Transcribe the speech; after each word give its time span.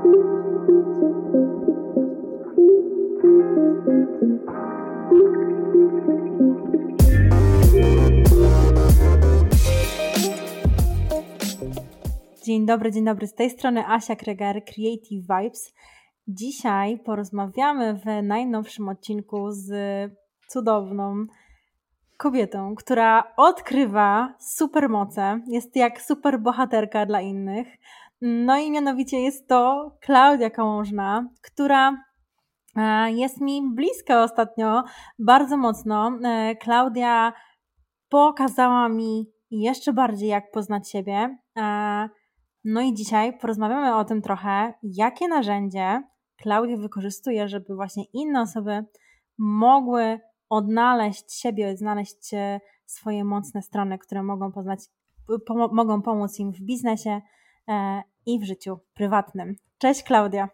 Dzień 0.00 0.06
dobry, 12.66 12.92
dzień 12.92 13.04
dobry. 13.04 13.26
Z 13.26 13.34
tej 13.34 13.50
strony 13.50 13.86
Asia 13.86 14.16
Kreger, 14.16 14.64
Creative 14.64 15.22
Vibes. 15.22 15.74
Dzisiaj 16.28 16.98
porozmawiamy 16.98 17.94
w 17.94 18.22
najnowszym 18.22 18.88
odcinku 18.88 19.52
z 19.52 19.72
cudowną 20.48 21.26
kobietą, 22.16 22.74
która 22.74 23.32
odkrywa 23.36 24.34
supermoce, 24.38 25.40
jest 25.46 25.76
jak 25.76 26.02
superbohaterka 26.02 27.06
dla 27.06 27.20
innych. 27.20 27.66
No 28.20 28.58
i 28.58 28.70
mianowicie 28.70 29.20
jest 29.20 29.48
to 29.48 29.90
Klaudia 30.00 30.50
Kałużna, 30.50 31.28
która 31.42 32.04
e, 32.76 33.12
jest 33.12 33.40
mi 33.40 33.62
bliska 33.74 34.22
ostatnio 34.22 34.84
bardzo 35.18 35.56
mocno. 35.56 36.18
E, 36.24 36.56
Klaudia 36.56 37.32
pokazała 38.08 38.88
mi 38.88 39.26
jeszcze 39.50 39.92
bardziej, 39.92 40.28
jak 40.28 40.50
poznać 40.50 40.90
siebie. 40.90 41.38
E, 41.58 42.08
no 42.64 42.80
i 42.80 42.94
dzisiaj 42.94 43.38
porozmawiamy 43.38 43.96
o 43.96 44.04
tym 44.04 44.22
trochę, 44.22 44.74
jakie 44.82 45.28
narzędzie 45.28 46.02
Klaudia 46.36 46.76
wykorzystuje, 46.76 47.48
żeby 47.48 47.74
właśnie 47.74 48.04
inne 48.12 48.40
osoby 48.40 48.84
mogły 49.38 50.20
odnaleźć 50.48 51.40
siebie, 51.40 51.76
znaleźć 51.76 52.30
swoje 52.86 53.24
mocne 53.24 53.62
strony, 53.62 53.98
które 53.98 54.22
mogą 54.22 54.52
poznać, 54.52 54.80
mogą 55.72 56.02
pomóc 56.02 56.38
im 56.38 56.52
w 56.52 56.60
biznesie 56.60 57.20
i 58.34 58.40
w 58.40 58.44
życiu 58.44 58.80
prywatnym. 58.94 59.56
Cześć 59.78 60.02
Klaudia. 60.02 60.48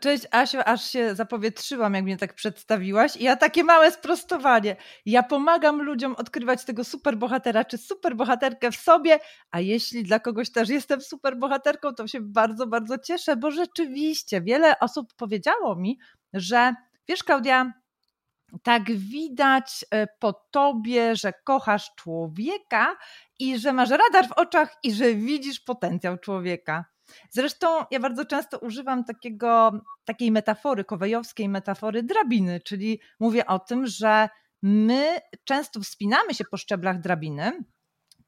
Cześć 0.00 0.26
Asiu, 0.30 0.58
aż 0.64 0.84
się 0.84 1.14
zapowietrzyłam, 1.14 1.94
jak 1.94 2.04
mnie 2.04 2.16
tak 2.16 2.34
przedstawiłaś. 2.34 3.16
I 3.16 3.24
ja 3.24 3.36
takie 3.36 3.64
małe 3.64 3.90
sprostowanie. 3.90 4.76
Ja 5.06 5.22
pomagam 5.22 5.82
ludziom 5.82 6.14
odkrywać 6.14 6.64
tego 6.64 6.84
superbohatera 6.84 7.64
czy 7.64 7.78
superbohaterkę 7.78 8.70
w 8.70 8.76
sobie, 8.76 9.18
a 9.50 9.60
jeśli 9.60 10.02
dla 10.02 10.20
kogoś 10.20 10.52
też 10.52 10.68
jestem 10.68 11.00
superbohaterką, 11.00 11.94
to 11.94 12.06
się 12.06 12.20
bardzo, 12.20 12.66
bardzo 12.66 12.98
cieszę, 12.98 13.36
bo 13.36 13.50
rzeczywiście 13.50 14.40
wiele 14.40 14.78
osób 14.78 15.14
powiedziało 15.16 15.76
mi, 15.76 15.98
że 16.32 16.74
wiesz 17.08 17.24
Klaudia, 17.24 17.72
tak 18.62 18.92
widać 18.92 19.84
e, 19.90 20.06
po 20.18 20.32
tobie, 20.50 21.16
że 21.16 21.32
kochasz 21.44 21.90
człowieka 21.96 22.96
i 23.38 23.58
że 23.58 23.72
masz 23.72 23.90
radar 23.90 24.28
w 24.28 24.32
oczach 24.32 24.76
i 24.82 24.92
że 24.92 25.14
widzisz 25.14 25.60
potencjał 25.60 26.18
człowieka. 26.18 26.91
Zresztą 27.30 27.66
ja 27.90 28.00
bardzo 28.00 28.24
często 28.24 28.58
używam 28.58 29.04
takiego, 29.04 29.72
takiej 30.04 30.30
metafory, 30.32 30.84
kowejowskiej 30.84 31.48
metafory 31.48 32.02
drabiny, 32.02 32.60
czyli 32.60 33.00
mówię 33.20 33.46
o 33.46 33.58
tym, 33.58 33.86
że 33.86 34.28
my 34.62 35.18
często 35.44 35.80
wspinamy 35.80 36.34
się 36.34 36.44
po 36.50 36.56
szczeblach 36.56 37.00
drabiny 37.00 37.64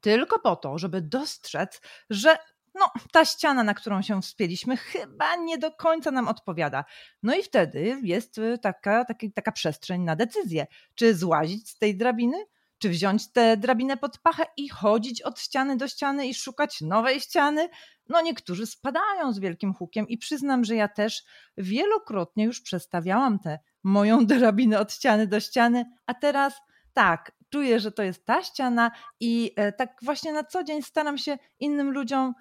tylko 0.01 0.39
po 0.39 0.55
to, 0.55 0.77
żeby 0.77 1.01
dostrzec, 1.01 1.81
że 2.09 2.37
no, 2.75 2.91
ta 3.11 3.25
ściana, 3.25 3.63
na 3.63 3.73
którą 3.73 4.01
się 4.01 4.21
wspięliśmy, 4.21 4.77
chyba 4.77 5.35
nie 5.35 5.57
do 5.57 5.71
końca 5.71 6.11
nam 6.11 6.27
odpowiada. 6.27 6.85
No 7.23 7.35
i 7.35 7.43
wtedy 7.43 7.99
jest 8.03 8.39
taka, 8.61 9.05
taka, 9.05 9.27
taka 9.35 9.51
przestrzeń 9.51 10.01
na 10.01 10.15
decyzję, 10.15 10.67
czy 10.95 11.15
złazić 11.15 11.69
z 11.69 11.77
tej 11.77 11.97
drabiny, 11.97 12.45
czy 12.77 12.89
wziąć 12.89 13.31
tę 13.31 13.57
drabinę 13.57 13.97
pod 13.97 14.17
pachę 14.17 14.43
i 14.57 14.69
chodzić 14.69 15.21
od 15.21 15.39
ściany 15.39 15.77
do 15.77 15.87
ściany 15.87 16.27
i 16.27 16.33
szukać 16.33 16.81
nowej 16.81 17.19
ściany. 17.19 17.69
No 18.09 18.21
niektórzy 18.21 18.65
spadają 18.65 19.33
z 19.33 19.39
wielkim 19.39 19.73
hukiem 19.73 20.07
i 20.07 20.17
przyznam, 20.17 20.65
że 20.65 20.75
ja 20.75 20.87
też 20.87 21.23
wielokrotnie 21.57 22.43
już 22.43 22.61
przestawiałam 22.61 23.39
tę 23.39 23.59
moją 23.83 24.25
drabinę 24.35 24.79
od 24.79 24.93
ściany 24.93 25.27
do 25.27 25.39
ściany, 25.39 25.85
a 26.05 26.13
teraz 26.13 26.61
tak, 26.93 27.31
czuję, 27.49 27.79
że 27.79 27.91
to 27.91 28.03
jest 28.03 28.25
ta 28.25 28.43
ściana 28.43 28.91
i 29.19 29.51
e, 29.55 29.71
tak 29.71 29.97
właśnie 30.01 30.33
na 30.33 30.43
co 30.43 30.63
dzień 30.63 30.81
staram 30.81 31.17
się 31.17 31.37
innym 31.59 31.91
ludziom 31.91 32.33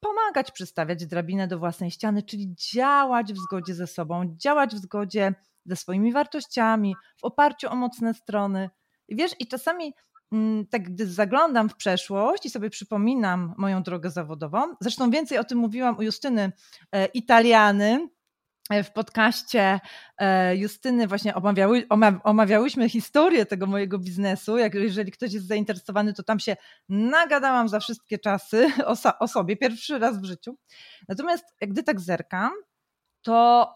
pomagać 0.00 0.50
przystawiać 0.50 1.06
drabinę 1.06 1.48
do 1.48 1.58
własnej 1.58 1.90
ściany, 1.90 2.22
czyli 2.22 2.54
działać 2.72 3.32
w 3.32 3.38
zgodzie 3.38 3.74
ze 3.74 3.86
sobą, 3.86 4.36
działać 4.36 4.74
w 4.74 4.78
zgodzie 4.78 5.34
ze 5.66 5.76
swoimi 5.76 6.12
wartościami, 6.12 6.94
w 7.20 7.24
oparciu 7.24 7.68
o 7.68 7.76
mocne 7.76 8.14
strony. 8.14 8.70
Wiesz, 9.08 9.32
i 9.40 9.46
czasami 9.46 9.94
tak 10.70 10.82
gdy 10.82 11.06
zaglądam 11.06 11.68
w 11.68 11.76
przeszłość 11.76 12.46
i 12.46 12.50
sobie 12.50 12.70
przypominam 12.70 13.54
moją 13.58 13.82
drogę 13.82 14.10
zawodową, 14.10 14.74
zresztą 14.80 15.10
więcej 15.10 15.38
o 15.38 15.44
tym 15.44 15.58
mówiłam 15.58 15.98
u 15.98 16.02
Justyny 16.02 16.52
e, 16.92 17.06
Italiany, 17.06 18.08
E, 18.70 18.84
w 18.84 18.92
podcaście 18.92 19.80
e, 20.18 20.56
Justyny 20.56 21.06
właśnie 21.06 21.34
omawiały, 21.34 21.86
omawiałyśmy 22.24 22.88
historię 22.88 23.46
tego 23.46 23.66
mojego 23.66 23.98
biznesu. 23.98 24.58
Jak, 24.58 24.74
jeżeli 24.74 25.12
ktoś 25.12 25.32
jest 25.32 25.46
zainteresowany, 25.46 26.12
to 26.12 26.22
tam 26.22 26.40
się 26.40 26.56
nagadałam 26.88 27.68
za 27.68 27.80
wszystkie 27.80 28.18
czasy 28.18 28.66
o, 28.86 29.18
o 29.18 29.28
sobie, 29.28 29.56
pierwszy 29.56 29.98
raz 29.98 30.20
w 30.20 30.24
życiu. 30.24 30.58
Natomiast 31.08 31.44
gdy 31.60 31.82
tak 31.82 32.00
zerkam, 32.00 32.50
to 33.22 33.74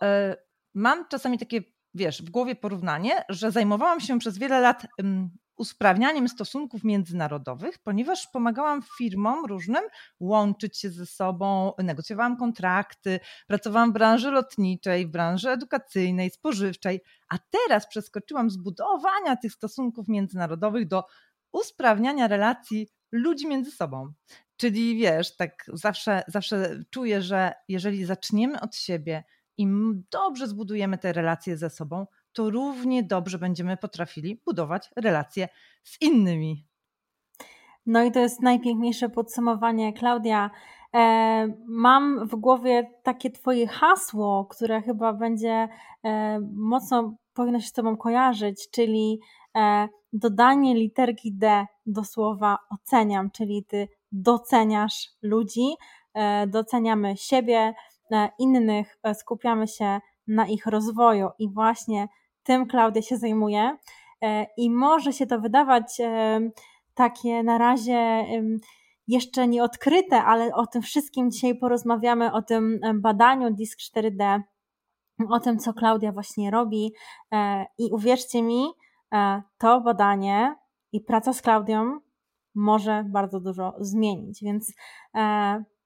mam 0.74 1.08
czasami 1.08 1.38
takie, 1.38 1.60
wiesz, 1.94 2.22
w 2.22 2.30
głowie 2.30 2.54
porównanie, 2.54 3.24
że 3.28 3.50
zajmowałam 3.50 4.00
się 4.00 4.18
przez 4.18 4.38
wiele 4.38 4.60
lat 4.60 4.86
usprawnianiem 5.60 6.28
stosunków 6.28 6.84
międzynarodowych, 6.84 7.78
ponieważ 7.78 8.26
pomagałam 8.26 8.82
firmom 8.98 9.44
różnym 9.46 9.82
łączyć 10.20 10.78
się 10.78 10.90
ze 10.90 11.06
sobą, 11.06 11.72
negocjowałam 11.78 12.36
kontrakty, 12.36 13.20
pracowałam 13.46 13.90
w 13.90 13.94
branży 13.94 14.30
lotniczej, 14.30 15.06
w 15.06 15.10
branży 15.10 15.50
edukacyjnej, 15.50 16.30
spożywczej, 16.30 17.00
a 17.28 17.38
teraz 17.50 17.86
przeskoczyłam 17.86 18.50
z 18.50 18.56
budowania 18.56 19.36
tych 19.36 19.52
stosunków 19.52 20.08
międzynarodowych 20.08 20.88
do 20.88 21.04
usprawniania 21.52 22.28
relacji 22.28 22.88
ludzi 23.12 23.48
między 23.48 23.70
sobą. 23.70 24.12
Czyli 24.56 24.96
wiesz, 24.96 25.36
tak 25.36 25.64
zawsze, 25.72 26.22
zawsze 26.28 26.84
czuję, 26.90 27.22
że 27.22 27.52
jeżeli 27.68 28.04
zaczniemy 28.04 28.60
od 28.60 28.76
siebie 28.76 29.24
i 29.58 29.66
dobrze 30.10 30.48
zbudujemy 30.48 30.98
te 30.98 31.12
relacje 31.12 31.56
ze 31.56 31.70
sobą, 31.70 32.06
to 32.32 32.50
równie 32.50 33.02
dobrze 33.02 33.38
będziemy 33.38 33.76
potrafili 33.76 34.40
budować 34.46 34.90
relacje 34.96 35.48
z 35.84 36.02
innymi. 36.02 36.70
No 37.86 38.02
i 38.02 38.12
to 38.12 38.20
jest 38.20 38.42
najpiękniejsze 38.42 39.08
podsumowanie. 39.08 39.92
Klaudia, 39.92 40.50
e, 40.94 41.48
mam 41.66 42.28
w 42.28 42.36
głowie 42.36 42.90
takie 43.02 43.30
Twoje 43.30 43.66
hasło, 43.66 44.46
które 44.50 44.82
chyba 44.82 45.12
będzie 45.12 45.68
e, 46.04 46.40
mocno 46.54 47.16
powinno 47.34 47.60
się 47.60 47.66
z 47.66 47.72
Tobą 47.72 47.96
kojarzyć, 47.96 48.70
czyli 48.70 49.20
e, 49.56 49.88
dodanie 50.12 50.74
literki 50.74 51.34
D 51.34 51.66
do 51.86 52.04
słowa 52.04 52.58
oceniam, 52.70 53.30
czyli 53.30 53.64
Ty 53.64 53.88
doceniasz 54.12 55.08
ludzi, 55.22 55.74
doceniamy 56.46 57.16
siebie, 57.16 57.74
innych, 58.38 58.98
skupiamy 59.14 59.68
się 59.68 60.00
na 60.30 60.46
ich 60.46 60.66
rozwoju 60.66 61.28
i 61.38 61.52
właśnie 61.52 62.08
tym 62.42 62.66
Klaudia 62.66 63.02
się 63.02 63.16
zajmuje. 63.16 63.76
E, 64.22 64.46
I 64.56 64.70
może 64.70 65.12
się 65.12 65.26
to 65.26 65.40
wydawać 65.40 66.00
e, 66.00 66.40
takie 66.94 67.42
na 67.42 67.58
razie 67.58 68.24
jeszcze 69.08 69.48
nieodkryte, 69.48 70.24
ale 70.24 70.54
o 70.54 70.66
tym 70.66 70.82
wszystkim 70.82 71.30
dzisiaj 71.30 71.58
porozmawiamy, 71.58 72.32
o 72.32 72.42
tym 72.42 72.80
badaniu 72.94 73.50
DISC 73.50 73.78
4D, 73.78 74.40
o 75.30 75.40
tym, 75.40 75.58
co 75.58 75.72
Klaudia 75.72 76.12
właśnie 76.12 76.50
robi. 76.50 76.92
E, 77.32 77.66
I 77.78 77.92
uwierzcie 77.92 78.42
mi, 78.42 78.66
to 79.58 79.80
badanie 79.80 80.56
i 80.92 81.00
praca 81.00 81.32
z 81.32 81.42
Klaudią 81.42 82.00
może 82.54 83.04
bardzo 83.08 83.40
dużo 83.40 83.74
zmienić. 83.80 84.42
Więc 84.42 84.72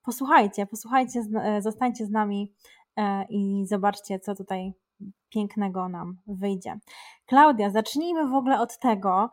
posłuchajcie, 0.02 0.66
posłuchajcie, 0.66 1.22
zostańcie 1.60 2.06
z 2.06 2.10
nami 2.10 2.52
i 3.28 3.66
zobaczcie, 3.66 4.18
co 4.20 4.34
tutaj 4.34 4.72
pięknego 5.28 5.88
nam 5.88 6.16
wyjdzie. 6.26 6.78
Klaudia, 7.26 7.70
zacznijmy 7.70 8.28
w 8.28 8.34
ogóle 8.34 8.60
od 8.60 8.78
tego, 8.78 9.30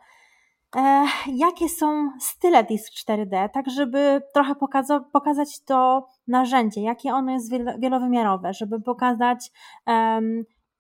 e, 0.76 1.06
jakie 1.28 1.70
są 1.70 2.12
style 2.20 2.64
DISC 2.64 2.92
4D, 2.94 3.50
tak 3.50 3.70
żeby 3.70 4.22
trochę 4.34 4.56
pokaza- 4.56 5.04
pokazać 5.14 5.64
to 5.66 6.08
narzędzie, 6.28 6.82
jakie 6.82 7.14
ono 7.14 7.32
jest 7.32 7.52
wielowymiarowe, 7.80 8.54
żeby 8.54 8.82
pokazać, 8.82 9.52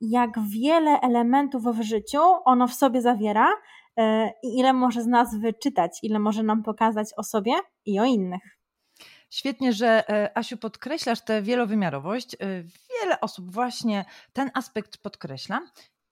jak 0.01 0.39
wiele 0.39 0.99
elementów 1.01 1.63
w 1.63 1.81
życiu 1.81 2.19
ono 2.45 2.67
w 2.67 2.73
sobie 2.73 3.01
zawiera 3.01 3.47
e, 3.97 4.31
i 4.43 4.59
ile 4.59 4.73
może 4.73 5.01
z 5.01 5.07
nas 5.07 5.37
wyczytać, 5.39 5.99
ile 6.03 6.19
może 6.19 6.43
nam 6.43 6.63
pokazać 6.63 7.07
o 7.17 7.23
sobie 7.23 7.53
i 7.85 7.99
o 7.99 8.05
innych. 8.05 8.60
Świetnie, 9.31 9.73
że 9.73 10.09
e, 10.09 10.37
Asiu 10.37 10.57
podkreślasz 10.57 11.21
tę 11.21 11.41
wielowymiarowość. 11.41 12.33
E, 12.33 12.37
wiele 12.63 13.21
osób 13.21 13.51
właśnie 13.51 14.05
ten 14.33 14.51
aspekt 14.53 14.97
podkreśla. 14.97 15.61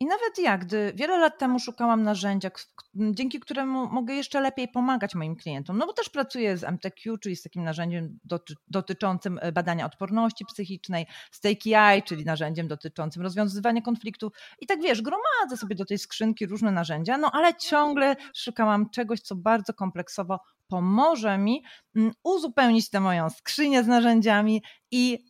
I 0.02 0.06
nawet 0.06 0.38
ja, 0.38 0.58
gdy 0.58 0.94
wiele 0.96 1.18
lat 1.18 1.40
temu 1.40 1.60
szukałam 1.60 2.04
narzędzia, 2.04 2.52
dzięki 2.94 3.40
któremu 3.40 3.88
mogę 3.88 4.14
jeszcze 4.14 4.42
lepiej 4.42 4.68
pomagać 4.68 5.16
moim 5.16 5.36
klientom, 5.36 5.78
no 5.78 5.86
bo 5.86 5.94
też 5.94 6.10
pracuję 6.10 6.58
z 6.58 6.64
MTQ, 6.64 7.18
czyli 7.18 7.36
z 7.36 7.44
takim 7.44 7.64
narzędziem 7.64 8.20
doty 8.24 8.54
dotyczącym 8.68 9.40
e, 9.42 9.52
badania 9.52 9.86
odporności 9.86 10.46
psychicznej, 10.46 11.06
z 11.32 11.40
TakeEye, 11.40 12.02
czyli 12.02 12.26
narzędziem 12.26 12.68
dotyczącym 12.68 13.22
rozwiązywania 13.22 13.82
konfliktów. 13.82 14.34
I 14.60 14.68
tak 14.68 14.82
wiesz, 14.82 15.02
gromadzę 15.02 15.58
sobie 15.58 15.76
do 15.76 15.86
tej 15.86 15.98
skrzynki 15.98 16.46
różne 16.46 16.72
narzędzia, 16.72 17.18
no 17.18 17.32
ale 17.32 17.56
ciągle 17.56 18.16
szukałam 18.36 18.90
czegoś, 18.90 19.20
co 19.20 19.36
bardzo 19.36 19.74
kompleksowo 19.74 20.40
pomoże 20.68 21.38
mi 21.38 21.64
mm, 21.96 22.12
uzupełnić 22.24 22.90
tę 22.90 23.00
moją 23.00 23.30
skrzynię 23.30 23.84
z 23.84 23.88
narzędziami 23.88 24.64
i 24.92 25.26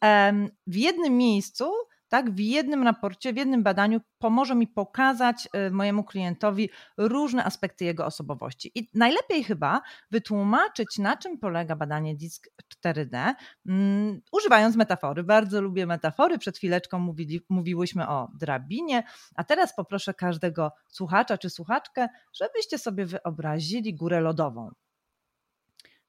w 0.67 0.75
jednym 0.75 1.17
miejscu 1.17 1.71
tak, 2.09 2.31
w 2.31 2.39
jednym 2.39 2.83
raporcie, 2.83 3.33
w 3.33 3.37
jednym 3.37 3.63
badaniu 3.63 4.01
pomoże 4.17 4.55
mi 4.55 4.67
pokazać 4.67 5.47
y, 5.67 5.71
mojemu 5.71 6.03
klientowi 6.03 6.69
różne 6.97 7.43
aspekty 7.45 7.85
jego 7.85 8.05
osobowości. 8.05 8.71
I 8.75 8.89
najlepiej 8.93 9.43
chyba 9.43 9.81
wytłumaczyć, 10.11 10.97
na 10.97 11.17
czym 11.17 11.37
polega 11.37 11.75
badanie 11.75 12.15
DISC 12.15 12.47
4D, 12.85 13.33
um, 13.65 14.21
używając 14.31 14.75
metafory. 14.75 15.23
Bardzo 15.23 15.61
lubię 15.61 15.85
metafory. 15.85 16.37
Przed 16.37 16.57
chwileczką 16.57 16.99
mówili, 16.99 17.41
mówiłyśmy 17.49 18.07
o 18.07 18.31
drabinie, 18.39 19.03
a 19.35 19.43
teraz 19.43 19.75
poproszę 19.75 20.13
każdego 20.13 20.71
słuchacza 20.87 21.37
czy 21.37 21.49
słuchaczkę, 21.49 22.07
żebyście 22.33 22.77
sobie 22.77 23.05
wyobrazili 23.05 23.95
górę 23.95 24.21
lodową. 24.21 24.71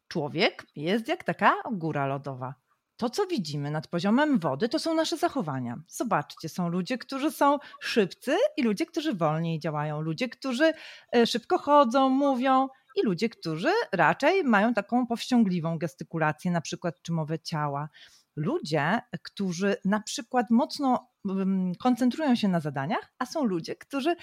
Człowiek 0.09 0.67
jest 0.77 1.09
jak 1.09 1.25
taka 1.25 1.57
góra 1.73 2.07
lodowa 2.07 2.55
to, 3.01 3.11
co 3.11 3.27
widzimy 3.27 3.71
nad 3.71 3.87
poziomem 3.87 4.39
wody, 4.39 4.69
to 4.69 4.79
są 4.79 4.95
nasze 4.95 5.17
zachowania. 5.17 5.77
Zobaczcie, 5.89 6.49
są 6.49 6.69
ludzie, 6.69 6.99
którzy 6.99 7.31
są 7.31 7.59
szybcy 7.81 8.37
i 8.57 8.63
ludzie, 8.63 8.87
którzy 8.87 9.15
wolniej 9.15 9.61
działają, 9.61 10.01
ludzie, 10.01 10.29
którzy 10.29 10.73
e, 11.17 11.27
szybko 11.27 11.59
chodzą, 11.59 12.09
mówią 12.09 12.69
i 12.97 13.07
ludzie, 13.07 13.29
którzy 13.29 13.73
raczej 13.93 14.45
mają 14.45 14.75
taką 14.75 15.07
powściągliwą 15.07 15.79
gestykulację, 15.79 16.51
na 16.51 16.61
przykład 16.61 17.03
czy 17.03 17.13
mowę 17.13 17.39
ciała. 17.39 17.89
Ludzie, 18.37 19.01
którzy 19.23 19.77
na 19.85 20.01
przykład 20.01 20.51
mocno 20.51 21.11
mm, 21.29 21.75
koncentrują 21.75 22.35
się 22.35 22.49
na 22.49 22.61
zadaniach, 22.61 23.13
a 23.19 23.27
są 23.27 23.45
ludzie, 23.45 23.77
którzy 23.77 24.17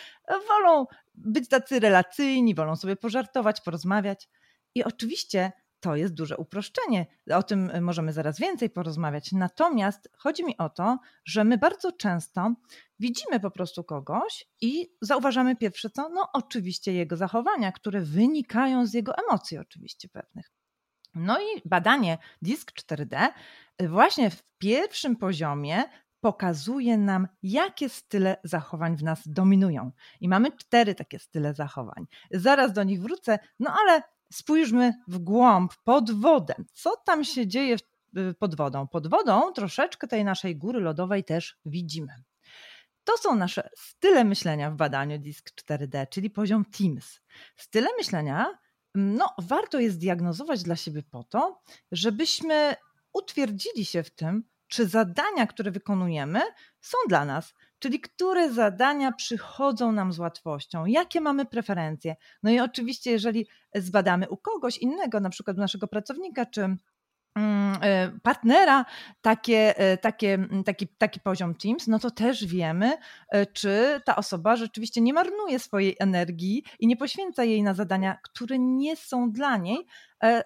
wolą 0.47 0.85
być 1.15 1.50
tacy 1.50 1.79
relacyjni, 1.79 2.56
wolą 2.56 2.75
sobie 2.75 2.95
pożartować, 2.95 3.62
porozmawiać. 3.62 4.29
I 4.75 4.83
oczywiście 4.83 5.51
to 5.79 5.95
jest 5.95 6.13
duże 6.13 6.38
uproszczenie. 6.38 7.06
O 7.33 7.44
tym 7.44 7.69
y, 7.69 7.81
możemy 7.81 8.13
zaraz 8.13 8.39
więcej 8.39 8.69
porozmawiać. 8.69 9.31
Natomiast 9.31 10.09
chodzi 10.18 10.45
mi 10.45 10.57
o 10.57 10.69
to, 10.69 11.00
że 11.25 11.44
my 11.44 11.57
bardzo 11.57 11.91
często 11.91 12.53
widzimy 13.00 13.39
po 13.39 13.51
prostu 13.51 13.83
kogoś 13.83 14.45
i 14.62 14.89
zauważamy 15.01 15.56
pierwsze 15.56 15.89
co? 15.89 16.09
No, 16.09 16.29
oczywiście 16.33 16.94
jego 16.94 17.18
zachowania, 17.18 17.71
które 17.71 18.01
wynikają 18.01 18.85
z 18.85 18.94
jego 18.94 19.13
emocji, 19.27 19.57
oczywiście 19.57 20.09
pewnych. 20.09 20.51
No 21.15 21.39
i 21.39 21.62
badanie 21.65 22.18
DISC 22.41 22.71
4D 22.71 23.27
y, 23.81 23.88
właśnie 23.89 24.29
w 24.29 24.44
pierwszym 24.57 25.15
poziomie 25.15 25.83
pokazuje 26.19 26.97
nam, 26.97 27.27
jakie 27.44 27.89
style 27.89 28.38
zachowań 28.44 28.97
w 28.97 29.03
nas 29.03 29.21
dominują. 29.25 29.91
I 30.21 30.29
mamy 30.29 30.51
cztery 30.51 30.95
takie 30.95 31.19
style 31.19 31.53
zachowań. 31.53 32.06
Zaraz 32.31 32.74
do 32.74 32.83
nich 32.83 33.01
wrócę, 33.01 33.39
no 33.59 33.74
ale 33.81 34.01
spójrzmy 34.33 34.94
w 35.07 35.18
głąb, 35.18 35.74
pod 35.83 36.12
wodę. 36.12 36.56
Co 36.74 36.97
tam 37.06 37.24
się 37.24 37.47
dzieje 37.47 37.77
pod 38.39 38.56
wodą? 38.56 38.88
Pod 38.88 39.07
wodą 39.07 39.51
troszeczkę 39.51 40.07
tej 40.07 40.24
naszej 40.24 40.56
góry 40.56 40.79
lodowej 40.79 41.24
też 41.24 41.57
widzimy. 41.65 42.24
To 43.03 43.18
są 43.18 43.35
nasze 43.35 43.69
style 43.77 44.24
myślenia 44.24 44.71
w 44.71 44.75
badaniu 44.75 45.19
DISC 45.19 45.51
4D, 45.62 46.09
czyli 46.09 46.29
poziom 46.29 46.65
Teams. 46.65 47.19
Style 47.56 47.89
myślenia 47.97 48.57
no, 48.95 49.33
warto 49.38 49.79
jest 49.79 50.00
diagnozować 50.00 50.63
dla 50.63 50.75
siebie 50.75 51.03
po 51.03 51.24
to, 51.24 51.62
żebyśmy 51.91 52.75
utwierdzili 53.13 53.85
się 53.85 54.03
w 54.03 54.09
tym, 54.09 54.44
czy 54.68 54.88
zadania, 54.88 55.47
które 55.47 55.71
wykonujemy, 55.71 56.41
są 56.81 56.97
dla 57.09 57.25
nas, 57.25 57.53
czyli 57.79 58.00
które 58.00 58.53
zadania 58.53 59.12
przychodzą 59.12 59.91
nam 59.91 60.13
z 60.13 60.19
łatwością, 60.19 60.85
jakie 60.85 61.21
mamy 61.21 61.45
preferencje. 61.45 62.15
No 62.44 62.51
i 62.51 62.59
oczywiście, 62.59 63.12
jeżeli 63.12 63.47
zbadamy 63.75 64.29
u 64.29 64.38
kogoś 64.38 64.77
innego, 64.77 65.19
na 65.19 65.29
przykład 65.29 65.57
naszego 65.57 65.88
pracownika 65.88 66.45
czy 66.45 66.62
mm, 66.62 67.77
e, 67.81 68.12
partnera 68.24 68.85
takie, 69.21 69.77
e, 69.77 69.97
takie, 69.97 70.47
taki, 70.65 70.88
taki 70.88 71.19
poziom 71.19 71.56
Teams, 71.56 71.88
no 71.88 72.00
to 72.00 72.12
też 72.12 72.45
wiemy, 72.45 72.97
e, 73.29 73.45
czy 73.45 74.01
ta 74.06 74.15
osoba 74.15 74.56
rzeczywiście 74.56 75.01
nie 75.01 75.13
marnuje 75.13 75.59
swojej 75.59 75.95
energii 76.00 76.63
i 76.79 76.88
nie 76.88 76.97
poświęca 76.97 77.44
jej 77.44 77.63
na 77.63 77.74
zadania, 77.74 78.18
które 78.24 78.59
nie 78.59 78.95
są 78.95 79.31
dla 79.31 79.57
niej, 79.57 79.88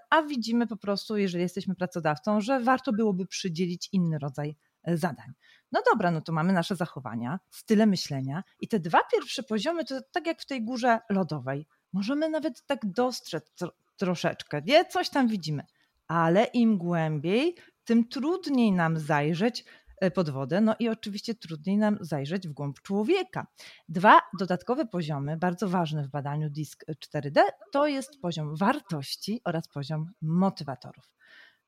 a 0.10 0.22
widzimy 0.22 0.68
po 0.68 0.78
prostu, 0.78 1.18
jeżeli 1.18 1.42
jesteśmy 1.42 1.76
pracodawcą, 1.76 2.42
że 2.42 2.60
warto 2.60 2.94
byłoby 2.94 3.26
przydzielić 3.26 3.90
inny 3.92 4.20
rodzaj 4.20 4.56
zadań. 4.88 5.34
No 5.72 5.82
dobra, 5.92 6.12
no 6.12 6.22
to 6.22 6.34
mamy 6.34 6.54
nasze 6.54 6.76
zachowania, 6.76 7.40
style 7.50 7.86
myślenia 7.86 8.44
i 8.60 8.68
te 8.68 8.80
dwa 8.80 9.00
pierwsze 9.14 9.44
poziomy 9.44 9.86
to 9.86 10.02
tak 10.12 10.28
jak 10.28 10.42
w 10.42 10.46
tej 10.46 10.66
górze 10.66 11.00
lodowej. 11.10 11.68
Możemy 11.94 12.30
nawet 12.30 12.66
tak 12.66 12.80
dostrzec 12.86 13.52
tro, 13.52 13.72
troszeczkę, 13.98 14.62
nie? 14.66 14.86
Coś 14.86 15.10
tam 15.10 15.28
widzimy, 15.28 15.64
ale 16.08 16.44
im 16.44 16.78
głębiej, 16.78 17.56
tym 17.84 18.08
trudniej 18.08 18.72
nam 18.72 19.00
zajrzeć 19.00 19.66
e, 19.98 20.12
pod 20.12 20.30
wodę, 20.30 20.62
no 20.62 20.76
i 20.80 20.90
oczywiście 20.90 21.36
trudniej 21.36 21.78
nam 21.78 21.98
zajrzeć 22.02 22.48
w 22.48 22.54
głąb 22.54 22.82
człowieka. 22.82 23.48
Dwa 23.90 24.22
dodatkowe 24.40 24.86
poziomy, 24.86 25.38
bardzo 25.38 25.70
ważne 25.70 26.04
w 26.04 26.10
badaniu 26.10 26.50
DISC 26.50 26.86
4D, 26.90 27.42
to 27.72 27.88
jest 27.88 28.22
poziom 28.22 28.56
wartości 28.56 29.42
oraz 29.44 29.68
poziom 29.68 30.12
motywatorów. 30.22 31.21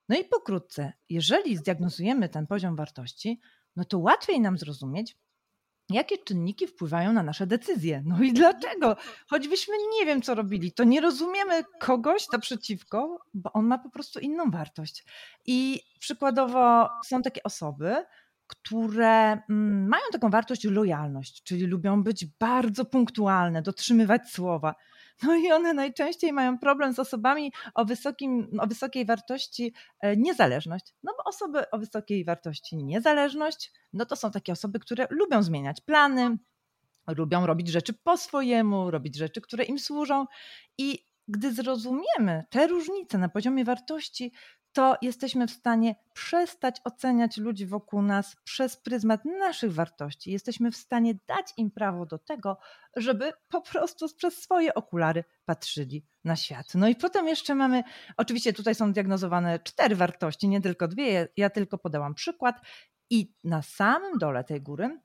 No 0.10 0.18
i 0.18 0.26
pokrótce, 0.26 0.94
jeżeli 1.10 1.58
zdiagnozujemy 1.58 2.30
ten 2.30 2.48
poziom 2.48 2.76
wartości, 2.76 3.40
no 3.76 3.86
to 3.86 4.00
łatwiej 4.00 4.42
nam 4.42 4.58
zrozumieć, 4.58 5.18
jakie 5.90 6.18
czynniki 6.18 6.68
wpływają 6.68 7.14
na 7.14 7.24
nasze 7.24 7.48
decyzje. 7.48 8.04
No 8.06 8.24
i 8.24 8.34
dlaczego? 8.34 8.96
Choćbyśmy 9.28 9.74
nie 10.00 10.06
wiem, 10.06 10.22
co 10.22 10.36
robili, 10.36 10.72
to 10.72 10.84
nie 10.84 11.02
rozumiemy 11.02 11.64
kogoś 11.80 12.26
naprzeciwko, 12.34 13.20
bo 13.34 13.54
on 13.54 13.66
ma 13.66 13.78
po 13.78 13.90
prostu 13.90 14.20
inną 14.20 14.52
wartość. 14.52 15.06
I 15.46 15.82
przykładowo 16.00 16.90
są 17.06 17.22
takie 17.22 17.44
osoby, 17.44 18.06
które 18.48 19.38
mm, 19.50 19.88
mają 19.88 20.04
taką 20.12 20.30
wartość 20.30 20.64
lojalność, 20.64 21.44
czyli 21.44 21.66
lubią 21.66 22.04
być 22.04 22.26
bardzo 22.26 22.86
punktualne, 22.86 23.62
dotrzymywać 23.62 24.30
słowa. 24.30 24.76
No 25.24 25.36
i 25.36 25.52
one 25.52 25.74
najczęściej 25.74 26.34
mają 26.34 26.58
problem 26.58 26.94
z 26.94 27.00
osobami 27.00 27.54
o, 27.76 27.86
wysokim, 27.86 28.60
o 28.60 28.68
wysokiej 28.68 29.06
wartości 29.06 29.74
e, 30.02 30.18
niezależność. 30.18 30.94
No 31.04 31.14
bo 31.18 31.24
osoby 31.24 31.70
o 31.72 31.80
wysokiej 31.80 32.26
wartości 32.26 32.78
niezależność, 32.78 33.72
no 33.94 34.06
to 34.06 34.16
są 34.16 34.32
takie 34.32 34.52
osoby, 34.52 34.80
które 34.80 35.08
lubią 35.10 35.44
zmieniać 35.44 35.82
plany, 35.82 36.38
lubią 37.08 37.46
robić 37.46 37.68
rzeczy 37.68 37.94
po 37.94 38.18
swojemu, 38.18 38.92
robić 38.92 39.16
rzeczy, 39.16 39.42
które 39.42 39.64
im 39.64 39.80
służą. 39.80 40.26
I 40.78 41.06
gdy 41.28 41.54
zrozumiemy 41.54 42.44
te 42.50 42.68
różnice 42.68 43.18
na 43.18 43.30
poziomie 43.30 43.66
wartości, 43.66 44.32
to 44.74 44.98
jesteśmy 45.02 45.48
w 45.48 45.52
stanie 45.52 45.96
przestać 46.14 46.82
oceniać 46.84 47.38
ludzi 47.38 47.66
wokół 47.66 48.02
nas 48.02 48.36
przez 48.44 48.78
pryzmat 48.78 49.26
naszych 49.26 49.74
wartości. 49.74 50.32
Jesteśmy 50.32 50.72
w 50.72 50.76
stanie 50.76 51.14
dać 51.28 51.54
im 51.58 51.72
prawo 51.72 52.06
do 52.06 52.18
tego, 52.18 52.58
żeby 52.96 53.34
po 53.50 53.62
prostu 53.62 54.16
przez 54.16 54.42
swoje 54.42 54.74
okulary 54.74 55.24
patrzyli 55.46 56.06
na 56.24 56.36
świat. 56.36 56.76
No 56.76 56.88
i 56.88 56.96
potem 56.96 57.28
jeszcze 57.28 57.56
mamy, 57.56 57.84
oczywiście 58.18 58.54
tutaj 58.54 58.76
są 58.76 58.94
diagnozowane 58.94 59.60
cztery 59.60 59.96
wartości, 59.96 60.48
nie 60.48 60.62
tylko 60.62 60.88
dwie, 60.88 61.28
ja 61.38 61.50
tylko 61.50 61.78
podałam 61.78 62.14
przykład. 62.14 62.62
I 63.10 63.34
na 63.44 63.62
samym 63.62 64.18
dole 64.18 64.44
tej 64.44 64.62
góry 64.62 65.00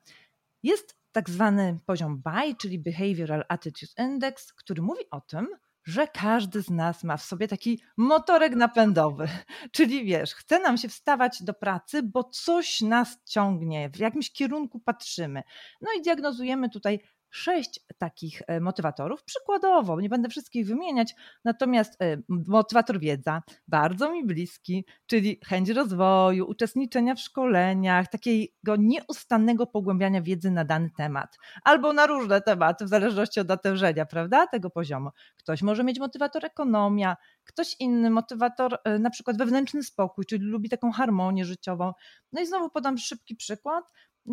jest 0.63 0.99
tak 1.11 1.29
zwany 1.29 1.79
poziom 1.85 2.21
BAI, 2.21 2.55
czyli 2.55 2.79
Behavioral 2.79 3.45
Attitude 3.47 4.03
Index, 4.03 4.53
który 4.53 4.81
mówi 4.81 5.09
o 5.11 5.21
tym, 5.21 5.47
że 5.83 6.07
każdy 6.07 6.61
z 6.61 6.69
nas 6.69 7.03
ma 7.03 7.17
w 7.17 7.23
sobie 7.23 7.47
taki 7.47 7.81
motorek 7.97 8.55
napędowy. 8.55 9.27
Czyli 9.75 10.05
wiesz, 10.05 10.33
chce 10.33 10.59
nam 10.59 10.77
się 10.77 10.89
wstawać 10.89 11.43
do 11.43 11.53
pracy, 11.53 12.03
bo 12.03 12.23
coś 12.23 12.81
nas 12.81 13.17
ciągnie, 13.25 13.89
w 13.89 13.99
jakimś 13.99 14.31
kierunku 14.31 14.79
patrzymy. 14.79 15.43
No 15.81 15.89
i 15.97 16.01
diagnozujemy 16.01 16.69
tutaj 16.69 16.99
sześć 17.29 17.79
takich 17.97 18.41
e, 18.47 18.59
motywatorów. 18.59 19.23
Przykładowo, 19.23 20.01
nie 20.01 20.09
będę 20.09 20.29
wszystkich 20.29 20.67
wymieniać, 20.67 21.15
natomiast 21.45 22.01
e, 22.01 22.17
motywator 22.47 22.99
wiedza, 22.99 23.43
bardzo 23.67 24.11
mi 24.11 24.25
bliski, 24.25 24.85
czyli 25.05 25.39
chęć 25.45 25.69
rozwoju, 25.69 26.45
uczestniczenia 26.45 27.15
w 27.15 27.19
szkoleniach, 27.19 28.07
takiego 28.07 28.75
nieustannego 28.77 29.67
pogłębiania 29.67 30.21
wiedzy 30.21 30.51
na 30.51 30.65
dany 30.65 30.89
temat, 30.97 31.37
albo 31.63 31.93
na 31.93 32.05
różne 32.05 32.41
tematy, 32.41 32.85
w 32.85 32.89
zależności 32.89 33.39
od 33.39 33.47
natężenia, 33.47 34.05
prawda, 34.05 34.47
tego 34.47 34.69
poziomu. 34.69 35.09
Ktoś 35.37 35.61
może 35.61 35.83
mieć 35.83 35.99
motywator 35.99 36.45
ekonomia, 36.45 37.17
ktoś 37.43 37.75
inny 37.79 38.09
motywator, 38.09 38.77
e, 38.83 38.99
na 38.99 39.09
przykład 39.09 39.37
wewnętrzny 39.37 39.83
spokój, 39.83 40.25
czyli 40.25 40.45
lubi 40.45 40.69
taką 40.69 40.91
harmonię 40.91 41.45
życiową. 41.45 41.93
No 42.31 42.41
i 42.41 42.45
znowu 42.45 42.69
podam 42.69 42.97
szybki 42.97 43.35
przykład. 43.35 43.85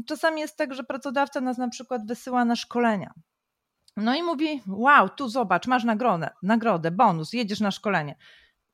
Czasami 0.06 0.40
jest 0.40 0.56
tak, 0.56 0.74
że 0.74 0.84
pracodawca 0.84 1.40
nas 1.40 1.58
na 1.58 1.68
przykład 1.68 2.06
wysyła 2.06 2.44
na 2.44 2.56
szkolenia. 2.56 3.12
No 3.96 4.14
i 4.14 4.22
mówi: 4.22 4.62
Wow, 4.68 5.08
tu 5.08 5.28
zobacz, 5.28 5.66
masz 5.66 5.84
nagrodę, 5.84 6.30
nagrodę, 6.42 6.90
bonus, 6.90 7.32
jedziesz 7.32 7.60
na 7.60 7.70
szkolenie. 7.70 8.16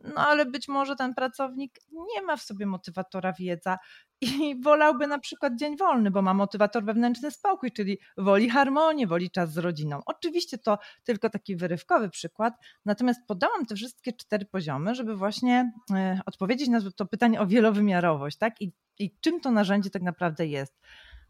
No 0.04 0.26
ale 0.26 0.47
być 0.47 0.69
może 0.69 0.97
ten 0.97 1.14
pracownik 1.14 1.78
nie 2.14 2.23
ma 2.23 2.37
w 2.37 2.42
sobie 2.42 2.66
motywatora 2.66 3.33
wiedza 3.33 3.78
i 4.21 4.26
wolałby 4.64 5.07
na 5.07 5.19
przykład 5.19 5.57
dzień 5.57 5.76
wolny, 5.76 6.11
bo 6.11 6.23
ma 6.23 6.35
motywator 6.35 6.85
wewnętrzny 6.85 7.31
spokój, 7.31 7.73
czyli 7.73 7.99
woli 8.16 8.50
harmonię, 8.50 9.07
woli 9.07 9.31
czas 9.31 9.52
z 9.52 9.59
rodziną. 9.59 10.00
Oczywiście 10.07 10.59
to 10.59 10.78
tylko 11.04 11.31
taki 11.31 11.57
wyrywkowy 11.57 12.11
przykład, 12.11 12.54
natomiast 12.85 13.21
podałam 13.26 13.66
te 13.66 13.75
wszystkie 13.75 14.12
cztery 14.12 14.45
poziomy, 14.45 14.95
żeby 14.95 15.16
właśnie 15.16 15.73
e, 15.95 16.21
odpowiedzieć 16.26 16.69
na 16.69 16.81
to 16.97 17.07
pytanie 17.07 17.40
o 17.40 17.47
wielowymiarowość, 17.47 18.38
tak? 18.38 18.61
I, 18.61 18.73
i 19.02 19.16
czym 19.21 19.40
to 19.40 19.50
narzędzie 19.50 19.90
tak 19.90 20.02
naprawdę 20.02 20.47
jest. 20.47 20.80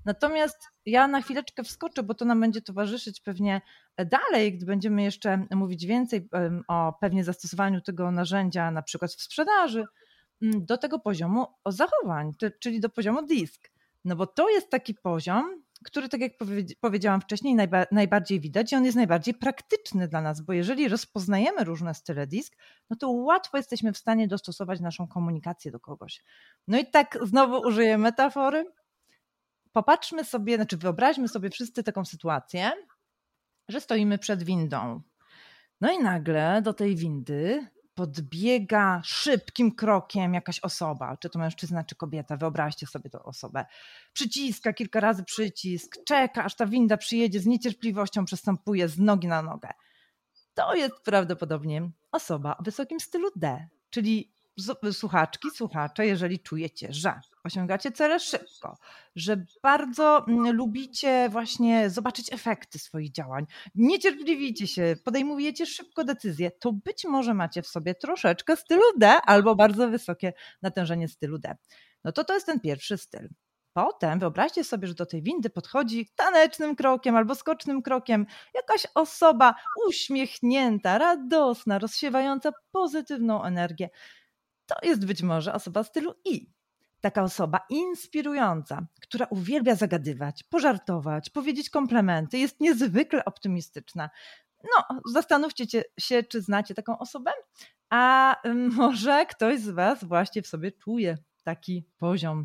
Natomiast 0.04 0.68
ja 0.86 1.08
na 1.08 1.22
chwileczkę 1.22 1.64
wskoczę, 1.64 2.02
bo 2.02 2.14
to 2.14 2.24
nam 2.24 2.40
będzie 2.40 2.62
towarzyszyć 2.62 3.20
pewnie 3.20 3.60
dalej, 3.98 4.56
gdy 4.56 4.66
będziemy 4.66 5.02
jeszcze 5.02 5.46
mówić 5.50 5.86
więcej 5.86 6.28
o 6.68 6.92
pewnie 7.00 7.24
zastosowaniu 7.24 7.80
tego 7.80 8.10
narzędzia, 8.10 8.70
na 8.70 8.82
przykład 8.82 9.12
w 9.12 9.22
sprzedaży, 9.22 9.84
mm, 10.42 10.66
do 10.66 10.78
tego 10.78 10.98
poziomu 10.98 11.46
zachowań, 11.66 12.32
czyli 12.60 12.80
do 12.80 12.88
poziomu 12.88 13.26
disk. 13.26 13.70
No 14.04 14.16
bo 14.16 14.26
to 14.26 14.50
jest 14.50 14.70
taki 14.70 14.94
poziom, 14.94 15.61
który, 15.84 16.08
tak 16.08 16.20
jak 16.20 16.32
powiedziałam 16.80 17.20
wcześniej, 17.20 17.56
najbardziej 17.90 18.40
widać 18.40 18.72
i 18.72 18.76
on 18.76 18.84
jest 18.84 18.96
najbardziej 18.96 19.34
praktyczny 19.34 20.08
dla 20.08 20.22
nas, 20.22 20.40
bo 20.40 20.52
jeżeli 20.52 20.88
rozpoznajemy 20.88 21.64
różne 21.64 21.94
style 21.94 22.26
disk, 22.26 22.56
no 22.90 22.96
to 22.96 23.10
łatwo 23.10 23.56
jesteśmy 23.56 23.92
w 23.92 23.98
stanie 23.98 24.28
dostosować 24.28 24.80
naszą 24.80 25.08
komunikację 25.08 25.70
do 25.70 25.80
kogoś. 25.80 26.22
No 26.68 26.78
i 26.78 26.86
tak 26.86 27.18
znowu 27.22 27.68
użyję 27.68 27.98
metafory, 27.98 28.64
popatrzmy 29.72 30.24
sobie, 30.24 30.56
znaczy 30.56 30.76
wyobraźmy 30.76 31.28
sobie 31.28 31.50
wszyscy 31.50 31.82
taką 31.82 32.04
sytuację, 32.04 32.72
że 33.68 33.80
stoimy 33.80 34.18
przed 34.18 34.42
windą. 34.42 35.02
No 35.80 35.92
i 35.92 35.98
nagle 35.98 36.62
do 36.62 36.74
tej 36.74 36.96
windy 36.96 37.66
podbiega 37.94 39.00
szybkim 39.04 39.74
krokiem 39.74 40.34
jakaś 40.34 40.60
osoba, 40.60 41.16
czy 41.16 41.30
to 41.30 41.38
mężczyzna, 41.38 41.84
czy 41.84 41.94
kobieta, 41.94 42.36
wyobraźcie 42.36 42.86
sobie 42.86 43.10
tę 43.10 43.22
osobę. 43.22 43.64
Przyciska 44.12 44.72
kilka 44.72 45.00
razy 45.00 45.24
przycisk, 45.24 45.96
czeka, 46.06 46.44
aż 46.44 46.54
ta 46.56 46.66
winda 46.66 46.96
przyjedzie, 46.96 47.40
z 47.40 47.46
niecierpliwością 47.46 48.24
przestępuje 48.24 48.88
z 48.88 48.98
nogi 48.98 49.28
na 49.28 49.42
nogę. 49.42 49.68
To 50.54 50.74
jest 50.74 50.94
prawdopodobnie 51.04 51.90
osoba 52.12 52.56
o 52.56 52.62
wysokim 52.62 53.00
stylu 53.00 53.28
D, 53.36 53.68
czyli 53.90 54.32
słuchaczki, 54.92 55.50
słuchacze, 55.50 56.06
jeżeli 56.06 56.40
czujecie, 56.40 56.88
że 56.90 57.20
osiągacie 57.44 57.92
cele 57.92 58.20
szybko, 58.20 58.76
że 59.16 59.44
bardzo 59.62 60.26
mm, 60.28 60.56
lubicie 60.56 61.28
właśnie 61.28 61.90
zobaczyć 61.90 62.32
efekty 62.32 62.78
swoich 62.78 63.12
działań, 63.12 63.46
niecierpliwicie 63.74 64.66
się, 64.66 64.96
podejmujecie 65.04 65.66
szybko 65.66 66.04
decyzje, 66.04 66.50
to 66.50 66.72
być 66.72 67.04
może 67.04 67.34
macie 67.34 67.62
w 67.62 67.66
sobie 67.66 67.94
troszeczkę 67.94 68.56
stylu 68.56 68.82
D 68.98 69.20
albo 69.26 69.54
bardzo 69.54 69.88
wysokie 69.88 70.32
natężenie 70.62 71.08
stylu 71.08 71.38
D. 71.38 71.56
No 72.04 72.12
to 72.12 72.24
to 72.24 72.34
jest 72.34 72.46
ten 72.46 72.60
pierwszy 72.60 72.98
styl. 72.98 73.28
Potem 73.72 74.18
wyobraźcie 74.18 74.64
sobie, 74.64 74.88
że 74.88 74.94
do 74.94 75.06
tej 75.06 75.22
windy 75.22 75.50
podchodzi 75.50 76.08
tanecznym 76.16 76.76
krokiem 76.76 77.16
albo 77.16 77.34
skocznym 77.34 77.82
krokiem 77.82 78.26
jakaś 78.54 78.86
osoba 78.94 79.54
uśmiechnięta, 79.88 80.98
radosna, 80.98 81.78
rozsiewająca 81.78 82.50
pozytywną 82.72 83.44
energię 83.44 83.90
to 84.72 84.86
jest 84.86 85.06
być 85.06 85.22
może 85.22 85.52
osoba 85.52 85.84
stylu 85.84 86.14
I. 86.24 86.50
Taka 87.00 87.22
osoba 87.22 87.60
inspirująca, 87.70 88.86
która 89.00 89.26
uwielbia 89.30 89.74
zagadywać, 89.74 90.42
pożartować, 90.42 91.30
powiedzieć 91.30 91.70
komplementy, 91.70 92.38
jest 92.38 92.60
niezwykle 92.60 93.24
optymistyczna. 93.24 94.10
No, 94.64 95.00
zastanówcie 95.12 95.82
się, 96.00 96.22
czy 96.22 96.40
znacie 96.40 96.74
taką 96.74 96.98
osobę, 96.98 97.30
a 97.90 98.36
może 98.76 99.26
ktoś 99.26 99.60
z 99.60 99.70
Was 99.70 100.04
właśnie 100.04 100.42
w 100.42 100.46
sobie 100.46 100.72
czuje 100.72 101.18
taki 101.44 101.86
poziom 101.98 102.44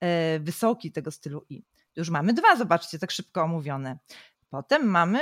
e, 0.00 0.40
wysoki 0.40 0.92
tego 0.92 1.10
stylu 1.10 1.46
I. 1.48 1.62
Już 1.96 2.10
mamy 2.10 2.32
dwa, 2.32 2.56
zobaczcie, 2.56 2.98
tak 2.98 3.10
szybko 3.10 3.42
omówione. 3.42 3.98
Potem 4.50 4.86
mamy, 4.86 5.20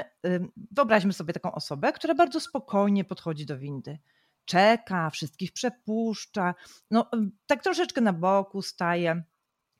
wyobraźmy 0.70 1.12
sobie 1.12 1.32
taką 1.32 1.52
osobę, 1.52 1.92
która 1.92 2.14
bardzo 2.14 2.40
spokojnie 2.40 3.04
podchodzi 3.04 3.46
do 3.46 3.58
windy 3.58 3.98
czeka, 4.46 5.10
wszystkich 5.10 5.52
przepuszcza, 5.52 6.54
no 6.90 7.10
tak 7.46 7.62
troszeczkę 7.62 8.00
na 8.00 8.12
boku 8.12 8.62
staje. 8.62 9.22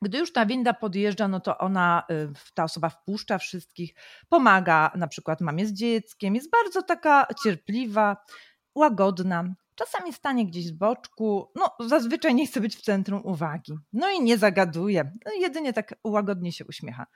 Gdy 0.01 0.17
już 0.17 0.33
ta 0.33 0.45
winda 0.45 0.73
podjeżdża, 0.73 1.27
no 1.27 1.39
to 1.39 1.57
ona, 1.57 2.03
y, 2.11 2.29
ta 2.53 2.63
osoba 2.63 2.89
wpuszcza 2.89 3.37
wszystkich, 3.37 3.93
pomaga 4.29 4.91
na 4.95 5.07
przykład 5.07 5.41
mamie 5.41 5.65
z 5.65 5.73
dzieckiem, 5.73 6.35
jest 6.35 6.51
bardzo 6.51 6.81
taka 6.81 7.27
cierpliwa, 7.43 8.17
łagodna. 8.75 9.53
Czasami 9.75 10.13
stanie 10.13 10.45
gdzieś 10.45 10.65
z 10.65 10.71
boczku, 10.71 11.51
no 11.55 11.87
zazwyczaj 11.87 12.35
nie 12.35 12.47
chce 12.47 12.61
być 12.61 12.75
w 12.75 12.81
centrum 12.81 13.21
uwagi. 13.25 13.73
No 13.93 14.09
i 14.11 14.21
nie 14.21 14.37
zagaduje, 14.37 15.11
no, 15.25 15.31
jedynie 15.39 15.73
tak 15.73 15.95
łagodnie 16.03 16.51
się 16.51 16.65
uśmiecha. 16.65 17.07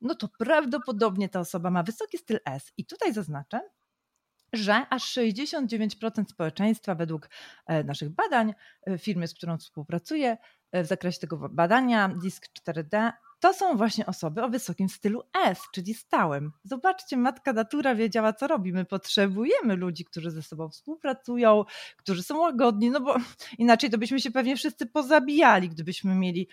No 0.00 0.14
to 0.14 0.28
prawdopodobnie 0.38 1.28
ta 1.28 1.40
osoba 1.40 1.70
ma 1.70 1.82
wysoki 1.82 2.18
styl 2.18 2.38
S. 2.44 2.72
I 2.76 2.86
tutaj 2.86 3.12
zaznaczę, 3.12 3.60
że 4.52 4.86
aż 4.90 5.16
69% 5.16 6.24
społeczeństwa 6.28 6.94
według 6.94 7.28
e, 7.66 7.84
naszych 7.84 8.08
badań 8.08 8.54
e, 8.86 8.98
firmy, 8.98 9.28
z 9.28 9.34
którą 9.34 9.58
współpracuję 9.58 10.36
e, 10.72 10.84
w 10.84 10.86
zakresie 10.86 11.18
tego 11.18 11.48
badania 11.48 12.08
DISC 12.08 12.48
4D, 12.66 13.12
to 13.40 13.54
są 13.54 13.76
właśnie 13.76 14.06
osoby 14.06 14.42
o 14.42 14.48
wysokim 14.48 14.88
stylu 14.88 15.22
S, 15.44 15.60
czyli 15.72 15.94
stałym. 15.94 16.52
Zobaczcie, 16.64 17.16
matka 17.16 17.52
natura 17.52 17.94
wiedziała, 17.94 18.32
co 18.32 18.46
robi. 18.46 18.72
My 18.72 18.84
potrzebujemy 18.84 19.76
ludzi, 19.76 20.04
którzy 20.04 20.30
ze 20.30 20.42
sobą 20.42 20.68
współpracują, 20.68 21.64
którzy 21.96 22.22
są 22.22 22.38
łagodni, 22.38 22.90
no 22.90 23.00
bo 23.00 23.16
inaczej 23.58 23.90
to 23.90 23.98
byśmy 23.98 24.20
się 24.20 24.30
pewnie 24.30 24.56
wszyscy 24.56 24.86
pozabijali, 24.86 25.68
gdybyśmy 25.68 26.14
mieli 26.14 26.48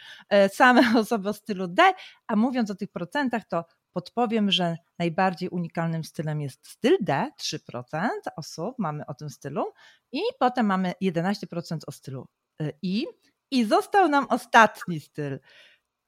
same 0.53 0.81
osoby 0.99 1.29
o 1.29 1.33
stylu 1.33 1.67
D. 1.67 1.93
A 2.27 2.35
mówiąc 2.35 2.71
o 2.71 2.75
tych 2.75 2.91
procentach, 2.91 3.47
to 3.47 3.65
podpowiem, 3.93 4.51
że 4.51 4.77
najbardziej 4.99 5.49
unikalnym 5.49 6.03
stylem 6.03 6.41
jest 6.41 6.67
styl 6.67 6.97
D, 7.01 7.31
3% 7.39 8.09
osób 8.35 8.75
mamy 8.79 9.05
o 9.05 9.13
tym 9.13 9.29
stylu, 9.29 9.73
i 10.11 10.21
potem 10.39 10.65
mamy 10.65 10.93
11% 11.03 11.77
o 11.87 11.91
stylu 11.91 12.27
y, 12.61 12.73
I. 12.81 13.05
I 13.51 13.65
został 13.65 14.07
nam 14.07 14.27
ostatni 14.29 14.99
styl. 14.99 15.39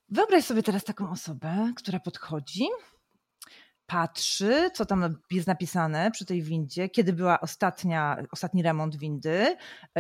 Wyobraź 0.10 0.46
sobie 0.46 0.64
teraz 0.64 0.84
taką 0.84 1.12
osobę, 1.12 1.74
która 1.76 2.00
podchodzi 2.00 2.68
patrzy, 3.92 4.70
co 4.74 4.86
tam 4.86 5.16
jest 5.32 5.48
napisane 5.48 6.12
przy 6.12 6.26
tej 6.26 6.42
windzie, 6.42 6.90
kiedy 6.90 7.14
była 7.14 7.42
ostatnia, 7.42 8.24
ostatni 8.32 8.64
remont 8.64 8.96
windy, 8.96 9.56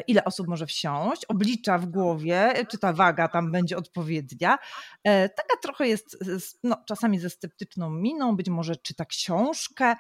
ile 0.07 0.23
osób 0.23 0.47
może 0.47 0.65
wsiąść, 0.65 1.25
oblicza 1.25 1.77
w 1.77 1.85
głowie, 1.85 2.53
czy 2.69 2.77
ta 2.77 2.93
waga 2.93 3.27
tam 3.27 3.51
będzie 3.51 3.77
odpowiednia. 3.77 4.57
E, 5.03 5.29
taka 5.29 5.57
trochę 5.61 5.87
jest 5.87 6.17
no, 6.63 6.77
czasami 6.87 7.19
ze 7.19 7.29
sceptyczną 7.29 7.89
miną, 7.89 8.35
być 8.35 8.49
może 8.49 8.75
czyta 8.75 9.05
książkę, 9.05 9.95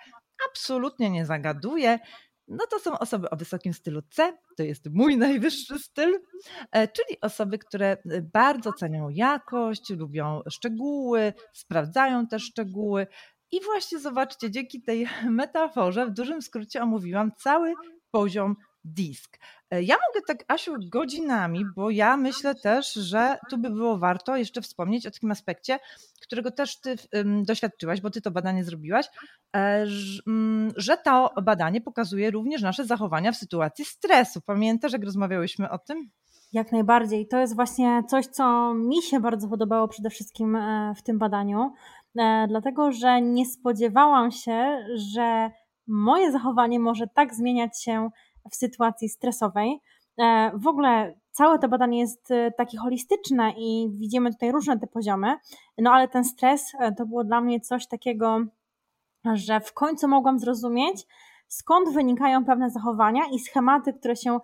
absolutnie 0.49 1.09
nie 1.09 1.25
zagaduje. 1.25 1.99
No 2.47 2.67
to 2.69 2.79
są 2.79 2.99
osoby 2.99 3.29
o 3.29 3.35
wysokim 3.35 3.73
stylu 3.73 4.01
C, 4.01 4.37
to 4.57 4.63
jest 4.63 4.89
mój 4.89 5.17
najwyższy 5.17 5.79
styl, 5.79 6.19
e, 6.71 6.87
czyli 6.87 7.21
osoby, 7.21 7.57
które 7.57 7.97
bardzo 8.33 8.73
cenią 8.73 9.09
jakość, 9.09 9.89
lubią 9.89 10.41
szczegóły, 10.49 11.33
sprawdzają 11.53 12.27
te 12.27 12.39
szczegóły, 12.39 13.07
i 13.51 13.61
właśnie 13.65 13.99
zobaczcie, 13.99 14.51
dzięki 14.51 14.81
tej 14.81 15.07
metaforze 15.29 16.05
w 16.05 16.11
dużym 16.11 16.41
skrócie 16.41 16.83
omówiłam 16.83 17.31
cały 17.37 17.73
poziom 18.11 18.55
disk. 18.83 19.37
E, 19.71 19.83
ja 19.83 19.95
mogę 19.95 20.25
tak, 20.27 20.43
Asiu, 20.47 20.73
godzinami, 20.79 21.65
bo 21.75 21.89
ja 21.89 22.17
myślę 22.17 22.55
też, 22.55 22.93
że 22.93 23.37
tu 23.49 23.57
by 23.57 23.69
było 23.69 23.97
warto 23.97 24.37
jeszcze 24.37 24.61
wspomnieć 24.61 25.07
o 25.07 25.11
takim 25.11 25.31
aspekcie, 25.31 25.79
którego 26.21 26.51
też 26.51 26.81
ty 26.81 26.95
doświadczyłaś, 27.43 28.01
bo 28.01 28.09
ty 28.09 28.21
to 28.21 28.31
badanie 28.31 28.63
zrobiłaś, 28.63 29.05
e, 29.55 29.85
mm, 30.27 30.71
że 30.77 30.97
to 30.97 31.33
badanie 31.43 31.81
pokazuje 31.81 32.31
również 32.31 32.61
nasze 32.61 32.85
zachowania 32.85 33.31
w 33.31 33.37
sytuacji 33.37 33.85
stresu. 33.85 34.41
Pamiętasz, 34.41 34.93
jak 34.93 35.03
rozmawiałyśmy 35.03 35.69
o 35.69 35.77
tym? 35.77 36.09
Jak 36.53 36.71
najbardziej. 36.71 37.27
To 37.27 37.37
jest 37.37 37.55
właśnie 37.55 38.03
coś, 38.09 38.25
co 38.25 38.73
mi 38.73 39.01
się 39.01 39.19
bardzo 39.19 39.47
podobało 39.47 39.87
przede 39.87 40.09
wszystkim 40.09 40.55
e, 40.55 40.93
w 40.97 41.03
tym 41.03 41.19
badaniu, 41.19 41.73
dlatego 42.47 42.91
że 42.91 43.21
nie 43.21 43.45
spodziewałam 43.45 44.31
się, 44.31 44.85
że 44.95 45.51
moje 45.87 46.31
zachowanie 46.31 46.79
może 46.79 47.07
tak 47.07 47.35
zmieniać 47.35 47.83
się 47.83 48.09
w 48.51 48.55
sytuacji 48.55 49.09
stresowej. 49.09 49.81
E, 50.17 50.51
w 50.55 50.67
ogóle 50.67 51.13
całe 51.31 51.59
to 51.59 51.69
badanie 51.69 51.99
jest 51.99 52.31
e, 52.31 52.51
takie 52.51 52.77
holistyczne 52.77 53.53
i 53.57 53.89
widzimy 53.91 54.31
tutaj 54.31 54.51
różne 54.51 54.79
te 54.79 54.87
poziomy, 54.87 55.35
no 55.77 55.91
ale 55.91 56.07
ten 56.07 56.23
stres 56.23 56.71
to 56.97 57.05
było 57.05 57.23
dla 57.23 57.41
mnie 57.41 57.59
coś 57.59 57.87
takiego, 57.87 58.39
że 59.33 59.59
w 59.59 59.73
końcu 59.73 60.07
mogłam 60.07 60.39
zrozumieć, 60.39 61.07
skąd 61.47 61.93
wynikają 61.93 62.45
pewne 62.45 62.69
zachowania 62.69 63.21
i 63.31 63.39
schematy, 63.39 63.93
które 63.93 64.15
się 64.15 64.39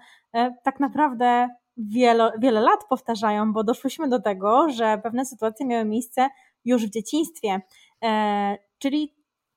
tak 0.64 0.80
naprawdę 0.80 1.50
wiele, 1.78 2.32
wiele 2.40 2.62
lat 2.62 2.80
powtarzają, 2.90 3.54
bo 3.54 3.64
doszłyśmy 3.64 4.08
do 4.08 4.22
tego, 4.22 4.70
że 4.70 5.00
pewne 5.04 5.26
sytuacje 5.26 5.66
miały 5.66 5.86
miejsce 5.86 6.30
już 6.68 6.86
w 6.86 6.90
dzieciństwie. 6.90 7.62
E, 8.04 8.58
czyli 8.80 9.16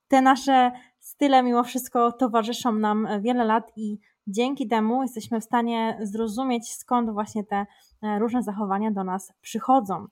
te 0.09 0.23
nasze 0.23 0.73
style 0.99 1.43
mimo 1.43 1.65
wszystko 1.65 2.13
towarzyszą 2.13 2.73
nam 2.73 3.09
wiele 3.21 3.45
lat 3.45 3.73
i 3.77 3.99
dzięki 4.27 4.69
temu 4.69 5.03
jesteśmy 5.03 5.41
w 5.41 5.45
stanie 5.45 5.99
zrozumieć, 6.03 6.73
skąd 6.73 7.11
właśnie 7.11 7.45
te 7.45 7.67
e, 8.03 8.19
różne 8.19 8.43
zachowania 8.43 8.91
do 8.91 9.05
nas 9.05 9.33
przychodzą. 9.41 10.07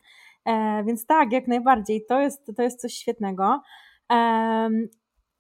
E, 0.45 0.85
więc 0.85 1.07
tak, 1.07 1.33
jak 1.33 1.49
najbardziej, 1.49 2.05
to 2.09 2.21
jest, 2.21 2.53
to 2.57 2.63
jest 2.63 2.81
coś 2.81 2.95
świetnego. 2.95 3.61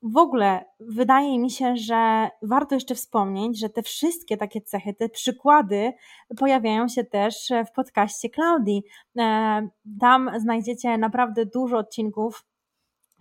W 0.02 0.16
ogóle 0.16 0.64
wydaje 0.80 1.38
mi 1.38 1.50
się, 1.50 1.76
że 1.76 2.28
warto 2.42 2.74
jeszcze 2.74 2.94
wspomnieć, 2.94 3.60
że 3.60 3.68
te 3.68 3.82
wszystkie 3.82 4.36
takie 4.36 4.60
cechy, 4.60 4.94
te 4.94 5.08
przykłady 5.08 5.92
pojawiają 6.36 6.88
się 6.88 7.04
też 7.04 7.48
w 7.68 7.72
podcaście 7.72 8.30
Klaudii. 8.30 8.82
E, 9.18 9.68
tam 10.00 10.30
znajdziecie 10.40 10.98
naprawdę 10.98 11.46
dużo 11.46 11.78
odcinków 11.78 12.44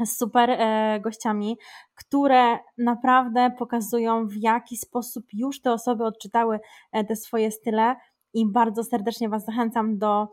z 0.06 0.18
super 0.18 0.50
e, 0.50 1.00
gościami, 1.00 1.58
które 1.96 2.58
naprawdę 2.78 3.52
pokazują, 3.60 4.28
w 4.28 4.36
jaki 4.36 4.78
sposób 4.78 5.26
już 5.34 5.62
te 5.62 5.74
osoby 5.74 6.06
odczytały 6.06 6.60
e, 6.92 7.04
te 7.04 7.16
swoje 7.16 7.52
style. 7.52 7.96
I 8.34 8.52
bardzo 8.52 8.84
serdecznie 8.84 9.30
Was 9.30 9.46
zachęcam 9.46 9.98
do 9.98 10.28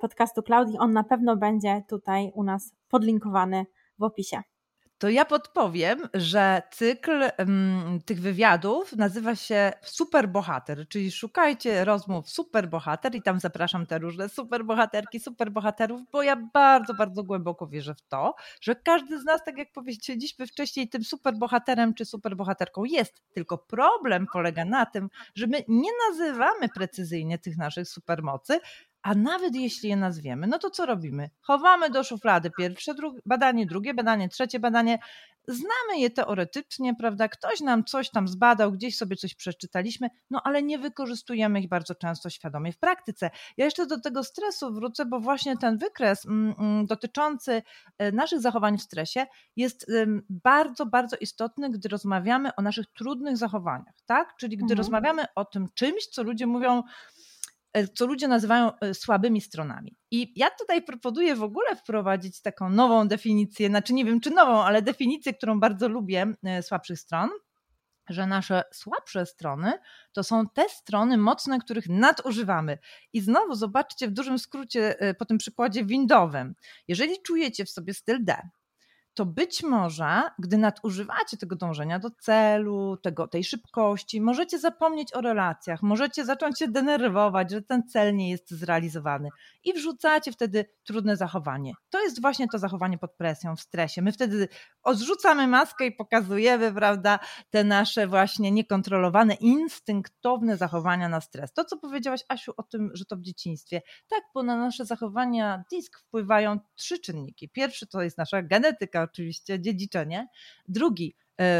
podcastu 0.00 0.42
Klaudii. 0.42 0.78
On 0.78 0.92
na 0.92 1.04
pewno 1.04 1.36
będzie 1.36 1.82
tutaj 1.88 2.32
u 2.34 2.44
nas 2.44 2.74
podlinkowany 2.88 3.66
w 3.98 4.02
opisie 4.02 4.42
to 4.98 5.08
ja 5.08 5.24
podpowiem, 5.24 6.08
że 6.14 6.62
cykl 6.70 7.30
um, 7.38 8.00
tych 8.04 8.20
wywiadów 8.20 8.92
nazywa 8.96 9.36
się 9.36 9.72
Superbohater, 9.82 10.88
czyli 10.88 11.12
szukajcie 11.12 11.84
rozmów 11.84 12.30
Superbohater 12.30 13.14
i 13.14 13.22
tam 13.22 13.40
zapraszam 13.40 13.86
te 13.86 13.98
różne 13.98 14.28
superbohaterki, 14.28 15.20
superbohaterów, 15.20 16.00
bo 16.12 16.22
ja 16.22 16.36
bardzo, 16.36 16.94
bardzo 16.94 17.24
głęboko 17.24 17.66
wierzę 17.66 17.94
w 17.94 18.02
to, 18.02 18.34
że 18.60 18.74
każdy 18.74 19.20
z 19.20 19.24
nas, 19.24 19.44
tak 19.44 19.58
jak 19.58 19.72
powiedzieliśmy 19.72 20.46
wcześniej, 20.46 20.88
tym 20.88 21.04
superbohaterem 21.04 21.94
czy 21.94 22.04
superbohaterką 22.04 22.84
jest. 22.84 23.22
Tylko 23.32 23.58
problem 23.58 24.26
polega 24.32 24.64
na 24.64 24.86
tym, 24.86 25.08
że 25.34 25.46
my 25.46 25.64
nie 25.68 25.90
nazywamy 26.08 26.68
precyzyjnie 26.74 27.38
tych 27.38 27.56
naszych 27.56 27.88
supermocy, 27.88 28.60
a 29.08 29.14
nawet 29.14 29.54
jeśli 29.54 29.88
je 29.88 29.96
nazwiemy, 29.96 30.46
no 30.46 30.58
to 30.58 30.70
co 30.70 30.86
robimy? 30.86 31.30
Chowamy 31.40 31.90
do 31.90 32.04
szuflady 32.04 32.50
pierwsze 32.58 32.94
drugie, 32.94 33.20
badanie, 33.26 33.66
drugie 33.66 33.94
badanie, 33.94 34.28
trzecie 34.28 34.60
badanie. 34.60 34.98
Znamy 35.46 35.98
je 35.98 36.10
teoretycznie, 36.10 36.94
prawda? 36.94 37.28
Ktoś 37.28 37.60
nam 37.60 37.84
coś 37.84 38.10
tam 38.10 38.28
zbadał, 38.28 38.72
gdzieś 38.72 38.96
sobie 38.96 39.16
coś 39.16 39.34
przeczytaliśmy, 39.34 40.08
no 40.30 40.40
ale 40.44 40.62
nie 40.62 40.78
wykorzystujemy 40.78 41.60
ich 41.60 41.68
bardzo 41.68 41.94
często 41.94 42.30
świadomie 42.30 42.72
w 42.72 42.78
praktyce. 42.78 43.30
Ja 43.56 43.64
jeszcze 43.64 43.86
do 43.86 44.00
tego 44.00 44.24
stresu 44.24 44.74
wrócę, 44.74 45.06
bo 45.06 45.20
właśnie 45.20 45.56
ten 45.56 45.78
wykres 45.78 46.26
mm, 46.26 46.54
mm, 46.58 46.86
dotyczący 46.86 47.62
e, 47.98 48.12
naszych 48.12 48.40
zachowań 48.40 48.78
w 48.78 48.82
stresie 48.82 49.26
jest 49.56 49.86
bardzo, 50.30 50.86
bardzo 50.86 51.16
istotny, 51.16 51.70
gdy 51.70 51.88
rozmawiamy 51.88 52.50
o 52.56 52.62
naszych 52.62 52.86
trudnych 52.86 53.36
zachowaniach, 53.36 53.94
tak? 54.06 54.34
Czyli 54.40 54.56
gdy 54.56 54.64
mhm. 54.64 54.78
rozmawiamy 54.78 55.24
o 55.34 55.44
tym 55.44 55.66
czymś, 55.74 56.06
co 56.06 56.22
ludzie 56.22 56.46
mówią, 56.46 56.82
co 57.94 58.06
ludzie 58.06 58.28
nazywają 58.28 58.78
e, 58.78 58.94
słabymi 58.94 59.40
stronami. 59.40 59.96
I 60.10 60.32
ja 60.36 60.50
tutaj 60.50 60.82
proponuję 60.82 61.36
w 61.36 61.42
ogóle 61.42 61.76
wprowadzić 61.76 62.42
taką 62.42 62.70
nową 62.70 63.08
definicję, 63.08 63.68
znaczy 63.68 63.94
nie 63.94 64.04
wiem 64.04 64.20
czy 64.20 64.30
nową, 64.30 64.62
ale 64.62 64.82
definicję, 64.82 65.34
którą 65.34 65.60
bardzo 65.60 65.88
lubię 65.88 66.26
e, 66.44 66.62
słabszych 66.62 67.00
stron, 67.00 67.30
że 68.08 68.26
nasze 68.26 68.62
słabsze 68.72 69.26
strony 69.26 69.72
to 70.12 70.24
są 70.24 70.48
te 70.48 70.68
strony 70.68 71.18
mocne, 71.18 71.58
których 71.58 71.88
nadużywamy. 71.88 72.78
I 73.12 73.20
znowu 73.20 73.54
zobaczcie 73.54 74.08
w 74.08 74.10
dużym 74.10 74.38
skrócie 74.38 74.96
po 75.18 75.24
tym 75.24 75.38
przykładzie 75.38 75.84
windowym. 75.84 76.54
Jeżeli 76.88 77.22
czujecie 77.22 77.64
w 77.64 77.70
sobie 77.70 77.94
styl 77.94 78.24
D, 78.24 78.48
to 79.18 79.26
być 79.26 79.62
może, 79.62 80.22
gdy 80.38 80.58
nadużywacie 80.58 81.36
tego 81.36 81.56
dążenia 81.56 81.98
do 81.98 82.10
celu, 82.10 82.96
tego, 82.96 83.28
tej 83.28 83.44
szybkości, 83.44 84.20
możecie 84.20 84.58
zapomnieć 84.58 85.14
o 85.14 85.20
relacjach, 85.20 85.82
możecie 85.82 86.24
zacząć 86.24 86.58
się 86.58 86.68
denerwować, 86.68 87.50
że 87.50 87.62
ten 87.62 87.82
cel 87.88 88.16
nie 88.16 88.30
jest 88.30 88.50
zrealizowany 88.50 89.28
i 89.64 89.72
wrzucacie 89.72 90.32
wtedy 90.32 90.64
trudne 90.84 91.16
zachowanie. 91.16 91.72
To 91.90 92.02
jest 92.02 92.20
właśnie 92.20 92.48
to 92.48 92.58
zachowanie 92.58 92.98
pod 92.98 93.16
presją, 93.16 93.56
w 93.56 93.60
stresie. 93.60 94.02
My 94.02 94.12
wtedy 94.12 94.48
odrzucamy 94.82 95.46
maskę 95.46 95.86
i 95.86 95.92
pokazujemy, 95.92 96.72
prawda, 96.72 97.18
te 97.50 97.64
nasze 97.64 98.06
właśnie 98.06 98.50
niekontrolowane, 98.50 99.34
instynktowne 99.34 100.56
zachowania 100.56 101.08
na 101.08 101.20
stres. 101.20 101.52
To, 101.52 101.64
co 101.64 101.76
powiedziałaś, 101.76 102.20
Asiu, 102.28 102.52
o 102.56 102.62
tym, 102.62 102.90
że 102.94 103.04
to 103.04 103.16
w 103.16 103.20
dzieciństwie. 103.20 103.82
Tak, 104.08 104.22
bo 104.34 104.42
na 104.42 104.56
nasze 104.56 104.84
zachowania 104.84 105.64
disk 105.70 105.98
wpływają 105.98 106.58
trzy 106.74 106.98
czynniki. 106.98 107.48
Pierwszy 107.48 107.86
to 107.86 108.02
jest 108.02 108.18
nasza 108.18 108.42
genetyka, 108.42 109.07
oczywiście, 109.08 109.60
dziedziczenie. 109.60 110.26
Drugi, 110.68 111.14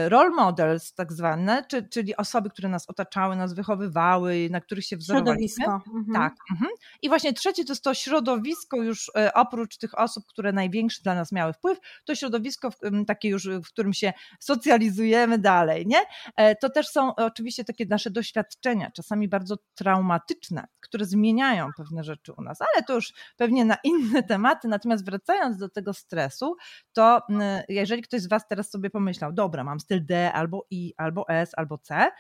role 0.08 0.30
models 0.30 0.94
tak 0.94 1.12
zwane, 1.12 1.64
czyli 1.90 2.16
osoby, 2.16 2.50
które 2.50 2.68
nas 2.68 2.90
otaczały, 2.90 3.36
nas 3.36 3.54
wychowywały, 3.54 4.48
na 4.50 4.60
których 4.60 4.84
się 4.84 4.96
wzorowaliśmy. 4.96 5.64
Środowisko. 5.64 5.98
Mhm. 5.98 6.14
Tak. 6.14 6.34
Mhm. 6.50 6.70
I 7.02 7.08
właśnie 7.08 7.32
trzecie 7.32 7.64
to 7.64 7.72
jest 7.72 7.84
to 7.84 7.94
środowisko 7.94 8.76
już 8.76 9.10
e, 9.16 9.34
oprócz 9.34 9.78
tych 9.78 9.98
osób, 9.98 10.24
które 10.26 10.52
największy 10.52 11.02
dla 11.02 11.14
nas 11.14 11.32
miały 11.32 11.52
wpływ, 11.52 11.78
to 12.04 12.14
środowisko 12.14 12.70
takie 13.06 13.28
już, 13.28 13.48
w 13.48 13.66
którym 13.66 13.92
się 13.92 14.12
socjalizujemy 14.40 15.38
dalej, 15.38 15.86
nie? 15.86 15.98
E, 16.36 16.56
to 16.56 16.70
też 16.70 16.88
są 16.88 17.14
oczywiście 17.14 17.64
takie 17.64 17.86
nasze 17.86 18.10
doświadczenia, 18.10 18.90
czasami 18.90 19.28
bardzo 19.28 19.56
traumatyczne, 19.74 20.66
które 20.80 21.04
zmieniają 21.04 21.70
pewne 21.76 22.04
rzeczy 22.04 22.32
u 22.32 22.42
nas, 22.42 22.58
ale 22.60 22.84
to 22.84 22.94
już 22.94 23.12
pewnie 23.36 23.64
na 23.64 23.76
inne 23.84 24.22
tematy. 24.22 24.68
Natomiast 24.68 25.04
wracając 25.04 25.58
do 25.58 25.68
tego 25.68 25.94
stresu, 25.94 26.56
to 26.92 27.22
jeżeli 27.68 28.02
ktoś 28.02 28.20
z 28.20 28.28
Was 28.28 28.48
teraz 28.48 28.70
sobie 28.70 28.90
pomyślał, 28.90 29.32
dobra, 29.32 29.64
mam 29.68 29.80
styl 29.80 30.06
D 30.06 30.32
albo 30.32 30.66
I, 30.70 30.94
albo 30.96 31.28
S, 31.28 31.52
albo 31.56 31.78
C, 31.78 32.10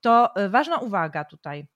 to 0.00 0.36
e, 0.36 0.48
ważna 0.48 0.78
uwaga 0.78 1.24
tutaj. 1.24 1.66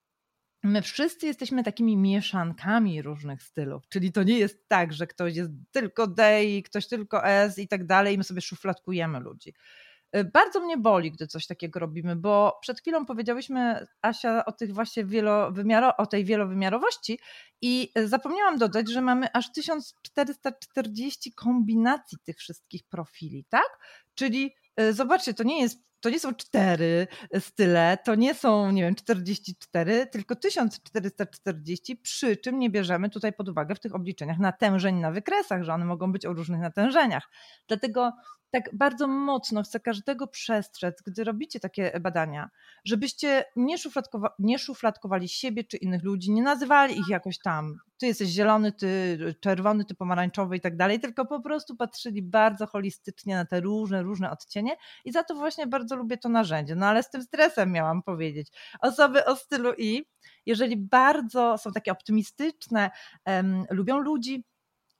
My 0.62 0.82
wszyscy 0.82 1.26
jesteśmy 1.26 1.64
takimi 1.64 1.96
mieszankami 1.96 3.02
różnych 3.02 3.42
stylów, 3.42 3.88
czyli 3.88 4.12
to 4.12 4.22
nie 4.22 4.38
jest 4.38 4.68
tak, 4.68 4.92
że 4.92 5.06
ktoś 5.06 5.36
jest 5.36 5.50
tylko 5.70 6.06
D 6.06 6.44
i 6.44 6.62
ktoś 6.62 6.88
tylko 6.88 7.26
S 7.26 7.58
i 7.58 7.68
tak 7.68 7.86
dalej, 7.86 8.14
i 8.14 8.18
my 8.18 8.24
sobie 8.24 8.40
szufladkujemy 8.40 9.20
ludzi. 9.20 9.54
E, 10.12 10.24
bardzo 10.24 10.60
mnie 10.60 10.76
boli, 10.76 11.12
gdy 11.12 11.26
coś 11.26 11.46
takiego 11.46 11.80
robimy, 11.80 12.16
bo 12.16 12.58
przed 12.62 12.80
chwilą 12.80 13.06
powiedziałyśmy, 13.06 13.86
Asia, 14.02 14.44
o, 14.44 14.52
tych 14.52 14.74
właśnie 14.74 15.04
wielowymiaro, 15.04 15.96
o 15.96 16.06
tej 16.06 16.24
wielowymiarowości 16.24 17.18
i 17.62 17.92
zapomniałam 18.04 18.58
dodać, 18.58 18.90
że 18.90 19.00
mamy 19.00 19.32
aż 19.32 19.52
1440 19.52 21.32
kombinacji 21.32 22.18
tych 22.24 22.36
wszystkich 22.36 22.84
profili, 22.84 23.44
tak? 23.50 23.78
Czyli 24.14 24.54
E, 24.67 24.67
zobaczcie, 24.90 25.34
to 25.34 25.42
nie 25.42 25.60
jest 25.60 25.88
to 26.00 26.10
nie 26.10 26.20
są 26.20 26.34
cztery 26.34 27.06
style, 27.38 27.98
to 28.04 28.14
nie 28.14 28.34
są, 28.34 28.70
nie 28.70 28.82
wiem, 28.82 28.94
44, 28.94 30.06
tylko 30.06 30.36
1440, 30.36 31.96
przy 31.96 32.36
czym 32.36 32.58
nie 32.58 32.70
bierzemy 32.70 33.10
tutaj 33.10 33.32
pod 33.32 33.48
uwagę 33.48 33.74
w 33.74 33.80
tych 33.80 33.94
obliczeniach 33.94 34.38
natężeń 34.38 34.96
na 34.96 35.12
wykresach, 35.12 35.62
że 35.62 35.74
one 35.74 35.84
mogą 35.84 36.12
być 36.12 36.26
o 36.26 36.32
różnych 36.32 36.60
natężeniach. 36.60 37.30
Dlatego 37.68 38.12
tak 38.50 38.76
bardzo 38.76 39.08
mocno 39.08 39.62
chcę 39.62 39.80
każdego 39.80 40.26
przestrzec, 40.26 41.02
gdy 41.06 41.24
robicie 41.24 41.60
takie 41.60 42.00
badania, 42.00 42.50
żebyście 42.84 43.44
nie, 43.56 43.78
szufladkowa 43.78 44.34
nie 44.38 44.58
szufladkowali 44.58 45.28
siebie 45.28 45.64
czy 45.64 45.76
innych 45.76 46.04
ludzi, 46.04 46.32
nie 46.32 46.42
nazywali 46.42 46.98
ich 46.98 47.08
jakoś 47.08 47.38
tam, 47.38 47.78
ty 47.98 48.06
jesteś 48.06 48.28
zielony, 48.28 48.72
ty 48.72 49.18
czerwony, 49.40 49.84
ty 49.84 49.94
pomarańczowy 49.94 50.56
i 50.56 50.60
tak 50.60 50.76
dalej, 50.76 51.00
tylko 51.00 51.26
po 51.26 51.40
prostu 51.40 51.76
patrzyli 51.76 52.22
bardzo 52.22 52.66
holistycznie 52.66 53.34
na 53.34 53.44
te 53.44 53.60
różne, 53.60 54.02
różne 54.02 54.30
odcienie 54.30 54.76
i 55.04 55.12
za 55.12 55.24
to 55.24 55.34
właśnie 55.34 55.66
bardzo 55.66 55.96
lubię 55.96 56.16
to 56.18 56.28
narzędzie. 56.28 56.74
No 56.74 56.86
ale 56.86 57.02
z 57.02 57.10
tym 57.10 57.22
stresem 57.22 57.72
miałam 57.72 58.02
powiedzieć. 58.02 58.48
Osoby 58.80 59.24
o 59.24 59.36
stylu 59.36 59.72
I, 59.78 60.04
jeżeli 60.46 60.76
bardzo 60.76 61.58
są 61.58 61.72
takie 61.72 61.92
optymistyczne, 61.92 62.90
um, 63.26 63.64
lubią 63.70 63.98
ludzi, 63.98 64.44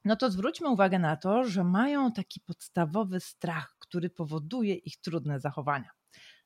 no 0.05 0.17
to 0.17 0.31
zwróćmy 0.31 0.69
uwagę 0.69 0.99
na 0.99 1.17
to, 1.17 1.45
że 1.45 1.65
mają 1.65 2.13
taki 2.13 2.41
podstawowy 2.41 3.21
strach, 3.21 3.77
który 3.79 4.11
powoduje 4.11 4.75
ich 4.75 5.01
trudne 5.01 5.41
zachowania. 5.41 5.91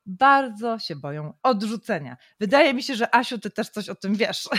Bardzo 0.06 0.78
się 0.78 0.96
boją 0.96 1.32
odrzucenia. 1.42 2.16
Wydaje 2.40 2.74
mi 2.74 2.82
się, 2.82 2.94
że 2.94 3.14
Asiu, 3.14 3.38
ty 3.38 3.50
też 3.50 3.68
coś 3.68 3.88
o 3.88 3.94
tym 3.94 4.14
wiesz. 4.14 4.48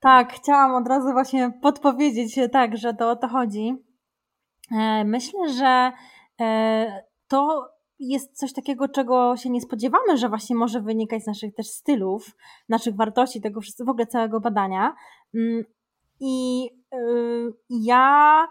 Tak, 0.00 0.32
chciałam 0.32 0.74
od 0.74 0.88
razu 0.88 1.12
właśnie 1.12 1.52
podpowiedzieć, 1.62 2.38
tak, 2.52 2.76
że 2.76 2.94
to 2.94 3.10
o 3.10 3.16
to 3.16 3.28
chodzi. 3.28 3.74
E, 4.72 5.04
myślę, 5.04 5.52
że 5.52 5.92
e, 6.40 7.02
to 7.28 7.68
jest 7.98 8.38
coś 8.38 8.52
takiego, 8.52 8.88
czego 8.88 9.36
się 9.36 9.50
nie 9.50 9.60
spodziewamy, 9.60 10.18
że 10.18 10.28
właśnie 10.28 10.56
może 10.56 10.80
wynikać 10.80 11.22
z 11.22 11.26
naszych 11.26 11.54
też 11.54 11.66
stylów, 11.66 12.36
naszych 12.68 12.96
wartości, 12.96 13.40
tego 13.40 13.60
w 13.86 13.88
ogóle 13.88 14.06
całego 14.06 14.40
badania. 14.40 14.94
I 16.20 16.66
y, 16.94 17.52
ja 17.70 18.48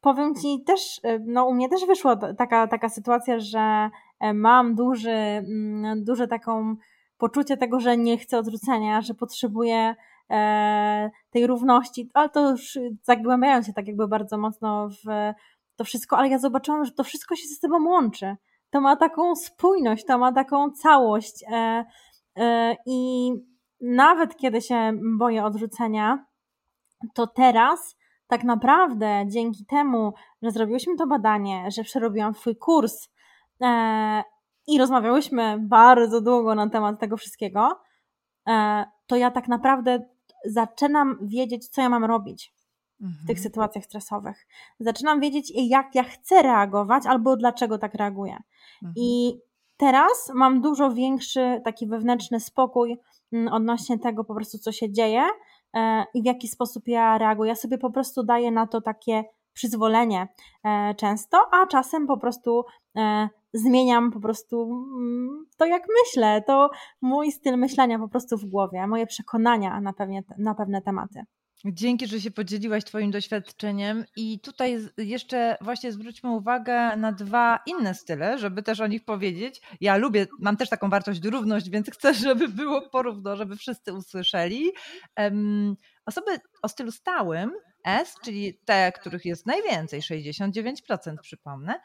powiem 0.00 0.34
Ci 0.34 0.64
też, 0.66 0.98
y, 0.98 1.24
no 1.26 1.46
u 1.46 1.54
mnie 1.54 1.68
też 1.68 1.86
wyszła 1.86 2.16
taka, 2.16 2.66
taka 2.66 2.88
sytuacja, 2.88 3.38
że 3.38 3.90
e, 4.20 4.34
mam 4.34 4.74
duży, 4.74 5.10
mm, 5.10 6.04
duże 6.04 6.28
taką 6.28 6.76
poczucie 7.18 7.56
tego, 7.56 7.80
że 7.80 7.96
nie 7.96 8.18
chcę 8.18 8.38
odrzucenia, 8.38 9.00
że 9.00 9.14
potrzebuję 9.14 9.94
e, 10.30 11.10
tej 11.30 11.46
równości, 11.46 12.10
ale 12.14 12.28
to 12.28 12.50
już 12.50 12.78
zagłębiają 13.02 13.62
się 13.62 13.72
tak 13.72 13.86
jakby 13.86 14.08
bardzo 14.08 14.38
mocno 14.38 14.88
w 14.88 15.34
to 15.78 15.84
wszystko, 15.84 16.18
ale 16.18 16.28
ja 16.28 16.38
zobaczyłam, 16.38 16.84
że 16.84 16.92
to 16.92 17.04
wszystko 17.04 17.36
się 17.36 17.48
ze 17.48 17.54
sobą 17.54 17.88
łączy. 17.88 18.36
To 18.70 18.80
ma 18.80 18.96
taką 18.96 19.36
spójność, 19.36 20.04
to 20.04 20.18
ma 20.18 20.32
taką 20.32 20.70
całość. 20.70 21.44
E, 21.52 21.84
e, 22.36 22.76
I 22.86 23.30
nawet 23.80 24.36
kiedy 24.36 24.60
się 24.60 24.92
boję 25.18 25.44
odrzucenia, 25.44 26.26
to 27.14 27.26
teraz 27.26 27.96
tak 28.26 28.44
naprawdę 28.44 29.24
dzięki 29.26 29.66
temu, 29.66 30.12
że 30.42 30.50
zrobiłyśmy 30.50 30.96
to 30.96 31.06
badanie, 31.06 31.70
że 31.70 31.84
przerobiłam 31.84 32.34
swój 32.34 32.56
kurs 32.56 33.08
e, 33.62 34.22
i 34.66 34.78
rozmawiałyśmy 34.78 35.58
bardzo 35.60 36.20
długo 36.20 36.54
na 36.54 36.70
temat 36.70 37.00
tego 37.00 37.16
wszystkiego, 37.16 37.80
e, 38.48 38.84
to 39.06 39.16
ja 39.16 39.30
tak 39.30 39.48
naprawdę 39.48 40.02
zaczynam 40.44 41.18
wiedzieć, 41.22 41.68
co 41.68 41.82
ja 41.82 41.88
mam 41.88 42.04
robić 42.04 42.52
w 43.00 43.26
tych 43.26 43.36
mhm. 43.36 43.38
sytuacjach 43.38 43.84
stresowych. 43.84 44.46
Zaczynam 44.80 45.20
wiedzieć, 45.20 45.52
jak 45.54 45.94
ja 45.94 46.02
chcę 46.02 46.42
reagować 46.42 47.06
albo 47.06 47.36
dlaczego 47.36 47.78
tak 47.78 47.94
reaguję. 47.94 48.36
Mhm. 48.82 48.92
I 48.96 49.38
teraz 49.76 50.32
mam 50.34 50.60
dużo 50.60 50.92
większy 50.92 51.60
taki 51.64 51.86
wewnętrzny 51.86 52.40
spokój 52.40 52.96
mm, 53.32 53.52
odnośnie 53.52 53.98
tego 53.98 54.24
po 54.24 54.34
prostu, 54.34 54.58
co 54.58 54.72
się 54.72 54.92
dzieje 54.92 55.22
i 56.14 56.22
w 56.22 56.24
jaki 56.24 56.48
sposób 56.48 56.88
ja 56.88 57.18
reaguję. 57.18 57.48
Ja 57.48 57.54
sobie 57.54 57.78
po 57.78 57.90
prostu 57.90 58.22
daję 58.22 58.50
na 58.50 58.66
to 58.66 58.80
takie 58.80 59.24
przyzwolenie 59.52 60.28
e, 60.64 60.94
często, 60.94 61.38
a 61.52 61.66
czasem 61.66 62.06
po 62.06 62.16
prostu 62.16 62.64
e, 62.96 63.28
zmieniam 63.52 64.10
po 64.10 64.20
prostu 64.20 64.62
mm, 64.62 65.46
to, 65.56 65.66
jak 65.66 65.82
myślę. 66.02 66.42
To 66.46 66.70
mój 67.02 67.32
styl 67.32 67.58
myślenia 67.58 67.98
po 67.98 68.08
prostu 68.08 68.36
w 68.36 68.44
głowie, 68.44 68.86
moje 68.86 69.06
przekonania 69.06 69.80
na, 69.80 69.92
pewnie, 69.92 70.22
na 70.38 70.54
pewne 70.54 70.82
tematy. 70.82 71.22
Dzięki, 71.64 72.06
że 72.06 72.20
się 72.20 72.30
podzieliłaś 72.30 72.84
Twoim 72.84 73.10
doświadczeniem. 73.10 74.04
I 74.16 74.40
tutaj 74.40 74.78
jeszcze 74.98 75.56
właśnie 75.60 75.92
zwróćmy 75.92 76.30
uwagę 76.30 76.96
na 76.96 77.12
dwa 77.12 77.58
inne 77.66 77.94
style, 77.94 78.38
żeby 78.38 78.62
też 78.62 78.80
o 78.80 78.86
nich 78.86 79.04
powiedzieć. 79.04 79.60
Ja 79.80 79.96
lubię, 79.96 80.26
mam 80.40 80.56
też 80.56 80.68
taką 80.68 80.90
wartość 80.90 81.24
równość, 81.24 81.70
więc 81.70 81.90
chcę, 81.90 82.14
żeby 82.24 82.48
było 82.48 82.88
porówno, 82.88 83.36
żeby 83.36 83.56
wszyscy 83.56 83.92
usłyszeli. 83.92 84.70
Osoby 86.06 86.30
o 86.62 86.68
stylu 86.68 86.92
stałym 86.92 87.52
S, 87.84 88.14
czyli 88.24 88.58
te, 88.64 88.92
których 88.92 89.24
jest 89.24 89.46
najwięcej, 89.46 90.00
69% 90.00 91.16
przypomnę, 91.22 91.80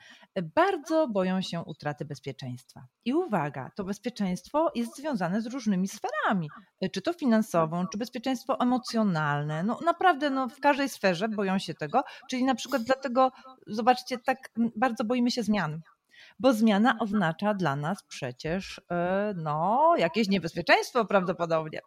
bardzo 0.55 1.07
boją 1.07 1.41
się 1.41 1.61
utraty 1.61 2.05
bezpieczeństwa. 2.05 2.85
I 3.05 3.13
uwaga, 3.13 3.71
to 3.75 3.83
bezpieczeństwo 3.83 4.71
jest 4.75 4.97
związane 4.97 5.41
z 5.41 5.45
różnymi 5.45 5.87
sferami, 5.87 6.49
czy 6.91 7.01
to 7.01 7.13
finansową, 7.13 7.87
czy 7.87 7.97
bezpieczeństwo 7.97 8.59
emocjonalne. 8.59 9.63
No 9.63 9.79
naprawdę 9.85 10.29
no, 10.29 10.49
w 10.49 10.59
każdej 10.59 10.89
sferze 10.89 11.29
boją 11.29 11.59
się 11.59 11.73
tego, 11.73 12.03
czyli 12.29 12.43
na 12.43 12.55
przykład 12.55 12.83
dlatego, 12.83 13.31
zobaczcie, 13.67 14.17
tak 14.17 14.37
bardzo 14.75 15.03
boimy 15.03 15.31
się 15.31 15.43
zmian 15.43 15.81
bo 16.39 16.53
zmiana 16.53 16.95
oznacza 16.99 17.53
dla 17.53 17.75
nas 17.75 18.03
przecież 18.07 18.81
e, 18.91 19.33
no, 19.37 19.93
jakieś 19.97 20.27
niebezpieczeństwo 20.27 21.05
prawdopodobnie. 21.05 21.79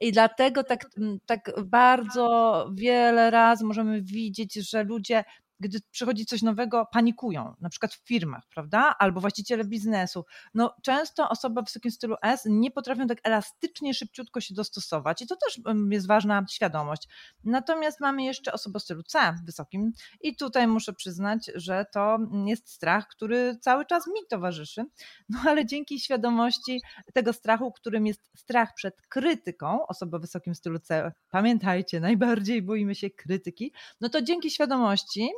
I 0.00 0.12
dlatego 0.12 0.64
tak, 0.64 0.86
tak 1.26 1.50
bardzo 1.64 2.66
wiele 2.74 3.30
razy 3.30 3.64
możemy 3.64 4.02
widzieć, 4.02 4.54
że 4.54 4.84
ludzie 4.84 5.24
gdy 5.62 5.78
przychodzi 5.90 6.26
coś 6.26 6.42
nowego, 6.42 6.86
panikują, 6.92 7.54
na 7.60 7.68
przykład 7.68 7.94
w 7.94 8.06
firmach, 8.08 8.42
prawda? 8.54 8.94
Albo 8.98 9.20
właściciele 9.20 9.64
biznesu. 9.64 10.24
No, 10.54 10.74
często 10.82 11.28
osoby 11.28 11.62
w 11.62 11.64
wysokim 11.64 11.90
stylu 11.90 12.16
S 12.22 12.42
nie 12.46 12.70
potrafią 12.70 13.06
tak 13.06 13.18
elastycznie, 13.24 13.94
szybciutko 13.94 14.40
się 14.40 14.54
dostosować 14.54 15.22
i 15.22 15.26
to 15.26 15.36
też 15.36 15.60
jest 15.90 16.06
ważna 16.06 16.44
świadomość. 16.50 17.08
Natomiast 17.44 18.00
mamy 18.00 18.24
jeszcze 18.24 18.52
osobę 18.52 18.76
o 18.76 18.80
stylu 18.80 19.02
C 19.02 19.34
wysokim 19.44 19.92
i 20.20 20.36
tutaj 20.36 20.66
muszę 20.66 20.92
przyznać, 20.92 21.50
że 21.54 21.86
to 21.92 22.18
jest 22.46 22.70
strach, 22.70 23.08
który 23.08 23.58
cały 23.60 23.86
czas 23.86 24.06
mi 24.06 24.20
towarzyszy, 24.30 24.84
no 25.28 25.38
ale 25.46 25.66
dzięki 25.66 26.00
świadomości 26.00 26.80
tego 27.14 27.32
strachu, 27.32 27.72
którym 27.72 28.06
jest 28.06 28.30
strach 28.36 28.74
przed 28.74 29.02
krytyką, 29.08 29.86
osoba 29.86 30.16
o 30.16 30.20
wysokim 30.20 30.54
stylu 30.54 30.78
C, 30.78 31.12
pamiętajcie, 31.30 32.00
najbardziej 32.00 32.62
boimy 32.62 32.94
się 32.94 33.10
krytyki, 33.10 33.72
no 34.00 34.08
to 34.08 34.22
dzięki 34.22 34.50
świadomości 34.50 35.30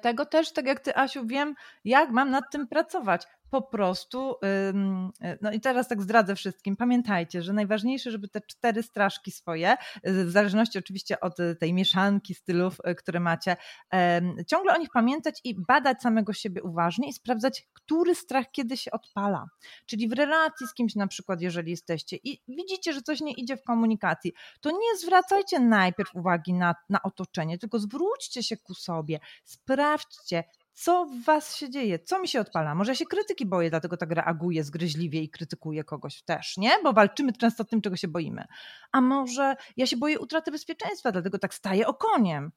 tego 0.00 0.26
też, 0.26 0.52
tak 0.52 0.66
jak 0.66 0.80
ty, 0.80 0.96
Asiu, 0.96 1.26
wiem, 1.26 1.54
jak 1.84 2.10
mam 2.10 2.30
nad 2.30 2.44
tym 2.50 2.68
pracować 2.68 3.26
po 3.52 3.62
prostu, 3.62 4.34
e, 4.44 5.38
no 5.40 5.52
i 5.52 5.60
teraz 5.60 5.88
tak 5.88 6.02
zdradzę 6.02 6.34
wszystkim, 6.34 6.76
pamiętajcie, 6.76 7.42
że 7.42 7.52
najważniejsze, 7.52 8.10
żeby 8.10 8.28
te 8.28 8.40
cztery 8.40 8.82
straszki 8.82 9.30
swoje, 9.30 9.76
w 10.04 10.30
zależności 10.30 10.78
oczywiście 10.78 11.20
od 11.20 11.36
tej 11.60 11.74
mieszanki 11.74 12.34
stylów, 12.34 12.76
e, 12.84 12.94
które 12.94 13.20
macie, 13.20 13.56
ciągle 14.46 14.74
o 14.74 14.78
nich 14.78 14.88
pamiętać 14.92 15.40
i 15.44 15.54
badać 15.54 16.02
samego 16.02 16.32
siebie 16.32 16.62
uważnie 16.62 17.08
i 17.08 17.12
sprawdzać, 17.12 17.68
który 17.72 18.14
strach 18.14 18.50
kiedy 18.52 18.76
się 18.76 18.90
odpala. 18.90 19.46
Czyli 19.86 20.08
w 20.08 20.12
relacji 20.12 20.66
z 20.66 20.74
kimś 20.74 20.94
na 20.94 21.06
przykład, 21.06 21.40
jeżeli 21.40 21.70
jesteście 21.70 22.16
i 22.24 22.42
widzicie, 22.48 22.92
że 22.92 23.02
coś 23.02 23.20
nie 23.20 23.32
idzie 23.32 23.56
w 23.56 23.62
komunikacji, 23.62 24.32
to 24.60 24.70
nie 24.70 24.98
zwracajcie 25.00 25.60
najpierw 25.60 26.14
uwagi 26.14 26.52
na, 26.54 26.74
na 26.88 27.02
otoczenie, 27.02 27.58
tylko 27.58 27.78
zwróćcie 27.78 28.42
się 28.42 28.56
ku 28.56 28.74
sobie, 28.74 29.20
sprawdźcie, 29.44 30.44
co 30.72 31.04
w 31.06 31.24
was 31.24 31.56
się 31.56 31.70
dzieje? 31.70 31.98
Co 31.98 32.20
mi 32.20 32.28
się 32.28 32.40
odpala? 32.40 32.74
Może 32.74 32.90
ja 32.90 32.96
się 32.96 33.06
krytyki 33.06 33.46
boję, 33.46 33.70
dlatego 33.70 33.96
tak 33.96 34.10
reaguję 34.10 34.64
zgryźliwie 34.64 35.22
i 35.22 35.30
krytykuję 35.30 35.84
kogoś 35.84 36.22
też, 36.22 36.56
nie? 36.56 36.70
Bo 36.84 36.92
walczymy 36.92 37.32
często 37.32 37.64
tym, 37.64 37.80
czego 37.80 37.96
się 37.96 38.08
boimy. 38.08 38.44
A 38.92 39.00
może 39.00 39.56
ja 39.76 39.86
się 39.86 39.96
boję 39.96 40.20
utraty 40.20 40.50
bezpieczeństwa, 40.50 41.12
dlatego 41.12 41.38
tak 41.38 41.54
staję 41.54 41.86
okoniem. 41.86 42.52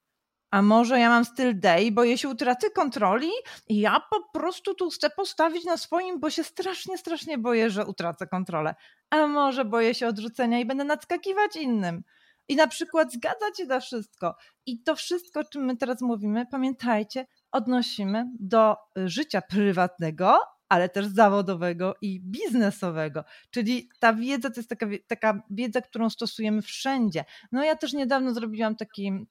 A 0.52 0.62
może 0.62 1.00
ja 1.00 1.10
mam 1.10 1.26
styl 1.26 1.60
D 1.60 1.84
i 1.84 1.92
boję 1.92 2.18
się 2.18 2.30
utraty 2.30 2.72
kontroli 2.72 3.32
i 3.68 3.80
ja 3.80 4.00
po 4.10 4.40
prostu 4.40 4.74
tu 4.74 4.90
chcę 4.90 5.10
postawić 5.10 5.66
na 5.66 5.78
swoim, 5.78 6.20
bo 6.20 6.30
się 6.30 6.44
strasznie, 6.44 6.98
strasznie 6.98 7.38
boję, 7.38 7.70
że 7.70 7.86
utracę 7.86 8.28
kontrolę. 8.28 8.76
A 9.10 9.28
może 9.28 9.66
boję 9.66 9.94
się 9.94 10.08
odrzucenia 10.08 10.60
i 10.60 10.66
będę 10.66 10.84
nadskakiwać 10.84 11.56
innym 11.56 12.04
i 12.48 12.56
na 12.56 12.68
przykład 12.68 13.14
zgadzać 13.14 13.58
się 13.58 13.66
na 13.66 13.80
wszystko. 13.80 14.36
I 14.66 14.84
to 14.84 14.96
wszystko, 14.96 15.40
o 15.40 15.44
czym 15.44 15.66
my 15.66 15.78
teraz 15.78 16.02
mówimy, 16.02 16.46
pamiętajcie, 16.52 17.26
odnosimy 17.56 18.32
do 18.40 18.76
y, 18.98 19.10
życia 19.10 19.42
prywatnego, 19.42 20.40
ale 20.70 20.90
też 20.90 21.08
zawodowego 21.08 21.96
i 22.02 22.22
biznesowego. 22.22 23.24
Czyli 23.50 23.90
ta 24.00 24.14
wiedza 24.14 24.50
to 24.50 24.60
jest 24.60 24.70
taka, 24.70 24.86
taka 25.08 25.42
wiedza, 25.50 25.82
którą 25.82 26.10
stosujemy 26.10 26.62
wszędzie. 26.62 27.26
No 27.52 27.64
ja 27.64 27.76
też 27.76 27.94
niedawno 27.94 28.34
zrobiłam 28.34 28.76
taki 28.76 29.26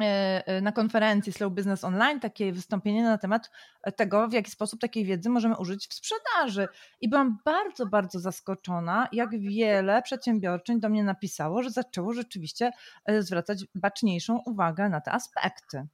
e, 0.00 0.46
e, 0.46 0.60
na 0.60 0.72
konferencji 0.72 1.32
Slow 1.32 1.52
Business 1.52 1.84
Online 1.84 2.20
takie 2.20 2.52
wystąpienie 2.52 3.02
na 3.02 3.18
temat 3.18 3.50
tego, 3.96 4.28
w 4.28 4.32
jaki 4.32 4.50
sposób 4.50 4.80
takiej 4.80 5.04
wiedzy 5.04 5.30
możemy 5.30 5.56
użyć 5.56 5.88
w 5.88 5.94
sprzedaży. 5.94 6.68
I 7.00 7.08
byłam 7.08 7.38
bardzo, 7.44 7.86
bardzo 7.86 8.20
zaskoczona, 8.20 9.08
jak 9.12 9.40
wiele 9.40 10.02
przedsiębiorczyń 10.02 10.80
do 10.80 10.88
mnie 10.88 11.04
napisało, 11.04 11.62
że 11.62 11.70
zaczęło 11.70 12.12
rzeczywiście 12.12 12.70
zwracać 13.18 13.64
baczniejszą 13.74 14.42
uwagę 14.46 14.88
na 14.88 15.00
te 15.00 15.12
aspekty. 15.12 15.88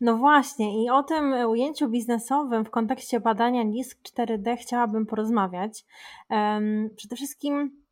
No 0.00 0.16
właśnie, 0.16 0.84
i 0.84 0.90
o 0.90 1.02
tym 1.02 1.32
ujęciu 1.32 1.88
biznesowym 1.88 2.64
w 2.64 2.70
kontekście 2.70 3.20
badania 3.20 3.62
NISK 3.62 3.98
4D 4.02 4.56
chciałabym 4.56 5.06
porozmawiać. 5.06 5.84
Przede 6.96 7.16
wszystkim, 7.16 7.82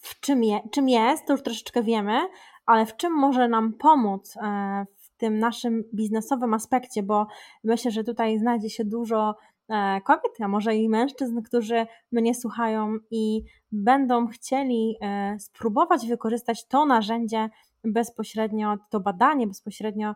w 0.00 0.20
czym, 0.20 0.44
je, 0.44 0.60
czym 0.72 0.88
jest, 0.88 1.26
to 1.26 1.32
już 1.32 1.42
troszeczkę 1.42 1.82
wiemy, 1.82 2.18
ale 2.66 2.86
w 2.86 2.96
czym 2.96 3.12
może 3.12 3.48
nam 3.48 3.72
pomóc 3.72 4.36
e, 4.36 4.86
w 4.96 5.16
tym 5.16 5.38
naszym 5.38 5.84
biznesowym 5.94 6.54
aspekcie, 6.54 7.02
bo 7.02 7.26
myślę, 7.64 7.90
że 7.90 8.04
tutaj 8.04 8.38
znajdzie 8.38 8.70
się 8.70 8.84
dużo 8.84 9.34
e, 9.68 10.00
kobiet, 10.00 10.32
a 10.40 10.48
może 10.48 10.76
i 10.76 10.88
mężczyzn, 10.88 11.42
którzy 11.42 11.86
mnie 12.12 12.34
słuchają 12.34 12.96
i 13.10 13.42
będą 13.72 14.26
chcieli 14.26 14.96
e, 15.00 15.36
spróbować 15.38 16.06
wykorzystać 16.06 16.66
to 16.66 16.86
narzędzie 16.86 17.48
bezpośrednio, 17.84 18.76
to 18.90 19.00
badanie 19.00 19.46
bezpośrednio 19.46 20.14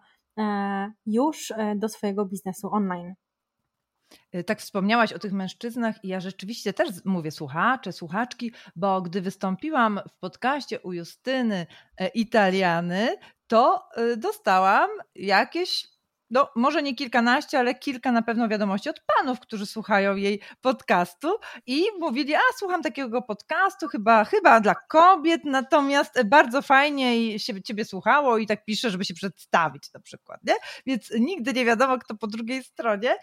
już 1.06 1.50
e, 1.50 1.74
do 1.76 1.88
swojego 1.88 2.26
biznesu 2.26 2.68
online. 2.72 3.14
E, 4.32 4.44
tak 4.44 4.60
wspomniałaś 4.60 5.12
o 5.12 5.18
tych 5.18 5.32
mężczyznach 5.32 6.04
i 6.04 6.08
ja 6.08 6.20
rzeczywiście 6.20 6.72
też 6.72 6.88
mówię 7.04 7.30
słuchacze, 7.30 7.92
słuchaczki, 7.92 8.52
bo 8.76 9.02
gdy 9.02 9.20
wystąpiłam 9.20 10.00
w 10.08 10.18
podcaście 10.18 10.80
u 10.80 10.92
Justyny 10.92 11.66
Italiany, 12.14 13.16
to 13.46 13.88
dostałam 14.16 14.90
jakieś 15.14 15.93
no 16.30 16.48
może 16.56 16.82
nie 16.82 16.94
kilkanaście, 16.94 17.58
ale 17.58 17.74
kilka 17.74 18.12
na 18.12 18.22
pewno 18.22 18.48
wiadomości 18.48 18.90
od 18.90 19.00
panów, 19.16 19.40
którzy 19.40 19.66
słuchają 19.66 20.16
jej 20.16 20.40
podcastu 20.60 21.28
i 21.66 21.84
mówili, 22.00 22.34
a 22.34 22.40
słucham 22.58 22.82
takiego 22.82 23.22
podcastu, 23.22 23.88
chyba, 23.88 24.24
chyba 24.24 24.60
dla 24.60 24.74
kobiet, 24.74 25.44
natomiast 25.44 26.22
bardzo 26.26 26.62
fajnie 26.62 27.38
się 27.38 27.62
ciebie 27.62 27.84
słuchało 27.84 28.38
i 28.38 28.46
tak 28.46 28.64
pisze, 28.64 28.90
żeby 28.90 29.04
się 29.04 29.14
przedstawić 29.14 29.92
na 29.92 30.00
przykład, 30.00 30.40
nie? 30.44 30.54
Więc 30.86 31.10
nigdy 31.20 31.52
nie 31.52 31.64
wiadomo, 31.64 31.98
kto 31.98 32.14
po 32.14 32.26
drugiej 32.26 32.62
stronie. 32.62 33.16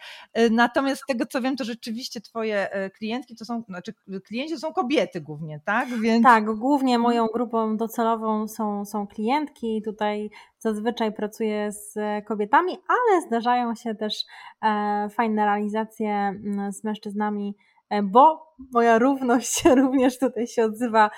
Natomiast 0.50 1.02
z 1.02 1.06
tego, 1.06 1.26
co 1.26 1.40
wiem, 1.40 1.56
to 1.56 1.64
rzeczywiście 1.64 2.20
twoje 2.20 2.70
e, 2.70 2.90
klientki 2.90 3.36
to 3.36 3.44
są, 3.44 3.62
znaczy 3.68 3.94
klienci 4.26 4.54
to 4.54 4.60
są 4.60 4.72
kobiety 4.72 5.20
głównie, 5.20 5.60
tak? 5.64 5.88
Więc... 6.00 6.24
Tak, 6.24 6.44
głównie 6.44 6.98
moją 6.98 7.26
grupą 7.26 7.76
docelową 7.76 8.48
są, 8.48 8.84
są 8.84 9.06
klientki. 9.06 9.82
Tutaj 9.84 10.30
zazwyczaj 10.62 11.12
pracuję 11.12 11.72
z 11.72 11.94
kobietami, 12.26 12.78
ale 12.88 13.20
zdarzają 13.20 13.74
się 13.74 13.94
też 13.94 14.24
e, 14.62 15.08
fajne 15.10 15.44
realizacje 15.44 16.10
mm, 16.10 16.72
z 16.72 16.84
mężczyznami, 16.84 17.56
e, 17.90 18.02
bo 18.02 18.54
moja 18.72 18.98
równość 18.98 19.64
również 19.82 20.18
tutaj 20.18 20.46
się 20.46 20.64
odzywa. 20.64 21.10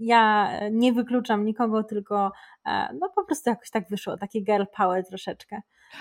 E, 0.00 0.04
ja 0.04 0.50
nie 0.70 0.92
wykluczam 0.92 1.44
nikogo, 1.44 1.84
tylko 1.84 2.32
no 3.00 3.08
po 3.14 3.24
prostu 3.24 3.50
jakoś 3.50 3.70
tak 3.70 3.88
wyszło, 3.88 4.16
taki 4.16 4.44
girl 4.44 4.64
power 4.76 5.06
troszeczkę. 5.06 5.60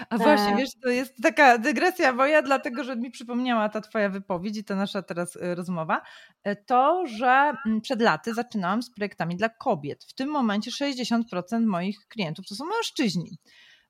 A 0.10 0.18
właśnie, 0.18 0.56
wiesz, 0.56 0.70
to 0.84 0.90
jest 0.90 1.14
taka 1.24 1.58
dygresja 1.58 2.14
moja, 2.14 2.42
dlatego 2.42 2.84
że 2.84 2.96
mi 2.96 3.12
przypomniała 3.12 3.70
ta 3.70 3.82
twoja 3.82 4.10
wypowiedź 4.10 4.58
i 4.58 4.64
ta 4.64 4.76
nasza 4.76 5.02
teraz 5.02 5.38
rozmowa, 5.42 6.02
to, 6.66 7.04
że 7.06 7.54
mm, 7.66 7.82
przed 7.82 8.02
laty 8.02 8.34
zaczynałam 8.34 8.84
z 8.84 8.92
projektami 8.92 9.36
dla 9.36 9.50
kobiet. 9.50 10.04
W 10.04 10.14
tym 10.14 10.30
momencie 10.30 10.72
60% 10.72 11.66
moich 11.66 11.98
klientów 12.08 12.46
to 12.50 12.56
są 12.56 12.66
mężczyźni. 12.66 13.38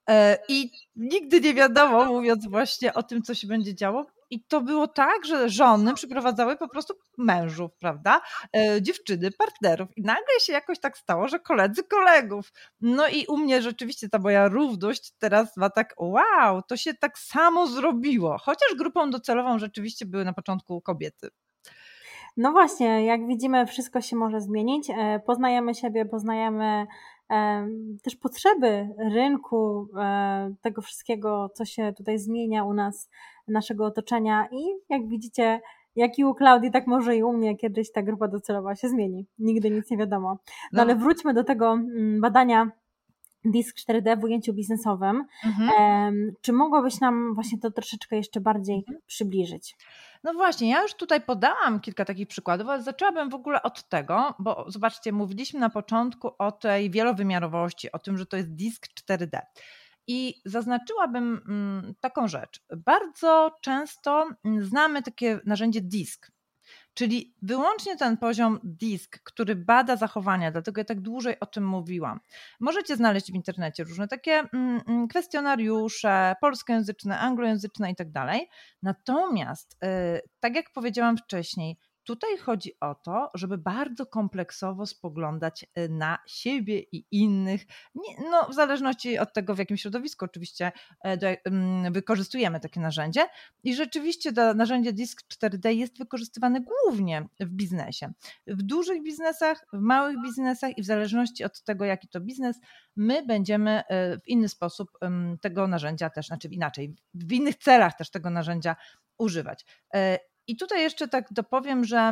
E, 0.10 0.38
I 0.48 0.72
nigdy 0.96 1.42
nie 1.42 1.54
wiadomo, 1.54 2.06
mówiąc 2.06 2.48
właśnie 2.50 2.94
o 2.94 3.04
tym, 3.04 3.22
co 3.22 3.34
się 3.34 3.48
będzie 3.48 3.76
działo. 3.76 4.06
I 4.32 4.44
to 4.44 4.62
było 4.62 4.88
tak, 4.88 5.26
że 5.26 5.50
żony 5.50 5.94
przyprowadzały 5.94 6.58
po 6.58 6.68
prostu 6.68 6.94
mężów, 7.18 7.72
prawda? 7.80 8.22
E, 8.56 8.82
dziewczyny, 8.82 9.32
partnerów. 9.32 9.98
I 9.98 10.02
nagle 10.02 10.40
się 10.42 10.54
jakoś 10.54 10.80
tak 10.80 10.98
stało, 10.98 11.28
że 11.28 11.40
koledzy 11.40 11.84
kolegów. 11.84 12.54
No 12.82 13.08
i 13.08 13.26
u 13.28 13.38
mnie 13.38 13.62
rzeczywiście 13.62 14.10
ta 14.10 14.20
moja 14.20 14.48
równość 14.48 15.14
teraz 15.20 15.58
ma 15.58 15.70
tak, 15.70 15.96
wow, 15.98 16.62
to 16.68 16.78
się 16.78 16.94
tak 16.94 17.20
samo 17.20 17.68
zrobiło. 17.68 18.38
Chociaż 18.38 18.76
grupą 18.78 19.10
docelową 19.10 19.60
rzeczywiście 19.60 20.06
były 20.06 20.26
na 20.26 20.34
początku 20.34 20.82
kobiety. 20.82 21.30
No 22.38 22.52
właśnie, 22.52 23.06
jak 23.06 23.28
widzimy, 23.28 23.66
wszystko 23.66 24.02
się 24.02 24.16
może 24.16 24.42
zmienić. 24.42 24.90
E, 24.90 25.20
poznajemy 25.26 25.76
siebie, 25.76 26.06
poznajemy 26.06 26.88
też 28.04 28.16
potrzeby 28.16 28.90
rynku, 29.14 29.88
e, 29.98 30.54
tego 30.62 30.82
wszystkiego, 30.82 31.50
co 31.50 31.66
się 31.66 31.94
tutaj 31.98 32.20
zmienia 32.20 32.64
u 32.64 32.74
nas, 32.74 33.10
naszego 33.52 33.86
otoczenia 33.86 34.48
i 34.52 34.66
jak 34.90 35.08
widzicie, 35.08 35.62
jak 35.96 36.20
i 36.20 36.26
u 36.26 36.34
Klaudii, 36.34 36.72
tak 36.72 36.88
może 36.88 37.16
i 37.16 37.24
u 37.24 37.34
mnie 37.34 37.58
kiedyś 37.58 37.92
ta 37.92 38.02
grupa 38.02 38.28
docelowa 38.28 38.76
się 38.76 38.90
zmieni. 38.90 39.26
Nigdy 39.40 39.72
nic 39.72 39.92
nie 39.92 39.98
wiadomo. 39.98 40.30
No, 40.30 40.38
no. 40.74 40.82
ale 40.82 40.96
wróćmy 40.96 41.34
do 41.34 41.44
tego 41.44 41.74
mm, 41.74 42.22
badania 42.22 42.72
Disk 43.46 43.78
4D 43.78 44.20
w 44.20 44.24
ujęciu 44.24 44.54
biznesowym. 44.54 45.26
Mhm. 45.46 46.32
Czy 46.42 46.54
mogłabyś 46.54 47.00
nam 47.00 47.34
właśnie 47.34 47.60
to 47.60 47.72
troszeczkę 47.72 48.16
jeszcze 48.16 48.42
bardziej 48.42 48.78
mhm. 48.78 48.98
przybliżyć? 49.08 49.76
No 50.24 50.34
właśnie, 50.34 50.70
ja 50.70 50.82
już 50.82 50.94
tutaj 50.94 51.22
podałam 51.22 51.80
kilka 51.80 52.06
takich 52.06 52.28
przykładów, 52.28 52.68
ale 52.68 52.84
zaczęłabym 52.84 53.30
w 53.30 53.34
ogóle 53.36 53.64
od 53.64 53.90
tego, 53.90 54.34
bo 54.40 54.66
zobaczcie, 54.68 55.12
mówiliśmy 55.12 55.60
na 55.60 55.70
początku 55.70 56.32
o 56.38 56.52
tej 56.52 56.92
wielowymiarowości, 56.92 57.92
o 57.92 58.00
tym, 58.00 58.18
że 58.18 58.26
to 58.26 58.38
jest 58.38 58.56
disk 58.56 58.88
4D. 58.88 59.40
I 60.08 60.42
zaznaczyłabym 60.46 61.42
mm, 61.48 61.94
taką 62.00 62.28
rzecz. 62.28 62.62
Bardzo 62.78 63.52
często 63.62 64.30
mm, 64.44 64.66
znamy 64.66 65.04
takie 65.04 65.40
narzędzie 65.46 65.82
disk. 65.82 66.32
Czyli 66.94 67.36
wyłącznie 67.42 67.98
ten 67.98 68.18
poziom 68.18 68.60
disk, 68.64 69.20
który 69.24 69.56
bada 69.56 69.96
zachowania, 69.96 70.52
dlatego 70.52 70.82
ja 70.82 70.86
tak 70.86 71.02
dłużej 71.02 71.40
o 71.40 71.46
tym 71.46 71.68
mówiłam. 71.68 72.20
Możecie 72.60 72.96
znaleźć 72.96 73.32
w 73.32 73.36
internecie 73.36 73.84
różne 73.84 74.08
takie 74.08 74.44
mm, 74.54 75.08
kwestionariusze 75.08 76.36
polskojęzyczne, 76.42 77.20
anglojęzyczne 77.20 77.96
tak 77.96 78.12
dalej. 78.12 78.50
Natomiast, 78.84 79.74
y, 79.74 80.22
tak 80.40 80.56
jak 80.56 80.72
powiedziałam 80.74 81.18
wcześniej, 81.18 81.78
Tutaj 82.04 82.38
chodzi 82.38 82.72
o 82.80 82.96
to, 82.96 83.32
żeby 83.34 83.58
bardzo 83.58 84.06
kompleksowo 84.06 84.86
spoglądać 84.86 85.66
y, 85.78 85.90
na 85.90 86.18
siebie 86.28 86.80
i 86.80 87.06
innych, 87.12 87.66
no, 88.32 88.48
w 88.50 88.54
zależności 88.54 89.18
od 89.20 89.34
tego, 89.34 89.56
w 89.56 89.58
jakim 89.58 89.78
środowisku 89.78 90.26
oczywiście 90.26 90.72
e, 91.06 91.38
mm, 91.46 91.94
wykorzystujemy 91.94 92.60
takie 92.60 92.80
narzędzie. 92.80 93.28
I 93.64 93.76
rzeczywiście 93.76 94.34
to 94.34 94.54
narzędzie 94.54 94.94
Disk 94.94 95.22
4D 95.34 95.70
jest 95.70 95.98
wykorzystywane 95.98 96.62
głównie 96.62 97.28
w 97.40 97.50
biznesie. 97.50 98.14
W 98.48 98.64
dużych 98.64 99.04
biznesach, 99.04 99.66
w 99.74 99.80
małych 99.80 100.22
biznesach 100.24 100.78
i 100.78 100.82
w 100.82 100.86
zależności 100.86 101.44
od 101.44 101.64
tego, 101.64 101.86
jaki 101.86 102.08
to 102.08 102.22
biznes, 102.22 102.60
my 102.96 103.26
będziemy 103.26 103.72
e, 103.72 104.18
w 104.18 104.28
inny 104.28 104.50
sposób 104.50 104.92
tego 105.42 105.68
narzędzia 105.68 106.10
też, 106.10 106.28
znaczy 106.28 106.48
inaczej, 106.48 106.96
w 107.14 107.32
innych 107.32 107.56
celach 107.56 107.98
też 107.98 108.12
tego 108.12 108.30
narzędzia 108.30 108.76
używać. 109.18 109.66
I 110.48 110.58
tutaj 110.58 110.82
jeszcze 110.82 111.08
tak 111.08 111.26
dopowiem, 111.32 111.86
że 111.86 112.12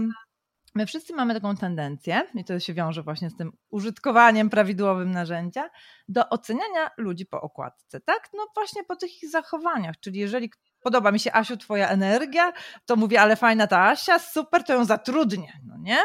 my 0.75 0.85
wszyscy 0.85 1.13
mamy 1.13 1.33
taką 1.33 1.55
tendencję, 1.55 2.21
i 2.35 2.45
to 2.45 2.59
się 2.59 2.73
wiąże 2.73 3.03
właśnie 3.03 3.29
z 3.29 3.35
tym 3.35 3.51
użytkowaniem 3.69 4.49
prawidłowym 4.49 5.11
narzędzia, 5.11 5.69
do 6.07 6.29
oceniania 6.29 6.89
ludzi 6.97 7.25
po 7.25 7.41
okładce, 7.41 7.99
tak? 7.99 8.29
No 8.33 8.47
właśnie 8.55 8.83
po 8.83 8.95
tych 8.95 9.23
ich 9.23 9.29
zachowaniach, 9.29 9.99
czyli 9.99 10.19
jeżeli 10.19 10.51
podoba 10.81 11.11
mi 11.11 11.19
się 11.19 11.33
Asiu 11.33 11.57
twoja 11.57 11.89
energia, 11.89 12.53
to 12.85 12.95
mówię, 12.95 13.21
ale 13.21 13.35
fajna 13.35 13.67
ta 13.67 13.89
Asia, 13.89 14.19
super, 14.19 14.63
to 14.63 14.73
ją 14.73 14.85
zatrudnię, 14.85 15.53
no 15.65 15.77
nie? 15.77 15.97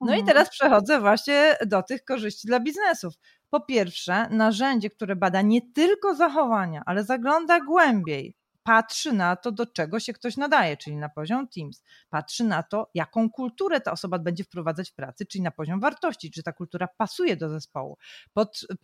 No 0.00 0.14
i 0.14 0.18
mhm. 0.18 0.26
teraz 0.26 0.50
przechodzę 0.50 1.00
właśnie 1.00 1.56
do 1.66 1.82
tych 1.82 2.04
korzyści 2.04 2.48
dla 2.48 2.60
biznesów. 2.60 3.14
Po 3.50 3.60
pierwsze, 3.60 4.28
narzędzie, 4.30 4.90
które 4.90 5.16
bada 5.16 5.42
nie 5.42 5.72
tylko 5.72 6.14
zachowania, 6.14 6.82
ale 6.86 7.04
zagląda 7.04 7.60
głębiej, 7.60 8.36
patrzy 8.64 9.12
na 9.12 9.36
to, 9.36 9.52
do 9.52 9.66
czego 9.66 10.00
się 10.00 10.12
ktoś 10.12 10.36
nadaje, 10.36 10.76
czyli 10.76 10.96
na 10.96 11.08
poziom 11.08 11.48
Teams. 11.48 11.82
Patrzy 12.10 12.44
na 12.44 12.62
to, 12.62 12.90
jaką 12.94 13.30
kulturę 13.30 13.80
ta 13.80 13.92
osoba 13.92 14.18
będzie 14.18 14.44
wprowadzać 14.44 14.90
w 14.90 14.94
pracy, 14.94 15.26
czyli 15.26 15.44
na 15.44 15.50
poziom 15.50 15.80
wartości, 15.80 16.30
czy 16.30 16.42
ta 16.42 16.52
kultura 16.52 16.88
pasuje 16.96 17.36
do 17.36 17.48
zespołu. 17.48 17.98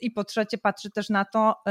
I 0.01 0.11
po 0.11 0.25
trzecie, 0.25 0.59
patrzy 0.59 0.91
też 0.91 1.09
na 1.09 1.25
to, 1.25 1.63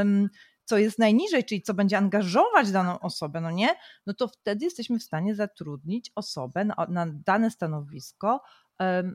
co 0.65 0.77
jest 0.77 0.99
najniżej, 0.99 1.45
czyli 1.45 1.61
co 1.61 1.73
będzie 1.73 1.97
angażować 1.97 2.71
daną 2.71 2.99
osobę, 2.99 3.41
no 3.41 3.51
nie? 3.51 3.69
No 4.05 4.13
to 4.13 4.27
wtedy 4.27 4.65
jesteśmy 4.65 4.99
w 4.99 5.03
stanie 5.03 5.35
zatrudnić 5.35 6.11
osobę 6.15 6.65
na, 6.65 6.75
na 6.89 7.05
dane 7.07 7.51
stanowisko, 7.51 8.41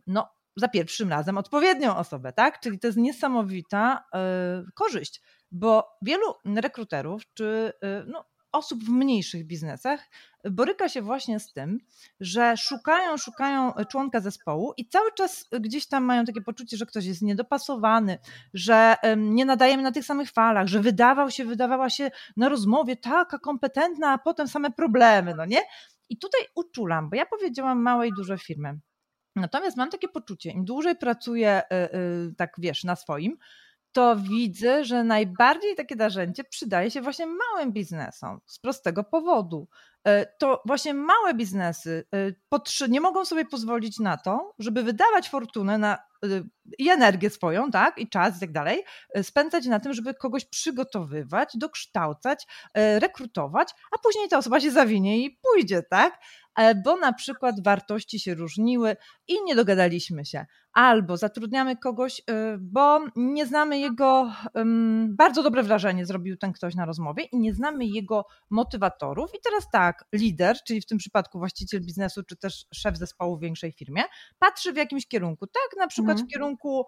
no 0.07 0.29
za 0.57 0.69
pierwszym 0.69 1.11
razem 1.11 1.39
odpowiednią 1.39 1.97
osobę, 1.97 2.33
tak? 2.33 2.61
Czyli 2.61 2.79
to 2.79 2.87
jest 2.87 2.99
niesamowita 2.99 4.05
y, 4.69 4.73
korzyść, 4.75 5.23
bo 5.51 5.89
wielu 6.03 6.35
rekruterów 6.57 7.23
czy 7.35 7.73
y, 7.85 8.05
no, 8.07 8.25
osób 8.55 8.85
w 8.85 8.89
mniejszych 8.89 9.47
biznesach 9.47 10.01
boryka 10.51 10.89
się 10.89 11.03
właśnie 11.03 11.41
z 11.41 11.53
tym, 11.53 11.79
że 12.21 12.57
szukają, 12.57 13.17
szukają 13.17 13.73
członka 13.89 14.21
zespołu 14.21 14.73
i 14.77 14.89
cały 14.89 15.13
czas 15.13 15.49
gdzieś 15.61 15.87
tam 15.87 16.05
mają 16.05 16.25
takie 16.25 16.41
poczucie, 16.41 16.77
że 16.77 16.87
ktoś 16.87 17.05
jest 17.05 17.23
niedopasowany, 17.23 18.19
że 18.55 18.97
nie 19.17 19.45
nadajemy 19.45 19.83
na 19.83 19.93
tych 19.93 20.05
samych 20.05 20.31
falach, 20.31 20.67
że 20.67 20.81
wydawał 20.81 21.31
się, 21.31 21.45
wydawała 21.45 21.91
się 21.91 22.11
na 22.37 22.49
rozmowie 22.49 22.97
taka 22.97 23.39
kompetentna, 23.39 24.13
a 24.13 24.19
potem 24.19 24.49
same 24.49 24.71
problemy, 24.71 25.35
no 25.35 25.45
nie? 25.45 25.61
I 26.09 26.19
tutaj 26.19 26.41
uczulam, 26.55 27.11
bo 27.11 27.17
ja 27.17 27.27
powiedziałam 27.27 27.83
małe 27.83 28.09
i 28.09 28.13
duże 28.17 28.39
firmy. 28.39 28.79
Natomiast 29.37 29.77
mam 29.77 29.91
takie 29.91 30.09
poczucie, 30.09 30.51
im 30.51 30.65
dłużej 30.65 30.97
pracuję, 30.97 31.63
y, 32.29 32.35
tak 32.35 32.53
wiesz, 32.59 32.85
na 32.85 32.97
swoim, 32.97 33.37
to 33.95 34.17
widzę, 34.17 34.85
że 34.85 35.05
najbardziej 35.05 35.75
takie 35.75 35.97
narzędzie 35.97 36.45
przydaje 36.45 36.91
się 36.91 37.03
właśnie 37.03 37.27
małym 37.27 37.73
biznesom 37.73 38.41
z 38.47 38.59
prostego 38.59 39.05
powodu. 39.05 39.69
E, 40.07 40.27
to 40.39 40.63
właśnie 40.67 40.95
małe 40.95 41.35
biznesy 41.35 42.05
e, 42.15 42.89
nie 42.89 43.01
mogą 43.01 43.25
sobie 43.25 43.45
pozwolić 43.45 43.99
na 43.99 44.17
to, 44.17 44.55
żeby 44.59 44.83
wydawać 44.83 45.29
fortunę 45.29 45.79
na 45.79 45.95
e, 45.95 46.29
i 46.79 46.91
energię 46.91 47.31
swoją, 47.31 47.71
tak, 47.71 47.99
i 47.99 48.09
czas 48.09 48.37
i 48.37 48.41
tak 48.41 48.53
dalej, 48.53 48.85
spędzać 49.23 49.67
na 49.67 49.81
tym, 49.81 49.95
żeby 49.95 50.15
kogoś 50.15 50.45
przygotowywać, 50.45 51.51
dokształcać, 51.55 52.47
rekrutować, 52.75 53.75
a 53.93 53.99
później 53.99 54.29
ta 54.29 54.39
osoba 54.39 54.61
się 54.61 54.71
zawinie 54.71 55.25
i 55.25 55.39
pójdzie, 55.43 55.83
tak? 55.83 56.19
E, 56.57 56.75
bo 56.75 56.97
na 56.97 57.13
przykład 57.13 57.65
wartości 57.65 58.21
się 58.21 58.35
różniły 58.35 58.97
i 59.29 59.35
nie 59.45 59.55
dogadaliśmy 59.55 60.25
się. 60.25 60.47
Albo 60.73 61.17
zatrudniamy 61.17 61.77
kogoś, 61.77 62.23
e, 62.31 62.59
bo 62.61 63.01
nie 63.17 63.47
znamy 63.47 63.79
jego, 63.79 64.33
bardzo 65.09 65.43
dobre 65.43 65.63
wrażenie 65.63 66.07
zrobił 66.07 66.37
ten 66.37 66.53
ktoś 66.53 66.75
na 66.75 66.85
rozmowie 66.85 67.25
i 67.25 67.39
nie 67.39 67.55
znamy 67.55 67.87
jego 67.87 68.27
motywatorów. 68.51 69.31
I 69.35 69.39
teraz 69.45 69.71
tak, 69.71 70.05
lider, 70.13 70.57
czyli 70.67 70.81
w 70.81 70.87
tym 70.87 70.99
przypadku 70.99 71.39
właściciel 71.39 71.81
biznesu, 71.81 72.23
czy 72.23 72.37
też 72.37 72.67
szef 72.75 72.97
zespołu 72.97 73.37
w 73.37 73.41
większej 73.41 73.73
firmie, 73.73 74.03
patrzy 74.39 74.73
w 74.73 74.77
jakimś 74.77 75.07
kierunku. 75.07 75.47
Tak, 75.47 75.79
na 75.79 75.87
przykład 75.87 76.11
mhm. 76.11 76.29
w 76.29 76.33
kierunku, 76.33 76.85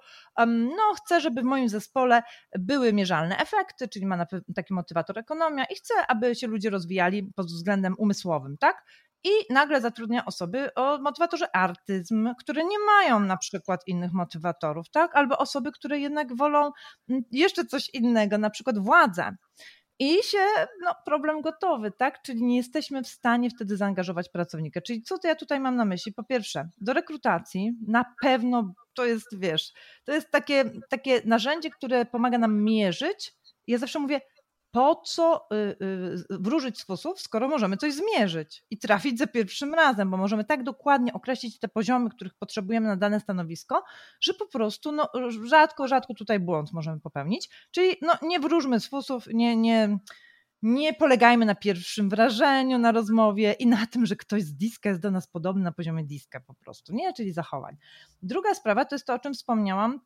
no 0.47 0.95
chcę, 0.97 1.21
żeby 1.21 1.41
w 1.41 1.45
moim 1.45 1.69
zespole 1.69 2.23
były 2.59 2.93
mierzalne 2.93 3.39
efekty, 3.39 3.89
czyli 3.89 4.07
ma 4.07 4.27
taki 4.55 4.75
motywator 4.75 5.19
ekonomia 5.19 5.65
i 5.65 5.75
chcę, 5.75 5.95
aby 6.09 6.35
się 6.35 6.47
ludzie 6.47 6.71
rozwijali 6.71 7.33
pod 7.37 7.47
względem 7.47 7.95
umysłowym, 7.99 8.57
tak? 8.59 8.85
I 9.27 9.53
nagle 9.55 9.81
zatrudnia 9.81 10.25
osoby 10.25 10.75
o 10.75 10.99
motywatorze 10.99 11.57
artyzm, 11.57 12.29
które 12.39 12.65
nie 12.65 12.79
mają 12.79 13.21
na 13.21 13.37
przykład 13.37 13.81
innych 13.87 14.13
motywatorów, 14.13 14.91
tak? 14.91 15.17
Albo 15.17 15.39
osoby, 15.39 15.73
które 15.73 15.99
jednak 15.99 16.37
wolą 16.37 16.71
mm, 17.09 17.23
jeszcze 17.33 17.65
coś 17.65 17.91
innego, 17.95 18.39
na 18.39 18.51
przykład 18.51 18.79
władzę. 18.79 19.37
I 19.99 20.23
się, 20.23 20.39
no, 20.83 20.95
problem 21.05 21.41
gotowy, 21.41 21.93
tak? 21.99 22.23
Czyli 22.23 22.43
nie 22.43 22.57
jesteśmy 22.57 23.03
w 23.03 23.09
stanie 23.09 23.51
wtedy 23.51 23.77
zaangażować 23.77 24.29
pracownika. 24.29 24.81
Czyli 24.81 25.03
co 25.03 25.19
to 25.19 25.29
ja 25.29 25.35
tutaj 25.35 25.61
mam 25.61 25.77
na 25.77 25.85
myśli? 25.85 26.13
Po 26.13 26.25
pierwsze, 26.25 26.69
do 26.81 26.93
rekrutacji 26.93 27.73
na 27.89 28.05
pewno 28.23 28.75
to 28.95 29.05
jest, 29.05 29.39
wiesz, 29.39 29.73
to 30.05 30.13
jest 30.13 30.31
takie, 30.31 30.65
takie 30.89 31.23
narzędzie, 31.25 31.71
które 31.71 32.05
pomaga 32.05 32.39
nam 32.39 32.65
mierzyć. 32.65 33.33
Ja 33.67 33.79
zawsze 33.79 33.99
mówię, 33.99 34.21
po 34.77 34.97
co 34.97 35.49
y, 35.53 35.57
y, 35.57 36.39
wróżyć 36.41 36.81
sposób, 36.81 37.21
skoro 37.21 37.49
możemy 37.49 37.77
coś 37.77 37.95
zmierzyć 37.95 38.65
i 38.71 38.79
trafić 38.79 39.19
za 39.19 39.27
pierwszym 39.27 39.75
razem, 39.75 40.11
bo 40.11 40.17
możemy 40.17 40.45
tak 40.45 40.63
dokładnie 40.63 41.13
określić 41.13 41.59
te 41.59 41.69
poziomy, 41.69 42.11
których 42.11 42.35
potrzebujemy 42.35 42.89
na 42.89 42.97
dane 42.97 43.21
stanowisko, 43.21 43.85
że 44.21 44.35
po 44.35 44.47
prostu 44.47 44.93
no, 44.93 45.09
rzadko, 45.45 45.89
rzadko 45.89 46.15
tutaj 46.15 46.41
błąd 46.41 46.73
możemy 46.73 47.01
popełnić. 47.01 47.51
Czyli 47.71 47.97
no, 48.03 48.13
nie 48.23 48.41
wróżmy 48.41 48.81
sposób, 48.81 49.27
nie, 49.27 49.57
nie, 49.57 49.99
nie 50.63 50.95
polegajmy 50.95 51.47
na 51.47 51.55
pierwszym 51.55 52.09
wrażeniu, 52.09 52.79
na 52.79 52.93
rozmowie 52.93 53.53
i 53.53 53.67
na 53.67 53.87
tym, 53.87 54.07
że 54.07 54.17
ktoś 54.17 54.43
z 54.43 54.55
diska 54.55 54.89
jest 54.89 55.01
do 55.01 55.11
nas 55.11 55.27
podobny 55.27 55.63
na 55.63 55.73
poziomie 55.73 56.05
diska 56.05 56.41
po 56.41 56.55
prostu, 56.55 56.93
nie? 56.93 57.13
Czyli 57.13 57.33
zachowań. 57.33 57.77
Druga 58.23 58.55
sprawa 58.55 58.85
to 58.85 58.95
jest 58.95 59.07
to, 59.07 59.15
o 59.15 59.19
czym 59.19 59.35
wspomniałam, 59.35 60.01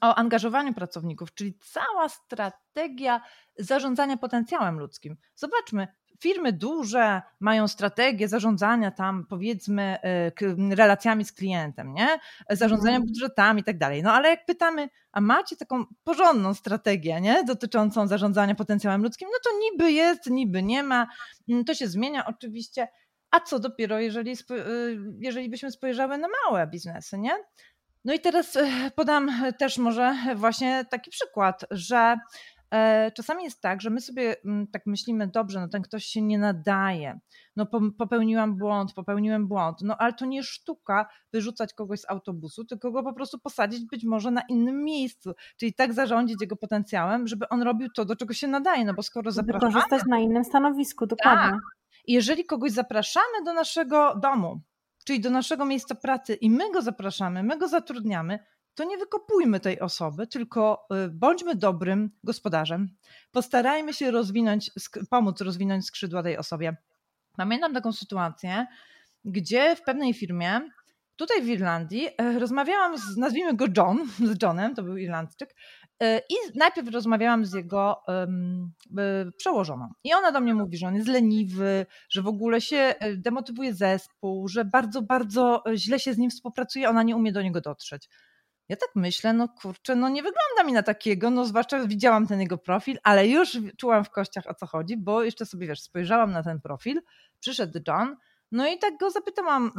o 0.00 0.14
angażowaniu 0.14 0.74
pracowników, 0.74 1.34
czyli 1.34 1.58
cała 1.58 2.08
strategia 2.08 3.20
zarządzania 3.58 4.16
potencjałem 4.16 4.78
ludzkim. 4.78 5.16
Zobaczmy, 5.34 5.88
firmy 6.20 6.52
duże 6.52 7.22
mają 7.40 7.68
strategię 7.68 8.28
zarządzania 8.28 8.90
tam, 8.90 9.26
powiedzmy, 9.28 9.98
e, 10.02 10.74
relacjami 10.76 11.24
z 11.24 11.32
klientem, 11.32 11.94
nie? 11.94 12.08
Zarządzania 12.50 12.96
mhm. 12.96 13.06
budżetami 13.06 13.60
i 13.60 13.64
tak 13.64 13.78
dalej. 13.78 14.02
No 14.02 14.12
ale 14.12 14.28
jak 14.28 14.46
pytamy, 14.46 14.88
a 15.12 15.20
macie 15.20 15.56
taką 15.56 15.84
porządną 16.04 16.54
strategię, 16.54 17.20
nie? 17.20 17.44
Dotyczącą 17.44 18.06
zarządzania 18.06 18.54
potencjałem 18.54 19.02
ludzkim, 19.02 19.28
no 19.32 19.38
to 19.44 19.58
niby 19.58 19.92
jest, 19.92 20.30
niby 20.30 20.62
nie 20.62 20.82
ma. 20.82 21.06
Mm, 21.48 21.64
to 21.64 21.74
się 21.74 21.88
zmienia 21.88 22.26
oczywiście. 22.26 22.88
A 23.30 23.40
co 23.40 23.58
dopiero, 23.58 23.98
jeżeli, 24.00 24.32
y, 24.32 24.98
jeżeli 25.18 25.50
byśmy 25.50 25.70
spojrzały 25.70 26.18
na 26.18 26.28
małe 26.44 26.66
biznesy, 26.66 27.18
nie? 27.18 27.32
No 28.04 28.14
i 28.14 28.20
teraz 28.20 28.56
e, 28.56 28.90
podam 28.96 29.30
też 29.58 29.78
może 29.78 30.14
właśnie 30.36 30.84
taki 30.90 31.10
przykład, 31.10 31.64
że 31.70 32.16
e, 32.70 33.12
czasami 33.12 33.44
jest 33.44 33.60
tak, 33.60 33.80
że 33.80 33.90
my 33.90 34.00
sobie 34.00 34.36
mm, 34.44 34.66
tak 34.66 34.86
myślimy, 34.86 35.28
dobrze, 35.28 35.60
no 35.60 35.68
ten 35.68 35.82
ktoś 35.82 36.04
się 36.04 36.22
nie 36.22 36.38
nadaje, 36.38 37.18
no 37.56 37.66
popełniłam 37.98 38.56
błąd, 38.56 38.92
popełniłem 38.94 39.48
błąd, 39.48 39.78
no 39.82 39.96
ale 39.98 40.12
to 40.12 40.26
nie 40.26 40.42
sztuka 40.42 41.08
wyrzucać 41.32 41.74
kogoś 41.74 42.00
z 42.00 42.10
autobusu, 42.10 42.64
tylko 42.64 42.92
go 42.92 43.02
po 43.02 43.12
prostu 43.12 43.38
posadzić 43.38 43.86
być 43.86 44.04
może 44.04 44.30
na 44.30 44.42
innym 44.48 44.84
miejscu, 44.84 45.32
czyli 45.56 45.74
tak 45.74 45.92
zarządzić 45.92 46.36
jego 46.40 46.56
potencjałem, 46.56 47.26
żeby 47.26 47.48
on 47.48 47.62
robił 47.62 47.88
to, 47.96 48.04
do 48.04 48.16
czego 48.16 48.34
się 48.34 48.48
nadaje, 48.48 48.84
no 48.84 48.94
bo 48.94 49.02
skoro 49.02 49.30
zapraszamy... 49.32 49.72
Korzystać 49.72 50.02
na 50.08 50.18
innym 50.18 50.44
stanowisku, 50.44 51.06
dokładnie. 51.06 51.50
Tak. 51.50 51.60
Jeżeli 52.06 52.44
kogoś 52.44 52.72
zapraszamy 52.72 53.44
do 53.44 53.52
naszego 53.52 54.14
domu, 54.22 54.60
czyli 55.04 55.20
do 55.20 55.30
naszego 55.30 55.64
miejsca 55.64 55.94
pracy 55.94 56.34
i 56.34 56.50
my 56.50 56.72
go 56.72 56.82
zapraszamy, 56.82 57.42
my 57.42 57.58
go 57.58 57.68
zatrudniamy, 57.68 58.38
to 58.74 58.84
nie 58.84 58.98
wykopujmy 58.98 59.60
tej 59.60 59.80
osoby, 59.80 60.26
tylko 60.26 60.86
y, 61.06 61.08
bądźmy 61.10 61.54
dobrym 61.54 62.10
gospodarzem. 62.24 62.88
Postarajmy 63.32 63.92
się 63.92 64.10
rozwinąć, 64.10 64.70
pomóc 65.10 65.40
rozwinąć 65.40 65.86
skrzydła 65.86 66.22
tej 66.22 66.38
osobie. 66.38 66.76
Pamiętam 67.36 67.74
taką 67.74 67.92
sytuację, 67.92 68.66
gdzie 69.24 69.76
w 69.76 69.82
pewnej 69.82 70.14
firmie 70.14 70.60
tutaj 71.16 71.42
w 71.42 71.48
Irlandii 71.48 72.08
e, 72.18 72.38
rozmawiałam 72.38 72.98
z, 72.98 73.16
nazwijmy 73.16 73.54
go 73.54 73.66
John, 73.76 74.08
z 74.32 74.42
Johnem, 74.42 74.74
to 74.74 74.82
był 74.82 74.96
Irlandczyk, 74.96 75.54
i 76.02 76.34
najpierw 76.54 76.92
rozmawiałam 76.92 77.44
z 77.44 77.52
jego 77.52 78.02
um, 78.06 78.72
przełożoną. 79.36 79.88
I 80.04 80.14
ona 80.14 80.32
do 80.32 80.40
mnie 80.40 80.54
mówi, 80.54 80.78
że 80.78 80.86
on 80.86 80.94
jest 80.94 81.08
leniwy, 81.08 81.86
że 82.10 82.22
w 82.22 82.26
ogóle 82.26 82.60
się 82.60 82.94
demotywuje 83.16 83.74
zespół, 83.74 84.48
że 84.48 84.64
bardzo, 84.64 85.02
bardzo 85.02 85.62
źle 85.74 86.00
się 86.00 86.14
z 86.14 86.18
nim 86.18 86.30
współpracuje, 86.30 86.88
ona 86.88 87.02
nie 87.02 87.16
umie 87.16 87.32
do 87.32 87.42
niego 87.42 87.60
dotrzeć. 87.60 88.08
Ja 88.68 88.76
tak 88.76 88.90
myślę, 88.94 89.32
no 89.32 89.48
kurczę, 89.48 89.96
no 89.96 90.08
nie 90.08 90.22
wygląda 90.22 90.64
mi 90.66 90.72
na 90.72 90.82
takiego, 90.82 91.30
no 91.30 91.44
zwłaszcza 91.44 91.86
widziałam 91.86 92.26
ten 92.26 92.40
jego 92.40 92.58
profil, 92.58 92.98
ale 93.02 93.28
już 93.28 93.58
czułam 93.78 94.04
w 94.04 94.10
kościach 94.10 94.46
o 94.46 94.54
co 94.54 94.66
chodzi, 94.66 94.96
bo 94.96 95.22
jeszcze 95.22 95.46
sobie, 95.46 95.66
wiesz, 95.66 95.80
spojrzałam 95.80 96.32
na 96.32 96.42
ten 96.42 96.60
profil, 96.60 97.00
przyszedł 97.40 97.80
John, 97.88 98.16
no 98.52 98.68
i 98.68 98.78
tak 98.78 98.98
go 98.98 99.10
zapytałam, 99.10 99.72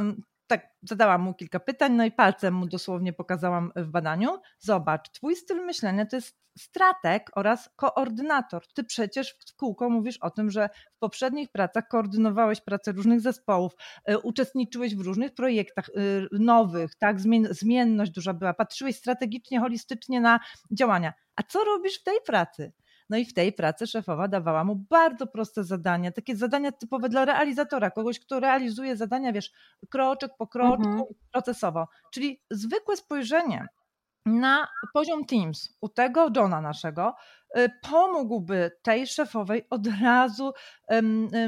tak 0.46 0.68
zadałam 0.82 1.22
mu 1.22 1.34
kilka 1.34 1.60
pytań, 1.60 1.92
no 1.92 2.04
i 2.04 2.12
palcem 2.12 2.54
mu 2.54 2.66
dosłownie 2.66 3.12
pokazałam 3.12 3.72
w 3.76 3.88
badaniu. 3.88 4.30
Zobacz, 4.58 5.10
twój 5.10 5.36
styl 5.36 5.64
myślenia 5.64 6.06
to 6.06 6.16
jest 6.16 6.46
strateg 6.58 7.30
oraz 7.34 7.70
koordynator. 7.76 8.62
Ty 8.74 8.84
przecież 8.84 9.36
w 9.48 9.56
kółko 9.56 9.90
mówisz 9.90 10.18
o 10.18 10.30
tym, 10.30 10.50
że 10.50 10.68
w 10.96 10.98
poprzednich 10.98 11.48
pracach 11.48 11.88
koordynowałeś 11.88 12.60
pracę 12.60 12.92
różnych 12.92 13.20
zespołów, 13.20 13.72
y, 14.10 14.18
uczestniczyłeś 14.18 14.96
w 14.96 15.00
różnych 15.00 15.34
projektach 15.34 15.88
y, 15.88 16.28
nowych, 16.32 16.94
tak, 16.94 17.16
zmienność 17.50 18.10
duża 18.12 18.34
była, 18.34 18.54
patrzyłeś 18.54 18.96
strategicznie, 18.96 19.60
holistycznie 19.60 20.20
na 20.20 20.40
działania. 20.70 21.12
A 21.36 21.42
co 21.42 21.64
robisz 21.64 22.00
w 22.00 22.04
tej 22.04 22.16
pracy? 22.26 22.72
No 23.10 23.16
i 23.16 23.24
w 23.24 23.34
tej 23.34 23.52
pracy 23.52 23.86
szefowa 23.86 24.28
dawała 24.28 24.64
mu 24.64 24.76
bardzo 24.76 25.26
proste 25.26 25.64
zadania, 25.64 26.12
takie 26.12 26.36
zadania 26.36 26.72
typowe 26.72 27.08
dla 27.08 27.24
realizatora, 27.24 27.90
kogoś, 27.90 28.20
kto 28.20 28.40
realizuje 28.40 28.96
zadania, 28.96 29.32
wiesz, 29.32 29.52
kroczek 29.90 30.32
po 30.38 30.46
kroczku, 30.46 30.88
mhm. 30.88 31.06
procesowo. 31.32 31.88
Czyli 32.12 32.40
zwykłe 32.50 32.96
spojrzenie 32.96 33.66
na 34.26 34.68
poziom 34.94 35.24
Teams 35.24 35.76
u 35.80 35.88
tego 35.88 36.28
Johna 36.36 36.60
naszego 36.60 37.14
y, 37.58 37.70
pomógłby 37.90 38.70
tej 38.82 39.06
szefowej 39.06 39.66
od 39.70 39.86
razu 40.02 40.52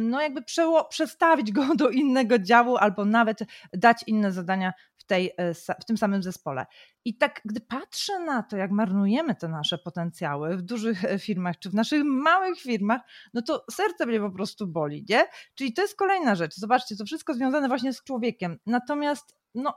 no 0.00 0.20
jakby 0.20 0.42
przestawić 0.88 1.52
go 1.52 1.74
do 1.76 1.88
innego 1.88 2.38
działu 2.38 2.76
albo 2.76 3.04
nawet 3.04 3.38
dać 3.72 4.04
inne 4.06 4.32
zadania 4.32 4.72
tej, 5.08 5.32
e, 5.36 5.54
w 5.54 5.84
tym 5.86 5.96
samym 5.96 6.22
zespole. 6.22 6.66
I 7.04 7.16
tak, 7.16 7.40
gdy 7.44 7.60
patrzę 7.60 8.18
na 8.18 8.42
to, 8.42 8.56
jak 8.56 8.70
marnujemy 8.70 9.34
te 9.34 9.48
nasze 9.48 9.78
potencjały 9.78 10.56
w 10.56 10.62
dużych 10.62 11.04
e, 11.04 11.18
firmach 11.18 11.58
czy 11.58 11.70
w 11.70 11.74
naszych 11.74 12.04
małych 12.04 12.60
firmach, 12.60 13.00
no 13.34 13.42
to 13.42 13.64
serce 13.70 14.06
mnie 14.06 14.20
po 14.20 14.30
prostu 14.30 14.66
boli, 14.66 15.04
nie? 15.08 15.26
Czyli 15.54 15.72
to 15.72 15.82
jest 15.82 15.96
kolejna 15.96 16.34
rzecz. 16.34 16.54
Zobaczcie, 16.54 16.96
to 16.96 17.04
wszystko 17.04 17.34
związane 17.34 17.68
właśnie 17.68 17.92
z 17.92 18.04
człowiekiem. 18.04 18.58
Natomiast 18.66 19.37
no, 19.54 19.74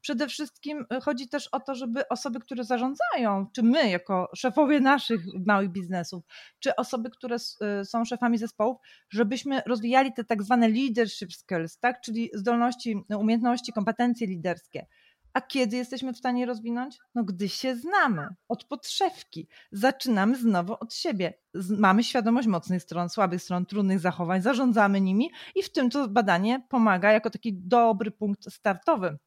przede 0.00 0.28
wszystkim 0.28 0.86
y, 0.94 1.00
chodzi 1.00 1.28
też 1.28 1.48
o 1.52 1.60
to, 1.60 1.74
żeby 1.74 2.08
osoby, 2.08 2.40
które 2.40 2.64
zarządzają, 2.64 3.46
czy 3.54 3.62
my 3.62 3.90
jako 3.90 4.30
szefowie 4.36 4.80
naszych 4.80 5.20
małych 5.46 5.70
biznesów, 5.70 6.24
czy 6.60 6.76
osoby, 6.76 7.10
które 7.10 7.36
y, 7.36 7.84
są 7.84 8.04
szefami 8.04 8.38
zespołów, 8.38 8.76
żebyśmy 9.10 9.62
rozwijali 9.66 10.12
te 10.12 10.24
tak 10.24 10.42
zwane 10.42 10.68
leadership 10.68 11.32
skills, 11.32 11.78
tak? 11.78 12.00
czyli 12.00 12.30
zdolności, 12.34 12.96
umiejętności, 13.16 13.72
kompetencje 13.72 14.26
liderskie. 14.26 14.86
A 15.34 15.40
kiedy 15.40 15.76
jesteśmy 15.76 16.12
w 16.12 16.18
stanie 16.18 16.46
rozwinąć? 16.46 16.98
No, 17.14 17.24
gdy 17.24 17.48
się 17.48 17.76
znamy 17.76 18.28
od 18.48 18.64
podszewki. 18.64 19.48
Zaczynamy 19.72 20.38
znowu 20.38 20.76
od 20.80 20.94
siebie. 20.94 21.34
Mamy 21.78 22.04
świadomość 22.04 22.48
mocnych 22.48 22.82
stron, 22.82 23.08
słabych 23.08 23.42
stron, 23.42 23.66
trudnych 23.66 24.00
zachowań, 24.00 24.42
zarządzamy 24.42 25.00
nimi 25.00 25.30
i 25.54 25.62
w 25.62 25.72
tym 25.72 25.90
to 25.90 26.08
badanie 26.08 26.66
pomaga 26.68 27.12
jako 27.12 27.30
taki 27.30 27.54
dobry 27.54 28.10
punkt 28.10 28.52
startowy. 28.52 29.18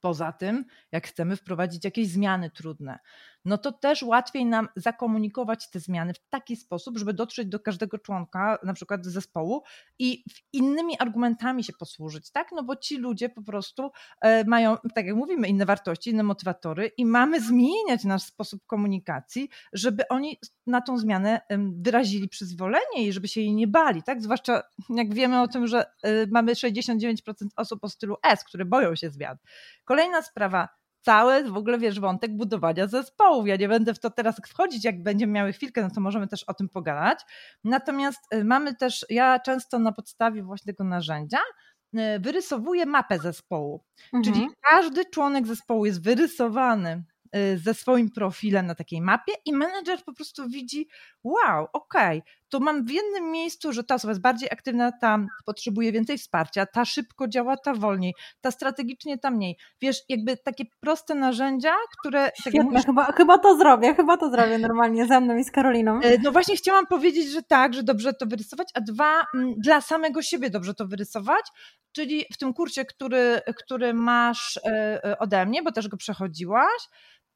Poza 0.00 0.32
tym, 0.32 0.64
jak 0.92 1.06
chcemy 1.06 1.36
wprowadzić 1.36 1.84
jakieś 1.84 2.08
zmiany 2.08 2.50
trudne, 2.50 2.98
no 3.44 3.58
to 3.58 3.72
też 3.72 4.02
łatwiej 4.02 4.46
nam 4.46 4.68
zakomunikować 4.76 5.70
te 5.70 5.80
zmiany 5.80 6.14
w 6.14 6.28
taki 6.28 6.56
sposób, 6.56 6.98
żeby 6.98 7.14
dotrzeć 7.14 7.48
do 7.48 7.60
każdego 7.60 7.98
członka, 7.98 8.58
na 8.64 8.72
przykład 8.74 9.06
zespołu 9.06 9.62
i 9.98 10.24
innymi 10.52 10.98
argumentami 10.98 11.64
się 11.64 11.72
posłużyć, 11.72 12.30
tak? 12.30 12.48
No 12.52 12.62
bo 12.62 12.76
ci 12.76 12.98
ludzie 12.98 13.28
po 13.28 13.42
prostu 13.42 13.90
e, 14.20 14.44
mają, 14.44 14.76
tak 14.94 15.06
jak 15.06 15.16
mówimy, 15.16 15.48
inne 15.48 15.66
wartości, 15.66 16.10
inne 16.10 16.22
motywatory 16.22 16.90
i 16.96 17.06
mamy 17.06 17.40
zmieniać 17.40 18.04
nasz 18.04 18.22
sposób 18.22 18.66
komunikacji, 18.66 19.48
żeby 19.72 20.08
oni 20.08 20.38
na 20.66 20.80
tą 20.80 20.98
zmianę 20.98 21.40
wyrazili 21.72 22.28
przyzwolenie 22.28 23.06
i 23.06 23.12
żeby 23.12 23.28
się 23.28 23.40
jej 23.40 23.54
nie 23.54 23.66
bali, 23.66 24.02
tak? 24.02 24.22
Zwłaszcza 24.22 24.62
jak 24.90 25.14
wiemy 25.14 25.40
o 25.40 25.48
tym, 25.48 25.66
że 25.66 25.84
e, 26.02 26.26
mamy 26.26 26.52
69% 26.52 27.16
osób 27.56 27.84
o 27.84 27.88
stylu 27.88 28.16
S, 28.22 28.44
które 28.44 28.64
boją 28.64 28.96
się 28.96 29.10
zmian. 29.10 29.36
Kolejna 29.84 30.22
sprawa, 30.22 30.68
cały 31.00 31.44
w 31.44 31.56
ogóle, 31.56 31.78
wiesz, 31.78 32.00
wątek 32.00 32.36
budowania 32.36 32.86
zespołów. 32.86 33.46
Ja 33.46 33.56
nie 33.56 33.68
będę 33.68 33.94
w 33.94 34.00
to 34.00 34.10
teraz 34.10 34.36
wchodzić, 34.48 34.84
jak 34.84 35.02
będziemy 35.02 35.32
miały 35.32 35.52
chwilkę, 35.52 35.82
no 35.82 35.90
to 35.90 36.00
możemy 36.00 36.28
też 36.28 36.44
o 36.44 36.54
tym 36.54 36.68
pogadać. 36.68 37.20
Natomiast 37.64 38.34
y, 38.34 38.44
mamy 38.44 38.74
też, 38.74 39.06
ja 39.10 39.38
często 39.40 39.78
na 39.78 39.92
podstawie 39.92 40.42
właśnie 40.42 40.72
tego 40.72 40.84
narzędzia 40.84 41.38
y, 41.98 41.98
wyrysowuję 42.20 42.86
mapę 42.86 43.18
zespołu. 43.18 43.84
Mhm. 44.12 44.24
Czyli 44.24 44.48
każdy 44.70 45.04
członek 45.04 45.46
zespołu 45.46 45.86
jest 45.86 46.04
wyrysowany 46.04 47.04
Y, 47.36 47.58
ze 47.58 47.74
swoim 47.74 48.10
profilem 48.10 48.66
na 48.66 48.74
takiej 48.74 49.00
mapie 49.00 49.32
i 49.44 49.52
menedżer 49.52 50.04
po 50.04 50.12
prostu 50.12 50.48
widzi, 50.48 50.88
wow, 51.24 51.66
okej, 51.72 52.18
okay, 52.18 52.32
to 52.50 52.60
mam 52.60 52.84
w 52.84 52.90
jednym 52.90 53.30
miejscu, 53.30 53.72
że 53.72 53.84
ta 53.84 53.94
osoba 53.94 54.10
jest 54.10 54.20
bardziej 54.20 54.48
aktywna, 54.52 54.92
ta 54.92 55.18
potrzebuje 55.44 55.92
więcej 55.92 56.18
wsparcia, 56.18 56.66
ta 56.66 56.84
szybko 56.84 57.28
działa, 57.28 57.56
ta 57.56 57.74
wolniej, 57.74 58.14
ta 58.40 58.50
strategicznie, 58.50 59.18
ta 59.18 59.30
mniej. 59.30 59.56
Wiesz, 59.80 59.96
jakby 60.08 60.36
takie 60.36 60.64
proste 60.80 61.14
narzędzia, 61.14 61.74
które... 61.98 62.24
Tak 62.24 62.34
Świetne, 62.40 62.60
tak 62.60 62.70
mówisz, 62.70 62.86
chyba, 62.86 63.12
chyba 63.12 63.38
to 63.38 63.56
zrobię, 63.56 63.94
chyba 63.94 64.16
to 64.16 64.30
zrobię 64.30 64.58
normalnie 64.58 65.06
ze 65.06 65.20
mną 65.20 65.36
i 65.36 65.44
z 65.44 65.50
Karoliną. 65.50 66.00
Y, 66.00 66.18
no 66.22 66.32
właśnie 66.32 66.56
chciałam 66.56 66.86
powiedzieć, 66.86 67.28
że 67.32 67.42
tak, 67.42 67.74
że 67.74 67.82
dobrze 67.82 68.12
to 68.14 68.26
wyrysować, 68.26 68.68
a 68.74 68.80
dwa, 68.80 69.24
dla 69.56 69.80
samego 69.80 70.22
siebie 70.22 70.50
dobrze 70.50 70.74
to 70.74 70.86
wyrysować, 70.86 71.44
czyli 71.92 72.24
w 72.32 72.38
tym 72.38 72.54
kursie, 72.54 72.84
który, 72.84 73.40
który 73.56 73.94
masz 73.94 74.56
y, 74.56 75.18
ode 75.18 75.46
mnie, 75.46 75.62
bo 75.62 75.72
też 75.72 75.88
go 75.88 75.96
przechodziłaś, 75.96 76.88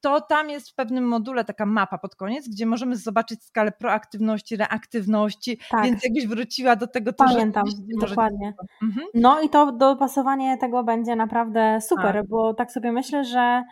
to 0.05 0.21
tam 0.21 0.49
jest 0.49 0.69
w 0.69 0.75
pewnym 0.75 1.07
module 1.07 1.45
taka 1.45 1.65
mapa 1.65 1.97
pod 1.97 2.15
koniec, 2.15 2.49
gdzie 2.49 2.65
możemy 2.65 2.95
zobaczyć 2.95 3.43
skalę 3.43 3.71
proaktywności, 3.71 4.55
reaktywności, 4.55 5.59
tak. 5.69 5.85
więc 5.85 6.03
jakbyś 6.03 6.27
wróciła 6.27 6.75
do 6.75 6.87
tego, 6.87 7.13
to 7.13 7.25
Pamiętam, 7.25 7.63
dokładnie. 8.01 8.53
Mhm. 8.83 9.07
No 9.13 9.41
i 9.41 9.49
to 9.49 9.71
dopasowanie 9.71 10.57
tego 10.57 10.83
będzie 10.83 11.15
naprawdę 11.15 11.81
super, 11.81 12.13
tak. 12.13 12.27
bo 12.27 12.53
tak 12.53 12.71
sobie 12.71 12.91
myślę, 12.91 13.23
że 13.23 13.63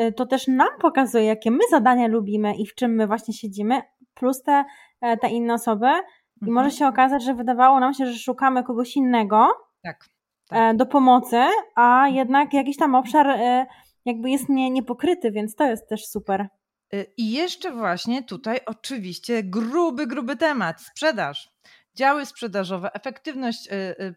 y, 0.00 0.12
to 0.12 0.26
też 0.26 0.48
nam 0.48 0.68
pokazuje, 0.80 1.24
jakie 1.24 1.50
my 1.50 1.64
zadania 1.70 2.06
lubimy 2.06 2.56
i 2.56 2.66
w 2.66 2.74
czym 2.74 2.94
my 2.94 3.06
właśnie 3.06 3.34
siedzimy, 3.34 3.82
plus 4.14 4.42
te, 4.42 4.64
e, 5.00 5.16
te 5.16 5.28
inne 5.28 5.54
osoby. 5.54 5.86
I 5.86 6.44
mhm. 6.48 6.54
może 6.54 6.70
się 6.70 6.86
okazać, 6.86 7.24
że 7.24 7.34
wydawało 7.34 7.80
nam 7.80 7.94
się, 7.94 8.06
że 8.06 8.18
szukamy 8.18 8.62
kogoś 8.64 8.96
innego 8.96 9.48
tak, 9.82 10.08
tak. 10.48 10.58
E, 10.58 10.74
do 10.74 10.86
pomocy, 10.86 11.40
a 11.74 12.08
jednak 12.08 12.54
jakiś 12.54 12.76
tam 12.76 12.94
obszar 12.94 13.26
e, 13.26 13.66
jakby 14.06 14.30
jest 14.30 14.48
nie, 14.48 14.70
niepokryty, 14.70 15.30
więc 15.30 15.54
to 15.54 15.64
jest 15.64 15.88
też 15.88 16.06
super. 16.06 16.48
Y, 16.94 17.06
I 17.16 17.32
jeszcze 17.32 17.72
właśnie 17.72 18.22
tutaj 18.22 18.60
oczywiście 18.66 19.42
gruby, 19.42 20.06
gruby 20.06 20.36
temat 20.36 20.82
sprzedaż. 20.82 21.50
Działy 21.94 22.26
sprzedażowe, 22.26 22.92
efektywność 22.92 23.66
y, 23.66 23.72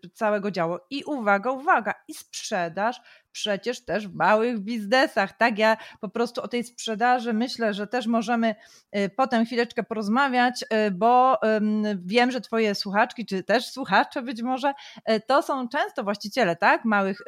y, 0.06 0.10
całego 0.14 0.52
działu 0.52 0.78
i 0.90 1.04
uwaga, 1.04 1.52
uwaga, 1.52 1.94
i 2.08 2.14
sprzedaż 2.14 3.02
przecież 3.40 3.86
też 3.86 4.08
w 4.08 4.14
małych 4.14 4.60
biznesach. 4.60 5.38
Tak, 5.38 5.60
ja 5.60 5.78
po 6.00 6.10
prostu 6.10 6.42
o 6.42 6.48
tej 6.48 6.64
sprzedaży 6.64 7.34
myślę, 7.34 7.74
że 7.74 7.88
też 7.88 8.08
możemy 8.08 8.56
y, 8.98 9.10
potem 9.10 9.46
chwileczkę 9.46 9.84
porozmawiać, 9.84 10.64
y, 10.88 10.92
bo 10.92 11.40
wiem, 12.06 12.32
że 12.32 12.42
Twoje 12.42 12.76
słuchaczki, 12.76 13.26
czy 13.26 13.44
też 13.44 13.66
słuchacze 13.66 14.22
być 14.22 14.42
może, 14.42 14.74
y, 15.12 15.20
to 15.28 15.42
są 15.42 15.70
często 15.70 16.04
właściciele, 16.04 16.56
tak, 16.56 16.86
małych, 16.86 17.22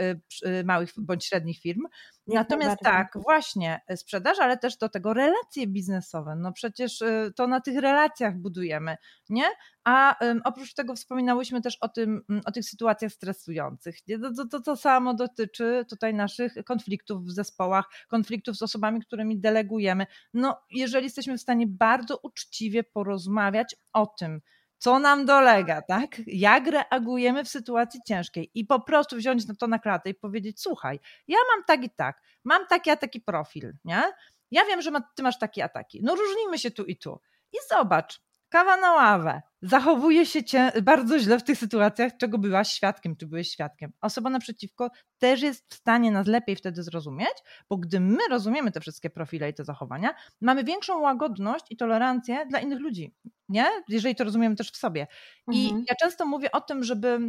małych 0.64 0.90
bądź 0.98 1.26
średnich 1.26 1.60
firm. 1.60 1.82
Natomiast 2.28 2.78
tak, 2.84 3.12
właśnie 3.16 3.82
sprzedaż, 3.96 4.40
ale 4.40 4.58
też 4.58 4.78
do 4.78 4.90
tego 4.90 5.14
relacje 5.14 5.68
biznesowe. 5.68 6.36
No 6.36 6.54
przecież 6.54 7.04
to 7.36 7.48
na 7.48 7.62
tych 7.62 7.80
relacjach 7.80 8.38
budujemy, 8.38 8.98
nie? 9.30 9.44
A 9.84 10.16
oprócz 10.44 10.74
tego 10.74 10.96
wspominałyśmy 10.96 11.62
też 11.62 11.78
o 11.82 11.90
tym, 11.90 12.22
o 12.46 12.52
tych 12.52 12.66
sytuacjach 12.66 13.12
stresujących. 13.12 13.96
To, 14.22 14.34
to, 14.34 14.46
to, 14.48 14.62
to 14.62 14.76
samo 14.76 15.14
dotyczy 15.14 15.86
tutaj 16.02 16.14
naszych 16.14 16.54
konfliktów 16.66 17.26
w 17.26 17.32
zespołach, 17.32 17.86
konfliktów 18.08 18.58
z 18.58 18.62
osobami, 18.62 19.02
którymi 19.02 19.40
delegujemy. 19.40 20.08
No, 20.34 20.62
jeżeli 20.72 21.04
jesteśmy 21.04 21.38
w 21.38 21.42
stanie 21.42 21.68
bardzo 21.68 22.18
uczciwie 22.18 22.84
porozmawiać 22.84 23.76
o 23.94 24.08
tym, 24.08 24.42
co 24.78 25.00
nam 25.00 25.26
dolega, 25.26 25.82
tak? 25.82 26.22
Jak 26.28 26.68
reagujemy 26.68 27.44
w 27.44 27.50
sytuacji 27.50 28.00
ciężkiej 28.08 28.52
i 28.54 28.66
po 28.66 28.80
prostu 28.80 29.16
wziąć 29.16 29.44
to 29.60 29.68
na 29.68 29.80
klatę 29.80 30.10
i 30.10 30.14
powiedzieć: 30.14 30.62
Słuchaj, 30.62 31.00
ja 31.28 31.38
mam 31.56 31.64
tak 31.66 31.84
i 31.84 31.90
tak, 31.90 32.22
mam 32.44 32.68
taki 32.68 32.90
a 32.90 32.98
taki 32.98 33.22
profil, 33.22 33.74
nie? 33.86 34.04
Ja 34.52 34.66
wiem, 34.66 34.82
że 34.82 34.92
ty 35.16 35.24
masz 35.24 35.40
taki 35.40 35.62
a 35.62 35.70
taki. 35.70 36.02
No 36.04 36.16
różnimy 36.16 36.60
się 36.60 36.72
tu 36.72 36.86
i 36.86 36.98
tu. 36.98 37.20
I 37.54 37.58
zobacz, 37.70 38.22
kawa 38.52 38.78
na 38.78 38.92
ławę. 38.92 39.42
Zachowuje 39.62 40.26
się 40.26 40.44
cię 40.44 40.72
bardzo 40.84 41.20
źle 41.20 41.40
w 41.40 41.44
tych 41.44 41.58
sytuacjach, 41.58 42.18
czego 42.18 42.38
byłaś 42.38 42.72
świadkiem, 42.72 43.16
czy 43.16 43.28
byłeś 43.28 43.50
świadkiem. 43.50 43.92
Osoba 44.02 44.30
naprzeciwko 44.30 44.92
też 45.18 45.42
jest 45.42 45.74
w 45.74 45.74
stanie 45.74 46.12
nas 46.12 46.28
lepiej 46.28 46.56
wtedy 46.56 46.84
zrozumieć, 46.84 47.34
bo 47.70 47.78
gdy 47.78 48.00
my 48.00 48.20
rozumiemy 48.30 48.72
te 48.72 48.80
wszystkie 48.80 49.10
profile 49.10 49.50
i 49.50 49.54
te 49.54 49.66
zachowania, 49.66 50.16
mamy 50.42 50.64
większą 50.64 51.00
łagodność 51.00 51.66
i 51.70 51.78
tolerancję 51.78 52.46
dla 52.46 52.60
innych 52.60 52.80
ludzi, 52.80 53.16
nie? 53.50 53.66
Jeżeli 53.88 54.16
to 54.16 54.24
rozumiemy 54.24 54.56
też 54.56 54.72
w 54.72 54.78
sobie. 54.78 55.08
I 55.52 55.64
mhm. 55.64 55.86
ja 55.90 55.96
często 55.96 56.26
mówię 56.26 56.52
o 56.52 56.62
tym, 56.62 56.84
żeby 56.84 57.20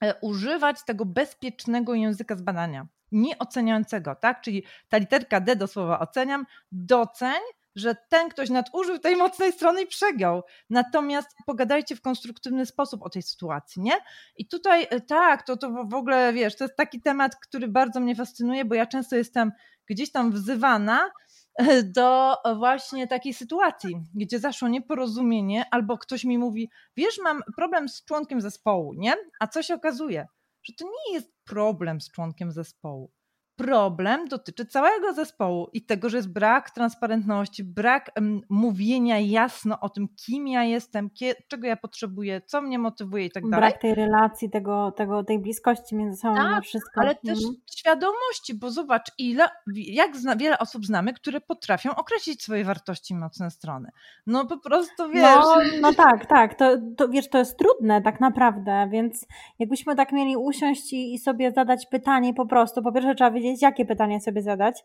e, 0.00 0.14
używać 0.20 0.84
tego 0.84 1.04
bezpiecznego 1.04 1.94
języka 1.94 2.36
zbadania, 2.36 2.86
nieoceniającego, 3.12 4.14
tak? 4.14 4.40
Czyli 4.40 4.64
ta 4.88 4.98
literka 4.98 5.40
D 5.40 5.56
do 5.56 5.66
słowa 5.66 6.00
oceniam, 6.00 6.46
doceń, 6.72 7.40
że 7.74 7.96
ten 8.08 8.28
ktoś 8.28 8.50
nadużył 8.50 8.98
tej 8.98 9.16
mocnej 9.16 9.52
strony 9.52 9.82
i 9.82 9.86
przegiął. 9.86 10.42
Natomiast 10.70 11.28
pogadajcie 11.46 11.96
w 11.96 12.00
konstruktywny 12.00 12.66
sposób 12.66 13.02
o 13.02 13.10
tej 13.10 13.22
sytuacji, 13.22 13.82
nie? 13.82 13.94
I 14.36 14.48
tutaj 14.48 14.86
e, 14.90 15.00
tak, 15.00 15.46
to, 15.46 15.56
to 15.56 15.70
w 15.84 15.94
ogóle 15.94 16.32
wiesz, 16.32 16.56
to 16.56 16.64
jest 16.64 16.76
taki 16.76 17.00
temat, 17.00 17.36
który 17.36 17.68
bardzo 17.68 18.00
mnie 18.00 18.16
fascynuje, 18.16 18.64
bo 18.64 18.74
ja 18.74 18.86
często 18.86 19.16
jestem 19.16 19.52
gdzieś 19.86 20.12
tam 20.12 20.32
wzywana 20.32 21.10
e, 21.58 21.82
do 21.82 22.36
właśnie 22.56 23.08
takiej 23.08 23.34
sytuacji, 23.34 24.00
gdzie 24.14 24.38
zaszło 24.38 24.68
nieporozumienie, 24.68 25.64
albo 25.70 25.98
ktoś 25.98 26.24
mi 26.24 26.38
mówi, 26.38 26.70
wiesz, 26.96 27.18
mam 27.24 27.40
problem 27.56 27.88
z 27.88 28.04
członkiem 28.04 28.40
zespołu, 28.40 28.94
nie? 28.94 29.14
A 29.40 29.46
co 29.46 29.62
się 29.62 29.74
okazuje? 29.74 30.26
Że 30.62 30.72
to 30.78 30.84
nie 30.84 31.14
jest 31.14 31.32
problem 31.44 32.00
z 32.00 32.10
członkiem 32.10 32.52
zespołu 32.52 33.10
problem 33.56 34.28
dotyczy 34.28 34.66
całego 34.66 35.12
zespołu 35.12 35.68
i 35.72 35.82
tego, 35.82 36.08
że 36.08 36.16
jest 36.16 36.32
brak 36.32 36.70
transparentności, 36.70 37.64
brak 37.64 38.10
um, 38.16 38.40
mówienia 38.48 39.18
jasno 39.18 39.80
o 39.80 39.88
tym, 39.88 40.08
kim 40.26 40.48
ja 40.48 40.64
jestem, 40.64 41.10
kie, 41.10 41.34
czego 41.48 41.66
ja 41.66 41.76
potrzebuję, 41.76 42.40
co 42.46 42.62
mnie 42.62 42.78
motywuje 42.78 43.24
i 43.24 43.30
tak 43.30 43.42
dalej. 43.50 43.70
Brak 43.70 43.80
tej 43.82 43.94
relacji, 43.94 44.50
tego, 44.50 44.92
tego, 44.96 45.24
tej 45.24 45.38
bliskości 45.38 45.96
między 45.96 46.20
sobą 46.20 46.34
tak, 46.34 46.64
wszystko. 46.64 47.00
ale 47.00 47.14
też 47.14 47.38
mhm. 47.38 47.54
świadomości, 47.70 48.54
bo 48.54 48.70
zobacz, 48.70 49.12
ile, 49.18 49.48
jak 49.76 50.16
zna, 50.16 50.36
wiele 50.36 50.58
osób 50.58 50.86
znamy, 50.86 51.12
które 51.12 51.40
potrafią 51.40 51.94
określić 51.94 52.42
swoje 52.42 52.64
wartości 52.64 53.14
i 53.14 53.16
mocne 53.16 53.50
strony. 53.50 53.90
No 54.26 54.46
po 54.46 54.58
prostu 54.58 55.08
wiesz. 55.08 55.22
No, 55.22 55.56
no 55.80 55.94
tak, 55.94 56.26
tak, 56.26 56.54
to, 56.54 56.76
to 56.96 57.08
wiesz, 57.08 57.28
to 57.28 57.38
jest 57.38 57.58
trudne 57.58 58.02
tak 58.02 58.20
naprawdę, 58.20 58.88
więc 58.92 59.26
jakbyśmy 59.58 59.96
tak 59.96 60.12
mieli 60.12 60.36
usiąść 60.36 60.92
i, 60.92 61.14
i 61.14 61.18
sobie 61.18 61.52
zadać 61.52 61.86
pytanie 61.86 62.34
po 62.34 62.46
prostu, 62.46 62.82
po 62.82 62.92
pierwsze 62.92 63.14
trzeba 63.14 63.30
wiedzieć, 63.30 63.43
wiedzieć, 63.44 63.62
jakie 63.62 63.84
pytania 63.84 64.20
sobie 64.20 64.42
zadać. 64.42 64.84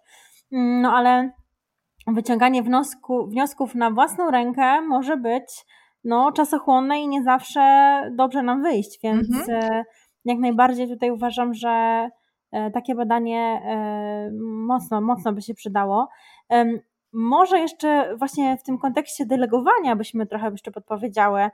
Mm, 0.52 0.82
no 0.82 0.94
ale 0.94 1.32
wyciąganie 2.08 2.64
wniosku, 2.64 3.28
wniosków 3.28 3.76
na 3.76 3.92
własną 3.92 4.32
rękę 4.32 4.82
może 4.82 5.18
być 5.18 5.66
no, 6.04 6.32
czasochłonne 6.32 7.02
i 7.02 7.08
nie 7.08 7.24
zawsze 7.24 7.62
dobrze 8.16 8.44
nam 8.44 8.62
wyjść, 8.62 9.00
więc 9.04 9.30
mhm. 9.30 9.74
E, 9.74 9.84
jak 10.26 10.40
najbardziej 10.40 10.88
tutaj 10.88 11.12
uważam, 11.12 11.54
że 11.54 11.70
e, 12.52 12.72
takie 12.72 12.96
badanie 12.96 13.62
e, 13.66 14.30
mocno, 14.68 15.02
mocno 15.02 15.34
by 15.34 15.42
się 15.42 15.54
przydało. 15.54 16.08
Może 17.14 17.60
jeszcze 17.60 18.16
właśnie 18.18 18.58
w 18.58 18.64
tym 18.64 18.78
kontekście 18.78 19.26
delegowania 19.26 19.96
byśmy 19.96 20.26
trochę 20.26 20.52
jeszcze 20.52 20.72
podpowiedziały 20.72 21.50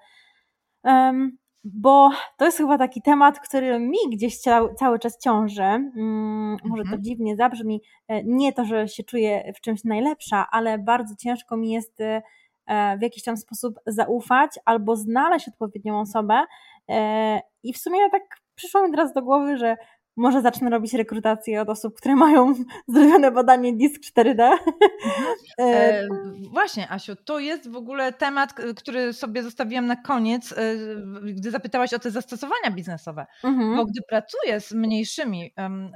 bo 1.65 2.09
to 2.37 2.45
jest 2.45 2.57
chyba 2.57 2.77
taki 2.77 3.01
temat, 3.01 3.39
który 3.39 3.79
mi 3.79 3.97
gdzieś 4.11 4.39
cały 4.77 4.99
czas 4.99 5.19
ciąży. 5.19 5.63
Mm, 5.63 6.57
może 6.63 6.83
to 6.83 6.89
mhm. 6.89 7.03
dziwnie 7.03 7.35
zabrzmi. 7.35 7.81
E, 8.07 8.23
nie 8.23 8.53
to, 8.53 8.65
że 8.65 8.87
się 8.87 9.03
czuję 9.03 9.53
w 9.55 9.61
czymś 9.61 9.83
najlepsza, 9.83 10.47
ale 10.51 10.79
bardzo 10.79 11.15
ciężko 11.15 11.57
mi 11.57 11.71
jest 11.71 12.01
e, 12.01 12.21
w 12.97 13.01
jakiś 13.01 13.23
tam 13.23 13.37
sposób 13.37 13.79
zaufać 13.85 14.51
albo 14.65 14.95
znaleźć 14.95 15.47
odpowiednią 15.47 15.99
osobę. 15.99 16.43
E, 16.89 17.41
I 17.63 17.73
w 17.73 17.77
sumie 17.77 17.99
tak 18.11 18.23
przyszło 18.55 18.83
mi 18.83 18.91
teraz 18.91 19.13
do 19.13 19.21
głowy, 19.21 19.57
że 19.57 19.77
może 20.15 20.41
zacznę 20.41 20.69
robić 20.69 20.93
rekrutację 20.93 21.61
od 21.61 21.69
osób, 21.69 21.97
które 21.97 22.15
mają 22.15 22.53
zrobione 22.87 23.31
badanie 23.31 23.73
disk 23.73 24.01
4D. 24.01 24.29
Mhm. 24.29 24.59
E, 25.59 25.63
e, 25.63 26.07
właśnie, 26.51 26.91
Asiu, 26.91 27.15
to 27.15 27.39
jest 27.39 27.69
w 27.71 27.75
ogóle 27.75 28.13
temat, 28.13 28.53
który 28.75 29.13
sobie 29.13 29.43
zostawiłam 29.43 29.85
na 29.85 29.95
koniec, 29.95 30.51
e, 30.51 30.75
gdy 31.33 31.51
zapytałaś 31.51 31.93
o 31.93 31.99
te 31.99 32.11
zastosowania 32.11 32.71
biznesowe. 32.71 33.25
Mhm. 33.43 33.75
Bo 33.75 33.85
gdy 33.85 34.01
pracuję 34.09 34.61
z 34.61 34.71
mniejszymi 34.71 35.53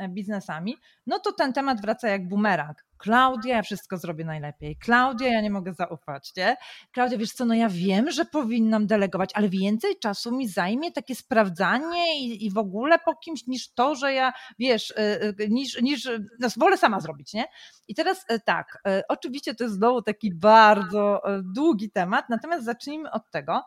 biznesami, 0.10 0.76
no 1.08 1.20
to 1.20 1.32
ten 1.32 1.54
temat 1.54 1.82
wraca 1.82 2.08
jak 2.08 2.28
bumerang. 2.28 2.89
Klaudia, 3.00 3.56
ja 3.56 3.62
wszystko 3.62 3.98
zrobię 3.98 4.26
najlepiej. 4.26 4.76
Klaudia, 4.76 5.28
ja 5.28 5.42
nie 5.42 5.50
mogę 5.50 5.74
zaufać, 5.74 6.32
nie? 6.38 6.58
Klaudia, 6.92 7.18
wiesz 7.18 7.34
co, 7.34 7.46
no 7.46 7.54
ja 7.54 7.70
wiem, 7.70 8.12
że 8.12 8.26
powinnam 8.26 8.88
delegować, 8.88 9.30
ale 9.34 9.50
więcej 9.50 10.00
czasu 10.00 10.36
mi 10.38 10.48
zajmie 10.48 10.92
takie 10.92 11.16
sprawdzanie 11.16 12.20
i, 12.20 12.46
i 12.46 12.52
w 12.52 12.58
ogóle 12.58 13.00
po 13.06 13.16
kimś 13.16 13.48
niż 13.48 13.74
to, 13.74 13.96
że 13.96 14.14
ja, 14.14 14.34
wiesz, 14.60 14.92
y, 14.92 15.36
y, 15.44 15.50
niż, 15.50 15.82
niż 15.82 16.10
no, 16.40 16.48
wolę 16.58 16.78
sama 16.78 17.00
zrobić, 17.00 17.34
nie? 17.34 17.46
I 17.88 17.96
teraz 17.96 18.26
y, 18.32 18.40
tak, 18.46 18.84
oczywiście 19.08 19.56
to 19.56 19.64
jest 19.64 19.76
znowu 19.76 20.02
taki 20.02 20.34
bardzo 20.36 21.22
długi 21.44 21.92
temat, 21.92 22.30
natomiast 22.30 22.66
zacznijmy 22.66 23.12
od 23.12 23.32
tego, 23.32 23.62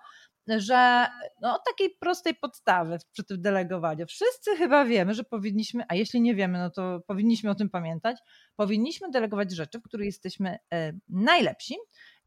że 0.48 1.06
no, 1.40 1.54
od 1.54 1.64
takiej 1.64 1.96
prostej 2.00 2.34
podstawy 2.34 2.98
przy 3.12 3.24
tym 3.24 3.42
delegowaniu. 3.42 4.06
Wszyscy 4.06 4.56
chyba 4.56 4.84
wiemy, 4.84 5.14
że 5.14 5.24
powinniśmy, 5.24 5.84
a 5.88 5.94
jeśli 5.94 6.20
nie 6.20 6.34
wiemy, 6.34 6.58
no 6.58 6.70
to 6.70 7.00
powinniśmy 7.06 7.50
o 7.50 7.54
tym 7.54 7.70
pamiętać, 7.70 8.16
powinniśmy 8.56 9.10
delegować 9.10 9.52
rzeczy, 9.52 9.78
w 9.78 9.82
których 9.82 10.06
jesteśmy 10.06 10.58
e, 10.72 10.92
najlepsi 11.08 11.74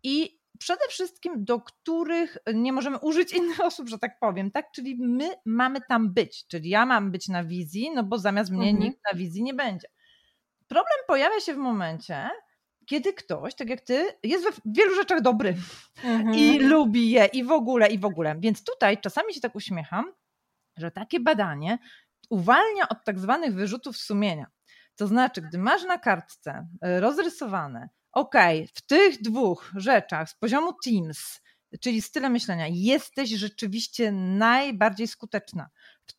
i 0.04 0.40
przede 0.60 0.88
wszystkim 0.90 1.46
do 1.46 1.62
których 1.62 2.38
nie 2.54 2.74
możemy 2.74 2.98
użyć 3.00 3.34
innych 3.34 3.60
osób, 3.70 3.90
że 3.90 4.00
tak 4.00 4.20
powiem, 4.20 4.52
tak? 4.52 4.72
Czyli 4.72 4.98
my 5.00 5.30
mamy 5.46 5.80
tam 5.90 6.14
być, 6.14 6.48
czyli 6.48 6.70
ja 6.70 6.86
mam 6.86 7.12
być 7.12 7.28
na 7.28 7.44
wizji, 7.44 7.92
no 7.96 8.04
bo 8.04 8.18
zamiast 8.18 8.52
mnie 8.52 8.70
mhm. 8.70 8.84
nikt 8.84 9.00
na 9.12 9.20
wizji 9.20 9.44
nie 9.44 9.54
będzie. 9.54 9.88
Problem 10.68 11.00
pojawia 11.08 11.40
się 11.40 11.54
w 11.54 11.58
momencie, 11.58 12.30
kiedy 12.86 13.14
ktoś, 13.14 13.56
tak 13.56 13.70
jak 13.70 13.82
ty, 13.82 14.08
jest 14.24 14.48
w 14.48 14.62
wielu 14.66 14.96
rzeczach 14.96 15.22
dobry 15.22 15.56
mhm. 16.04 16.36
i 16.36 16.60
lubi 16.60 17.10
je 17.10 17.26
i 17.26 17.44
w 17.44 17.52
ogóle, 17.52 17.88
i 17.88 18.00
w 18.00 18.06
ogóle. 18.06 18.36
Więc 18.40 18.64
tutaj 18.64 19.02
czasami 19.02 19.34
się 19.34 19.42
tak 19.42 19.56
uśmiecham, 19.56 20.06
że 20.78 20.92
takie 20.92 21.20
badanie 21.20 21.78
uwalnia 22.30 22.90
od 22.90 22.98
tak 23.06 23.20
zwanych 23.20 23.54
wyrzutów 23.54 23.98
sumienia. 23.98 24.48
To 24.96 25.08
znaczy, 25.08 25.42
gdy 25.42 25.58
masz 25.58 25.84
na 25.84 25.98
kartce 25.98 26.68
e, 26.82 27.00
rozrysowane, 27.00 27.90
ok, 28.12 28.36
w 28.76 28.82
tych 28.82 29.22
dwóch 29.22 29.72
rzeczach 29.76 30.30
z 30.30 30.36
poziomu 30.36 30.74
Teams, 30.86 31.42
czyli 31.82 32.02
style 32.02 32.30
myślenia, 32.30 32.68
jesteś 32.70 33.30
rzeczywiście 33.30 34.12
najbardziej 34.12 35.08
skuteczna. 35.08 35.70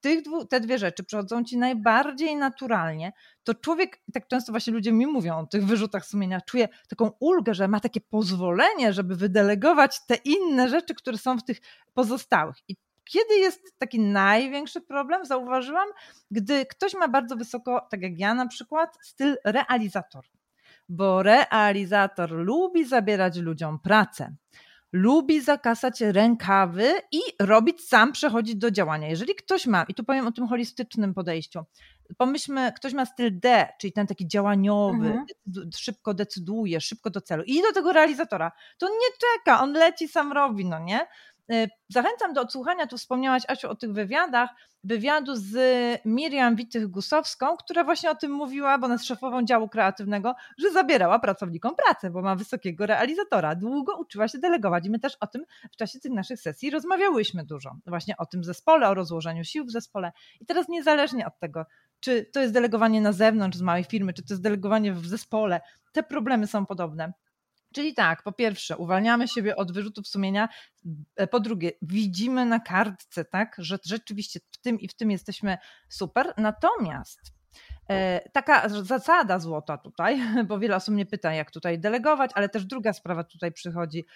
Tych 0.01 0.23
dwu, 0.23 0.47
te 0.47 0.61
dwie 0.61 0.79
rzeczy 0.79 1.05
przychodzą 1.05 1.45
ci 1.45 1.59
najbardziej 1.59 2.37
naturalnie, 2.37 3.13
to 3.45 3.55
człowiek, 3.55 4.03
tak 4.13 4.29
często 4.29 4.53
właśnie 4.53 4.73
ludzie 4.73 4.93
mi 4.93 5.07
mówią 5.07 5.39
o 5.39 5.47
tych 5.47 5.65
wyrzutach 5.65 6.07
sumienia, 6.07 6.41
czuje 6.41 6.69
taką 6.89 7.11
ulgę, 7.21 7.55
że 7.55 7.69
ma 7.69 7.81
takie 7.81 8.01
pozwolenie, 8.01 8.93
żeby 8.93 9.17
wydelegować 9.17 10.07
te 10.07 10.15
inne 10.15 10.69
rzeczy, 10.69 10.95
które 10.95 11.19
są 11.19 11.39
w 11.39 11.45
tych 11.45 11.61
pozostałych. 11.95 12.57
I 12.69 12.77
kiedy 13.05 13.35
jest 13.39 13.79
taki 13.79 14.01
największy 14.01 14.81
problem, 14.81 15.25
zauważyłam, 15.25 15.89
gdy 16.31 16.67
ktoś 16.67 16.95
ma 16.95 17.09
bardzo 17.09 17.37
wysoko, 17.37 17.87
tak 17.91 18.03
jak 18.03 18.19
ja 18.19 18.35
na 18.35 18.47
przykład, 18.47 18.99
styl 19.03 19.37
realizator. 19.45 20.25
Bo 20.89 21.23
realizator 21.23 22.31
lubi 22.31 22.85
zabierać 22.85 23.37
ludziom 23.37 23.79
pracę 23.79 24.35
lubi 24.93 25.41
zakasać 25.41 26.01
rękawy 26.01 26.93
i 27.13 27.21
robić 27.41 27.89
sam, 27.89 28.13
przechodzić 28.13 28.57
do 28.57 28.71
działania. 28.71 29.09
Jeżeli 29.09 29.35
ktoś 29.35 29.67
ma, 29.67 29.85
i 29.89 29.95
tu 29.95 30.05
powiem 30.05 30.27
o 30.27 30.33
tym 30.33 30.47
holistycznym 30.47 31.15
podejściu, 31.15 31.65
pomyślmy, 32.19 32.73
ktoś 32.77 32.93
ma 32.93 33.07
styl 33.07 33.41
D, 33.41 33.69
czyli 33.81 33.93
ten 33.93 34.07
taki 34.07 34.29
działaniowy, 34.29 35.07
mhm. 35.07 35.27
szybko 35.77 36.15
decyduje, 36.15 36.81
szybko 36.81 37.11
do 37.11 37.21
celu 37.21 37.43
i 37.47 37.63
do 37.63 37.73
tego 37.73 37.93
realizatora, 37.93 38.53
to 38.79 38.89
nie 38.89 39.09
czeka, 39.21 39.63
on 39.63 39.73
leci, 39.73 40.09
sam 40.09 40.33
robi, 40.33 40.65
no 40.65 40.79
nie? 40.79 41.07
Y, 41.53 41.69
zachęcam 41.89 42.33
do 42.33 42.41
odsłuchania, 42.41 42.87
tu 42.87 42.99
wspomniałaś 42.99 43.43
Asiu 43.49 43.71
o 43.71 43.75
tych 43.75 43.93
wywiadach, 43.93 44.51
wywiadu 44.85 45.37
z 45.37 45.57
Miriam 46.05 46.57
Witych-Gusowską, 46.57 47.57
która 47.57 47.85
właśnie 47.85 48.11
o 48.11 48.15
tym 48.15 48.33
mówiła, 48.33 48.79
bo 48.79 48.89
jest 48.89 49.05
szefową 49.05 49.45
działu 49.45 49.69
kreatywnego, 49.69 50.35
że 50.59 50.71
zabierała 50.71 51.19
pracownikom 51.19 51.75
pracę, 51.77 52.11
bo 52.11 52.23
ma 52.23 52.37
wysokiego 52.37 52.87
realizatora. 52.87 53.55
Długo 53.55 53.97
uczyła 53.99 54.29
się 54.29 54.39
delegować 54.39 54.87
i 54.87 54.91
my 54.91 54.99
też 54.99 55.17
o 55.21 55.27
tym 55.27 55.45
w 55.73 55.77
czasie 55.77 56.01
tych 56.01 56.13
naszych 56.13 56.41
sesji 56.41 56.71
rozmawiałyśmy 56.71 57.45
dużo. 57.45 57.77
Właśnie 57.87 58.17
o 58.17 58.27
tym 58.27 58.45
zespole, 58.45 58.89
o 58.89 58.95
rozłożeniu 58.95 59.45
sił 59.45 59.65
w 59.65 59.71
zespole. 59.71 60.13
I 60.41 60.47
teraz 60.47 60.69
niezależnie 60.69 61.27
od 61.27 61.39
tego, 61.39 61.67
czy 62.01 62.25
to 62.33 62.41
jest 62.41 62.53
delegowanie 62.53 63.01
na 63.01 63.13
zewnątrz 63.13 63.59
z 63.59 63.63
małej 63.63 63.85
firmy, 63.85 64.13
czy 64.13 64.23
to 64.23 64.35
jest 64.35 64.43
delegowanie 64.43 64.93
w 64.93 65.07
zespole, 65.07 65.61
te 65.93 66.03
problemy 66.03 66.47
są 66.47 66.67
podobne. 66.67 67.13
Czyli 67.77 67.95
tak, 67.95 68.23
po 68.23 68.33
pierwsze, 68.33 68.77
uwalniamy 68.77 69.29
siebie 69.29 69.57
od 69.57 69.73
wyrzutów 69.73 70.09
sumienia. 70.09 70.49
E, 71.17 71.27
po 71.27 71.41
drugie, 71.41 71.73
widzimy 71.83 72.47
na 72.47 72.61
kartce, 72.61 73.25
tak, 73.25 73.57
że 73.59 73.79
rzeczywiście 73.85 74.41
w 74.51 74.59
tym 74.61 74.81
i 74.81 74.89
w 74.89 74.95
tym 74.95 75.11
jesteśmy 75.11 75.59
super. 75.89 76.33
Natomiast 76.37 77.21
e, 77.91 78.31
Taka 78.31 78.69
zasada 78.69 79.39
złota 79.39 79.79
tutaj, 79.79 80.21
bo 80.49 80.59
wiele 80.59 80.77
osób 80.77 80.95
mnie 80.95 81.07
pyta, 81.07 81.33
jak 81.33 81.51
tutaj 81.51 81.79
delegować, 81.79 82.31
ale 82.35 82.49
też 82.49 82.65
druga 82.65 82.93
sprawa 82.93 83.25
tutaj 83.25 83.53
przychodzi. 83.53 84.07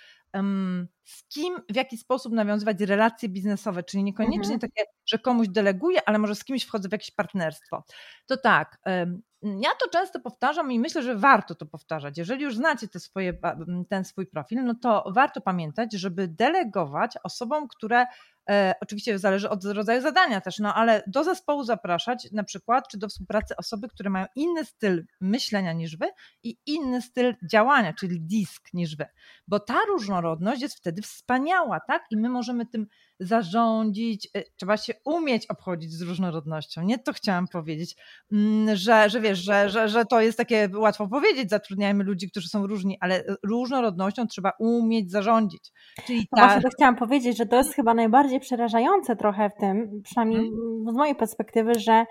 Z 1.05 1.29
kim, 1.29 1.55
w 1.71 1.77
jaki 1.77 1.97
sposób 1.97 2.33
nawiązywać 2.33 2.81
relacje 2.81 3.29
biznesowe, 3.29 3.83
czyli 3.83 4.05
niekoniecznie 4.05 4.55
mhm. 4.55 4.61
takie, 4.61 4.85
że 5.07 5.19
komuś 5.19 5.49
deleguję, 5.49 6.01
ale 6.07 6.19
może 6.19 6.35
z 6.35 6.45
kimś 6.45 6.65
wchodzę 6.65 6.89
w 6.89 6.93
jakieś 6.93 7.11
partnerstwo. 7.11 7.85
To 8.27 8.37
tak, 8.37 8.79
ja 9.43 9.71
to 9.81 9.89
często 9.93 10.21
powtarzam 10.21 10.73
i 10.73 10.79
myślę, 10.79 11.03
że 11.03 11.17
warto 11.17 11.55
to 11.55 11.67
powtarzać. 11.67 12.19
Jeżeli 12.19 12.43
już 12.43 12.57
znacie 12.57 12.89
te 12.89 13.01
swoje, 13.01 13.33
ten 13.89 14.05
swój 14.05 14.27
profil, 14.27 14.65
no 14.65 14.75
to 14.75 15.05
warto 15.15 15.41
pamiętać, 15.41 15.93
żeby 15.93 16.29
delegować 16.29 17.15
osobom, 17.23 17.69
które 17.69 18.07
e, 18.51 18.75
oczywiście 18.81 19.19
zależy 19.19 19.51
od 19.51 19.65
rodzaju 19.65 20.03
zadania 20.03 20.41
też, 20.41 20.59
no 20.59 20.75
ale 20.75 21.03
do 21.07 21.25
zespołu 21.25 21.65
zapraszać 21.65 22.29
na 22.33 22.45
przykład, 22.45 22.89
czy 22.89 22.99
do 22.99 23.09
współpracy 23.09 23.57
osoby, 23.57 23.89
które 23.89 24.11
mają 24.11 24.27
inny 24.35 24.65
styl 24.65 25.07
myślenia 25.21 25.73
niż 25.73 25.97
wy 25.97 26.07
i 26.43 26.57
inny 26.67 27.03
styl 27.03 27.35
działania, 27.51 27.93
czyli 27.93 28.21
disk 28.21 28.69
niż 28.75 28.97
wy. 28.97 29.07
Bo 29.49 29.61
ta 29.61 29.79
różnorodność 29.89 30.63
jest 30.63 30.77
wtedy 30.77 31.03
wspaniała, 31.03 31.81
tak? 31.81 32.03
I 32.11 32.17
my 32.17 32.29
możemy 32.29 32.67
tym 32.67 32.87
zarządzić, 33.21 34.29
y, 34.37 34.45
trzeba 34.57 34.77
się 34.77 34.93
umieć 35.05 35.47
obchodzić 35.47 35.93
z 35.93 36.03
różnorodnością. 36.03 36.83
Nie 36.83 36.99
to 36.99 37.13
chciałam 37.13 37.49
powiedzieć, 37.49 37.97
mm, 38.33 38.77
że, 38.77 39.11
że 39.11 39.21
wiesz, 39.21 39.39
że, 39.39 39.71
że, 39.71 39.89
że 39.89 40.05
to 40.05 40.21
jest 40.21 40.39
takie 40.39 40.69
łatwo 40.75 41.09
powiedzieć, 41.09 41.51
zatrudniajmy 41.51 42.05
ludzi, 42.05 42.31
którzy 42.31 42.49
są 42.49 42.67
różni, 42.67 42.99
ale 43.01 43.25
różnorodnością 43.43 44.27
trzeba 44.27 44.53
umieć 44.59 45.11
zarządzić. 45.11 45.73
Czyli 46.07 46.29
ta... 46.37 46.47
Właśnie 46.47 46.63
to 46.63 46.69
chciałam 46.77 46.97
powiedzieć, 46.97 47.39
że 47.39 47.47
to 47.47 47.57
jest 47.57 47.75
chyba 47.75 47.95
najbardziej 47.95 48.41
przerażające 48.41 49.17
trochę 49.17 49.51
w 49.51 49.61
tym, 49.61 50.03
przynajmniej 50.05 50.51
z 50.91 50.95
mojej 50.95 51.15
perspektywy, 51.15 51.75
że 51.75 52.07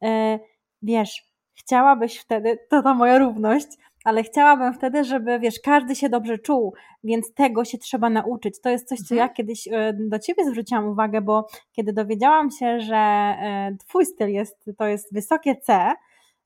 yy, 0.00 0.38
wiesz, 0.82 1.22
chciałabyś 1.54 2.18
wtedy, 2.18 2.58
to 2.70 2.82
ta 2.82 2.94
moja 2.94 3.18
równość, 3.18 3.66
ale 4.06 4.22
chciałabym 4.22 4.74
wtedy, 4.74 5.04
żeby, 5.04 5.38
wiesz, 5.38 5.60
każdy 5.60 5.94
się 5.94 6.08
dobrze 6.08 6.38
czuł, 6.38 6.74
więc 7.04 7.34
tego 7.34 7.64
się 7.64 7.78
trzeba 7.78 8.10
nauczyć. 8.10 8.60
To 8.60 8.70
jest 8.70 8.88
coś, 8.88 8.98
co 8.98 9.14
mhm. 9.14 9.18
ja 9.18 9.34
kiedyś 9.34 9.68
e, 9.68 9.92
do 10.00 10.18
ciebie 10.18 10.44
zwróciłam 10.44 10.88
uwagę, 10.88 11.20
bo 11.20 11.46
kiedy 11.72 11.92
dowiedziałam 11.92 12.50
się, 12.50 12.80
że 12.80 12.96
e, 12.96 13.76
twój 13.86 14.06
styl 14.06 14.28
jest, 14.28 14.70
to 14.78 14.86
jest 14.86 15.14
wysokie 15.14 15.56
C, 15.56 15.92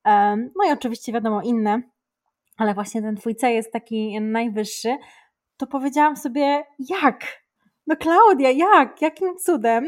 e, 0.06 0.36
no 0.36 0.68
i 0.68 0.72
oczywiście 0.72 1.12
wiadomo 1.12 1.42
inne, 1.42 1.82
ale 2.56 2.74
właśnie 2.74 3.02
ten 3.02 3.16
twój 3.16 3.36
C 3.36 3.52
jest 3.52 3.72
taki 3.72 4.20
najwyższy, 4.20 4.96
to 5.56 5.66
powiedziałam 5.66 6.16
sobie, 6.16 6.64
jak? 6.78 7.42
No 7.86 7.96
Klaudia, 7.96 8.50
jak? 8.50 9.02
Jakim 9.02 9.36
cudem 9.36 9.86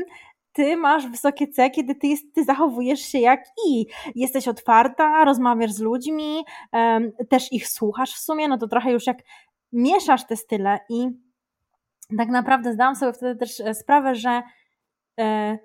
ty 0.53 0.77
masz 0.77 1.07
wysokie 1.07 1.49
C, 1.49 1.71
kiedy 1.71 1.95
ty, 1.95 2.07
jest, 2.07 2.35
ty 2.35 2.45
zachowujesz 2.45 3.01
się 3.01 3.19
jak 3.19 3.45
i. 3.69 3.87
Jesteś 4.15 4.49
otwarta, 4.49 5.25
rozmawiasz 5.25 5.73
z 5.73 5.81
ludźmi, 5.81 6.45
um, 6.73 7.13
też 7.29 7.53
ich 7.53 7.69
słuchasz 7.69 8.15
w 8.15 8.19
sumie, 8.19 8.49
no 8.49 8.59
to 8.59 8.69
trochę 8.69 8.93
już 8.93 9.07
jak 9.07 9.19
mieszasz 9.73 10.27
te 10.27 10.37
style 10.37 10.79
i 10.89 11.09
tak 12.19 12.29
naprawdę 12.29 12.73
zdałam 12.73 12.97
sobie 12.97 13.13
wtedy 13.13 13.39
też 13.39 13.61
e, 13.61 13.75
sprawę, 13.75 14.15
że 14.15 14.43
e, 15.21 15.59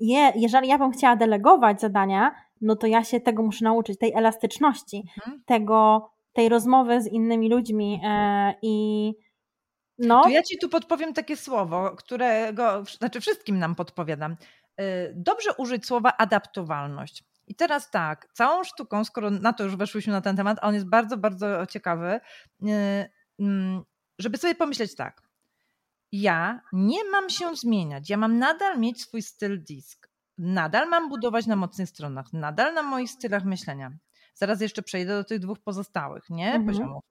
je, 0.00 0.32
jeżeli 0.36 0.68
ja 0.68 0.78
bym 0.78 0.90
chciała 0.90 1.16
delegować 1.16 1.80
zadania, 1.80 2.34
no 2.60 2.76
to 2.76 2.86
ja 2.86 3.04
się 3.04 3.20
tego 3.20 3.42
muszę 3.42 3.64
nauczyć, 3.64 3.98
tej 3.98 4.12
elastyczności, 4.12 5.04
mhm. 5.18 5.42
tego, 5.46 6.10
tej 6.32 6.48
rozmowy 6.48 7.00
z 7.00 7.06
innymi 7.06 7.50
ludźmi 7.50 8.00
e, 8.04 8.54
i 8.62 9.14
no. 9.98 10.22
To 10.22 10.28
ja 10.28 10.42
ci 10.42 10.58
tu 10.58 10.68
podpowiem 10.68 11.14
takie 11.14 11.36
słowo, 11.36 11.90
którego, 11.90 12.84
znaczy 12.98 13.20
wszystkim 13.20 13.58
nam 13.58 13.74
podpowiadam. 13.74 14.36
Y, 14.80 15.12
dobrze 15.16 15.50
użyć 15.58 15.86
słowa 15.86 16.16
adaptowalność. 16.16 17.24
I 17.46 17.54
teraz 17.54 17.90
tak, 17.90 18.28
całą 18.32 18.64
sztuką, 18.64 19.04
skoro 19.04 19.30
na 19.30 19.52
to 19.52 19.64
już 19.64 19.76
weszłyśmy 19.76 20.12
na 20.12 20.20
ten 20.20 20.36
temat, 20.36 20.58
a 20.60 20.66
on 20.66 20.74
jest 20.74 20.88
bardzo, 20.88 21.16
bardzo 21.16 21.66
ciekawy, 21.66 22.20
y, 22.62 22.66
mm, 23.40 23.84
żeby 24.18 24.38
sobie 24.38 24.54
pomyśleć 24.54 24.94
tak. 24.94 25.22
Ja 26.12 26.60
nie 26.72 27.04
mam 27.04 27.30
się 27.30 27.56
zmieniać, 27.56 28.10
ja 28.10 28.16
mam 28.16 28.38
nadal 28.38 28.78
mieć 28.78 29.02
swój 29.02 29.22
styl 29.22 29.64
disk, 29.64 30.08
nadal 30.38 30.88
mam 30.88 31.08
budować 31.08 31.46
na 31.46 31.56
mocnych 31.56 31.88
stronach, 31.88 32.32
nadal 32.32 32.74
na 32.74 32.82
moich 32.82 33.10
stylach 33.10 33.44
myślenia. 33.44 33.92
Zaraz 34.34 34.60
jeszcze 34.60 34.82
przejdę 34.82 35.16
do 35.16 35.24
tych 35.24 35.38
dwóch 35.38 35.58
pozostałych 35.58 36.30
nie? 36.30 36.46
Mhm. 36.46 36.66
poziomów. 36.66 37.04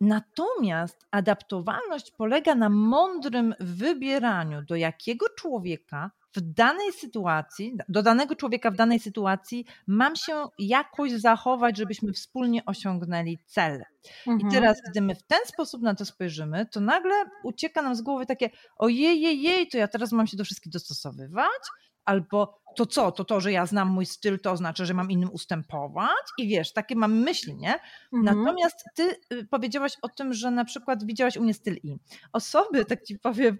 Natomiast 0.00 1.06
adaptowalność 1.10 2.10
polega 2.10 2.54
na 2.54 2.68
mądrym 2.68 3.54
wybieraniu, 3.60 4.62
do 4.62 4.76
jakiego 4.76 5.26
człowieka 5.38 6.10
w 6.36 6.40
danej 6.40 6.92
sytuacji, 6.92 7.76
do 7.88 8.02
danego 8.02 8.36
człowieka 8.36 8.70
w 8.70 8.76
danej 8.76 9.00
sytuacji 9.00 9.66
mam 9.86 10.16
się 10.16 10.46
jakoś 10.58 11.12
zachować, 11.12 11.76
żebyśmy 11.76 12.12
wspólnie 12.12 12.64
osiągnęli 12.64 13.38
cel. 13.46 13.84
Mhm. 14.26 14.40
I 14.40 14.54
teraz, 14.54 14.76
gdy 14.90 15.00
my 15.00 15.14
w 15.14 15.22
ten 15.22 15.38
sposób 15.46 15.82
na 15.82 15.94
to 15.94 16.04
spojrzymy, 16.04 16.66
to 16.66 16.80
nagle 16.80 17.14
ucieka 17.44 17.82
nam 17.82 17.94
z 17.94 18.02
głowy 18.02 18.26
takie 18.26 18.50
ojej, 18.76 19.20
jej, 19.20 19.42
jej, 19.42 19.68
to 19.68 19.78
ja 19.78 19.88
teraz 19.88 20.12
mam 20.12 20.26
się 20.26 20.36
do 20.36 20.44
wszystkich 20.44 20.72
dostosowywać, 20.72 21.62
albo 22.04 22.60
to 22.76 22.86
co, 22.86 23.12
to 23.12 23.24
to, 23.24 23.40
że 23.40 23.52
ja 23.52 23.66
znam 23.66 23.88
mój 23.88 24.06
styl, 24.06 24.38
to 24.38 24.50
oznacza, 24.50 24.84
że 24.84 24.94
mam 24.94 25.10
innym 25.10 25.30
ustępować 25.32 26.24
i 26.38 26.48
wiesz, 26.48 26.72
takie 26.72 26.96
mam 26.96 27.18
myśli, 27.18 27.54
nie? 27.54 27.74
Mhm. 28.12 28.24
Natomiast 28.24 28.84
ty 28.94 29.16
y, 29.32 29.46
powiedziałaś 29.50 29.92
o 30.02 30.08
tym, 30.08 30.34
że 30.34 30.50
na 30.50 30.64
przykład 30.64 31.06
widziałaś 31.06 31.36
u 31.36 31.42
mnie 31.42 31.54
styl 31.54 31.76
I. 31.82 31.96
Osoby, 32.32 32.84
tak 32.84 33.02
ci 33.02 33.18
powiem, 33.18 33.58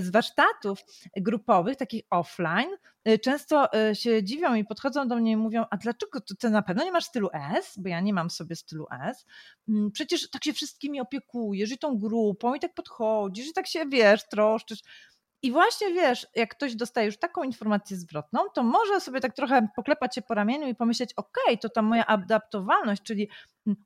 z 0.00 0.10
warsztatów 0.10 0.78
grupowych, 1.16 1.76
takich 1.76 2.02
offline, 2.10 2.70
y, 3.08 3.18
często 3.18 3.68
y, 3.90 3.94
się 3.94 4.24
dziwią 4.24 4.54
i 4.54 4.64
podchodzą 4.64 5.08
do 5.08 5.16
mnie 5.16 5.32
i 5.32 5.36
mówią, 5.36 5.64
a 5.70 5.76
dlaczego 5.76 6.20
ty 6.38 6.50
na 6.50 6.62
pewno 6.62 6.84
nie 6.84 6.92
masz 6.92 7.04
stylu 7.04 7.28
S, 7.32 7.78
bo 7.78 7.88
ja 7.88 8.00
nie 8.00 8.12
mam 8.12 8.30
sobie 8.30 8.56
stylu 8.56 8.86
S. 9.10 9.26
Mm, 9.68 9.90
przecież 9.90 10.30
tak 10.30 10.44
się 10.44 10.52
wszystkimi 10.52 11.00
opiekujesz 11.00 11.72
i 11.72 11.78
tą 11.78 11.98
grupą 11.98 12.54
i 12.54 12.60
tak 12.60 12.74
podchodzisz 12.74 13.48
i 13.48 13.52
tak 13.52 13.66
się, 13.66 13.86
wiesz, 13.86 14.28
troszczysz. 14.28 14.80
I 15.42 15.52
właśnie 15.52 15.92
wiesz, 15.92 16.26
jak 16.34 16.50
ktoś 16.50 16.74
dostaje 16.74 17.06
już 17.06 17.18
taką 17.18 17.42
informację 17.42 17.96
zwrotną, 17.96 18.40
to 18.54 18.62
może 18.62 19.00
sobie 19.00 19.20
tak 19.20 19.34
trochę 19.34 19.68
poklepać 19.76 20.14
się 20.14 20.22
po 20.22 20.34
ramieniu 20.34 20.68
i 20.68 20.74
pomyśleć, 20.74 21.12
ok, 21.16 21.36
to 21.60 21.68
ta 21.68 21.82
moja 21.82 22.06
adaptowalność, 22.06 23.02
czyli 23.02 23.28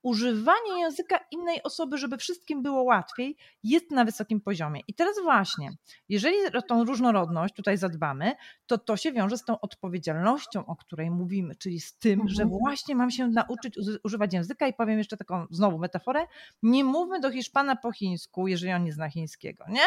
używanie 0.03 0.81
języka 0.81 1.21
innej 1.31 1.63
osoby, 1.63 1.99
żeby 1.99 2.17
wszystkim 2.17 2.63
było 2.63 2.83
łatwiej, 2.83 3.37
jest 3.63 3.91
na 3.91 4.05
wysokim 4.05 4.41
poziomie. 4.41 4.81
I 4.89 4.95
teraz 4.95 5.15
właśnie, 5.23 5.71
jeżeli 6.09 6.37
o 6.55 6.63
tą 6.63 6.85
różnorodność 6.85 7.55
tutaj 7.55 7.77
zadbamy, 7.77 8.35
to 8.67 8.79
to 8.79 8.97
się 8.97 9.13
wiąże 9.13 9.39
z 9.39 9.45
tą 9.45 9.61
odpowiedzialnością, 9.61 10.67
o 10.67 10.77
której 10.77 11.11
mówimy, 11.11 11.57
czyli 11.57 11.81
z 11.81 11.99
tym, 11.99 12.29
że 12.29 12.43
mhm. 12.43 12.61
właśnie 12.61 12.95
mam 12.95 13.11
się 13.11 13.29
nauczyć 13.29 13.79
używać 14.05 14.35
języka 14.35 14.67
i 14.67 14.75
powiem 14.75 14.99
jeszcze 14.99 15.17
taką 15.17 15.47
znowu 15.51 15.79
metaforę, 15.79 16.27
nie 16.63 16.85
mówmy 16.85 17.21
do 17.21 17.31
Hiszpana 17.31 17.77
po 17.77 17.93
chińsku, 17.93 18.49
jeżeli 18.49 18.73
on 18.73 18.85
nie 18.85 18.93
zna 18.93 19.11
chińskiego, 19.11 19.65
nie? 19.69 19.83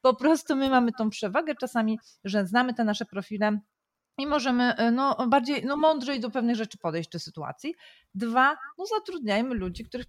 Po 0.00 0.14
prostu 0.14 0.56
my 0.56 0.70
mamy 0.70 0.92
tą 0.92 1.10
przewagę 1.10 1.54
czasami, 1.54 1.98
że 2.24 2.46
znamy 2.46 2.74
te 2.74 2.84
nasze 2.84 3.04
profile 3.04 3.60
i 4.18 4.26
możemy 4.26 4.76
e, 4.76 4.90
no, 4.90 5.26
bardziej 5.28 5.64
no, 5.64 5.76
mądrzej 5.76 6.20
do 6.20 6.30
pewnych 6.30 6.56
rzeczy 6.56 6.78
podejść 6.78 7.10
czy 7.10 7.18
sytuacji. 7.18 7.74
Dwa, 8.14 8.56
no, 8.78 8.86
zatrudniajmy 8.86 9.54
ludzi, 9.54 9.84
których 9.84 10.06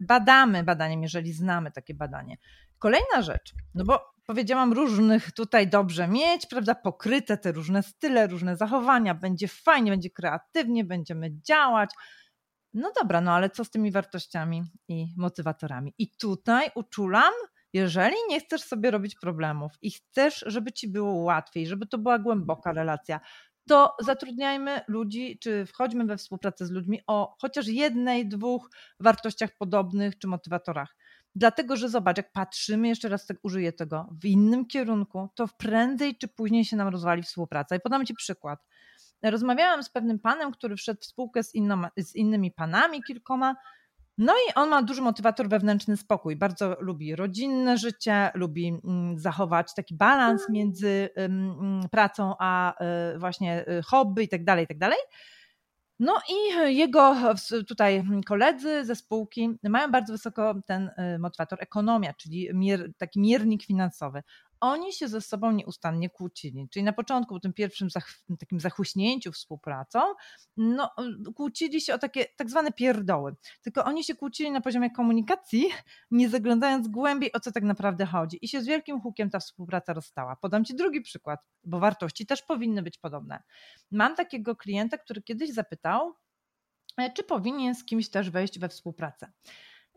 badamy 0.00 0.64
badaniem, 0.64 1.02
jeżeli 1.02 1.32
znamy 1.32 1.72
takie 1.72 1.94
badanie. 1.94 2.36
Kolejna 2.78 3.22
rzecz, 3.22 3.52
no 3.74 3.84
bo 3.84 4.00
powiedziałam 4.26 4.72
różnych 4.72 5.32
tutaj 5.32 5.68
dobrze 5.68 6.08
mieć, 6.08 6.46
prawda, 6.46 6.74
pokryte 6.74 7.36
te 7.36 7.52
różne 7.52 7.82
style, 7.82 8.26
różne 8.26 8.56
zachowania, 8.56 9.14
będzie 9.14 9.48
fajnie, 9.48 9.90
będzie 9.90 10.10
kreatywnie, 10.10 10.84
będziemy 10.84 11.30
działać. 11.40 11.90
No 12.74 12.92
dobra, 13.02 13.20
no 13.20 13.32
ale 13.32 13.50
co 13.50 13.64
z 13.64 13.70
tymi 13.70 13.92
wartościami 13.92 14.62
i 14.88 15.06
motywatorami? 15.16 15.94
I 15.98 16.10
tutaj 16.16 16.70
uczulam, 16.74 17.32
jeżeli 17.72 18.16
nie 18.28 18.40
chcesz 18.40 18.62
sobie 18.62 18.90
robić 18.90 19.14
problemów 19.14 19.72
i 19.82 19.90
chcesz, 19.90 20.44
żeby 20.46 20.72
ci 20.72 20.88
było 20.88 21.14
łatwiej, 21.14 21.66
żeby 21.66 21.86
to 21.86 21.98
była 21.98 22.18
głęboka 22.18 22.72
relacja, 22.72 23.20
to 23.68 23.96
zatrudniajmy 24.00 24.80
ludzi, 24.88 25.38
czy 25.38 25.66
wchodźmy 25.66 26.04
we 26.04 26.16
współpracę 26.16 26.66
z 26.66 26.70
ludźmi 26.70 27.00
o 27.06 27.36
chociaż 27.40 27.66
jednej, 27.66 28.28
dwóch 28.28 28.70
wartościach 29.00 29.50
podobnych 29.58 30.18
czy 30.18 30.28
motywatorach. 30.28 30.96
Dlatego, 31.34 31.76
że 31.76 31.88
zobacz, 31.88 32.16
jak 32.16 32.32
patrzymy, 32.32 32.88
jeszcze 32.88 33.08
raz 33.08 33.26
tak 33.26 33.36
użyję 33.42 33.72
tego, 33.72 34.08
w 34.20 34.24
innym 34.24 34.66
kierunku, 34.66 35.28
to 35.34 35.48
prędzej 35.58 36.16
czy 36.18 36.28
później 36.28 36.64
się 36.64 36.76
nam 36.76 36.88
rozwali 36.88 37.22
współpraca. 37.22 37.76
I 37.76 37.80
podam 37.80 38.06
Ci 38.06 38.14
przykład. 38.14 38.66
Rozmawiałam 39.22 39.82
z 39.82 39.90
pewnym 39.90 40.18
panem, 40.18 40.52
który 40.52 40.76
wszedł 40.76 41.00
w 41.00 41.04
spółkę 41.04 41.42
z, 41.42 41.52
z 41.96 42.14
innymi 42.14 42.50
panami 42.50 43.02
kilkoma 43.02 43.56
no 44.20 44.32
i 44.32 44.54
on 44.54 44.68
ma 44.68 44.82
duży 44.82 45.02
motywator 45.02 45.48
wewnętrzny 45.48 45.96
spokój. 45.96 46.36
Bardzo 46.36 46.76
lubi 46.80 47.16
rodzinne 47.16 47.78
życie, 47.78 48.30
lubi 48.34 48.80
mm, 48.84 49.18
zachować 49.18 49.74
taki 49.74 49.94
balans 49.94 50.42
mm. 50.42 50.52
między 50.52 51.08
mm, 51.14 51.88
pracą 51.90 52.34
a 52.38 52.74
y, 53.14 53.18
właśnie 53.18 53.68
y, 53.68 53.82
hobby 53.82 54.22
i 54.22 54.28
tak 54.28 54.44
dalej, 54.44 54.64
i 54.64 54.68
tak 54.68 54.78
dalej. 54.78 54.98
No 55.98 56.14
i 56.28 56.76
jego 56.76 57.16
tutaj 57.68 58.04
koledzy 58.26 58.84
ze 58.84 58.94
spółki 58.94 59.58
mają 59.62 59.90
bardzo 59.90 60.12
wysoko 60.12 60.54
ten 60.66 60.90
y, 61.14 61.18
motywator 61.18 61.58
ekonomia, 61.62 62.14
czyli 62.14 62.48
mier, 62.54 62.90
taki 62.98 63.20
miernik 63.20 63.64
finansowy 63.64 64.22
oni 64.60 64.92
się 64.92 65.08
ze 65.08 65.20
sobą 65.20 65.52
nieustannie 65.52 66.10
kłócili. 66.10 66.68
Czyli 66.70 66.82
na 66.82 66.92
początku, 66.92 67.34
po 67.34 67.40
tym 67.40 67.52
pierwszym 67.52 67.90
zach 67.90 68.08
takim 68.38 68.60
zachłyśnięciu 68.60 69.32
współpracą, 69.32 70.00
no, 70.56 70.90
kłócili 71.34 71.80
się 71.80 71.94
o 71.94 71.98
takie 71.98 72.26
tak 72.36 72.50
zwane 72.50 72.72
pierdoły. 72.72 73.36
Tylko 73.62 73.84
oni 73.84 74.04
się 74.04 74.14
kłócili 74.14 74.50
na 74.50 74.60
poziomie 74.60 74.90
komunikacji, 74.90 75.70
nie 76.10 76.28
zaglądając 76.28 76.88
głębiej, 76.88 77.32
o 77.32 77.40
co 77.40 77.52
tak 77.52 77.62
naprawdę 77.62 78.06
chodzi. 78.06 78.38
I 78.42 78.48
się 78.48 78.62
z 78.62 78.66
wielkim 78.66 79.00
hukiem 79.00 79.30
ta 79.30 79.38
współpraca 79.38 79.92
rozstała. 79.92 80.36
Podam 80.36 80.64
Ci 80.64 80.74
drugi 80.74 81.00
przykład, 81.00 81.40
bo 81.64 81.80
wartości 81.80 82.26
też 82.26 82.42
powinny 82.42 82.82
być 82.82 82.98
podobne. 82.98 83.42
Mam 83.90 84.16
takiego 84.16 84.56
klienta, 84.56 84.98
który 84.98 85.22
kiedyś 85.22 85.50
zapytał, 85.50 86.14
e, 86.96 87.12
czy 87.12 87.24
powinien 87.24 87.74
z 87.74 87.84
kimś 87.84 88.08
też 88.08 88.30
wejść 88.30 88.58
we 88.58 88.68
współpracę. 88.68 89.32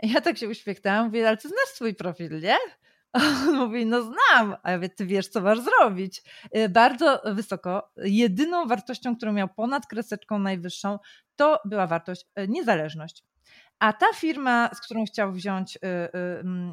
Ja 0.03 0.21
tak 0.21 0.37
się 0.37 0.49
uśmiechnęłam, 0.49 1.05
mówię, 1.05 1.27
ale 1.27 1.37
ty 1.37 1.47
znasz 1.47 1.69
swój 1.73 1.95
profil, 1.95 2.41
nie? 2.41 2.57
on 3.47 3.55
mówi, 3.55 3.85
no 3.85 4.01
znam, 4.01 4.55
a 4.63 4.71
ja 4.71 4.77
mówię, 4.77 4.89
ty 4.89 5.05
wiesz, 5.05 5.27
co 5.27 5.41
masz 5.41 5.59
zrobić. 5.59 6.23
Y, 6.57 6.69
bardzo 6.69 7.21
wysoko. 7.25 7.91
Jedyną 7.97 8.67
wartością, 8.67 9.15
którą 9.15 9.33
miał 9.33 9.47
ponad 9.47 9.87
kreseczką 9.87 10.39
najwyższą, 10.39 10.99
to 11.35 11.59
była 11.65 11.87
wartość 11.87 12.25
y, 12.39 12.47
niezależność. 12.47 13.23
A 13.79 13.93
ta 13.93 14.05
firma, 14.15 14.69
z 14.73 14.81
którą 14.81 15.05
chciał 15.05 15.31
wziąć, 15.31 15.75
yy, 15.81 15.89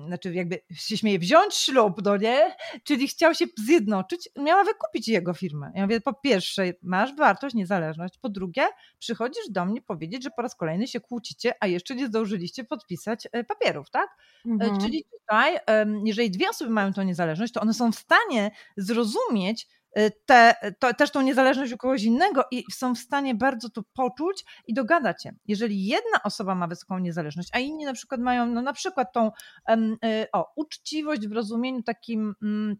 yy, 0.01 0.07
znaczy 0.07 0.35
jakby 0.35 0.61
się 0.73 0.97
śmieje, 0.97 1.19
wziąć 1.19 1.55
ślub, 1.55 2.03
no 2.05 2.17
nie? 2.17 2.57
Czyli 2.85 3.09
chciał 3.09 3.35
się 3.35 3.45
zjednoczyć, 3.59 4.29
miała 4.37 4.65
wykupić 4.65 5.09
jego 5.09 5.35
firmę. 5.35 5.73
Ja 5.75 5.83
mówię, 5.83 6.01
po 6.01 6.15
pierwsze, 6.15 6.73
masz 6.83 7.17
wartość, 7.17 7.55
niezależność. 7.55 8.19
Po 8.19 8.29
drugie, 8.29 8.63
przychodzisz 8.99 9.51
do 9.51 9.65
mnie 9.65 9.83
powiedzieć, 9.83 10.23
że 10.23 10.31
po 10.31 10.43
raz 10.43 10.55
kolejny 10.55 10.89
się 10.89 11.01
kłócicie, 11.01 11.55
a 11.61 11.67
jeszcze 11.67 11.95
nie 11.95 12.07
zdążyliście 12.07 12.65
podpisać 12.65 13.27
y, 13.27 13.45
papierów, 13.45 13.91
tak? 13.91 14.11
Y, 14.47 14.51
mhm. 14.51 14.81
Czyli 14.81 15.05
tutaj, 15.13 15.59
jeżeli 16.05 16.31
dwie 16.31 16.49
osoby 16.51 16.71
mają 16.71 16.93
tą 16.93 17.03
niezależność, 17.03 17.53
to 17.53 17.61
one 17.61 17.75
są 17.75 17.93
w 17.93 17.97
stanie 17.97 18.51
zrozumieć, 18.77 19.67
Y, 19.67 19.80
te, 20.27 20.55
to, 20.79 20.95
też 20.95 21.11
tą 21.11 21.21
niezależność 21.21 21.73
u 21.73 21.77
kogoś 21.77 22.03
innego 22.03 22.45
i 22.51 22.65
są 22.73 22.95
w 22.95 22.99
stanie 22.99 23.35
bardzo 23.35 23.71
to 23.71 23.83
poczuć 23.93 24.45
i 24.67 24.75
dogadać 24.75 25.23
się. 25.23 25.31
Jeżeli 25.47 25.87
jedna 25.87 26.23
osoba 26.25 26.55
ma 26.55 26.67
wysoką 26.67 26.99
niezależność, 26.99 27.49
a 27.53 27.59
inni 27.59 27.85
na 27.85 27.93
przykład 27.93 28.21
mają 28.21 28.47
no 28.47 28.63
na 28.63 28.73
przykład 28.73 29.13
tą 29.13 29.31
um, 29.69 29.97
o, 30.33 30.53
uczciwość 30.57 31.29
w 31.29 31.33
rozumieniu 31.33 31.83
takim 31.83 32.35
um, 32.43 32.77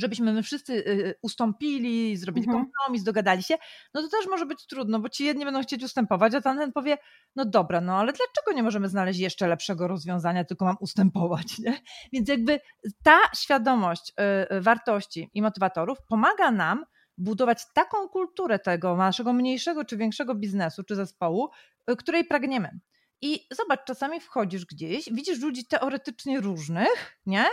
żebyśmy 0.00 0.32
my 0.32 0.42
wszyscy 0.42 0.72
y, 0.72 0.88
y, 0.88 1.14
ustąpili, 1.22 2.16
zrobili 2.16 2.46
mhm. 2.46 2.64
kompromis, 2.64 3.02
dogadali 3.02 3.42
się, 3.42 3.54
no 3.94 4.02
to 4.02 4.08
też 4.08 4.26
może 4.26 4.46
być 4.46 4.66
trudno, 4.66 5.00
bo 5.00 5.08
ci 5.08 5.24
jedni 5.24 5.44
będą 5.44 5.62
chcieć 5.62 5.84
ustępować, 5.84 6.34
a 6.34 6.40
tamten 6.40 6.72
powie, 6.72 6.98
no 7.36 7.44
dobra, 7.44 7.80
no 7.80 7.96
ale 7.96 8.12
dlaczego 8.12 8.56
nie 8.56 8.62
możemy 8.62 8.88
znaleźć 8.88 9.20
jeszcze 9.20 9.48
lepszego 9.48 9.88
rozwiązania, 9.88 10.44
tylko 10.44 10.64
mam 10.64 10.76
ustępować, 10.80 11.58
nie? 11.58 11.80
Więc 12.12 12.28
jakby 12.28 12.60
ta 13.02 13.18
świadomość 13.36 14.12
y, 14.56 14.60
wartości 14.60 15.30
i 15.34 15.42
motywatorów 15.42 15.98
pomaga 16.08 16.50
nam 16.50 16.84
budować 17.18 17.62
taką 17.74 18.08
kulturę 18.08 18.58
tego 18.58 18.96
naszego 18.96 19.32
mniejszego 19.32 19.84
czy 19.84 19.96
większego 19.96 20.34
biznesu 20.34 20.84
czy 20.84 20.96
zespołu, 20.96 21.50
której 21.98 22.24
pragniemy. 22.24 22.80
I 23.22 23.46
zobacz, 23.50 23.80
czasami 23.86 24.20
wchodzisz 24.20 24.66
gdzieś, 24.66 25.12
widzisz 25.12 25.40
ludzi 25.40 25.66
teoretycznie 25.66 26.40
różnych, 26.40 27.18
nie? 27.26 27.44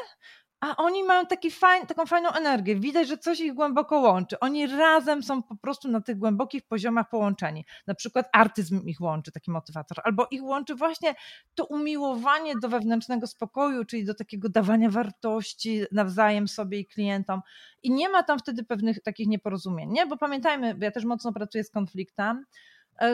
A 0.60 0.76
oni 0.76 1.04
mają 1.04 1.26
taki 1.26 1.52
fajn, 1.52 1.86
taką 1.86 2.06
fajną 2.06 2.30
energię. 2.30 2.76
Widać, 2.76 3.08
że 3.08 3.18
coś 3.18 3.40
ich 3.40 3.54
głęboko 3.54 4.00
łączy. 4.00 4.40
Oni 4.40 4.68
razem 4.68 5.24
są 5.24 5.44
po 5.44 5.56
prostu 5.56 5.88
na 5.88 6.02
tych 6.02 6.18
głębokich 6.18 6.68
poziomach 6.68 7.10
połączeni. 7.10 7.66
Na 7.88 7.96
przykład 7.96 8.30
artyzm 8.34 8.86
ich 8.86 9.02
łączy, 9.02 9.32
taki 9.32 9.52
motywator, 9.52 9.98
albo 10.04 10.28
ich 10.32 10.44
łączy 10.44 10.76
właśnie 10.76 11.16
to 11.56 11.66
umiłowanie 11.66 12.54
do 12.62 12.70
wewnętrznego 12.70 13.28
spokoju, 13.28 13.86
czyli 13.86 14.06
do 14.06 14.14
takiego 14.14 14.50
dawania 14.50 14.90
wartości 14.90 15.82
nawzajem 15.92 16.48
sobie 16.48 16.80
i 16.80 16.86
klientom. 16.86 17.42
I 17.84 17.92
nie 17.92 18.10
ma 18.10 18.24
tam 18.24 18.40
wtedy 18.40 18.64
pewnych 18.64 19.02
takich 19.02 19.28
nieporozumień, 19.28 19.90
nie? 19.92 20.06
Bo 20.06 20.18
pamiętajmy, 20.18 20.76
ja 20.82 20.92
też 20.92 21.06
mocno 21.06 21.34
pracuję 21.34 21.64
z 21.64 21.72
konfliktem, 21.72 22.46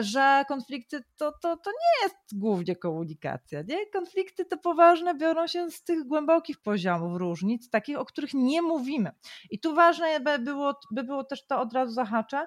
że 0.00 0.44
konflikty 0.48 1.04
to, 1.16 1.32
to, 1.32 1.56
to 1.56 1.70
nie 1.70 2.02
jest 2.02 2.16
głównie 2.32 2.76
komunikacja. 2.76 3.62
Nie? 3.62 3.86
Konflikty 3.86 4.44
to 4.44 4.58
poważne 4.58 5.14
biorą 5.14 5.46
się 5.46 5.70
z 5.70 5.84
tych 5.84 6.04
głębokich 6.04 6.62
poziomów 6.62 7.18
różnic, 7.18 7.70
takich, 7.70 7.98
o 7.98 8.04
których 8.04 8.34
nie 8.34 8.62
mówimy. 8.62 9.10
I 9.50 9.60
tu 9.60 9.74
ważne 9.74 10.20
by 10.20 10.38
było, 10.38 10.80
by 10.90 11.04
było 11.04 11.24
też 11.24 11.46
to 11.46 11.60
od 11.60 11.72
razu 11.72 11.92
zahaczę, 11.92 12.46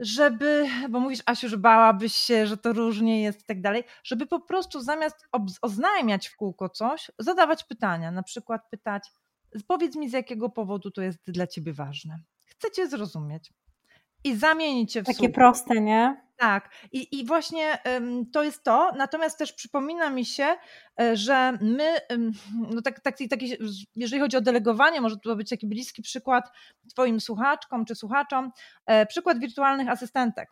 żeby, 0.00 0.66
bo 0.90 1.00
mówisz 1.00 1.20
Asiu, 1.26 1.48
że 1.48 1.58
bałabyś 1.58 2.14
się, 2.14 2.46
że 2.46 2.56
to 2.56 2.72
różnie 2.72 3.22
jest 3.22 3.40
i 3.40 3.44
tak 3.44 3.60
dalej, 3.60 3.84
żeby 4.04 4.26
po 4.26 4.40
prostu 4.40 4.80
zamiast 4.80 5.28
oznajmiać 5.62 6.28
w 6.28 6.36
kółko 6.36 6.68
coś, 6.68 7.10
zadawać 7.18 7.64
pytania, 7.64 8.10
na 8.10 8.22
przykład 8.22 8.62
pytać, 8.70 9.10
powiedz 9.66 9.96
mi 9.96 10.10
z 10.10 10.12
jakiego 10.12 10.50
powodu 10.50 10.90
to 10.90 11.02
jest 11.02 11.30
dla 11.30 11.46
ciebie 11.46 11.72
ważne. 11.72 12.18
Chcę 12.46 12.70
cię 12.70 12.88
zrozumieć 12.88 13.52
i 14.24 14.36
zamienić 14.36 14.92
się 14.92 15.02
w 15.02 15.06
Takie 15.06 15.28
proste, 15.28 15.80
nie? 15.80 16.24
Tak, 16.36 16.70
i, 16.92 17.20
i 17.20 17.26
właśnie 17.26 17.78
to 18.32 18.42
jest 18.42 18.64
to. 18.64 18.92
Natomiast 18.96 19.38
też 19.38 19.52
przypomina 19.52 20.10
mi 20.10 20.24
się, 20.24 20.56
e, 21.00 21.16
że 21.16 21.58
my, 21.60 21.96
no 22.70 22.82
tak, 22.82 23.00
tak, 23.00 23.16
taki, 23.30 23.56
jeżeli 23.96 24.22
chodzi 24.22 24.36
o 24.36 24.40
delegowanie, 24.40 25.00
może 25.00 25.16
to 25.16 25.36
być 25.36 25.50
taki 25.50 25.66
bliski 25.66 26.02
przykład 26.02 26.50
Twoim 26.90 27.20
słuchaczkom 27.20 27.84
czy 27.84 27.94
słuchaczom, 27.94 28.52
e, 28.86 29.06
przykład 29.06 29.38
wirtualnych 29.38 29.88
asystentek. 29.88 30.48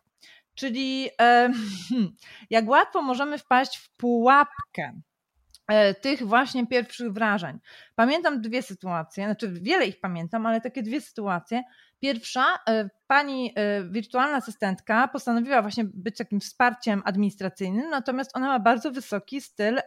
Czyli 0.55 1.09
e, 1.21 1.49
jak 2.49 2.69
łatwo 2.69 3.01
możemy 3.01 3.37
wpaść 3.37 3.77
w 3.77 3.89
pułapkę 3.97 4.93
tych 6.01 6.27
właśnie 6.27 6.67
pierwszych 6.67 7.13
wrażeń. 7.13 7.59
Pamiętam 7.95 8.41
dwie 8.41 8.61
sytuacje, 8.61 9.25
znaczy 9.25 9.53
wiele 9.61 9.85
ich 9.85 9.99
pamiętam, 9.99 10.45
ale 10.45 10.61
takie 10.61 10.83
dwie 10.83 11.01
sytuacje. 11.01 11.63
Pierwsza, 12.03 12.45
e, 12.69 12.89
pani 13.07 13.53
e, 13.55 13.83
wirtualna 13.83 14.37
asystentka 14.37 15.07
postanowiła 15.07 15.61
właśnie 15.61 15.83
być 15.83 16.17
takim 16.17 16.39
wsparciem 16.39 17.01
administracyjnym, 17.05 17.89
natomiast 17.89 18.31
ona 18.37 18.47
ma 18.47 18.59
bardzo 18.59 18.91
wysoki 18.91 19.41
styl 19.41 19.79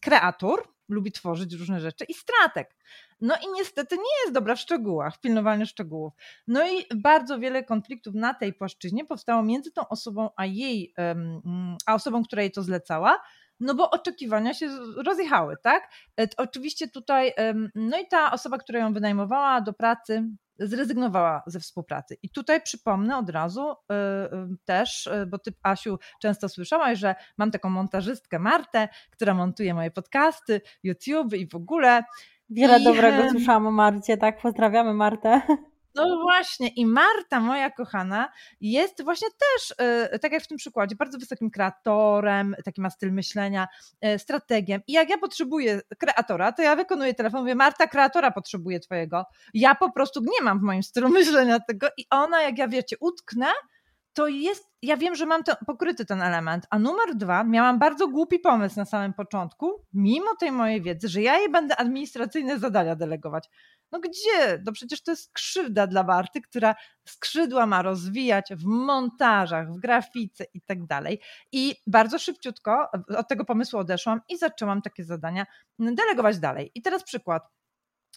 kreator, 0.00 0.68
lubi 0.88 1.12
tworzyć 1.12 1.54
różne 1.54 1.80
rzeczy 1.80 2.04
i 2.04 2.14
stratek. 2.14 2.76
No 3.20 3.34
i 3.34 3.52
niestety 3.56 3.96
nie 3.96 4.22
jest 4.24 4.34
dobra 4.34 4.54
w 4.54 4.60
szczegółach, 4.60 5.16
w 5.16 5.20
pilnowaniu 5.20 5.66
szczegółów. 5.66 6.12
No 6.46 6.68
i 6.68 6.86
bardzo 6.96 7.38
wiele 7.38 7.64
konfliktów 7.64 8.14
na 8.14 8.34
tej 8.34 8.54
płaszczyźnie 8.54 9.04
powstało 9.04 9.42
między 9.42 9.72
tą 9.72 9.88
osobą 9.88 10.30
a 10.36 10.46
jej, 10.46 10.94
a 11.86 11.94
osobą, 11.94 12.24
która 12.24 12.42
jej 12.42 12.50
to 12.50 12.62
zlecała, 12.62 13.22
no 13.60 13.74
bo 13.74 13.90
oczekiwania 13.90 14.54
się 14.54 14.68
rozjechały, 14.96 15.56
tak? 15.62 15.90
E, 16.20 16.28
oczywiście 16.36 16.88
tutaj, 16.88 17.32
no 17.74 18.00
i 18.00 18.08
ta 18.08 18.32
osoba, 18.32 18.58
która 18.58 18.78
ją 18.78 18.92
wynajmowała 18.92 19.60
do 19.60 19.72
pracy, 19.72 20.28
zrezygnowała 20.58 21.42
ze 21.46 21.60
współpracy. 21.60 22.16
I 22.22 22.30
tutaj 22.30 22.62
przypomnę 22.62 23.16
od 23.16 23.30
razu 23.30 23.70
e, 23.70 23.74
e, 23.94 24.28
też, 24.64 25.08
bo 25.26 25.38
ty, 25.38 25.52
Asiu, 25.62 25.98
często 26.20 26.48
słyszałaś, 26.48 26.98
że 26.98 27.14
mam 27.36 27.50
taką 27.50 27.70
montażystkę 27.70 28.38
Martę, 28.38 28.88
która 29.10 29.34
montuje 29.34 29.74
moje 29.74 29.90
podcasty, 29.90 30.60
YouTube 30.82 31.34
i 31.34 31.48
w 31.48 31.54
ogóle. 31.54 32.02
Wiele 32.50 32.80
I... 32.80 32.84
dobrego 32.84 33.30
słyszałam 33.30 33.66
o 33.66 33.70
Marcie, 33.70 34.16
tak? 34.16 34.42
Pozdrawiamy 34.42 34.94
Martę. 34.94 35.42
No 35.94 36.18
właśnie, 36.22 36.68
i 36.68 36.86
Marta, 36.86 37.40
moja 37.40 37.70
kochana, 37.70 38.28
jest 38.60 39.04
właśnie 39.04 39.28
też, 39.28 39.74
e, 39.78 40.18
tak 40.18 40.32
jak 40.32 40.42
w 40.42 40.46
tym 40.46 40.58
przykładzie, 40.58 40.96
bardzo 40.96 41.18
wysokim 41.18 41.50
kreatorem, 41.50 42.56
taki 42.64 42.80
ma 42.80 42.90
styl 42.90 43.12
myślenia, 43.12 43.68
e, 44.00 44.18
strategiem. 44.18 44.80
I 44.86 44.92
jak 44.92 45.10
ja 45.10 45.18
potrzebuję 45.18 45.80
kreatora, 45.98 46.52
to 46.52 46.62
ja 46.62 46.76
wykonuję 46.76 47.14
telefon, 47.14 47.40
mówię, 47.40 47.54
Marta, 47.54 47.86
kreatora 47.86 48.30
potrzebuje 48.30 48.80
twojego. 48.80 49.24
Ja 49.54 49.74
po 49.74 49.92
prostu 49.92 50.20
nie 50.20 50.42
mam 50.42 50.58
w 50.58 50.62
moim 50.62 50.82
stylu 50.82 51.08
myślenia 51.08 51.60
tego 51.60 51.86
i 51.96 52.06
ona, 52.10 52.42
jak 52.42 52.58
ja 52.58 52.68
wiecie, 52.68 52.96
utknę, 53.00 53.46
to 54.18 54.28
jest, 54.28 54.68
ja 54.82 54.96
wiem, 54.96 55.14
że 55.14 55.26
mam 55.26 55.42
pokryty 55.66 56.06
ten 56.06 56.22
element. 56.22 56.66
A 56.70 56.78
numer 56.78 57.14
dwa, 57.14 57.44
miałam 57.44 57.78
bardzo 57.78 58.08
głupi 58.08 58.38
pomysł 58.38 58.76
na 58.76 58.84
samym 58.84 59.14
początku, 59.14 59.84
mimo 59.92 60.36
tej 60.40 60.52
mojej 60.52 60.82
wiedzy, 60.82 61.08
że 61.08 61.22
ja 61.22 61.38
jej 61.38 61.50
będę 61.50 61.76
administracyjne 61.76 62.58
zadania 62.58 62.96
delegować. 62.96 63.48
No 63.92 64.00
gdzie? 64.00 64.62
No 64.66 64.72
przecież 64.72 65.02
to 65.02 65.10
jest 65.10 65.32
krzywda 65.32 65.86
dla 65.86 66.02
Marty, 66.02 66.40
która 66.40 66.74
skrzydła 67.08 67.66
ma 67.66 67.82
rozwijać 67.82 68.52
w 68.54 68.64
montażach, 68.64 69.72
w 69.72 69.78
grafice 69.78 70.44
i 70.54 70.60
tak 70.60 70.86
dalej. 70.86 71.20
I 71.52 71.74
bardzo 71.86 72.18
szybciutko 72.18 72.88
od 73.16 73.28
tego 73.28 73.44
pomysłu 73.44 73.78
odeszłam 73.78 74.20
i 74.28 74.38
zaczęłam 74.38 74.82
takie 74.82 75.04
zadania 75.04 75.46
delegować 75.78 76.38
dalej. 76.38 76.70
I 76.74 76.82
teraz 76.82 77.04
przykład 77.04 77.42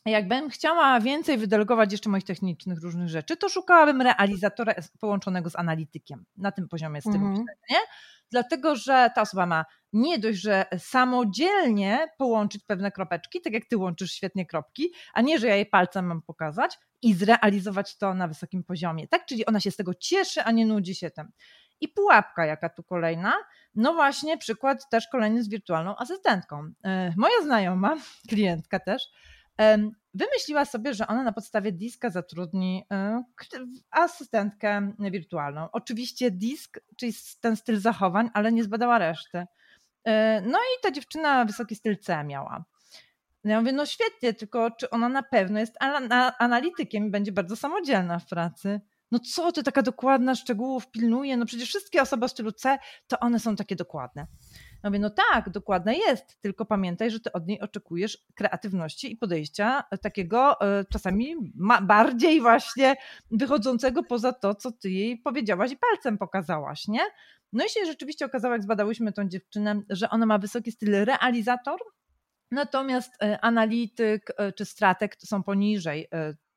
jakbym 0.06 0.50
chciała 0.50 1.00
więcej 1.00 1.38
wydelegować 1.38 1.92
jeszcze 1.92 2.10
moich 2.10 2.24
technicznych 2.24 2.82
różnych 2.84 3.10
rzeczy, 3.10 3.38
to 3.38 3.50
szukałabym 3.50 4.02
realizatora 4.02 4.74
połączonego 5.00 5.50
z 5.50 5.56
analitykiem 5.56 6.26
na 6.38 6.52
tym 6.52 6.68
poziomie 6.68 7.02
stylu 7.02 7.16
mm 7.16 7.36
-hmm. 7.36 7.44
nie? 7.70 7.78
Dlatego, 8.32 8.76
że 8.76 9.10
ta 9.16 9.22
osoba 9.22 9.46
ma 9.46 9.66
nie 9.94 10.20
dość, 10.20 10.42
że 10.42 10.66
samodzielnie 10.78 12.08
połączyć 12.18 12.64
pewne 12.64 12.92
kropeczki, 12.92 13.42
tak 13.42 13.54
jak 13.54 13.66
ty 13.66 13.78
łączysz 13.78 14.12
świetnie 14.12 14.46
kropki, 14.46 14.94
a 15.14 15.22
nie, 15.22 15.40
że 15.40 15.48
ja 15.48 15.56
jej 15.56 15.66
palcem 15.66 16.06
mam 16.06 16.22
pokazać 16.22 16.78
i 17.02 17.14
zrealizować 17.14 17.98
to 17.98 18.14
na 18.14 18.28
wysokim 18.28 18.64
poziomie, 18.64 19.08
tak? 19.08 19.26
Czyli 19.26 19.46
ona 19.46 19.60
się 19.60 19.72
z 19.72 19.76
tego 19.76 19.94
cieszy, 19.94 20.44
a 20.44 20.52
nie 20.52 20.66
nudzi 20.66 20.96
się 20.96 21.12
tym. 21.12 21.32
I 21.82 21.88
pułapka, 21.88 22.46
jaka 22.46 22.70
tu 22.70 22.84
kolejna? 22.84 23.34
No 23.76 23.94
właśnie, 23.94 24.38
przykład 24.38 24.90
też 24.90 25.08
kolejny 25.08 25.44
z 25.44 25.50
wirtualną 25.50 25.96
asystentką. 25.98 26.72
E, 26.84 27.14
moja 27.18 27.42
znajoma, 27.44 27.98
klientka 28.30 28.80
też, 28.80 29.04
wymyśliła 30.14 30.66
sobie, 30.66 30.94
że 30.94 31.08
ona 31.08 31.24
na 31.24 31.32
podstawie 31.32 31.72
diska 31.72 32.10
zatrudni 32.10 32.86
e, 32.92 33.24
asystentkę 33.92 34.94
wirtualną. 35.00 35.68
Oczywiście 35.72 36.32
disk, 36.32 36.80
czyli 36.96 37.14
ten 37.42 37.56
styl 37.56 37.80
zachowań, 37.80 38.30
ale 38.34 38.52
nie 38.52 38.64
zbadała 38.64 39.00
reszty. 39.00 39.46
E, 40.04 40.42
no 40.42 40.58
i 40.58 40.82
ta 40.84 40.92
dziewczyna 40.92 41.46
wysoki 41.46 41.76
styl 41.76 41.98
C 41.98 42.24
miała. 42.24 42.66
Ja 43.44 43.60
mówię, 43.60 43.72
no 43.72 43.86
świetnie, 43.86 44.34
tylko 44.34 44.72
czy 44.72 44.90
ona 44.90 45.10
na 45.10 45.24
pewno 45.24 45.60
jest 45.60 45.76
analitykiem 46.40 47.08
i 47.08 47.10
będzie 47.10 47.32
bardzo 47.32 47.56
samodzielna 47.56 48.20
w 48.20 48.26
pracy? 48.26 48.82
No 49.12 49.20
co 49.20 49.52
ty, 49.52 49.64
taka 49.64 49.82
dokładna 49.82 50.36
szczegółów 50.36 50.92
pilnuje? 50.92 51.38
No 51.38 51.46
przecież 51.46 51.70
wszystkie 51.70 52.02
osoby 52.02 52.26
o 52.26 52.28
stylu 52.28 52.52
C, 52.52 52.78
to 53.08 53.20
one 53.20 53.40
są 53.40 53.56
takie 53.56 53.76
dokładne. 53.76 54.28
Ja 54.84 54.90
mówię, 54.90 55.00
no 55.00 55.10
tak, 55.10 55.50
dokładne 55.50 55.96
jest, 55.98 56.42
tylko 56.42 56.66
pamiętaj, 56.66 57.12
że 57.12 57.20
ty 57.20 57.32
od 57.32 57.48
niej 57.48 57.62
oczekujesz 57.62 58.18
kreatywności 58.36 59.12
i 59.12 59.18
podejścia 59.18 59.84
takiego 60.02 60.62
e, 60.62 60.86
czasami 60.86 61.36
bardziej 61.82 62.42
właśnie 62.42 62.96
wychodzącego 63.32 64.04
poza 64.04 64.34
to, 64.34 64.56
co 64.56 64.72
ty 64.72 64.90
jej 64.90 65.18
powiedziałaś 65.18 65.72
i 65.72 65.78
palcem 65.78 66.18
pokazałaś, 66.18 66.88
nie? 66.88 67.02
No 67.54 67.66
i 67.66 67.70
się 67.70 67.86
rzeczywiście 67.86 68.26
okazało, 68.26 68.54
jak 68.54 68.64
zbadałyśmy 68.64 69.14
tą 69.14 69.30
dziewczynę, 69.30 69.82
że 69.90 70.10
ona 70.10 70.26
ma 70.26 70.38
wysoki 70.38 70.72
styl 70.72 71.06
realizator, 71.06 71.80
natomiast 72.52 73.24
e, 73.24 73.40
analityk 73.42 74.34
e, 74.38 74.52
czy 74.54 74.66
strateg 74.66 75.16
są 75.20 75.44
poniżej 75.44 76.08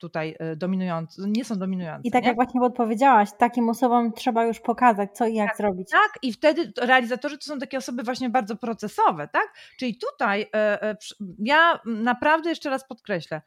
tutaj 0.08 0.36
dominujące, 0.56 1.22
nie 1.26 1.44
są 1.44 1.58
dominujące. 1.58 2.08
I 2.08 2.10
tak 2.10 2.22
nie? 2.22 2.28
jak 2.28 2.36
właśnie 2.36 2.60
odpowiedziałaś, 2.60 3.28
takim 3.38 3.68
osobom 3.68 4.12
trzeba 4.12 4.44
już 4.44 4.60
pokazać, 4.60 5.10
co 5.12 5.26
i 5.26 5.34
jak 5.34 5.48
tak, 5.48 5.56
zrobić. 5.56 5.90
Tak, 5.90 6.18
i 6.22 6.32
wtedy 6.32 6.72
realizatorzy 6.80 7.38
to 7.38 7.44
są 7.44 7.58
takie 7.58 7.78
osoby 7.78 8.02
właśnie 8.02 8.30
bardzo 8.30 8.56
procesowe, 8.56 9.28
tak? 9.28 9.54
Czyli 9.78 9.98
tutaj 9.98 10.50
ja 11.38 11.80
naprawdę 11.84 12.48
jeszcze 12.48 12.70
raz 12.70 12.84
podkreślę, 12.84 13.42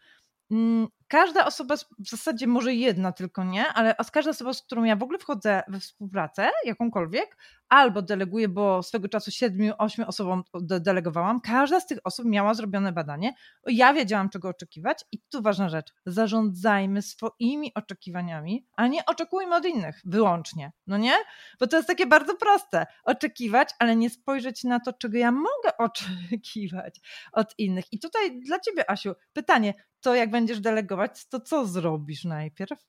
każda 1.07 1.45
osoba, 1.45 1.75
w 1.99 2.09
zasadzie 2.09 2.47
może 2.47 2.73
jedna 2.73 3.11
tylko 3.11 3.43
nie, 3.43 3.67
ale 3.67 3.95
każda 4.11 4.31
osoba, 4.31 4.53
z 4.53 4.61
którą 4.61 4.83
ja 4.83 4.95
w 4.95 5.03
ogóle 5.03 5.19
wchodzę 5.19 5.63
we 5.67 5.79
współpracę, 5.79 6.49
jakąkolwiek, 6.65 7.37
albo 7.69 8.01
deleguję, 8.01 8.49
bo 8.49 8.83
swego 8.83 9.09
czasu 9.09 9.31
siedmiu, 9.31 9.73
ośmiu 9.77 10.07
osobom 10.07 10.43
delegowałam, 10.61 11.41
każda 11.41 11.79
z 11.79 11.87
tych 11.87 11.99
osób 12.03 12.25
miała 12.25 12.53
zrobione 12.53 12.91
badanie. 12.91 13.33
Ja 13.65 13.93
wiedziałam, 13.93 14.29
czego 14.29 14.49
oczekiwać 14.49 15.05
i 15.11 15.19
tu 15.29 15.41
ważna 15.41 15.69
rzecz, 15.69 15.93
zarządzajmy 16.05 17.01
swoimi 17.01 17.71
oczekiwaniami, 17.75 18.67
a 18.75 18.87
nie 18.87 19.05
oczekujmy 19.05 19.55
od 19.55 19.65
innych 19.65 20.01
wyłącznie, 20.05 20.71
no 20.87 20.97
nie? 20.97 21.13
Bo 21.59 21.67
to 21.67 21.77
jest 21.77 21.87
takie 21.87 22.05
bardzo 22.05 22.35
proste, 22.35 22.85
oczekiwać, 23.03 23.69
ale 23.79 23.95
nie 23.95 24.09
spojrzeć 24.09 24.63
na 24.63 24.79
to, 24.79 24.93
czego 24.93 25.17
ja 25.17 25.31
mogę 25.31 25.77
oczekiwać 25.87 26.99
od 27.31 27.53
innych. 27.57 27.85
I 27.91 27.99
tutaj 27.99 28.39
dla 28.39 28.59
ciebie, 28.59 28.91
Asiu, 28.91 29.13
pytanie, 29.33 29.73
to 30.01 30.15
jak 30.15 30.31
będziesz 30.31 30.59
delegować, 30.59 31.27
to 31.27 31.39
co 31.39 31.65
zrobisz 31.65 32.25
najpierw? 32.25 32.87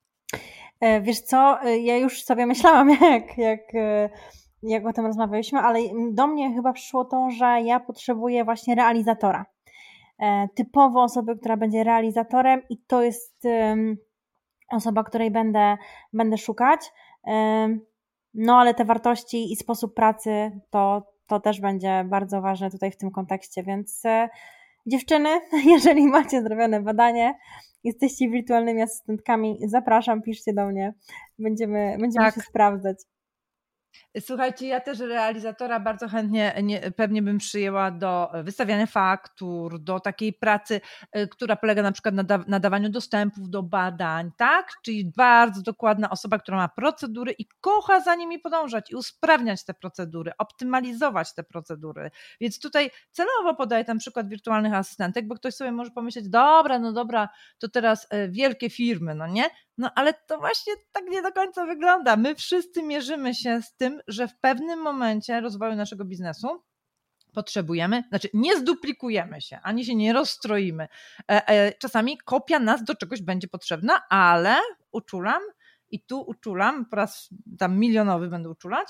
E, 0.80 1.00
wiesz 1.00 1.20
co, 1.20 1.62
e, 1.62 1.78
ja 1.78 1.96
już 1.96 2.22
sobie 2.22 2.46
myślałam, 2.46 2.90
jak, 3.12 3.38
jak, 3.38 3.74
e, 3.74 4.10
jak 4.62 4.86
o 4.86 4.92
tym 4.92 5.06
rozmawialiśmy, 5.06 5.58
ale 5.58 5.80
do 6.12 6.26
mnie 6.26 6.54
chyba 6.54 6.72
przyszło 6.72 7.04
to, 7.04 7.30
że 7.30 7.60
ja 7.62 7.80
potrzebuję 7.80 8.44
właśnie 8.44 8.74
realizatora. 8.74 9.46
Typowo 10.54 11.02
osoby, 11.02 11.36
która 11.36 11.56
będzie 11.56 11.84
realizatorem 11.84 12.62
i 12.70 12.78
to 12.78 13.02
jest 13.02 13.42
osoba, 14.68 15.04
której 15.04 15.30
będę, 15.30 15.76
będę 16.12 16.38
szukać. 16.38 16.80
No 18.34 18.58
ale 18.58 18.74
te 18.74 18.84
wartości 18.84 19.52
i 19.52 19.56
sposób 19.56 19.94
pracy 19.94 20.60
to, 20.70 21.12
to 21.26 21.40
też 21.40 21.60
będzie 21.60 22.04
bardzo 22.04 22.40
ważne 22.40 22.70
tutaj 22.70 22.90
w 22.90 22.96
tym 22.96 23.10
kontekście, 23.10 23.62
więc 23.62 24.02
Dziewczyny, 24.88 25.28
jeżeli 25.74 26.08
macie 26.08 26.42
zrobione 26.42 26.82
badanie, 26.82 27.34
jesteście 27.84 28.30
wirtualnymi 28.30 28.82
asystentkami, 28.82 29.58
zapraszam, 29.66 30.22
piszcie 30.22 30.52
do 30.52 30.66
mnie. 30.66 30.94
Będziemy, 31.38 31.96
będziemy 32.00 32.26
tak. 32.26 32.34
się 32.34 32.40
sprawdzać. 32.40 32.96
Słuchajcie, 34.20 34.66
ja 34.66 34.80
też 34.80 34.98
realizatora 34.98 35.80
bardzo 35.80 36.08
chętnie 36.08 36.54
nie, 36.62 36.90
pewnie 36.90 37.22
bym 37.22 37.38
przyjęła 37.38 37.90
do 37.90 38.30
wystawiania 38.44 38.86
faktur, 38.86 39.78
do 39.80 40.00
takiej 40.00 40.32
pracy, 40.32 40.80
y, 41.16 41.28
która 41.28 41.56
polega 41.56 41.82
na 41.82 41.92
przykład 41.92 42.14
na 42.14 42.24
nadawaniu 42.46 42.88
dostępów 42.88 43.50
do 43.50 43.62
badań, 43.62 44.30
tak? 44.36 44.72
Czyli 44.84 45.12
bardzo 45.16 45.62
dokładna 45.62 46.10
osoba, 46.10 46.38
która 46.38 46.56
ma 46.56 46.68
procedury 46.68 47.32
i 47.38 47.46
kocha 47.60 48.00
za 48.00 48.14
nimi 48.14 48.38
podążać 48.38 48.90
i 48.90 48.96
usprawniać 48.96 49.64
te 49.64 49.74
procedury, 49.74 50.32
optymalizować 50.38 51.34
te 51.34 51.42
procedury. 51.44 52.10
Więc 52.40 52.60
tutaj 52.60 52.90
celowo 53.10 53.54
podaję 53.54 53.84
ten 53.84 53.98
przykład 53.98 54.28
wirtualnych 54.28 54.74
asystentek, 54.74 55.26
bo 55.28 55.34
ktoś 55.34 55.54
sobie 55.54 55.72
może 55.72 55.90
pomyśleć, 55.90 56.28
dobra, 56.28 56.78
no 56.78 56.92
dobra, 56.92 57.28
to 57.58 57.68
teraz 57.68 58.04
y, 58.04 58.28
wielkie 58.30 58.70
firmy, 58.70 59.14
no 59.14 59.26
nie? 59.26 59.50
No 59.78 59.90
ale 59.94 60.14
to 60.14 60.38
właśnie 60.38 60.72
tak 60.92 61.04
nie 61.04 61.22
do 61.22 61.32
końca 61.32 61.66
wygląda. 61.66 62.16
My 62.16 62.34
wszyscy 62.34 62.82
mierzymy 62.82 63.34
się 63.34 63.62
z 63.62 63.76
tym, 63.76 64.00
że 64.08 64.28
w 64.28 64.38
pewnym 64.40 64.80
momencie 64.80 65.40
rozwoju 65.40 65.74
naszego 65.74 66.04
biznesu 66.04 66.64
potrzebujemy, 67.34 68.04
znaczy 68.08 68.28
nie 68.34 68.56
zduplikujemy 68.56 69.40
się, 69.40 69.58
ani 69.62 69.84
się 69.84 69.94
nie 69.94 70.12
rozstroimy. 70.12 70.88
E, 71.30 71.48
e, 71.48 71.72
czasami 71.72 72.18
kopia 72.18 72.58
nas 72.58 72.84
do 72.84 72.94
czegoś 72.94 73.22
będzie 73.22 73.48
potrzebna, 73.48 74.08
ale 74.08 74.56
uczulam 74.92 75.42
i 75.90 76.04
tu 76.04 76.20
uczulam, 76.20 76.86
po 76.86 76.96
raz 76.96 77.28
tam 77.58 77.78
milionowy 77.78 78.28
będę 78.28 78.50
uczulać, 78.50 78.88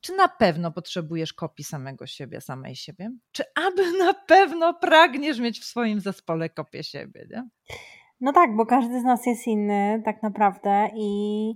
czy 0.00 0.16
na 0.16 0.28
pewno 0.28 0.72
potrzebujesz 0.72 1.32
kopii 1.32 1.64
samego 1.64 2.06
siebie, 2.06 2.40
samej 2.40 2.76
siebie? 2.76 3.10
Czy 3.32 3.44
aby 3.54 3.92
na 3.98 4.14
pewno 4.14 4.74
pragniesz 4.74 5.38
mieć 5.38 5.60
w 5.60 5.64
swoim 5.64 6.00
zespole 6.00 6.50
kopię 6.50 6.84
siebie? 6.84 7.26
Nie? 7.30 7.48
No 8.22 8.32
tak, 8.32 8.56
bo 8.56 8.66
każdy 8.66 9.00
z 9.00 9.04
nas 9.04 9.26
jest 9.26 9.46
inny 9.46 10.02
tak 10.04 10.22
naprawdę 10.22 10.88
i 10.96 11.54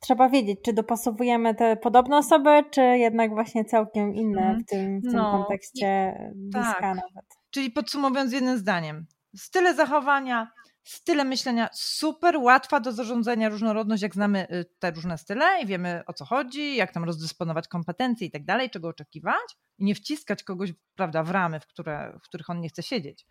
trzeba 0.00 0.28
wiedzieć, 0.28 0.58
czy 0.64 0.72
dopasowujemy 0.72 1.54
te 1.54 1.76
podobne 1.76 2.16
osoby, 2.16 2.50
czy 2.70 2.80
jednak 2.80 3.30
właśnie 3.30 3.64
całkiem 3.64 4.14
inne 4.14 4.42
w 4.42 4.44
mhm. 4.44 4.64
tym, 4.64 5.00
w 5.00 5.02
tym 5.02 5.12
no, 5.12 5.38
kontekście 5.38 6.14
bliska 6.34 6.74
tak. 6.74 6.96
nawet. 6.96 7.26
Czyli 7.50 7.70
podsumowując 7.70 8.32
jednym 8.32 8.58
zdaniem, 8.58 9.06
style 9.36 9.74
zachowania, 9.74 10.50
style 10.82 11.24
myślenia 11.24 11.68
super 11.72 12.36
łatwa 12.36 12.80
do 12.80 12.92
zarządzania 12.92 13.48
różnorodność, 13.48 14.02
jak 14.02 14.14
znamy 14.14 14.46
y, 14.50 14.64
te 14.78 14.90
różne 14.90 15.18
style 15.18 15.62
i 15.62 15.66
wiemy 15.66 16.02
o 16.06 16.12
co 16.12 16.24
chodzi, 16.24 16.76
jak 16.76 16.92
tam 16.92 17.04
rozdysponować 17.04 17.68
kompetencje 17.68 18.26
i 18.26 18.30
tak 18.30 18.44
dalej, 18.44 18.70
czego 18.70 18.88
oczekiwać 18.88 19.56
i 19.78 19.84
nie 19.84 19.94
wciskać 19.94 20.42
kogoś 20.42 20.72
prawda, 20.94 21.22
w 21.22 21.30
ramy, 21.30 21.60
w, 21.60 21.66
które, 21.66 22.18
w 22.22 22.24
których 22.24 22.50
on 22.50 22.60
nie 22.60 22.68
chce 22.68 22.82
siedzieć. 22.82 23.26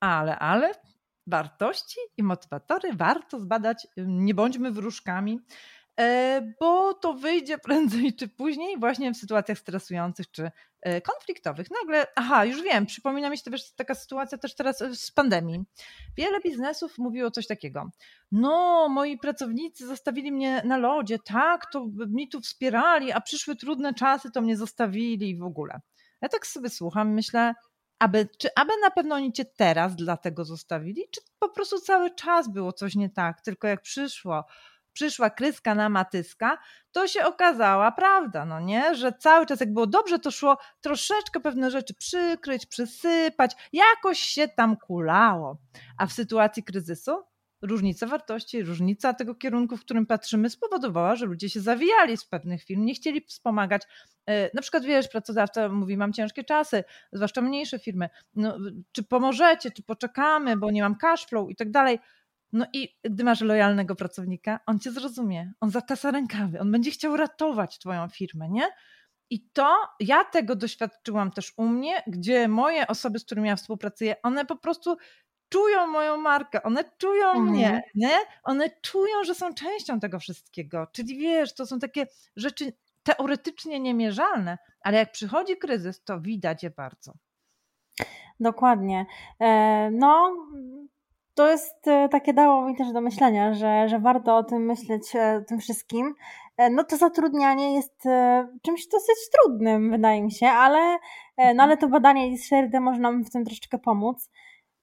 Ale, 0.00 0.38
ale 0.38 0.72
wartości 1.30 1.98
i 2.16 2.22
motywatory 2.22 2.92
warto 2.92 3.40
zbadać, 3.40 3.86
nie 3.96 4.34
bądźmy 4.34 4.72
wróżkami, 4.72 5.40
e, 6.00 6.54
bo 6.60 6.94
to 6.94 7.14
wyjdzie 7.14 7.58
prędzej 7.66 8.14
czy 8.14 8.28
później 8.28 8.78
właśnie 8.78 9.14
w 9.14 9.16
sytuacjach 9.16 9.58
stresujących 9.58 10.30
czy 10.30 10.50
e, 10.82 11.00
konfliktowych. 11.00 11.66
Nagle, 11.70 12.06
aha, 12.16 12.44
już 12.44 12.62
wiem, 12.62 12.86
przypomina 12.86 13.30
mi 13.30 13.38
się 13.38 13.50
też 13.50 13.72
taka 13.74 13.94
sytuacja 13.94 14.38
też 14.38 14.54
teraz 14.54 14.82
e, 14.82 14.94
z 14.94 15.10
pandemii. 15.10 15.64
Wiele 16.16 16.40
biznesów 16.40 16.98
mówiło 16.98 17.30
coś 17.30 17.46
takiego. 17.46 17.90
No, 18.32 18.88
moi 18.88 19.18
pracownicy 19.18 19.86
zostawili 19.86 20.32
mnie 20.32 20.62
na 20.64 20.76
lodzie, 20.76 21.18
tak, 21.18 21.70
to 21.72 21.86
mi 22.08 22.28
tu 22.28 22.40
wspierali, 22.40 23.12
a 23.12 23.20
przyszły 23.20 23.56
trudne 23.56 23.94
czasy, 23.94 24.30
to 24.30 24.40
mnie 24.40 24.56
zostawili 24.56 25.36
w 25.36 25.42
ogóle. 25.42 25.80
Ja 26.22 26.28
tak 26.28 26.46
sobie 26.46 26.68
słucham, 26.68 27.14
myślę, 27.14 27.54
aby, 28.00 28.28
czy 28.38 28.48
aby 28.56 28.72
na 28.82 28.90
pewno 28.90 29.14
oni 29.14 29.32
cię 29.32 29.44
teraz 29.44 29.96
dlatego 29.96 30.44
zostawili, 30.44 31.02
czy 31.10 31.20
po 31.38 31.48
prostu 31.48 31.78
cały 31.78 32.14
czas 32.14 32.48
było 32.48 32.72
coś 32.72 32.94
nie 32.94 33.10
tak, 33.10 33.40
tylko 33.40 33.68
jak 33.68 33.82
przyszło, 33.82 34.44
przyszła 34.92 35.30
kryska 35.30 35.74
na 35.74 35.88
matyska, 35.88 36.58
to 36.92 37.08
się 37.08 37.24
okazała 37.24 37.92
prawda, 37.92 38.44
no 38.44 38.60
nie? 38.60 38.94
Że 38.94 39.12
cały 39.12 39.46
czas 39.46 39.60
jak 39.60 39.72
było 39.72 39.86
dobrze, 39.86 40.18
to 40.18 40.30
szło 40.30 40.58
troszeczkę 40.80 41.40
pewne 41.40 41.70
rzeczy 41.70 41.94
przykryć, 41.94 42.66
przysypać, 42.66 43.56
jakoś 43.72 44.18
się 44.18 44.48
tam 44.48 44.76
kulało. 44.76 45.58
A 45.98 46.06
w 46.06 46.12
sytuacji 46.12 46.64
kryzysu 46.64 47.29
różnica 47.62 48.06
wartości, 48.06 48.62
różnica 48.62 49.14
tego 49.14 49.34
kierunku, 49.34 49.76
w 49.76 49.80
którym 49.80 50.06
patrzymy, 50.06 50.50
spowodowała, 50.50 51.16
że 51.16 51.26
ludzie 51.26 51.50
się 51.50 51.60
zawijali 51.60 52.16
z 52.16 52.24
pewnych 52.24 52.64
firm, 52.64 52.84
nie 52.84 52.94
chcieli 52.94 53.20
wspomagać. 53.20 53.82
E, 54.26 54.50
na 54.54 54.62
przykład, 54.62 54.84
wiesz, 54.84 55.08
pracodawca 55.08 55.68
mówi, 55.68 55.96
mam 55.96 56.12
ciężkie 56.12 56.44
czasy, 56.44 56.84
zwłaszcza 57.12 57.40
mniejsze 57.40 57.78
firmy, 57.78 58.08
no, 58.34 58.58
czy 58.92 59.02
pomożecie, 59.02 59.70
czy 59.70 59.82
poczekamy, 59.82 60.56
bo 60.56 60.70
nie 60.70 60.82
mam 60.82 60.96
cash 60.96 61.26
flow 61.26 61.50
i 61.50 61.56
tak 61.56 61.70
dalej. 61.70 61.98
No 62.52 62.66
i 62.72 62.88
gdy 63.04 63.24
masz 63.24 63.40
lojalnego 63.40 63.94
pracownika, 63.96 64.60
on 64.66 64.78
cię 64.78 64.90
zrozumie, 64.90 65.52
on 65.60 65.70
zatasa 65.70 66.10
rękawy, 66.10 66.60
on 66.60 66.72
będzie 66.72 66.90
chciał 66.90 67.16
ratować 67.16 67.78
twoją 67.78 68.08
firmę, 68.08 68.48
nie? 68.48 68.68
I 69.30 69.40
to 69.52 69.76
ja 70.00 70.24
tego 70.24 70.56
doświadczyłam 70.56 71.30
też 71.30 71.52
u 71.56 71.68
mnie, 71.68 72.02
gdzie 72.06 72.48
moje 72.48 72.86
osoby, 72.86 73.18
z 73.18 73.24
którymi 73.24 73.48
ja 73.48 73.56
współpracuję, 73.56 74.22
one 74.22 74.46
po 74.46 74.56
prostu 74.56 74.96
czują 75.50 75.86
moją 75.86 76.16
markę, 76.16 76.62
one 76.62 76.84
czują 76.98 77.26
mhm. 77.26 77.46
mnie, 77.46 77.82
nie? 77.94 78.18
One 78.42 78.70
czują, 78.82 79.24
że 79.24 79.34
są 79.34 79.54
częścią 79.54 80.00
tego 80.00 80.18
wszystkiego. 80.18 80.86
Czyli 80.92 81.18
wiesz, 81.18 81.54
to 81.54 81.66
są 81.66 81.78
takie 81.78 82.06
rzeczy 82.36 82.72
teoretycznie 83.02 83.80
niemierzalne, 83.80 84.58
ale 84.80 84.98
jak 84.98 85.12
przychodzi 85.12 85.56
kryzys, 85.56 86.04
to 86.04 86.20
widać 86.20 86.62
je 86.62 86.70
bardzo. 86.70 87.12
Dokładnie. 88.40 89.06
E, 89.40 89.90
no, 89.92 90.36
to 91.34 91.50
jest 91.50 91.88
e, 91.88 92.08
takie 92.08 92.32
dało 92.32 92.68
mi 92.68 92.76
też 92.76 92.92
do 92.92 93.00
myślenia, 93.00 93.54
że, 93.54 93.88
że 93.88 93.98
warto 93.98 94.36
o 94.36 94.44
tym 94.44 94.66
myśleć, 94.66 95.16
e, 95.16 95.40
o 95.42 95.48
tym 95.48 95.58
wszystkim. 95.58 96.14
No 96.70 96.84
to 96.84 96.96
zatrudnianie 96.96 97.74
jest 97.74 98.02
czymś 98.62 98.86
dosyć 98.86 99.16
trudnym, 99.32 99.90
wydaje 99.90 100.22
mi 100.22 100.32
się, 100.32 100.48
ale, 100.48 100.98
no 101.54 101.62
ale 101.62 101.76
to 101.76 101.88
badanie 101.88 102.30
Lisherdy 102.30 102.80
może 102.80 103.00
nam 103.00 103.24
w 103.24 103.30
tym 103.30 103.44
troszeczkę 103.44 103.78
pomóc 103.78 104.30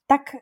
tak 0.08 0.38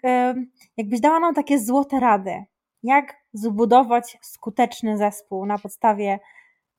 jakbyś 0.77 0.99
dała 0.99 1.19
nam 1.19 1.33
takie 1.33 1.59
złote 1.59 1.99
rady, 1.99 2.45
jak 2.83 3.15
zbudować 3.33 4.17
skuteczny 4.21 4.97
zespół 4.97 5.45
na 5.45 5.57
podstawie 5.57 6.19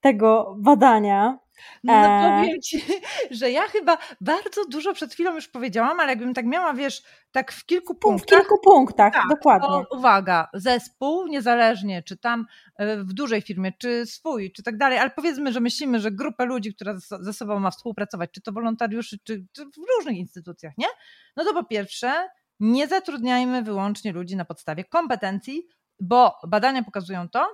tego 0.00 0.56
badania. 0.58 1.38
No 1.84 1.92
e, 1.92 2.40
powiem 2.40 2.62
Ci, 2.62 2.82
że 3.40 3.50
ja 3.50 3.62
chyba 3.62 3.98
bardzo 4.20 4.64
dużo 4.64 4.92
przed 4.92 5.12
chwilą 5.12 5.34
już 5.34 5.48
powiedziałam, 5.48 6.00
ale 6.00 6.08
jakbym 6.10 6.34
tak 6.34 6.46
miała, 6.46 6.74
wiesz, 6.74 7.02
tak 7.32 7.52
w 7.52 7.66
kilku 7.66 7.94
punktach. 7.94 8.38
W 8.38 8.42
kilku 8.42 8.58
punktach, 8.64 9.12
tak, 9.12 9.28
dokładnie. 9.30 9.84
uwaga, 9.90 10.48
zespół, 10.54 11.26
niezależnie 11.26 12.02
czy 12.02 12.16
tam 12.16 12.46
e, 12.76 12.96
w 12.96 13.12
dużej 13.12 13.42
firmie, 13.42 13.72
czy 13.78 14.06
swój, 14.06 14.52
czy 14.52 14.62
tak 14.62 14.76
dalej, 14.76 14.98
ale 14.98 15.10
powiedzmy, 15.10 15.52
że 15.52 15.60
myślimy, 15.60 16.00
że 16.00 16.10
grupę 16.10 16.44
ludzi, 16.44 16.74
która 16.74 16.94
ze 16.98 17.32
sobą 17.32 17.60
ma 17.60 17.70
współpracować, 17.70 18.30
czy 18.32 18.40
to 18.40 18.52
wolontariuszy, 18.52 19.18
czy, 19.24 19.46
czy 19.52 19.64
w 19.64 19.96
różnych 19.96 20.16
instytucjach, 20.16 20.72
nie? 20.78 20.88
No 21.36 21.44
to 21.44 21.54
po 21.54 21.64
pierwsze, 21.64 22.28
nie 22.60 22.88
zatrudniajmy 22.88 23.62
wyłącznie 23.62 24.12
ludzi 24.12 24.36
na 24.36 24.44
podstawie 24.44 24.84
kompetencji, 24.84 25.62
bo 26.00 26.36
badania 26.48 26.82
pokazują 26.82 27.28
to, 27.28 27.46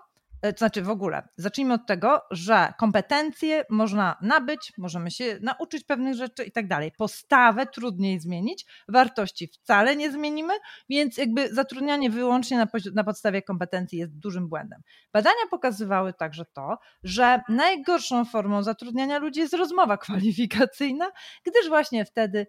E, 0.43 0.53
to 0.53 0.59
znaczy 0.59 0.83
w 0.83 0.91
ogóle, 0.91 1.29
zacznijmy 1.37 1.75
od 1.75 1.87
tego, 1.87 2.21
że 2.31 2.73
kompetencje 2.79 3.65
można 3.71 4.17
nabyć, 4.23 4.73
możemy 4.79 5.11
się 5.11 5.39
nauczyć 5.43 5.85
pewnych 5.85 6.15
rzeczy 6.15 6.45
i 6.45 6.53
tak 6.53 6.69
dalej. 6.69 6.93
Postawę 6.99 7.67
trudniej 7.67 8.21
zmienić, 8.21 8.67
wartości 8.89 9.49
wcale 9.49 9.97
nie 9.97 10.13
zmienimy, 10.13 10.55
więc 10.89 11.17
jakby 11.17 11.55
zatrudnianie 11.55 12.11
wyłącznie 12.11 12.57
na, 12.57 12.67
na 12.95 13.05
podstawie 13.05 13.43
kompetencji 13.43 13.99
jest 13.99 14.19
dużym 14.19 14.49
błędem. 14.49 14.83
Badania 15.13 15.47
pokazywały 15.51 16.13
także 16.13 16.45
to, 16.53 16.79
że 17.03 17.41
najgorszą 17.49 18.25
formą 18.25 18.63
zatrudniania 18.63 19.19
ludzi 19.19 19.41
jest 19.41 19.55
rozmowa 19.55 19.97
kwalifikacyjna, 19.99 21.11
gdyż 21.47 21.69
właśnie 21.69 22.05
wtedy 22.05 22.47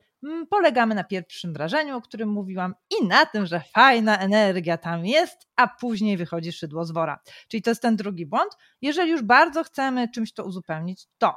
polegamy 0.50 0.96
na 0.96 1.04
pierwszym 1.04 1.54
wrażeniu, 1.54 1.98
o 1.98 2.02
którym 2.02 2.30
mówiłam, 2.30 2.76
i 3.00 3.08
na 3.08 3.26
tym, 3.26 3.46
że 3.46 3.62
fajna 3.76 4.18
energia 4.18 4.78
tam 4.78 5.06
jest, 5.06 5.48
a 5.56 5.68
później 5.68 6.18
wychodzi 6.18 6.52
szydło 6.52 6.86
z 6.86 6.92
wora. 6.92 7.20
Czyli 7.48 7.64
to 7.64 7.72
jest 7.72 7.82
ten 7.82 7.96
drugi 7.96 8.26
błąd. 8.26 8.58
Jeżeli 8.82 9.12
już 9.12 9.22
bardzo 9.22 9.64
chcemy 9.64 10.08
czymś 10.10 10.34
to 10.34 10.46
uzupełnić, 10.46 11.08
to 11.18 11.36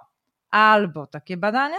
albo 0.51 1.07
takie 1.07 1.37
badania, 1.37 1.79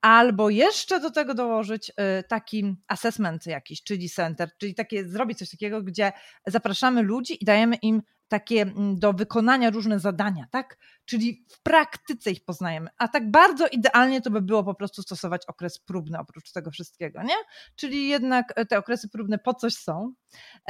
albo 0.00 0.50
jeszcze 0.50 1.00
do 1.00 1.10
tego 1.10 1.34
dołożyć 1.34 1.90
y, 1.90 1.92
taki 2.28 2.76
assessment 2.86 3.46
jakiś, 3.46 3.82
czyli 3.82 4.10
center, 4.10 4.50
czyli 4.58 4.74
takie, 4.74 5.08
zrobić 5.08 5.38
coś 5.38 5.50
takiego, 5.50 5.82
gdzie 5.82 6.12
zapraszamy 6.46 7.02
ludzi 7.02 7.42
i 7.42 7.44
dajemy 7.44 7.76
im 7.76 8.02
takie 8.28 8.62
mm, 8.62 8.98
do 8.98 9.12
wykonania 9.12 9.70
różne 9.70 9.98
zadania, 9.98 10.46
tak? 10.50 10.78
Czyli 11.04 11.44
w 11.48 11.62
praktyce 11.62 12.30
ich 12.30 12.44
poznajemy. 12.44 12.90
A 12.98 13.08
tak 13.08 13.30
bardzo 13.30 13.68
idealnie 13.68 14.20
to 14.20 14.30
by 14.30 14.42
było 14.42 14.64
po 14.64 14.74
prostu 14.74 15.02
stosować 15.02 15.42
okres 15.46 15.78
próbny 15.78 16.18
oprócz 16.18 16.52
tego 16.52 16.70
wszystkiego, 16.70 17.22
nie? 17.22 17.34
Czyli 17.76 18.08
jednak 18.08 18.52
e, 18.56 18.66
te 18.66 18.78
okresy 18.78 19.08
próbne 19.08 19.38
po 19.38 19.54
coś 19.54 19.74
są, 19.74 20.12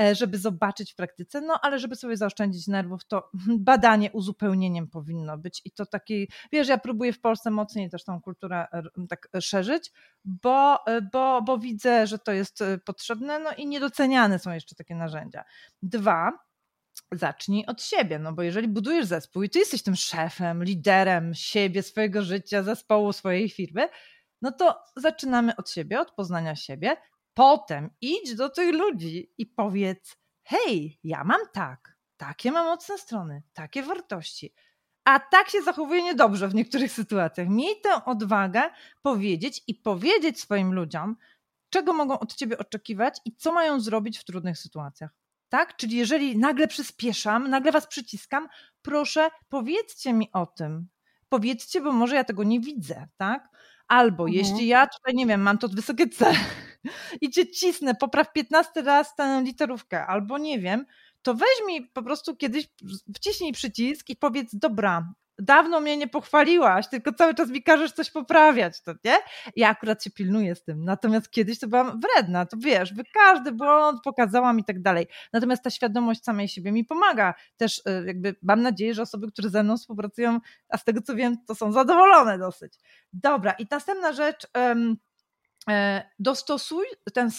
e, 0.00 0.14
żeby 0.14 0.38
zobaczyć 0.38 0.92
w 0.92 0.96
praktyce, 0.96 1.40
no 1.40 1.61
ale 1.62 1.78
żeby 1.78 1.96
sobie 1.96 2.16
zaoszczędzić 2.16 2.66
nerwów, 2.66 3.04
to 3.04 3.30
badanie 3.59 4.12
uzupełnieniem 4.12 4.88
powinno 4.88 5.38
być 5.38 5.62
i 5.64 5.70
to 5.70 5.86
taki, 5.86 6.28
wiesz, 6.52 6.68
ja 6.68 6.78
próbuję 6.78 7.12
w 7.12 7.20
Polsce 7.20 7.50
mocniej 7.50 7.90
też 7.90 8.04
tą 8.04 8.20
kulturę 8.20 8.66
tak 9.09 9.28
szerzyć, 9.40 9.92
bo, 10.24 10.86
e, 10.86 11.02
bo, 11.02 11.42
bo 11.42 11.59
widzę, 11.59 12.06
że 12.06 12.18
to 12.18 12.32
jest 12.32 12.64
potrzebne, 12.84 13.38
no 13.38 13.50
i 13.54 13.66
niedoceniane 13.66 14.38
są 14.38 14.52
jeszcze 14.52 14.74
takie 14.74 14.94
narzędzia. 14.94 15.44
Dwa, 15.82 16.47
zacznij 17.12 17.66
od 17.66 17.82
siebie, 17.82 18.18
no 18.18 18.32
bo 18.32 18.42
jeżeli 18.42 18.68
budujesz 18.68 19.06
zespół 19.06 19.42
i 19.42 19.50
ty 19.50 19.59
jesteś 19.59 19.82
tym 19.82 19.96
szefem, 19.96 20.64
liderem 20.64 21.34
siebie, 21.34 21.82
swojego 21.82 22.22
życia, 22.22 22.62
zespołu, 22.62 23.12
swojej 23.12 23.50
firmy, 23.50 23.88
no 24.42 24.52
to 24.52 24.82
zaczynamy 24.96 25.56
od 25.56 25.70
siebie, 25.70 26.00
od 26.00 26.11
poznania 26.11 26.56
siebie. 26.56 26.96
Potem 27.34 27.90
idź 28.00 28.34
do 28.34 28.48
tych 28.48 28.74
ludzi 28.74 29.32
i 29.38 29.46
powiedz: 29.46 30.16
Hej, 30.42 30.98
ja 31.04 31.24
mam 31.24 31.40
tak, 31.52 31.96
takie 32.16 32.52
mam 32.52 32.66
mocne 32.66 32.98
strony, 32.98 33.42
takie 33.52 33.82
wartości. 33.82 34.54
A 35.04 35.20
tak 35.20 35.48
się 35.48 35.62
zachowuje 35.62 36.02
niedobrze 36.02 36.48
w 36.48 36.54
niektórych 36.54 36.92
sytuacjach. 36.92 37.48
Miej 37.48 37.80
tę 37.80 38.04
odwagę 38.04 38.62
powiedzieć 39.02 39.62
i 39.66 39.74
powiedzieć 39.74 40.40
swoim 40.40 40.74
ludziom, 40.74 41.16
czego 41.70 41.92
mogą 41.92 42.18
od 42.18 42.34
ciebie 42.34 42.59
oczekiwać 42.59 43.18
i 43.24 43.36
co 43.36 43.52
mają 43.52 43.80
zrobić 43.80 44.18
w 44.18 44.24
trudnych 44.24 44.59
sytuacjach. 44.59 45.11
Tak? 45.49 45.76
Czyli 45.76 45.96
jeżeli 45.96 46.38
nagle 46.38 46.68
przyspieszam, 46.68 47.51
nagle 47.51 47.72
was 47.72 47.86
przyciskam, 47.86 48.49
proszę 48.82 49.28
powiedzcie 49.49 50.12
mi 50.12 50.32
o 50.32 50.46
tym. 50.46 50.88
Powiedzcie, 51.28 51.80
bo 51.80 51.92
może 51.92 52.16
ja 52.16 52.24
tego 52.24 52.44
nie 52.44 52.61
widzę, 52.61 53.09
tak? 53.16 53.49
Albo 53.88 54.24
mhm. 54.24 54.32
jeśli 54.32 54.66
ja 54.66 54.86
tutaj, 54.86 55.14
nie 55.14 55.26
wiem, 55.26 55.40
mam 55.40 55.59
to 55.59 55.68
wysokie 55.68 56.09
C 56.09 56.34
i 57.20 57.30
cię 57.30 57.51
cisnę, 57.51 57.94
popraw 57.94 58.32
15 58.32 58.82
raz 58.82 59.14
tę 59.14 59.42
literówkę, 59.44 60.07
albo 60.07 60.38
nie 60.38 60.59
wiem, 60.59 60.86
to 61.22 61.34
weź 61.34 61.66
mi 61.66 61.82
po 61.86 62.03
prostu 62.03 62.36
kiedyś, 62.36 62.68
wciśnij 63.14 63.53
przycisk 63.53 64.11
i 64.11 64.16
powiedz, 64.16 64.49
dobra, 64.53 65.12
dawno 65.39 65.80
mnie 65.80 65.97
nie 65.97 66.09
pochwaliłaś, 66.09 66.89
tylko 66.89 67.12
cały 67.12 67.34
czas 67.34 67.51
mi 67.51 67.62
każesz 67.62 67.93
coś 67.93 68.11
poprawiać, 68.11 68.82
to 68.82 68.93
nie? 69.05 69.16
Ja 69.57 69.68
akurat 69.68 70.05
się 70.05 70.11
pilnuję 70.11 70.55
z 70.55 70.64
tym. 70.64 70.84
Natomiast 70.84 71.30
kiedyś 71.30 71.59
to 71.59 71.68
byłam 71.68 72.01
wredna, 72.01 72.47
to 72.47 72.57
wiesz, 72.61 72.95
by 72.95 73.03
każdy 73.14 73.53
błąd 73.53 74.01
pokazałam 74.05 74.59
i 74.59 74.64
tak 74.64 74.82
dalej. 74.82 75.07
Natomiast 75.32 75.62
ta 75.62 75.70
świadomość 75.70 76.24
samej 76.24 76.49
siebie 76.49 76.72
mi 76.72 76.84
pomaga. 76.84 77.34
Też 77.57 77.78
y, 77.78 77.82
jakby 78.07 78.36
mam 78.43 78.62
nadzieję, 78.62 78.95
że 78.95 79.03
osoby, 79.03 79.32
które 79.32 79.51
ze 79.51 79.62
mną 79.62 79.76
współpracują, 79.76 80.41
a 80.68 80.78
z 80.78 80.84
tego 80.84 81.03
co 81.03 81.14
wiem, 81.14 81.36
to 81.47 81.55
są 81.55 81.72
zadowolone 81.72 82.39
dosyć. 82.39 82.72
Dobra, 83.12 83.53
i 83.53 83.66
następna 83.70 84.12
rzecz. 84.12 84.47
Um, 84.55 84.97
dostosuj 86.18 86.84
ten 87.14 87.30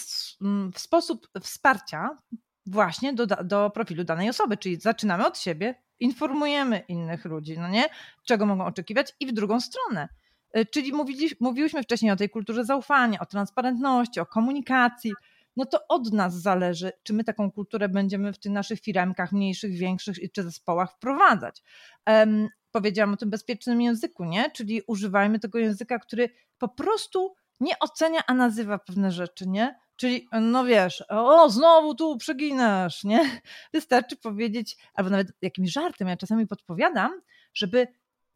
sposób 0.76 1.28
wsparcia 1.42 2.18
właśnie 2.66 3.14
do, 3.14 3.26
do 3.26 3.70
profilu 3.70 4.04
danej 4.04 4.30
osoby, 4.30 4.58
czyli 4.58 4.80
zaczynamy 4.80 5.28
od 5.28 5.38
siebie, 5.38 5.76
informujemy 6.00 6.84
innych 6.88 7.26
ludzi, 7.26 7.58
no 7.58 7.68
nie? 7.68 7.86
Czego 8.26 8.46
mogą 8.46 8.66
oczekiwać 8.66 9.16
i 9.20 9.28
w 9.28 9.32
drugą 9.32 9.60
stronę. 9.62 10.10
Y, 10.58 10.66
czyli 10.66 10.94
mówili, 10.94 11.30
mówiłyśmy 11.40 11.84
wcześniej 11.84 12.12
o 12.12 12.16
tej 12.16 12.30
kulturze 12.30 12.66
zaufania, 12.66 13.20
o 13.20 13.26
transparentności, 13.26 14.20
o 14.20 14.26
komunikacji. 14.26 15.14
No 15.56 15.66
to 15.66 15.80
od 15.88 16.14
nas 16.14 16.42
zależy, 16.42 16.92
czy 17.04 17.14
my 17.14 17.24
taką 17.24 17.52
kulturę 17.52 17.90
będziemy 17.90 18.34
w 18.34 18.40
tych 18.40 18.52
naszych 18.52 18.80
firmkach, 18.80 19.32
mniejszych, 19.32 19.72
większych 19.72 20.18
czy 20.34 20.44
zespołach 20.44 20.92
wprowadzać. 20.92 21.64
Um, 22.08 22.50
powiedziałam 22.72 23.14
o 23.14 23.18
tym 23.18 23.30
bezpiecznym 23.30 23.82
języku, 23.82 24.26
nie? 24.26 24.52
Czyli 24.52 24.82
używajmy 24.88 25.40
tego 25.40 25.60
języka, 25.60 26.00
który 26.00 26.30
po 26.58 26.68
prostu 26.68 27.36
nie 27.60 27.80
ocenia, 27.80 28.22
a 28.28 28.34
nazywa 28.34 28.78
pewne 28.78 29.12
rzeczy, 29.12 29.48
nie? 29.48 29.80
Czyli, 30.00 30.28
no 30.42 30.66
wiesz, 30.66 31.04
o, 31.10 31.50
znowu 31.50 31.96
tu 31.96 32.18
przeginasz, 32.18 33.04
nie? 33.04 33.42
Wystarczy 33.74 34.18
powiedzieć, 34.18 34.78
albo 34.94 35.10
nawet 35.10 35.28
jakimś 35.42 35.72
żartem, 35.72 36.08
ja 36.08 36.18
czasami 36.18 36.48
podpowiadam, 36.48 37.22
żeby 37.54 37.88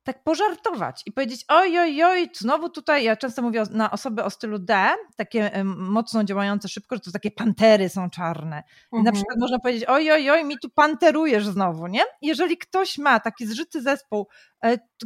tak 0.03 0.23
pożartować 0.23 1.01
i 1.05 1.11
powiedzieć, 1.11 1.45
oj, 1.47 1.79
oj, 1.79 2.03
oj, 2.03 2.29
znowu 2.33 2.69
tutaj, 2.69 3.03
ja 3.03 3.15
często 3.15 3.41
mówię 3.41 3.63
na 3.71 3.91
osoby 3.91 4.23
o 4.23 4.29
stylu 4.29 4.59
D, 4.59 4.89
takie 5.15 5.63
mocno 5.65 6.23
działające 6.23 6.67
szybko, 6.67 6.95
że 6.95 7.01
to 7.01 7.11
takie 7.11 7.31
pantery 7.31 7.89
są 7.89 8.09
czarne. 8.09 8.63
I 8.91 8.95
mhm. 8.95 9.03
na 9.03 9.11
przykład 9.11 9.37
można 9.39 9.59
powiedzieć, 9.59 9.85
oj, 9.87 10.11
oj, 10.11 10.31
oj, 10.31 10.45
mi 10.45 10.59
tu 10.59 10.69
panterujesz 10.69 11.47
znowu, 11.47 11.87
nie? 11.87 12.01
Jeżeli 12.21 12.57
ktoś 12.57 12.97
ma 12.97 13.19
taki 13.19 13.47
zżyty 13.47 13.81
zespół, 13.81 14.27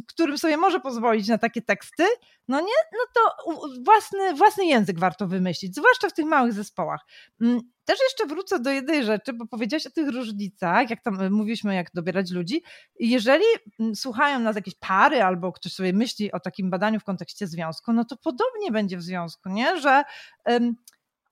którym 0.08 0.38
sobie 0.38 0.56
może 0.56 0.80
pozwolić 0.80 1.28
na 1.28 1.38
takie 1.38 1.62
teksty, 1.62 2.04
no 2.48 2.60
nie, 2.60 2.76
no 2.92 2.98
to 3.14 3.52
własny, 3.84 4.34
własny 4.34 4.66
język 4.66 4.98
warto 4.98 5.26
wymyślić, 5.26 5.76
zwłaszcza 5.76 6.08
w 6.08 6.12
tych 6.12 6.26
małych 6.26 6.52
zespołach. 6.52 7.00
Mm, 7.40 7.60
też 7.84 7.98
jeszcze 8.00 8.26
wrócę 8.26 8.60
do 8.60 8.70
jednej 8.70 9.04
rzeczy, 9.04 9.32
bo 9.32 9.46
powiedziałaś 9.46 9.86
o 9.86 9.90
tych 9.90 10.08
różnicach, 10.08 10.90
jak 10.90 11.02
tam 11.02 11.20
e, 11.20 11.30
mówiliśmy, 11.30 11.74
jak 11.74 11.86
dobierać 11.94 12.30
ludzi. 12.30 12.62
Jeżeli 13.00 13.44
mm, 13.80 13.96
słuchają 13.96 14.38
nas 14.38 14.56
jakieś 14.56 14.74
pary 14.74 15.22
albo 15.22 15.52
ktoś 15.52 15.72
sobie 15.72 15.92
myśli 15.92 16.32
o 16.32 16.40
takim 16.40 16.70
badaniu 16.70 17.00
w 17.00 17.04
kontekście 17.04 17.46
związku, 17.46 17.92
no 17.92 18.04
to 18.04 18.16
podobnie 18.16 18.70
będzie 18.72 18.96
w 18.96 19.02
związku, 19.02 19.48
nie? 19.48 19.80
Że 19.80 20.02
um, 20.46 20.74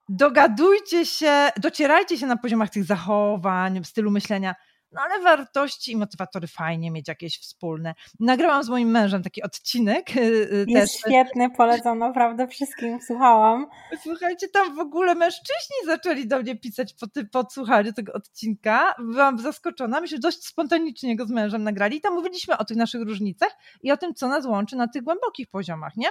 dogadujcie 0.09 1.07
się, 1.07 1.51
docierajcie 1.57 2.19
się 2.19 2.27
na 2.27 2.37
poziomach 2.37 2.71
tych 2.71 2.85
zachowań, 2.85 3.85
stylu 3.85 4.11
myślenia 4.11 4.55
no 4.97 5.03
ale 5.03 5.23
wartości 5.23 5.93
i 5.93 5.97
motywatory 5.97 6.47
fajnie 6.47 6.91
mieć 6.91 7.09
jakieś 7.09 7.39
wspólne. 7.39 7.95
Nagrałam 8.21 8.63
z 8.63 8.69
moim 8.69 8.91
mężem 8.91 9.23
taki 9.23 9.43
odcinek. 9.43 10.17
Y, 10.17 10.21
y, 10.21 10.65
Jest 10.69 10.93
też. 10.93 11.01
świetny, 11.01 11.51
polecam 11.51 11.99
naprawdę 11.99 12.49
wszystkim, 12.49 12.99
słuchałam. 13.07 13.67
Słuchajcie, 14.03 14.49
tam 14.49 14.77
w 14.77 14.79
ogóle 14.79 15.15
mężczyźni 15.15 15.77
zaczęli 15.87 16.27
do 16.27 16.39
mnie 16.39 16.57
pisać 16.57 16.95
po, 16.95 17.07
ty, 17.07 17.25
po 17.25 17.51
słuchaniu 17.51 17.93
tego 17.93 18.13
odcinka. 18.13 18.95
Byłam 18.99 19.39
zaskoczona, 19.39 20.01
myśmy 20.01 20.19
dość 20.19 20.47
spontanicznie 20.47 21.17
go 21.17 21.27
z 21.27 21.31
mężem 21.31 21.63
nagrali 21.63 21.97
i 21.97 22.01
tam 22.01 22.15
mówiliśmy 22.15 22.59
o 22.59 22.65
tych 22.65 22.77
naszych 22.77 23.03
różnicach 23.03 23.57
i 23.83 23.93
o 23.93 23.97
tym, 23.97 24.15
co 24.15 24.29
nas 24.29 24.47
łączy 24.47 24.77
na 24.77 24.89
tych 24.89 25.03
głębokich 25.03 25.49
poziomach, 25.49 25.97
nie? 25.97 26.09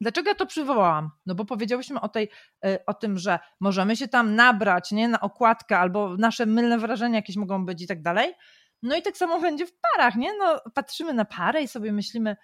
Dlaczego 0.00 0.28
ja 0.28 0.34
to 0.34 0.46
przywołałam? 0.46 1.10
No 1.26 1.34
bo 1.34 1.44
powiedziałyśmy 1.44 2.00
o, 2.00 2.08
tej, 2.08 2.30
e, 2.64 2.78
o 2.86 2.94
tym, 2.94 3.18
że 3.18 3.38
możemy 3.60 3.96
się 3.96 4.08
tam 4.08 4.34
nabrać 4.34 4.92
nie, 4.92 5.08
na 5.08 5.20
okładkę, 5.20 5.78
albo 5.78 6.16
nasze 6.16 6.46
mylne 6.46 6.78
wrażenia 6.78 7.16
jakieś 7.16 7.36
mogą 7.36 7.66
być 7.66 7.82
i 7.82 7.86
tak 7.86 8.02
dalej. 8.02 8.34
No 8.82 8.96
i 8.96 9.02
tak 9.02 9.16
samo 9.16 9.40
będzie 9.50 9.66
w 9.66 9.72
parach, 9.80 10.16
nie? 10.16 10.38
No, 10.38 10.60
patrzymy 10.74 11.14
na 11.14 11.24
parę 11.24 11.62
i 11.62 11.68
sobie 11.68 11.92
myślimy, 11.92 12.36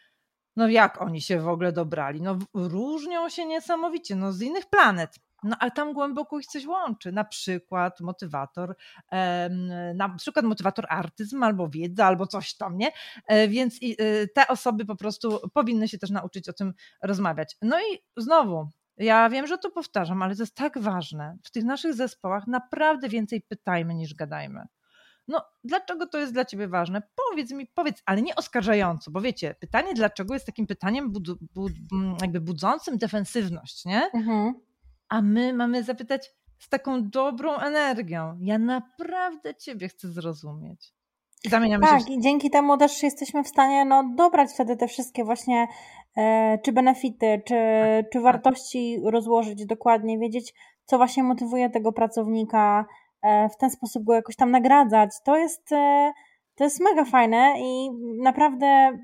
no 0.56 0.68
jak 0.68 1.02
oni 1.02 1.20
się 1.20 1.40
w 1.40 1.48
ogóle 1.48 1.72
dobrali? 1.72 2.22
No 2.22 2.38
różnią 2.54 3.28
się 3.28 3.46
niesamowicie, 3.46 4.16
no 4.16 4.32
z 4.32 4.42
innych 4.42 4.66
planet. 4.66 5.16
No 5.42 5.56
ale 5.58 5.70
tam 5.70 5.92
głęboko 5.92 6.38
ich 6.38 6.46
coś 6.46 6.66
łączy, 6.66 7.12
na 7.12 7.24
przykład 7.24 8.00
motywator, 8.00 8.76
na 9.94 10.08
przykład 10.08 10.44
motywator 10.44 10.86
artyzm 10.88 11.42
albo 11.42 11.68
wiedza, 11.68 12.06
albo 12.06 12.26
coś 12.26 12.56
tam, 12.56 12.78
nie? 12.78 12.92
E, 13.26 13.48
więc 13.48 13.78
y, 13.82 14.28
te 14.34 14.48
osoby 14.48 14.84
po 14.84 14.96
prostu 14.96 15.38
powinny 15.54 15.88
się 15.88 15.98
też 15.98 16.10
nauczyć 16.10 16.48
o 16.48 16.52
tym 16.52 16.74
rozmawiać. 17.02 17.56
No 17.62 17.78
i 17.80 17.98
znowu, 18.16 18.68
ja 18.96 19.30
wiem, 19.30 19.46
że 19.46 19.58
to 19.58 19.70
powtarzam, 19.70 20.22
ale 20.22 20.36
to 20.36 20.42
jest 20.42 20.54
tak 20.54 20.78
ważne. 20.78 21.36
W 21.44 21.50
tych 21.50 21.64
naszych 21.64 21.94
zespołach 21.94 22.46
naprawdę 22.46 23.08
więcej 23.08 23.42
pytajmy 23.48 23.94
niż 23.94 24.14
gadajmy. 24.14 24.66
No, 25.28 25.44
dlaczego 25.64 26.06
to 26.06 26.18
jest 26.18 26.32
dla 26.32 26.44
ciebie 26.44 26.68
ważne? 26.68 27.02
Powiedz 27.30 27.50
mi, 27.50 27.66
powiedz, 27.66 28.02
ale 28.06 28.22
nie 28.22 28.34
oskarżająco, 28.34 29.10
bo 29.10 29.20
wiecie, 29.20 29.54
pytanie 29.60 29.94
dlaczego 29.94 30.34
jest 30.34 30.46
takim 30.46 30.66
pytaniem 30.66 31.12
bud, 31.12 31.28
bud, 31.54 31.72
jakby 32.20 32.40
budzącym 32.40 32.98
defensywność, 32.98 33.84
nie? 33.84 34.10
Mhm 34.14 34.54
a 35.12 35.22
my 35.22 35.52
mamy 35.52 35.82
zapytać 35.82 36.30
z 36.58 36.68
taką 36.68 37.10
dobrą 37.10 37.56
energią. 37.56 38.38
Ja 38.40 38.58
naprawdę 38.58 39.54
Ciebie 39.54 39.88
chcę 39.88 40.08
zrozumieć. 40.08 40.92
I 41.44 41.48
zamieniamy 41.48 41.86
tak, 41.86 42.00
się. 42.00 42.12
i 42.12 42.20
dzięki 42.20 42.50
temu 42.50 42.76
też 42.76 43.02
jesteśmy 43.02 43.44
w 43.44 43.48
stanie 43.48 43.84
no, 43.84 44.04
dobrać 44.16 44.50
wtedy 44.52 44.76
te 44.76 44.88
wszystkie 44.88 45.24
właśnie 45.24 45.66
e, 46.16 46.58
czy 46.64 46.72
benefity, 46.72 47.42
czy, 47.46 47.54
tak, 47.54 48.10
czy 48.10 48.18
tak. 48.18 48.22
wartości 48.22 49.00
rozłożyć 49.04 49.66
dokładnie, 49.66 50.18
wiedzieć, 50.18 50.54
co 50.84 50.96
właśnie 50.96 51.22
motywuje 51.22 51.70
tego 51.70 51.92
pracownika, 51.92 52.86
e, 53.22 53.48
w 53.48 53.56
ten 53.56 53.70
sposób 53.70 54.04
go 54.04 54.14
jakoś 54.14 54.36
tam 54.36 54.50
nagradzać. 54.50 55.10
To 55.24 55.36
jest, 55.36 55.72
e, 55.72 56.12
to 56.54 56.64
jest 56.64 56.80
mega 56.80 57.04
fajne 57.04 57.54
i 57.58 57.90
naprawdę 58.22 58.98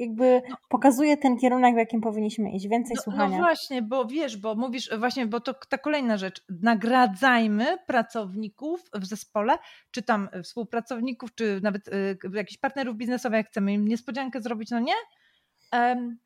jakby 0.00 0.42
no. 0.50 0.56
pokazuje 0.68 1.16
ten 1.16 1.38
kierunek, 1.38 1.74
w 1.74 1.78
jakim 1.78 2.00
powinniśmy 2.00 2.50
iść, 2.50 2.68
więcej 2.68 2.96
no, 2.96 3.02
słuchania. 3.02 3.36
No 3.36 3.44
właśnie, 3.44 3.82
bo 3.82 4.04
wiesz, 4.04 4.36
bo 4.36 4.54
mówisz 4.54 4.90
właśnie, 4.98 5.26
bo 5.26 5.40
to 5.40 5.54
ta 5.68 5.78
kolejna 5.78 6.16
rzecz, 6.16 6.44
nagradzajmy 6.48 7.78
pracowników 7.86 8.80
w 8.94 9.04
zespole, 9.04 9.58
czy 9.90 10.02
tam 10.02 10.28
współpracowników, 10.42 11.34
czy 11.34 11.60
nawet 11.62 11.88
y, 11.88 12.18
jakichś 12.34 12.58
partnerów 12.58 12.96
biznesowych, 12.96 13.36
jak 13.36 13.48
chcemy 13.48 13.72
im 13.72 13.88
niespodziankę 13.88 14.40
zrobić, 14.40 14.70
no 14.70 14.80
nie? 14.80 14.94
Um, 15.72 16.18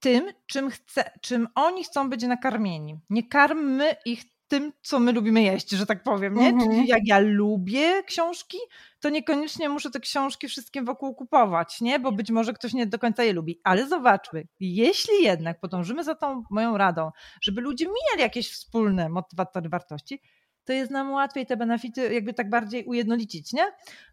tym, 0.00 0.32
czym, 0.46 0.70
chce, 0.70 1.10
czym 1.20 1.48
oni 1.54 1.84
chcą 1.84 2.10
być 2.10 2.22
nakarmieni. 2.22 2.98
Nie 3.10 3.28
karmy 3.28 3.96
ich 4.04 4.24
tym, 4.52 4.72
co 4.82 5.00
my 5.00 5.12
lubimy 5.12 5.42
jeść, 5.42 5.70
że 5.70 5.86
tak 5.86 6.02
powiem, 6.02 6.34
nie? 6.34 6.48
Mhm. 6.48 6.70
Czyli 6.70 6.86
jak 6.88 7.00
ja 7.04 7.18
lubię 7.18 8.02
książki, 8.02 8.58
to 9.00 9.08
niekoniecznie 9.08 9.68
muszę 9.68 9.90
te 9.90 10.00
książki 10.00 10.48
wszystkim 10.48 10.84
wokół 10.84 11.14
kupować, 11.14 11.80
nie? 11.80 11.98
Bo 11.98 12.12
być 12.12 12.30
może 12.30 12.52
ktoś 12.52 12.72
nie 12.72 12.86
do 12.86 12.98
końca 12.98 13.24
je 13.24 13.32
lubi. 13.32 13.60
Ale 13.64 13.88
zobaczmy, 13.88 14.44
jeśli 14.60 15.14
jednak 15.22 15.60
podążymy 15.60 16.04
za 16.04 16.14
tą 16.14 16.42
moją 16.50 16.76
radą, 16.76 17.10
żeby 17.42 17.60
ludzie 17.60 17.86
mieli 17.86 18.22
jakieś 18.22 18.50
wspólne 18.50 19.08
motywatory 19.08 19.68
wartości, 19.68 20.20
to 20.64 20.72
jest 20.72 20.90
nam 20.90 21.12
łatwiej 21.12 21.46
te 21.46 21.56
benefity 21.56 22.14
jakby 22.14 22.34
tak 22.34 22.50
bardziej 22.50 22.84
ujednolicić, 22.84 23.52
nie? 23.52 23.64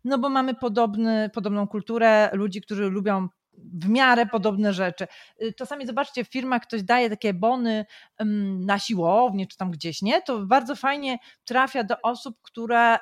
No 0.04 0.18
bo 0.18 0.30
mamy 0.30 0.56
podobny, 0.56 1.30
podobną 1.34 1.68
kulturę 1.68 2.30
ludzi, 2.34 2.62
którzy 2.62 2.90
lubią 2.90 3.28
w 3.74 3.90
miarę 3.90 4.26
podobne 4.26 4.74
rzeczy. 4.74 5.08
Y, 5.42 5.54
czasami 5.54 5.86
zobaczcie, 5.86 6.24
w 6.24 6.28
firmach 6.28 6.62
ktoś 6.62 6.84
daje 6.84 7.10
takie 7.10 7.34
bony 7.34 7.86
na 8.60 8.80
siłownię 8.80 9.48
czy 9.48 9.58
tam 9.58 9.72
gdzieś, 9.72 10.02
nie? 10.02 10.22
To 10.22 10.46
bardzo 10.46 10.76
fajnie 10.76 11.18
trafia 11.46 11.84
do 11.84 11.96
osób, 12.02 12.38
które 12.42 12.98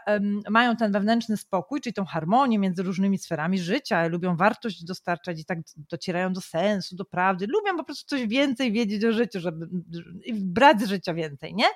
mają 0.50 0.76
ten 0.76 0.92
wewnętrzny 0.92 1.38
spokój, 1.38 1.82
czyli 1.82 1.94
tą 1.94 2.06
harmonię 2.06 2.60
między 2.60 2.84
różnymi 2.84 3.18
sferami 3.18 3.60
życia, 3.60 4.08
lubią 4.08 4.36
wartość 4.36 4.84
dostarczać 4.84 5.40
i 5.40 5.46
tak 5.46 5.60
docierają 5.76 6.34
do 6.34 6.42
sensu, 6.42 6.96
do 6.96 7.06
prawdy, 7.06 7.48
lubią 7.48 7.78
po 7.78 7.84
prostu 7.84 8.08
coś 8.08 8.28
więcej 8.28 8.72
wiedzieć 8.72 9.06
o 9.06 9.12
życiu, 9.12 9.40
żeby 9.40 9.68
brać 10.34 10.82
z 10.82 10.88
życia 10.88 11.14
więcej, 11.14 11.54
nie? 11.56 11.68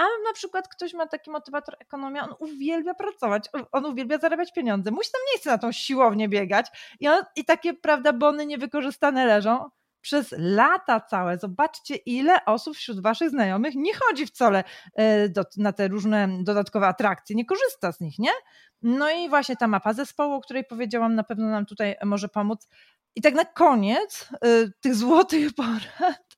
A 0.00 0.02
na 0.02 0.32
przykład 0.34 0.68
ktoś 0.68 0.94
ma 0.94 1.06
taki 1.06 1.30
motywator 1.30 1.76
ekonomia, 1.80 2.24
on 2.24 2.34
uwielbia 2.38 2.94
pracować, 2.94 3.48
on 3.72 3.86
uwielbia 3.86 4.18
zarabiać 4.18 4.52
pieniądze. 4.52 4.90
Musi 4.90 5.10
tam 5.12 5.20
nie 5.32 5.38
chce 5.38 5.50
na 5.50 5.58
tą 5.58 5.72
siłownię 5.72 6.28
biegać 6.28 6.66
i, 7.00 7.08
on, 7.08 7.24
i 7.36 7.44
takie, 7.44 7.74
prawda, 7.74 8.12
bony 8.12 8.46
niewykorzystane 8.46 9.26
leżą 9.26 9.70
przez 10.00 10.34
lata 10.38 11.00
całe. 11.00 11.38
Zobaczcie, 11.38 11.96
ile 11.96 12.44
osób 12.44 12.76
wśród 12.76 13.02
waszych 13.02 13.30
znajomych 13.30 13.74
nie 13.74 13.92
chodzi 13.94 14.26
wcale 14.26 14.64
e, 14.94 15.28
do, 15.28 15.42
na 15.56 15.72
te 15.72 15.88
różne 15.88 16.28
dodatkowe 16.42 16.86
atrakcje, 16.86 17.36
nie 17.36 17.44
korzysta 17.44 17.92
z 17.92 18.00
nich, 18.00 18.18
nie? 18.18 18.32
No 18.82 19.10
i 19.10 19.28
właśnie 19.28 19.56
ta 19.56 19.68
mapa 19.68 19.92
zespołu, 19.92 20.34
o 20.34 20.40
której 20.40 20.64
powiedziałam, 20.64 21.14
na 21.14 21.24
pewno 21.24 21.50
nam 21.50 21.66
tutaj 21.66 21.96
może 22.04 22.28
pomóc. 22.28 22.68
I 23.14 23.22
tak 23.22 23.34
na 23.34 23.44
koniec 23.44 24.28
y, 24.44 24.72
tych 24.80 24.94
złotych 24.94 25.54
porad. 25.54 26.36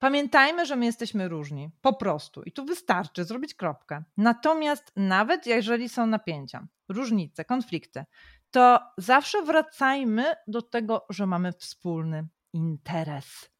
Pamiętajmy, 0.00 0.66
że 0.66 0.76
my 0.76 0.86
jesteśmy 0.86 1.28
różni, 1.28 1.70
po 1.80 1.92
prostu. 1.92 2.42
I 2.42 2.52
tu 2.52 2.64
wystarczy 2.64 3.24
zrobić 3.24 3.54
kropkę. 3.54 4.04
Natomiast 4.16 4.92
nawet 4.96 5.46
jeżeli 5.46 5.88
są 5.88 6.06
napięcia, 6.06 6.66
różnice, 6.88 7.44
konflikty, 7.44 8.04
to 8.50 8.80
zawsze 8.98 9.42
wracajmy 9.42 10.24
do 10.46 10.62
tego, 10.62 11.06
że 11.10 11.26
mamy 11.26 11.52
wspólny 11.52 12.28
interes. 12.52 13.50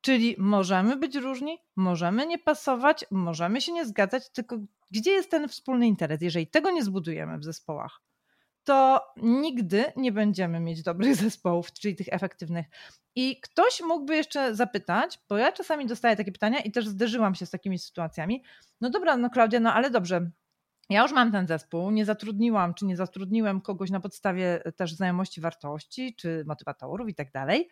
Czyli 0.00 0.36
możemy 0.38 0.96
być 0.96 1.16
różni, 1.16 1.58
możemy 1.76 2.26
nie 2.26 2.38
pasować, 2.38 3.04
możemy 3.10 3.60
się 3.60 3.72
nie 3.72 3.86
zgadzać, 3.86 4.30
tylko 4.30 4.58
gdzie 4.90 5.10
jest 5.10 5.30
ten 5.30 5.48
wspólny 5.48 5.86
interes? 5.86 6.20
Jeżeli 6.20 6.46
tego 6.46 6.70
nie 6.70 6.84
zbudujemy 6.84 7.38
w 7.38 7.44
zespołach, 7.44 8.00
to 8.64 9.00
nigdy 9.16 9.84
nie 9.96 10.12
będziemy 10.12 10.60
mieć 10.60 10.82
dobrych 10.82 11.16
zespołów, 11.24 11.72
czyli 11.72 11.96
tych 11.96 12.08
efektywnych. 12.10 12.66
I 13.14 13.40
ktoś 13.40 13.80
mógłby 13.80 14.16
jeszcze 14.16 14.54
zapytać, 14.54 15.18
bo 15.28 15.36
ja 15.36 15.52
czasami 15.52 15.86
dostaję 15.86 16.16
takie 16.16 16.32
pytania 16.32 16.60
i 16.60 16.70
też 16.70 16.88
zderzyłam 16.88 17.34
się 17.34 17.46
z 17.46 17.50
takimi 17.50 17.78
sytuacjami. 17.78 18.42
No 18.80 18.90
dobra, 18.90 19.16
no 19.16 19.30
Klaudia, 19.30 19.60
no 19.60 19.72
ale 19.72 19.90
dobrze, 19.90 20.30
ja 20.90 21.02
już 21.02 21.12
mam 21.12 21.32
ten 21.32 21.46
zespół, 21.46 21.90
nie 21.90 22.04
zatrudniłam, 22.04 22.74
czy 22.74 22.84
nie 22.84 22.96
zatrudniłem 22.96 23.60
kogoś 23.60 23.90
na 23.90 24.00
podstawie 24.00 24.62
też 24.76 24.94
znajomości 24.94 25.40
wartości, 25.40 26.14
czy 26.16 26.44
motywatorów 26.46 27.08
i 27.08 27.14
tak 27.14 27.32
dalej. 27.32 27.68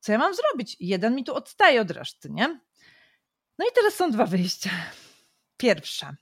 Co 0.00 0.12
ja 0.12 0.18
mam 0.18 0.34
zrobić? 0.34 0.76
Jeden 0.80 1.14
mi 1.14 1.24
tu 1.24 1.34
odstaje 1.34 1.80
od 1.80 1.90
reszty, 1.90 2.30
nie? 2.30 2.60
No 3.58 3.66
i 3.66 3.74
teraz 3.74 3.94
są 3.94 4.10
dwa 4.10 4.26
wyjścia. 4.26 4.70
Pierwsze 5.56 6.16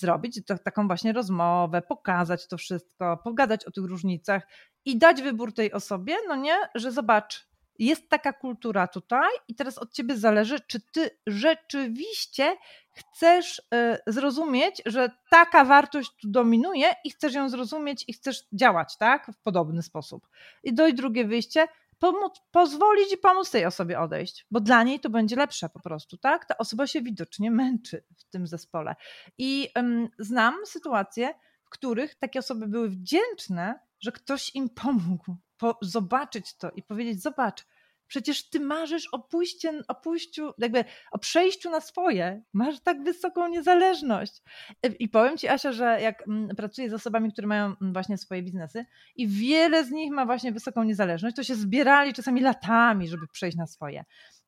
zrobić 0.00 0.40
to, 0.46 0.58
taką 0.58 0.86
właśnie 0.86 1.12
rozmowę, 1.12 1.82
pokazać 1.82 2.48
to 2.48 2.56
wszystko, 2.56 3.16
pogadać 3.24 3.64
o 3.64 3.70
tych 3.70 3.84
różnicach 3.84 4.42
i 4.84 4.98
dać 4.98 5.22
wybór 5.22 5.54
tej 5.54 5.72
osobie, 5.72 6.16
no 6.28 6.36
nie, 6.36 6.56
że 6.74 6.92
zobacz, 6.92 7.50
jest 7.80 8.08
taka 8.08 8.32
kultura 8.32 8.88
tutaj 8.88 9.28
i 9.48 9.54
teraz 9.54 9.78
od 9.78 9.92
ciebie 9.92 10.16
zależy, 10.16 10.60
czy 10.60 10.80
ty 10.80 11.10
rzeczywiście 11.26 12.56
chcesz 12.92 13.62
e, 13.74 13.98
zrozumieć, 14.06 14.82
że 14.86 15.10
taka 15.30 15.64
wartość 15.64 16.10
tu 16.20 16.30
dominuje 16.30 16.94
i 17.04 17.10
chcesz 17.10 17.34
ją 17.34 17.48
zrozumieć 17.48 18.04
i 18.08 18.12
chcesz 18.12 18.48
działać, 18.52 18.96
tak, 18.96 19.30
w 19.32 19.42
podobny 19.42 19.82
sposób. 19.82 20.28
I 20.62 20.74
dojść 20.74 20.96
drugie 20.96 21.24
wyjście, 21.24 21.68
pomóc, 22.00 22.40
pozwolić 22.50 23.12
i 23.12 23.18
pomóc 23.18 23.50
tej 23.50 23.66
osobie 23.66 24.00
odejść, 24.00 24.46
bo 24.50 24.60
dla 24.60 24.82
niej 24.82 25.00
to 25.00 25.10
będzie 25.10 25.36
lepsze 25.36 25.68
po 25.68 25.80
prostu, 25.80 26.16
tak? 26.16 26.46
Ta 26.46 26.58
osoba 26.58 26.86
się 26.86 27.02
widocznie 27.02 27.50
męczy 27.50 28.04
w 28.18 28.24
tym 28.24 28.46
zespole. 28.46 28.96
I 29.38 29.68
znam 30.18 30.54
sytuacje, 30.66 31.34
w 31.64 31.70
których 31.70 32.14
takie 32.14 32.38
osoby 32.38 32.68
były 32.68 32.88
wdzięczne, 32.88 33.80
że 34.00 34.12
ktoś 34.12 34.54
im 34.54 34.68
pomógł 34.68 35.36
po, 35.56 35.78
zobaczyć 35.82 36.56
to 36.56 36.70
i 36.70 36.82
powiedzieć: 36.82 37.22
Zobacz, 37.22 37.66
Przecież 38.10 38.50
ty 38.50 38.60
marzysz 38.60 39.08
o, 39.12 39.18
pójście, 39.18 39.82
o 39.88 39.94
pójściu, 39.94 40.52
jakby 40.58 40.84
o 41.12 41.18
przejściu 41.18 41.70
na 41.70 41.80
swoje. 41.80 42.42
Masz 42.52 42.80
tak 42.80 43.02
wysoką 43.02 43.48
niezależność. 43.48 44.42
I 44.98 45.08
powiem 45.08 45.36
ci, 45.36 45.48
Asia, 45.48 45.72
że 45.72 46.00
jak 46.00 46.28
mm, 46.28 46.56
pracuję 46.56 46.90
z 46.90 46.94
osobami, 46.94 47.32
które 47.32 47.46
mają 47.46 47.64
mm, 47.64 47.92
właśnie 47.92 48.18
swoje 48.18 48.42
biznesy 48.42 48.84
i 49.16 49.28
wiele 49.28 49.84
z 49.84 49.90
nich 49.90 50.12
ma 50.12 50.26
właśnie 50.26 50.52
wysoką 50.52 50.82
niezależność, 50.82 51.36
to 51.36 51.42
się 51.42 51.54
zbierali 51.54 52.12
czasami 52.12 52.40
latami, 52.40 53.08
żeby 53.08 53.26
przejść 53.32 53.56
na 53.56 53.66
swoje. 53.66 54.04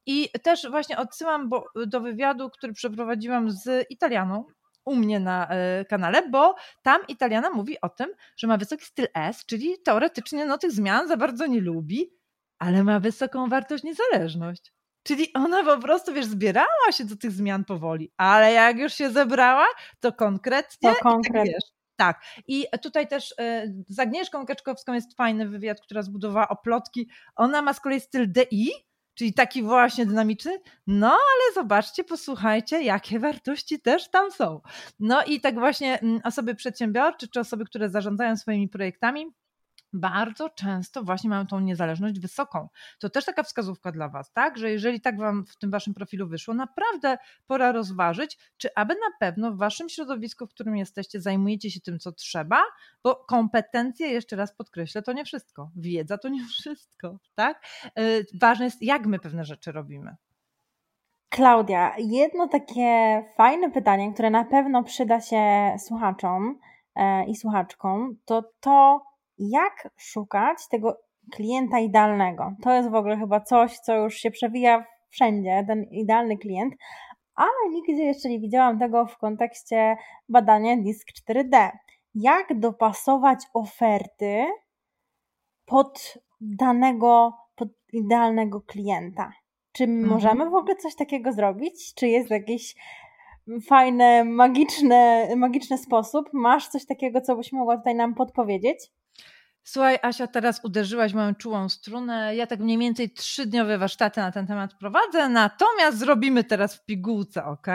I 0.06 0.28
też 0.42 0.70
właśnie 0.70 0.98
odsyłam 0.98 1.48
bo, 1.48 1.64
do 1.86 2.00
wywiadu, 2.00 2.50
który 2.50 2.72
przeprowadziłam 2.72 3.50
z 3.50 3.90
Italianą, 3.90 4.44
u 4.84 4.96
mnie 4.96 5.20
na 5.20 5.48
e, 5.48 5.84
kanale, 5.84 6.28
bo 6.28 6.54
tam 6.82 7.00
Italiana 7.08 7.50
mówi 7.50 7.80
o 7.80 7.88
tym, 7.88 8.08
że 8.36 8.46
ma 8.46 8.56
wysoki 8.56 8.84
styl 8.84 9.06
S, 9.14 9.46
czyli 9.46 9.74
teoretycznie 9.84 10.46
no, 10.46 10.58
tych 10.58 10.72
zmian 10.72 11.08
za 11.08 11.16
bardzo 11.16 11.46
nie 11.46 11.60
lubi, 11.60 12.21
ale 12.62 12.84
ma 12.84 13.00
wysoką 13.00 13.48
wartość 13.48 13.84
niezależność. 13.84 14.72
Czyli 15.02 15.32
ona 15.34 15.64
po 15.64 15.78
prostu, 15.78 16.12
wiesz, 16.12 16.26
zbierała 16.26 16.92
się 16.92 17.04
do 17.04 17.16
tych 17.16 17.32
zmian 17.32 17.64
powoli, 17.64 18.12
ale 18.16 18.52
jak 18.52 18.78
już 18.78 18.92
się 18.92 19.10
zebrała, 19.10 19.66
to 20.00 20.12
konkretnie. 20.12 20.90
To 20.90 20.96
konkretnie. 21.02 21.40
Tak, 21.40 21.46
wiesz, 21.46 21.70
tak. 21.96 22.22
I 22.46 22.66
tutaj 22.82 23.08
też 23.08 23.34
e, 23.38 23.66
z 23.88 23.98
Agnieszką 23.98 24.46
Kaczkowską 24.46 24.92
jest 24.92 25.16
fajny 25.16 25.48
wywiad, 25.48 25.80
która 25.80 26.02
zbudowała 26.02 26.48
oplotki. 26.48 27.08
Ona 27.36 27.62
ma 27.62 27.72
z 27.72 27.80
kolei 27.80 28.00
styl 28.00 28.32
DI, 28.32 28.70
czyli 29.14 29.34
taki 29.34 29.62
właśnie 29.62 30.06
dynamiczny. 30.06 30.58
No, 30.86 31.08
ale 31.08 31.54
zobaczcie, 31.54 32.04
posłuchajcie, 32.04 32.82
jakie 32.82 33.18
wartości 33.18 33.80
też 33.80 34.10
tam 34.10 34.30
są. 34.30 34.60
No 35.00 35.24
i 35.24 35.40
tak 35.40 35.54
właśnie 35.54 36.00
mm, 36.00 36.20
osoby 36.24 36.54
przedsiębiorcze, 36.54 37.28
czy 37.28 37.40
osoby, 37.40 37.64
które 37.64 37.90
zarządzają 37.90 38.36
swoimi 38.36 38.68
projektami, 38.68 39.26
bardzo 39.92 40.50
często 40.50 41.02
właśnie 41.02 41.30
mają 41.30 41.46
tą 41.46 41.60
niezależność 41.60 42.20
wysoką. 42.20 42.68
To 42.98 43.10
też 43.10 43.24
taka 43.24 43.42
wskazówka 43.42 43.92
dla 43.92 44.08
Was, 44.08 44.32
tak? 44.32 44.58
Że 44.58 44.70
jeżeli 44.70 45.00
tak 45.00 45.18
Wam 45.18 45.46
w 45.46 45.56
tym 45.56 45.70
Waszym 45.70 45.94
profilu 45.94 46.28
wyszło, 46.28 46.54
naprawdę 46.54 47.18
pora 47.46 47.72
rozważyć, 47.72 48.38
czy 48.56 48.68
aby 48.74 48.94
na 48.94 49.16
pewno 49.20 49.52
w 49.52 49.56
Waszym 49.56 49.88
środowisku, 49.88 50.46
w 50.46 50.50
którym 50.50 50.76
jesteście, 50.76 51.20
zajmujecie 51.20 51.70
się 51.70 51.80
tym, 51.80 51.98
co 51.98 52.12
trzeba, 52.12 52.62
bo 53.02 53.16
kompetencje, 53.16 54.08
jeszcze 54.08 54.36
raz 54.36 54.54
podkreślę, 54.56 55.02
to 55.02 55.12
nie 55.12 55.24
wszystko. 55.24 55.70
Wiedza 55.76 56.18
to 56.18 56.28
nie 56.28 56.44
wszystko, 56.58 57.18
tak? 57.34 57.62
Y, 57.98 58.26
ważne 58.40 58.64
jest, 58.64 58.82
jak 58.82 59.06
my 59.06 59.18
pewne 59.18 59.44
rzeczy 59.44 59.72
robimy. 59.72 60.16
Klaudia, 61.32 61.94
jedno 61.98 62.48
takie 62.48 63.22
fajne 63.36 63.70
pytanie, 63.70 64.12
które 64.12 64.30
na 64.30 64.44
pewno 64.44 64.82
przyda 64.82 65.20
się 65.20 65.74
słuchaczom 65.78 66.58
e, 66.94 67.24
i 67.24 67.36
słuchaczkom, 67.36 68.16
to 68.24 68.42
to, 68.60 69.02
jak 69.50 69.88
szukać 69.96 70.68
tego 70.70 71.00
klienta 71.32 71.78
idealnego. 71.78 72.52
To 72.62 72.72
jest 72.72 72.90
w 72.90 72.94
ogóle 72.94 73.16
chyba 73.16 73.40
coś, 73.40 73.78
co 73.78 73.96
już 73.96 74.14
się 74.14 74.30
przewija 74.30 74.84
wszędzie, 75.10 75.64
ten 75.66 75.84
idealny 75.90 76.38
klient, 76.38 76.74
ale 77.34 77.70
nigdy 77.70 78.02
jeszcze 78.02 78.28
nie 78.28 78.40
widziałam 78.40 78.78
tego 78.78 79.06
w 79.06 79.18
kontekście 79.18 79.96
badania 80.28 80.76
DISC 80.76 81.06
4D. 81.28 81.70
Jak 82.14 82.58
dopasować 82.58 83.38
oferty 83.54 84.46
pod 85.64 86.18
danego, 86.40 87.32
pod 87.54 87.68
idealnego 87.92 88.60
klienta? 88.60 89.32
Czy 89.72 89.84
mhm. 89.84 90.08
możemy 90.08 90.50
w 90.50 90.54
ogóle 90.54 90.76
coś 90.76 90.96
takiego 90.96 91.32
zrobić? 91.32 91.94
Czy 91.94 92.08
jest 92.08 92.30
jakiś 92.30 92.74
fajny, 93.68 94.24
magiczny, 94.24 95.28
magiczny 95.36 95.78
sposób? 95.78 96.28
Masz 96.32 96.68
coś 96.68 96.86
takiego, 96.86 97.20
co 97.20 97.36
byś 97.36 97.52
mogła 97.52 97.76
tutaj 97.76 97.94
nam 97.94 98.14
podpowiedzieć? 98.14 98.90
Słuchaj, 99.64 99.98
Asia, 100.02 100.26
teraz 100.26 100.60
uderzyłaś 100.64 101.12
moją 101.12 101.34
czułą 101.34 101.68
strunę. 101.68 102.36
Ja 102.36 102.46
tak 102.46 102.60
mniej 102.60 102.78
więcej 102.78 103.10
trzydniowe 103.10 103.78
warsztaty 103.78 104.20
na 104.20 104.32
ten 104.32 104.46
temat 104.46 104.74
prowadzę, 104.74 105.28
natomiast 105.28 105.98
zrobimy 105.98 106.44
teraz 106.44 106.76
w 106.76 106.84
pigułce, 106.84 107.44
ok? 107.44 107.66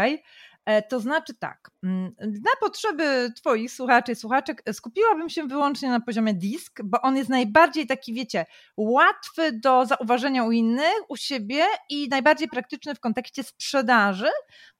E, 0.65 0.81
to 0.81 0.99
znaczy 0.99 1.33
tak, 1.39 1.71
mm, 1.83 2.15
na 2.19 2.51
potrzeby 2.59 3.31
Twoich 3.35 3.71
słuchaczy 3.71 4.11
i 4.11 4.15
słuchaczek 4.15 4.63
skupiłabym 4.73 5.29
się 5.29 5.47
wyłącznie 5.47 5.89
na 5.89 5.99
poziomie 5.99 6.33
disk, 6.33 6.81
bo 6.83 7.01
on 7.01 7.17
jest 7.17 7.29
najbardziej 7.29 7.87
taki, 7.87 8.13
wiecie, 8.13 8.45
łatwy 8.77 9.51
do 9.51 9.85
zauważenia 9.85 10.43
u 10.43 10.51
innych, 10.51 11.09
u 11.09 11.17
siebie 11.17 11.63
i 11.89 12.09
najbardziej 12.09 12.47
praktyczny 12.47 12.95
w 12.95 12.99
kontekście 12.99 13.43
sprzedaży. 13.43 14.29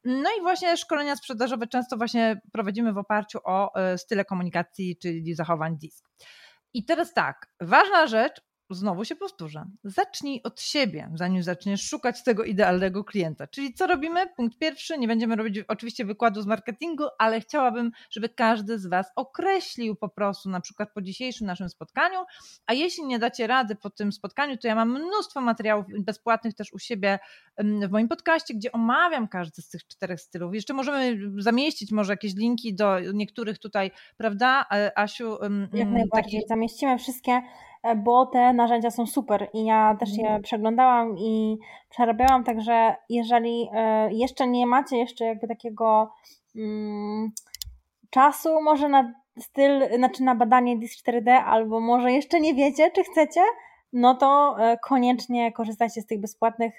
No 0.03 0.29
i 0.39 0.41
właśnie 0.41 0.77
szkolenia 0.77 1.15
sprzedażowe 1.15 1.67
często 1.67 1.97
właśnie 1.97 2.41
prowadzimy 2.51 2.93
w 2.93 2.97
oparciu 2.97 3.39
o 3.43 3.75
e, 3.75 3.97
style 3.97 4.25
komunikacji, 4.25 4.97
czyli 4.97 5.35
zachowań 5.35 5.77
disk. 5.77 6.05
I 6.77 6.85
teraz 6.85 7.13
tak, 7.13 7.47
ważna 7.61 8.07
rzecz, 8.07 8.41
znowu 8.69 9.05
się 9.05 9.15
powtórzę. 9.15 9.65
Zacznij 9.83 10.41
od 10.43 10.61
siebie, 10.61 11.11
zanim 11.15 11.43
zaczniesz 11.43 11.81
szukać 11.89 12.23
tego 12.23 12.43
idealnego 12.43 13.03
klienta. 13.03 13.47
Czyli 13.47 13.73
co 13.73 13.87
robimy? 13.87 14.27
Punkt 14.35 14.57
pierwszy, 14.57 14.97
nie 14.97 15.07
będziemy 15.07 15.35
robić 15.35 15.59
oczywiście 15.67 16.05
wykładu 16.05 16.41
z 16.41 16.45
marketingu, 16.45 17.03
ale 17.19 17.41
chciałabym, 17.41 17.91
żeby 18.09 18.29
każdy 18.29 18.79
z 18.79 18.87
Was 18.87 19.11
określił 19.15 19.95
po 19.95 20.09
prostu, 20.09 20.49
na 20.49 20.61
przykład 20.61 20.93
po 20.93 21.01
dzisiejszym 21.01 21.47
naszym 21.47 21.69
spotkaniu, 21.69 22.19
a 22.65 22.73
jeśli 22.73 23.05
nie 23.05 23.19
dacie 23.19 23.47
rady 23.47 23.75
po 23.75 23.89
tym 23.89 24.11
spotkaniu, 24.11 24.57
to 24.57 24.67
ja 24.67 24.75
mam 24.75 24.89
mnóstwo 24.89 25.41
materiałów 25.41 25.85
bezpłatnych 25.99 26.55
też 26.55 26.73
u 26.73 26.79
siebie 26.79 27.19
w 27.59 27.91
moim 27.91 28.07
podcaście, 28.07 28.53
gdzie 28.53 28.71
omawiam 28.71 29.27
każdy 29.27 29.61
z 29.61 29.69
tych 29.69 29.87
czterech 29.87 30.21
stylów. 30.21 30.55
Jeszcze 30.55 30.73
możemy 30.73 31.19
zamieścić 31.41 31.91
może 31.91 32.13
jakieś 32.13 32.35
linki 32.35 32.75
do 32.75 32.99
niektórych 33.13 33.59
tutaj, 33.59 33.91
prawda, 34.17 34.65
e, 34.71 34.99
Asiu? 34.99 35.37
Jak 35.73 35.89
najbardziej, 35.89 36.41
zamieścimy 36.47 36.97
wszystkie 36.97 37.41
bo 37.95 38.25
te 38.25 38.53
narzędzia 38.53 38.91
są 38.91 39.05
super 39.05 39.49
i 39.53 39.65
ja 39.65 39.95
też 39.99 40.17
je 40.17 40.23
mhm. 40.23 40.41
przeglądałam 40.41 41.17
i 41.17 41.57
przerabiałam, 41.89 42.43
także 42.43 42.95
jeżeli 43.09 43.69
e, 43.73 44.13
jeszcze 44.13 44.47
nie 44.47 44.65
macie 44.65 44.97
jeszcze 44.97 45.25
jakby 45.25 45.47
takiego 45.47 46.11
mm, 46.55 47.31
czasu 48.09 48.61
może 48.61 48.89
na 48.89 49.13
styl, 49.39 49.97
znaczy 49.97 50.23
na 50.23 50.35
badanie 50.35 50.77
DIS 50.77 51.03
4D 51.03 51.31
albo 51.31 51.79
może 51.79 52.11
jeszcze 52.11 52.39
nie 52.39 52.53
wiecie, 52.53 52.91
czy 52.91 53.03
chcecie, 53.03 53.41
no 53.93 54.15
to 54.15 54.55
e, 54.59 54.77
koniecznie 54.77 55.51
korzystajcie 55.51 56.01
z 56.01 56.05
tych 56.05 56.21
bezpłatnych 56.21 56.73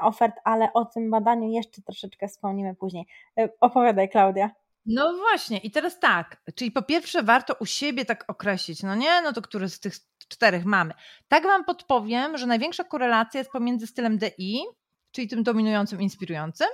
ofert, 0.00 0.34
ale 0.44 0.72
o 0.72 0.84
tym 0.84 1.10
badaniu 1.10 1.50
jeszcze 1.50 1.82
troszeczkę 1.82 2.28
wspomnimy 2.28 2.74
później. 2.74 3.06
Opowiadaj, 3.60 4.08
Klaudia. 4.08 4.50
No 4.86 5.16
właśnie, 5.16 5.58
i 5.58 5.70
teraz 5.70 5.98
tak, 5.98 6.42
czyli 6.54 6.70
po 6.70 6.82
pierwsze 6.82 7.22
warto 7.22 7.54
u 7.60 7.66
siebie 7.66 8.04
tak 8.04 8.24
określić, 8.28 8.82
no 8.82 8.94
nie, 8.94 9.22
no 9.22 9.32
to 9.32 9.42
który 9.42 9.68
z 9.68 9.80
tych 9.80 9.94
czterech 10.34 10.64
mamy. 10.64 10.94
Tak 11.28 11.44
Wam 11.44 11.64
podpowiem, 11.64 12.38
że 12.38 12.46
największa 12.46 12.84
korelacja 12.84 13.38
jest 13.38 13.50
pomiędzy 13.50 13.86
stylem 13.86 14.18
DI, 14.18 14.64
czyli 15.12 15.28
tym 15.28 15.42
dominującym, 15.42 16.02
inspirującym, 16.02 16.66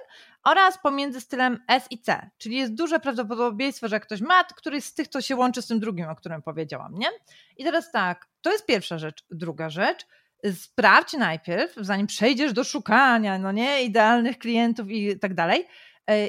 oraz 0.44 0.78
pomiędzy 0.78 1.20
stylem 1.20 1.58
S 1.68 1.86
i 1.90 1.98
C, 1.98 2.30
czyli 2.38 2.56
jest 2.56 2.74
duże 2.74 3.00
prawdopodobieństwo, 3.00 3.88
że 3.88 4.00
ktoś 4.00 4.20
ma, 4.20 4.44
któryś 4.44 4.84
z 4.84 4.94
tych 4.94 5.08
to 5.08 5.20
się 5.20 5.36
łączy 5.36 5.62
z 5.62 5.66
tym 5.66 5.80
drugim, 5.80 6.08
o 6.08 6.16
którym 6.16 6.42
powiedziałam, 6.42 6.94
nie? 6.94 7.08
I 7.56 7.64
teraz 7.64 7.90
tak, 7.90 8.28
to 8.40 8.52
jest 8.52 8.66
pierwsza 8.66 8.98
rzecz. 8.98 9.24
Druga 9.30 9.70
rzecz, 9.70 10.06
sprawdź 10.54 11.12
najpierw, 11.12 11.74
zanim 11.76 12.06
przejdziesz 12.06 12.52
do 12.52 12.64
szukania, 12.64 13.38
no 13.38 13.52
nie, 13.52 13.82
idealnych 13.82 14.38
klientów 14.38 14.90
i 14.90 15.18
tak 15.18 15.34
dalej, 15.34 15.66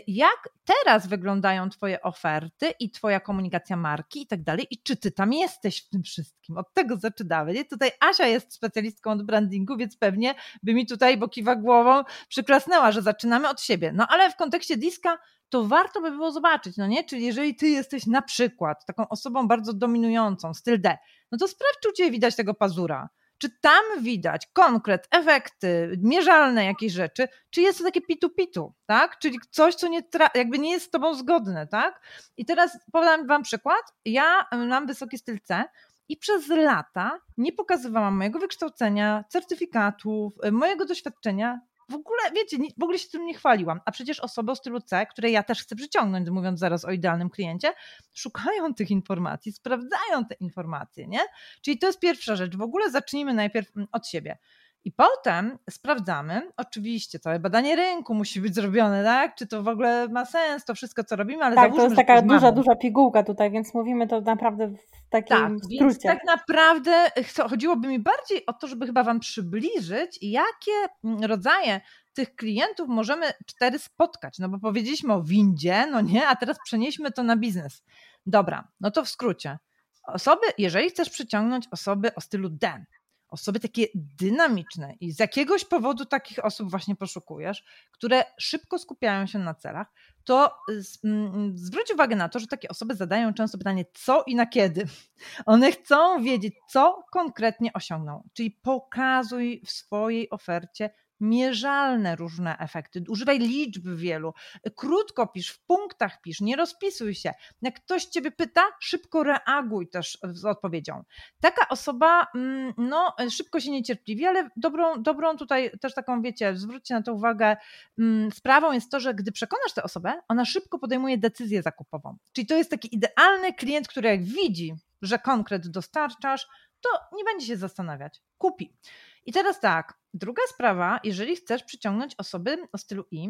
jak 0.08 0.50
teraz 0.66 1.08
wyglądają 1.08 1.70
Twoje 1.70 2.02
oferty 2.02 2.74
i 2.80 2.92
Twoja 2.92 3.20
komunikacja 3.20 3.76
marki 3.76 4.22
i 4.22 4.28
tak 4.28 4.44
dalej, 4.44 4.68
i 4.70 4.84
czy 4.84 4.96
Ty 4.96 5.12
tam 5.12 5.34
jesteś 5.34 5.86
w 5.86 5.90
tym 5.90 6.04
wszystkim? 6.04 6.58
Od 6.58 6.74
tego 6.74 6.98
zaczynamy. 6.98 7.54
Nie? 7.54 7.66
Tutaj 7.66 7.92
Asia 8.00 8.28
jest 8.28 8.54
specjalistką 8.54 9.12
od 9.12 9.24
brandingu, 9.24 9.78
więc 9.78 9.98
pewnie 9.98 10.36
by 10.64 10.74
mi 10.74 10.86
tutaj 10.86 11.18
bokiwa 11.18 11.56
głową 11.56 12.04
przyklasnęła, 12.28 12.92
że 12.92 13.02
zaczynamy 13.02 13.50
od 13.50 13.62
siebie. 13.62 13.92
No 13.96 14.08
ale 14.10 14.32
w 14.32 14.36
kontekście 14.36 14.78
diska 14.78 15.18
to 15.50 15.66
warto 15.66 16.02
by 16.02 16.12
było 16.12 16.32
zobaczyć, 16.32 16.78
no 16.78 16.88
nie? 16.88 17.04
Czyli 17.04 17.26
jeżeli 17.26 17.56
ty 17.56 17.70
jesteś 17.70 18.06
na 18.06 18.22
przykład 18.22 18.86
taką 18.86 19.10
osobą 19.10 19.48
bardzo 19.48 19.74
dominującą, 19.74 20.54
styl 20.54 20.82
D, 20.82 20.98
no 21.32 21.38
to 21.38 21.48
sprawdź, 21.48 21.78
czy 21.84 21.90
u 21.90 21.94
ciebie 21.94 22.12
widać 22.12 22.36
tego 22.36 22.54
pazura 22.54 23.10
czy 23.42 23.50
tam 23.62 23.84
widać 24.00 24.48
konkret, 24.54 25.08
efekty, 25.12 26.00
mierzalne 26.04 26.66
jakieś 26.66 26.94
rzeczy, 26.94 27.28
czy 27.50 27.62
jest 27.62 27.78
to 27.78 27.84
takie 27.84 28.02
pitu-pitu, 28.02 28.72
tak? 28.86 29.20
Czyli 29.20 29.40
coś, 29.52 29.76
co 29.76 29.88
nie 29.88 30.02
jakby 30.36 30.60
nie 30.60 30.72
jest 30.72 30.86
z 30.86 30.90
tobą 30.90 31.14
zgodne, 31.14 31.68
tak? 31.68 32.02
I 32.38 32.46
teraz 32.46 32.78
podam 32.92 33.28
wam 33.28 33.44
przykład. 33.44 33.94
Ja 34.06 34.46
mam 34.52 34.88
wysoki 34.88 35.18
styl 35.18 35.40
C, 35.44 35.64
i 36.10 36.18
przez 36.18 36.48
lata 36.48 37.20
nie 37.38 37.54
pokazywałam 37.54 38.18
mojego 38.18 38.40
wykształcenia, 38.40 39.24
certyfikatów, 39.30 40.34
mojego 40.52 40.86
doświadczenia 40.86 41.60
w 41.92 41.96
ogóle, 41.96 42.22
wiecie, 42.36 42.58
w 42.78 42.84
ogóle 42.84 43.00
się 43.00 43.10
tym 43.10 43.26
nie 43.26 43.34
chwaliłam. 43.34 43.80
A 43.86 43.92
przecież 43.92 44.20
osoby 44.20 44.52
o 44.52 44.56
stylu 44.56 44.82
C, 44.82 45.06
które 45.06 45.32
ja 45.32 45.44
też 45.44 45.64
chcę 45.64 45.76
przyciągnąć, 45.76 46.30
mówiąc 46.30 46.60
zaraz 46.60 46.86
o 46.86 46.92
idealnym 46.92 47.30
kliencie, 47.30 47.74
szukają 48.14 48.74
tych 48.74 48.92
informacji, 48.92 49.52
sprawdzają 49.52 50.26
te 50.30 50.36
informacje, 50.36 51.08
nie? 51.08 51.20
Czyli 51.62 51.80
to 51.80 51.88
jest 51.88 52.00
pierwsza 52.00 52.36
rzecz. 52.36 52.58
W 52.58 52.62
ogóle 52.62 52.92
zacznijmy 52.92 53.34
najpierw 53.34 53.78
mm, 53.78 53.88
od 53.92 54.08
siebie. 54.08 54.38
I 54.86 54.92
potem 54.92 55.58
sprawdzamy, 55.70 56.52
oczywiście 56.58 57.20
całe 57.20 57.40
badanie 57.40 57.76
rynku 57.76 58.14
musi 58.14 58.42
być 58.42 58.56
zrobione, 58.56 59.04
tak? 59.04 59.36
Czy 59.36 59.48
to 59.48 59.64
w 59.64 59.68
ogóle 59.68 60.08
ma 60.08 60.26
sens, 60.26 60.66
to 60.66 60.76
wszystko, 60.76 61.04
co 61.04 61.16
robimy, 61.16 61.44
ale 61.44 61.56
Tak, 61.56 61.76
to 61.76 61.84
jest 61.84 61.96
taka 61.96 62.22
duża, 62.22 62.52
duża 62.52 62.76
pigułka 62.76 63.24
tutaj, 63.24 63.52
więc 63.52 63.74
mówimy 63.74 64.08
to 64.08 64.22
naprawdę 64.22 64.68
w 64.68 65.10
takim 65.10 65.38
tak, 65.38 65.52
skrócie. 65.58 65.86
Więc 65.86 66.02
tak 66.02 66.20
naprawdę 66.26 67.12
chodziłoby 67.50 67.88
mi 67.88 68.00
bardziej 68.00 68.46
o 68.46 68.54
to, 68.54 68.68
żeby 68.68 68.86
chyba 68.86 69.04
Wam 69.04 69.20
przybliżyć, 69.20 70.20
jakie 70.22 70.72
mm, 71.04 71.24
rodzaje 71.24 71.82
tych 72.14 72.36
klientów 72.36 72.88
możemy 72.90 73.26
cztery 73.46 73.80
spotkać, 73.80 74.40
no 74.40 74.50
bo 74.50 74.60
powiedzieliśmy 74.60 75.14
o 75.14 75.24
windzie, 75.24 75.88
no 75.92 76.02
nie, 76.02 76.28
a 76.28 76.36
teraz 76.36 76.58
przenieśmy 76.66 77.12
to 77.12 77.24
na 77.24 77.38
biznes. 77.38 77.84
Dobra, 78.26 78.68
no 78.80 78.92
to 78.92 79.06
w 79.06 79.10
skrócie. 79.10 79.58
Osoby, 80.04 80.42
jeżeli 80.58 80.90
chcesz 80.90 81.10
przyciągnąć 81.10 81.68
osoby 81.72 82.16
o 82.16 82.22
stylu 82.22 82.50
D, 82.50 82.86
osoby 83.32 83.60
takie 83.60 83.88
dynamiczne 83.96 84.94
i 85.00 85.12
z 85.12 85.20
jakiegoś 85.20 85.66
powodu 85.66 86.06
takich 86.06 86.46
osób 86.46 86.72
właśnie 86.72 86.96
poszukujesz, 86.96 87.64
które 87.92 88.24
szybko 88.40 88.80
skupiają 88.80 89.26
się 89.28 89.40
na 89.40 89.54
celach, 89.54 89.88
to 90.24 90.58
mm, 91.04 91.58
zwróć 91.58 91.94
uwagę 91.94 92.16
na 92.16 92.30
to, 92.30 92.40
że 92.40 92.48
takie 92.48 92.70
osoby 92.70 92.96
zadają 92.96 93.34
często 93.34 93.58
pytanie, 93.58 93.86
co 93.94 94.24
i 94.28 94.36
na 94.36 94.46
kiedy. 94.46 94.86
One 95.46 95.72
chcą 95.72 96.24
wiedzieć, 96.24 96.54
co 96.70 97.04
konkretnie 97.12 97.74
osiągną. 97.74 98.30
Czyli 98.34 98.52
pokazuj 98.52 99.62
w 99.66 99.72
swojej 99.72 100.30
ofercie 100.30 100.90
mierzalne 101.22 102.16
różne 102.16 102.58
efekty. 102.58 103.04
Używaj 103.10 103.40
liczb 103.40 103.88
wielu. 103.96 104.34
Krótko 104.76 105.28
pisz, 105.28 105.50
w 105.50 105.66
punktach 105.66 106.22
pisz, 106.22 106.42
nie 106.42 106.56
rozpisuj 106.56 107.16
się. 107.16 107.32
Jak 107.62 107.76
ktoś 107.84 108.06
ciebie 108.06 108.32
pyta, 108.32 108.62
szybko 108.80 109.24
reaguj 109.24 109.90
też 109.90 110.18
z 110.24 110.46
odpowiedzią. 110.46 111.04
Taka 111.42 111.68
osoba, 111.70 112.28
mm, 112.36 112.74
no, 112.78 113.16
szybko 113.30 113.60
się 113.60 113.72
niecierpliwi, 113.72 114.26
ale 114.26 114.50
dobrą, 114.56 115.04
dobrą 115.04 115.38
tutaj 115.38 115.72
też 115.82 115.94
taką, 115.94 116.22
wiecie, 116.22 116.56
zwróćcie 116.56 116.94
na 116.94 117.02
to 117.02 117.14
uwagę, 117.14 117.58
mm, 118.00 118.32
sprawą 118.32 118.72
jest 118.72 118.92
to, 118.92 119.00
że 119.00 119.14
gdy 119.14 119.32
przekonasz 119.32 119.74
tę 119.74 119.84
osobę, 119.84 120.22
ona 120.28 120.46
szybko 120.46 120.80
podejmuje 120.80 121.18
decyzję 121.18 121.62
zakupową. 121.62 122.18
Czyli 122.34 122.48
to 122.48 122.56
jest 122.56 122.72
taki 122.72 122.96
idealny 122.96 123.54
klient, 123.54 123.88
który 123.88 124.10
jak 124.10 124.24
widzi, 124.24 124.74
że 125.02 125.20
konkret 125.20 125.68
dostarczasz, 125.68 126.48
to 126.82 126.90
nie 127.18 127.24
będzie 127.24 127.46
się 127.46 127.58
zastanawiać, 127.58 128.22
kupi. 128.38 128.78
I 129.26 129.34
teraz 129.34 129.60
tak, 129.60 130.01
druga 130.14 130.42
sprawa, 130.50 131.00
jeżeli 131.04 131.36
chcesz 131.36 131.64
przyciągnąć 131.64 132.16
osoby 132.18 132.58
o 132.74 132.78
stylu 132.78 133.06
I, 133.12 133.30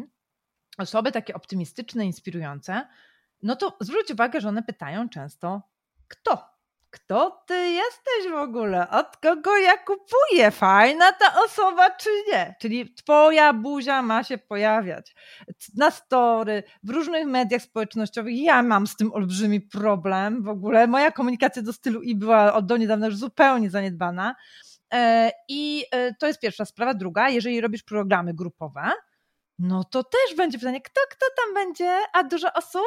osoby 0.78 1.12
takie 1.12 1.34
optymistyczne, 1.34 2.06
inspirujące, 2.06 2.88
no 3.42 3.56
to 3.56 3.76
zwróć 3.80 4.10
uwagę, 4.10 4.40
że 4.40 4.48
one 4.48 4.62
pytają 4.62 5.08
często, 5.08 5.62
kto? 6.08 6.52
Kto 6.92 7.44
ty 7.46 7.54
jesteś 7.54 8.32
w 8.32 8.34
ogóle? 8.34 8.90
Od 8.90 9.16
kogo 9.16 9.56
ja 9.56 9.78
kupuję? 9.78 10.50
Fajna 10.50 11.12
ta 11.12 11.42
osoba 11.44 11.90
czy 11.90 12.10
nie? 12.32 12.54
Czyli 12.60 12.94
twoja 12.94 13.52
buzia 13.52 14.02
ma 14.02 14.24
się 14.24 14.38
pojawiać 14.38 15.14
na 15.76 15.90
story, 15.90 16.62
w 16.82 16.90
różnych 16.90 17.26
mediach 17.26 17.62
społecznościowych. 17.62 18.42
Ja 18.42 18.62
mam 18.62 18.86
z 18.86 18.96
tym 18.96 19.12
olbrzymi 19.12 19.60
problem 19.60 20.42
w 20.42 20.48
ogóle. 20.48 20.86
Moja 20.86 21.10
komunikacja 21.10 21.62
do 21.62 21.72
stylu 21.72 22.02
i 22.02 22.14
była 22.14 22.54
od 22.54 22.66
do 22.66 22.76
niedawna 22.76 23.06
już 23.06 23.16
zupełnie 23.16 23.70
zaniedbana. 23.70 24.34
E, 24.92 25.32
I 25.48 25.84
e, 25.90 26.14
to 26.14 26.26
jest 26.26 26.40
pierwsza 26.40 26.64
sprawa. 26.64 26.94
Druga, 26.94 27.28
jeżeli 27.28 27.60
robisz 27.60 27.82
programy 27.82 28.34
grupowe, 28.34 28.92
no 29.58 29.84
to 29.84 30.04
też 30.04 30.36
będzie 30.36 30.58
pytanie, 30.58 30.80
kto, 30.80 31.00
kto 31.10 31.26
tam 31.36 31.54
będzie, 31.54 31.98
a 32.12 32.24
dużo 32.24 32.52
osób, 32.52 32.82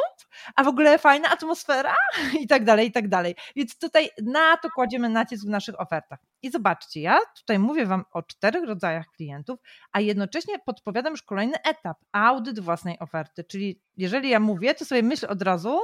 a 0.56 0.64
w 0.64 0.68
ogóle 0.68 0.98
fajna 0.98 1.30
atmosfera 1.30 1.96
i 2.42 2.48
tak 2.48 2.64
dalej, 2.64 2.88
i 2.88 2.92
tak 2.92 3.08
dalej. 3.08 3.36
Więc 3.56 3.80
tutaj 3.80 4.10
na 4.24 4.58
to 4.58 4.70
kładziemy 4.76 5.10
nacisk 5.10 5.46
w 5.46 5.50
naszych 5.50 5.82
ofertach. 5.82 6.20
I 6.42 6.52
zobaczcie, 6.52 7.02
ja 7.02 7.20
tutaj 7.38 7.60
mówię 7.60 7.86
Wam 7.86 8.06
o 8.12 8.24
czterech 8.24 8.64
rodzajach 8.64 9.06
klientów, 9.18 9.60
a 9.92 10.00
jednocześnie 10.00 10.60
podpowiadam 10.60 11.14
już 11.14 11.24
kolejny 11.24 11.54
etap, 11.64 11.98
audyt 12.12 12.60
własnej 12.60 13.00
oferty, 13.00 13.44
czyli 13.44 13.82
jeżeli 13.98 14.30
ja 14.30 14.40
mówię, 14.40 14.74
to 14.74 14.86
sobie 14.86 15.04
myślę 15.04 15.30
od 15.30 15.42
razu, 15.42 15.80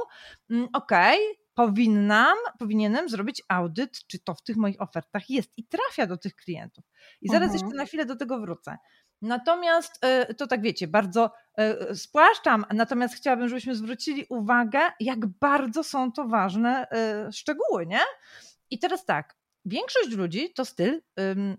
mm, 0.50 0.68
ok, 0.72 0.92
powinnam, 1.54 2.36
powinienem 2.58 3.08
zrobić 3.08 3.42
audyt, 3.48 4.06
czy 4.06 4.18
to 4.18 4.34
w 4.34 4.42
tych 4.42 4.56
moich 4.56 4.80
ofertach 4.80 5.30
jest 5.30 5.58
i 5.58 5.64
trafia 5.64 6.06
do 6.06 6.16
tych 6.16 6.36
klientów. 6.36 6.84
I 7.20 7.28
zaraz 7.28 7.50
mhm. 7.50 7.60
jeszcze 7.60 7.76
na 7.76 7.86
chwilę 7.86 8.06
do 8.06 8.16
tego 8.16 8.40
wrócę. 8.40 8.76
Natomiast 9.22 10.04
e, 10.04 10.34
to 10.34 10.46
tak 10.46 10.62
wiecie, 10.62 10.88
bardzo 10.88 11.30
e, 11.58 11.94
spłaszczam, 11.94 12.64
natomiast 12.74 13.14
chciałabym, 13.14 13.48
żebyśmy 13.48 13.74
zwrócili 13.74 14.26
uwagę, 14.28 14.80
jak 15.00 15.26
bardzo 15.26 15.84
są 15.84 16.12
to 16.12 16.28
ważne 16.28 16.90
e, 16.90 17.32
szczegóły, 17.32 17.86
nie? 17.86 18.00
I 18.70 18.78
teraz 18.78 19.04
tak, 19.04 19.36
większość 19.64 20.10
ludzi 20.10 20.52
to 20.52 20.64
styl, 20.64 21.02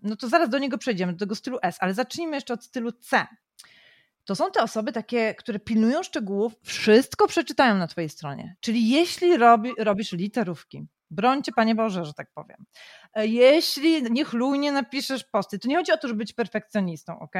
no 0.03 0.15
to 0.15 0.27
zaraz 0.27 0.49
do 0.49 0.57
niego 0.57 0.77
przejdziemy, 0.77 1.13
do 1.13 1.19
tego 1.19 1.35
stylu 1.35 1.59
S, 1.61 1.77
ale 1.79 1.93
zacznijmy 1.93 2.35
jeszcze 2.35 2.53
od 2.53 2.63
stylu 2.63 2.91
C 2.91 3.27
to 4.25 4.35
są 4.35 4.51
te 4.51 4.63
osoby 4.63 4.91
takie, 4.91 5.35
które 5.35 5.59
pilnują 5.59 6.03
szczegółów, 6.03 6.53
wszystko 6.63 7.27
przeczytają 7.27 7.77
na 7.77 7.87
Twojej 7.87 8.09
stronie. 8.09 8.55
Czyli 8.59 8.89
jeśli 8.89 9.37
robi, 9.37 9.71
robisz 9.79 10.11
literówki, 10.11 10.87
Brońcie, 11.11 11.51
Panie 11.51 11.75
Boże, 11.75 12.05
że 12.05 12.13
tak 12.13 12.27
powiem. 12.33 12.65
E, 13.13 13.27
jeśli 13.27 14.03
niechlujnie 14.11 14.71
napiszesz 14.71 15.23
posty, 15.23 15.59
to 15.59 15.67
nie 15.67 15.75
chodzi 15.75 15.91
o 15.91 15.97
to, 15.97 16.07
żeby 16.07 16.17
być 16.17 16.33
perfekcjonistą, 16.33 17.19
ok? 17.19 17.35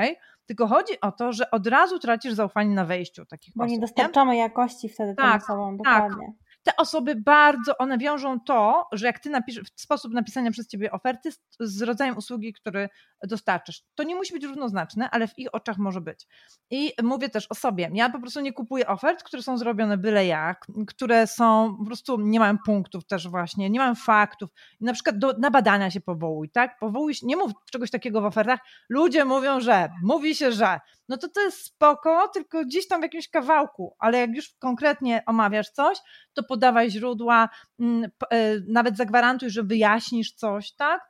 Tylko 0.45 0.68
chodzi 0.68 1.01
o 1.01 1.11
to, 1.11 1.34
że 1.34 1.51
od 1.51 1.68
razu 1.68 1.99
tracisz 1.99 2.34
zaufanie 2.34 2.76
na 2.76 2.85
wejściu 2.85 3.26
takich 3.26 3.53
Bo 3.55 3.64
osób. 3.64 3.72
nie 3.72 3.80
dostarczamy 3.80 4.34
nie? 4.34 4.39
jakości 4.39 4.89
wtedy 4.89 5.15
tak, 5.15 5.31
tym 5.31 5.41
osobom, 5.43 5.77
tak. 5.77 6.01
dokładnie. 6.03 6.27
Tak 6.27 6.43
te 6.64 6.76
osoby 6.76 7.15
bardzo, 7.15 7.77
one 7.77 7.98
wiążą 7.98 8.40
to, 8.40 8.88
że 8.91 9.06
jak 9.06 9.19
ty 9.19 9.30
napiszesz, 9.30 9.68
sposób 9.76 10.14
napisania 10.14 10.52
przez 10.52 10.68
ciebie 10.68 10.91
oferty 10.91 11.31
z, 11.31 11.40
z, 11.60 11.81
rodzajem 11.81 12.18
usługi, 12.18 12.53
który 12.53 12.90
dostarczysz. 13.23 13.84
To 13.95 14.03
nie 14.03 14.15
musi 14.15 14.34
być 14.34 14.44
równoznaczne, 14.44 15.10
ale 15.10 15.27
w 15.27 15.40
ich 15.40 15.48
oczach 15.52 15.77
może 15.77 16.02
być. 16.02 16.27
I 16.69 16.91
mówię 17.03 17.30
też 17.30 17.48
o 17.49 17.56
sobie. 17.56 17.91
Ja 17.94 18.10
po 18.10 18.19
prostu 18.19 18.40
nie 18.40 18.53
kupuję 18.53 18.88
ofert, 18.88 19.23
które 19.23 19.44
są 19.44 19.57
zrobione 19.57 19.98
byle 19.98 20.26
jak, 20.26 20.68
które 20.88 21.27
są, 21.27 21.76
po 21.80 21.85
prostu 21.85 22.22
nie 22.22 22.40
mają 22.40 22.57
punktów 22.65 23.06
też 23.06 23.27
właśnie, 23.27 23.69
nie 23.69 23.80
mają 23.80 23.95
faktów. 23.95 24.49
Na 24.81 24.94
przykład 24.94 25.18
do, 25.18 25.34
na 25.34 25.52
badania 25.52 25.91
się 25.91 26.02
powołuj, 26.02 26.49
tak? 26.49 26.80
Powołuj 26.80 27.14
nie 27.23 27.38
mów 27.38 27.52
czegoś 27.72 27.91
takiego 27.91 28.22
w 28.22 28.26
ofertach. 28.26 28.60
Ludzie 28.90 29.26
mówią, 29.26 29.60
że, 29.60 29.90
mówi 30.03 30.35
się, 30.35 30.52
że. 30.52 30.80
No 31.10 31.18
to 31.18 31.28
to 31.30 31.42
jest 31.42 31.66
spoko, 31.66 32.28
tylko 32.28 32.66
gdzieś 32.66 32.88
tam 32.88 33.02
w 33.02 33.04
jakimś 33.04 33.30
kawałku, 33.30 33.96
ale 34.00 34.20
jak 34.20 34.36
już 34.36 34.56
konkretnie 34.60 35.24
omawiasz 35.26 35.70
coś, 35.70 35.98
to 36.34 36.44
podawaj 36.44 36.92
źródła, 36.92 37.50
mm, 37.80 38.12
e, 38.30 38.60
nawet 38.68 38.98
zagwarantuj, 38.98 39.50
że 39.50 39.64
wyjaśnisz 39.64 40.34
coś, 40.34 40.72
tak? 40.72 41.02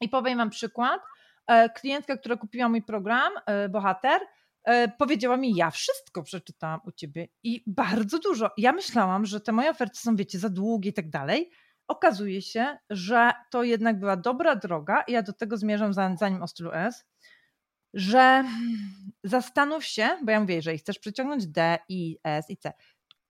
I 0.00 0.08
powiem 0.08 0.38
Wam 0.38 0.50
przykład. 0.50 1.00
E, 1.46 1.70
klientka, 1.70 2.16
która 2.16 2.36
kupiła 2.36 2.68
mój 2.68 2.82
program, 2.82 3.32
e, 3.46 3.68
bohater, 3.68 4.20
powiedziała 4.98 5.36
mi, 5.36 5.54
ja 5.54 5.70
wszystko 5.70 6.22
przeczytałam 6.22 6.80
u 6.84 6.92
ciebie 6.92 7.28
i 7.42 7.62
bardzo 7.66 8.18
dużo. 8.18 8.50
Ja 8.56 8.72
myślałam, 8.72 9.26
że 9.26 9.40
te 9.40 9.52
moje 9.52 9.70
oferty 9.70 9.98
są, 9.98 10.16
wiecie, 10.16 10.38
za 10.38 10.48
długie 10.48 10.90
i 10.90 10.92
tak 10.92 11.10
dalej. 11.10 11.50
Okazuje 11.88 12.42
się, 12.42 12.78
że 12.90 13.32
to 13.50 13.62
jednak 13.62 13.98
była 13.98 14.16
dobra 14.16 14.56
droga 14.56 15.02
i 15.02 15.12
ja 15.12 15.22
do 15.22 15.32
tego 15.32 15.56
zmierzam 15.56 15.92
zanim 15.92 16.42
o 16.42 16.46
stylu 16.46 16.72
S, 16.72 17.04
że 17.96 18.44
zastanów 19.24 19.84
się, 19.84 20.08
bo 20.22 20.32
ja 20.32 20.40
mówię, 20.40 20.54
jeżeli 20.54 20.78
chcesz 20.78 20.98
przyciągnąć 20.98 21.46
D, 21.46 21.78
I, 21.88 22.18
S 22.24 22.50
i 22.50 22.56
C, 22.56 22.72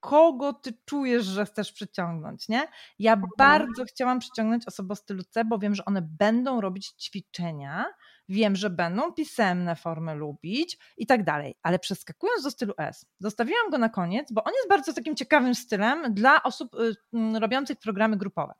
kogo 0.00 0.52
ty 0.52 0.72
czujesz, 0.84 1.24
że 1.24 1.46
chcesz 1.46 1.72
przyciągnąć, 1.72 2.48
nie? 2.48 2.68
Ja 2.98 3.12
mhm. 3.12 3.30
bardzo 3.38 3.84
chciałam 3.84 4.18
przyciągnąć 4.18 4.66
osobę 4.66 4.92
o 4.92 4.96
stylu 4.96 5.22
C, 5.22 5.44
bo 5.44 5.58
wiem, 5.58 5.74
że 5.74 5.84
one 5.84 6.02
będą 6.02 6.60
robić 6.60 6.88
ćwiczenia, 6.88 7.84
wiem, 8.28 8.56
że 8.56 8.70
będą 8.70 9.12
pisemne 9.12 9.76
formy 9.76 10.14
lubić 10.14 10.78
i 10.96 11.06
tak 11.06 11.24
dalej, 11.24 11.54
ale 11.62 11.78
przeskakując 11.78 12.42
do 12.42 12.50
stylu 12.50 12.74
S, 12.78 13.06
zostawiłam 13.20 13.70
go 13.70 13.78
na 13.78 13.88
koniec, 13.88 14.32
bo 14.32 14.44
on 14.44 14.52
jest 14.52 14.68
bardzo 14.68 14.92
takim 14.92 15.16
ciekawym 15.16 15.54
stylem 15.54 16.14
dla 16.14 16.42
osób 16.42 16.74
y, 16.74 16.94
mm, 17.12 17.36
robiących 17.36 17.78
programy 17.78 18.16
grupowe. 18.16 18.54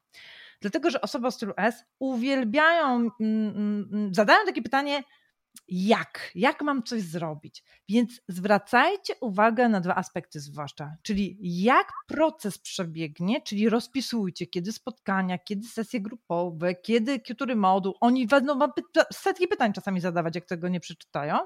Dlatego, 0.61 0.91
że 0.91 1.01
osoby 1.01 1.27
o 1.27 1.31
stylu 1.31 1.53
S 1.57 1.85
uwielbiają, 1.99 2.87
mm, 2.95 3.11
mm, 3.21 4.15
zadają 4.15 4.47
takie 4.47 4.63
pytanie, 4.63 5.03
jak, 5.69 6.31
jak 6.35 6.63
mam 6.63 6.83
coś 6.83 7.03
zrobić. 7.03 7.65
Więc 7.89 8.21
zwracajcie 8.29 9.15
uwagę 9.21 9.69
na 9.69 9.81
dwa 9.81 9.95
aspekty 9.95 10.41
zwłaszcza, 10.41 10.97
czyli 11.03 11.39
jak 11.41 11.93
proces 12.07 12.59
przebiegnie, 12.59 13.43
czyli 13.43 13.69
rozpisujcie, 13.69 14.47
kiedy 14.47 14.73
spotkania, 14.73 15.39
kiedy 15.39 15.69
sesje 15.69 16.01
grupowe, 16.01 16.75
kiedy 16.75 17.21
który 17.21 17.57
moduł. 17.57 17.95
Oni 18.01 18.27
będą 18.27 18.59
setki 19.13 19.49
pytań 19.49 19.73
czasami 19.73 20.01
zadawać, 20.01 20.35
jak 20.35 20.45
tego 20.45 20.69
nie 20.69 20.81
przeczytają 20.81 21.39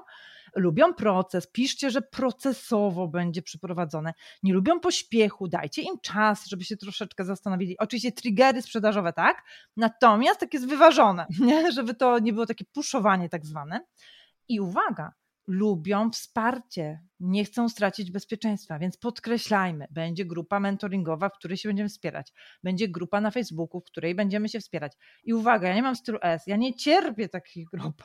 lubią 0.55 0.93
proces, 0.93 1.47
piszcie, 1.47 1.89
że 1.91 2.01
procesowo 2.01 3.07
będzie 3.07 3.41
przeprowadzone. 3.41 4.13
Nie 4.43 4.53
lubią 4.53 4.79
pośpiechu, 4.79 5.47
dajcie 5.47 5.81
im 5.81 5.99
czas, 6.01 6.47
żeby 6.47 6.63
się 6.63 6.77
troszeczkę 6.77 7.25
zastanowili. 7.25 7.77
Oczywiście 7.77 8.11
triggery 8.11 8.61
sprzedażowe, 8.61 9.13
tak? 9.13 9.43
Natomiast 9.77 10.39
tak 10.39 10.53
jest 10.53 10.67
wyważone, 10.67 11.25
nie? 11.39 11.71
żeby 11.71 11.93
to 11.93 12.19
nie 12.19 12.33
było 12.33 12.45
takie 12.45 12.65
puszowanie 12.65 13.29
tak 13.29 13.45
zwane. 13.45 13.85
I 14.47 14.59
uwaga, 14.59 15.13
lubią 15.47 16.11
wsparcie, 16.11 17.01
nie 17.21 17.45
chcą 17.45 17.69
stracić 17.69 18.11
bezpieczeństwa, 18.11 18.79
więc 18.79 18.97
podkreślajmy, 18.97 19.87
będzie 19.91 20.25
grupa 20.25 20.59
mentoringowa, 20.59 21.29
w 21.29 21.33
której 21.33 21.57
się 21.57 21.69
będziemy 21.69 21.89
wspierać, 21.89 22.33
będzie 22.63 22.87
grupa 22.87 23.21
na 23.21 23.31
Facebooku, 23.31 23.81
w 23.81 23.83
której 23.83 24.15
będziemy 24.15 24.49
się 24.49 24.59
wspierać. 24.59 24.93
I 25.23 25.33
uwaga, 25.33 25.67
ja 25.67 25.75
nie 25.75 25.81
mam 25.81 25.95
stylu 25.95 26.19
S, 26.21 26.47
ja 26.47 26.55
nie 26.55 26.75
cierpię 26.75 27.29
takich 27.29 27.67
grup. 27.73 28.03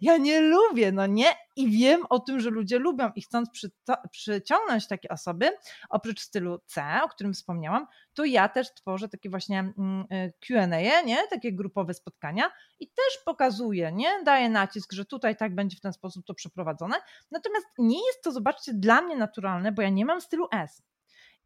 Ja 0.00 0.16
nie 0.16 0.40
lubię, 0.40 0.92
no 0.92 1.06
nie? 1.06 1.26
I 1.56 1.70
wiem 1.70 2.00
o 2.10 2.18
tym, 2.18 2.40
że 2.40 2.50
ludzie 2.50 2.78
lubią 2.78 3.10
i 3.16 3.22
chcąc 3.22 3.50
przy, 3.50 3.70
przyciągnąć 4.10 4.88
takie 4.88 5.08
osoby, 5.08 5.50
oprócz 5.90 6.20
stylu 6.20 6.58
C, 6.66 6.82
o 7.04 7.08
którym 7.08 7.34
wspomniałam, 7.34 7.86
to 8.14 8.24
ja 8.24 8.48
też 8.48 8.74
tworzę 8.74 9.08
takie 9.08 9.30
właśnie 9.30 9.60
mm, 9.78 10.06
y, 10.12 10.32
Q&A, 10.46 11.02
nie? 11.02 11.28
Takie 11.30 11.52
grupowe 11.52 11.94
spotkania 11.94 12.50
i 12.80 12.88
też 12.88 13.18
pokazuję, 13.24 13.92
nie? 13.92 14.22
Daję 14.24 14.48
nacisk, 14.48 14.92
że 14.92 15.04
tutaj 15.04 15.36
tak 15.36 15.54
będzie 15.54 15.76
w 15.76 15.80
ten 15.80 15.92
sposób 15.92 16.26
to 16.26 16.34
przeprowadzone. 16.34 16.96
Natomiast 17.30 17.66
nie 17.78 18.06
jest 18.06 18.22
to 18.22 18.32
zobaczcie, 18.36 18.72
dla 18.74 19.00
mnie 19.00 19.16
naturalne, 19.16 19.72
bo 19.72 19.82
ja 19.82 19.88
nie 19.88 20.04
mam 20.04 20.20
stylu 20.20 20.48
S. 20.52 20.82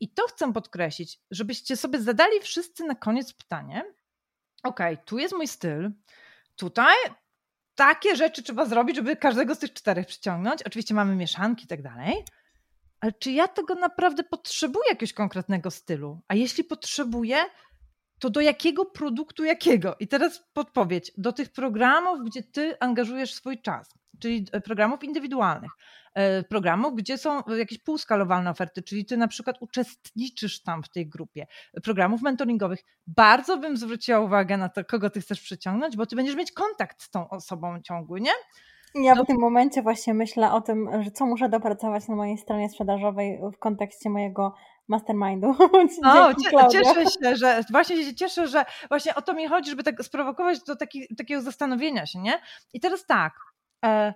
I 0.01 0.13
to 0.15 0.27
chcę 0.27 0.53
podkreślić, 0.53 1.21
żebyście 1.31 1.77
sobie 1.77 2.01
zadali 2.01 2.41
wszyscy 2.41 2.85
na 2.85 2.95
koniec 2.95 3.33
pytanie: 3.33 3.85
OK, 4.63 4.81
tu 5.05 5.19
jest 5.19 5.35
mój 5.35 5.49
styl, 5.49 5.91
tutaj 6.57 6.95
takie 7.75 8.17
rzeczy 8.17 8.43
trzeba 8.43 8.65
zrobić, 8.65 8.97
żeby 8.97 9.17
każdego 9.17 9.55
z 9.55 9.59
tych 9.59 9.73
czterech 9.73 10.07
przyciągnąć. 10.07 10.63
Oczywiście 10.63 10.95
mamy 10.95 11.17
mieszanki 11.17 11.65
i 11.65 11.69
tak 11.69 11.83
dalej. 11.83 12.25
Ale 13.01 13.13
czy 13.13 13.33
ja 13.33 13.49
tego 13.49 13.75
naprawdę 13.75 14.25
potrzebuję 14.25 14.89
jakiegoś 14.89 15.13
konkretnego 15.13 15.71
stylu? 15.71 16.21
A 16.29 16.35
jeśli 16.35 16.65
potrzebuję, 16.65 17.37
to 18.19 18.31
do 18.31 18.41
jakiego 18.41 18.85
produktu 18.85 19.45
jakiego? 19.45 19.97
I 20.01 20.09
teraz 20.09 20.43
podpowiedź. 20.53 21.13
Do 21.17 21.33
tych 21.33 21.53
programów, 21.53 22.25
gdzie 22.25 22.43
ty 22.43 22.77
angażujesz 22.81 23.35
swój 23.35 23.63
czas, 23.63 23.95
czyli 24.19 24.47
e, 24.53 24.61
programów 24.61 25.05
indywidualnych. 25.05 25.71
E, 26.15 26.43
programów, 26.43 26.95
gdzie 26.95 27.19
są 27.19 27.43
jakieś 27.59 27.79
półskalowalne 27.79 28.51
oferty, 28.51 28.83
czyli 28.83 29.05
ty 29.07 29.17
na 29.17 29.29
przykład 29.29 29.57
uczestniczysz 29.61 30.63
tam 30.63 30.83
w 30.83 30.89
tej 30.89 31.09
grupie, 31.09 31.47
programów 31.83 32.23
mentoringowych. 32.23 32.81
Bardzo 33.07 33.57
bym 33.57 33.77
zwróciła 33.77 34.21
uwagę 34.21 34.57
na 34.57 34.69
to, 34.69 34.85
kogo 34.85 35.11
ty 35.11 35.21
chcesz 35.21 35.41
przyciągnąć, 35.41 35.97
bo 35.97 36.07
ty 36.07 36.17
będziesz 36.17 36.37
mieć 36.37 36.53
kontakt 36.53 37.03
z 37.03 37.11
tą 37.11 37.29
osobą 37.29 37.83
ciągły, 37.83 38.21
nie? 38.21 38.33
Ja 38.95 39.15
w 39.15 39.27
tym 39.27 39.39
momencie 39.41 39.83
właśnie 39.83 40.15
myślę 40.15 40.53
o 40.53 40.61
tym, 40.61 41.03
że 41.03 41.11
co 41.11 41.27
muszę 41.27 41.49
dopracować 41.49 42.09
na 42.09 42.17
mojej 42.17 42.39
stronie 42.39 42.71
sprzedażowej 42.71 43.41
w 43.55 43.59
kontekście 43.59 44.11
mojego 44.11 44.55
mastermindu. 44.89 45.55
O, 46.05 46.69
cieszę 46.69 47.05
się, 47.05 47.37
że 47.41 47.61
właśnie 47.71 48.05
się 48.05 48.15
cieszę, 48.15 48.49
że 48.49 48.65
właśnie 48.89 49.15
o 49.15 49.23
to 49.23 49.35
mi 49.35 49.49
chodzi, 49.49 49.71
żeby 49.71 49.83
tak 49.83 50.05
sprowokować 50.05 50.63
do 50.63 50.77
taki, 50.77 51.17
takiego 51.17 51.43
zastanowienia 51.43 52.07
się, 52.07 52.19
nie? 52.19 52.41
I 52.73 52.81
teraz 52.81 53.07
tak, 53.07 53.33
e, 53.85 54.15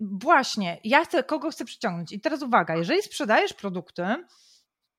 właśnie, 0.00 0.80
ja 0.84 1.04
chcę, 1.04 1.24
kogo 1.24 1.50
chcę 1.50 1.64
przyciągnąć. 1.64 2.12
I 2.12 2.20
teraz 2.20 2.42
uwaga, 2.42 2.76
jeżeli 2.76 3.02
sprzedajesz 3.02 3.54
produkty, 3.54 4.02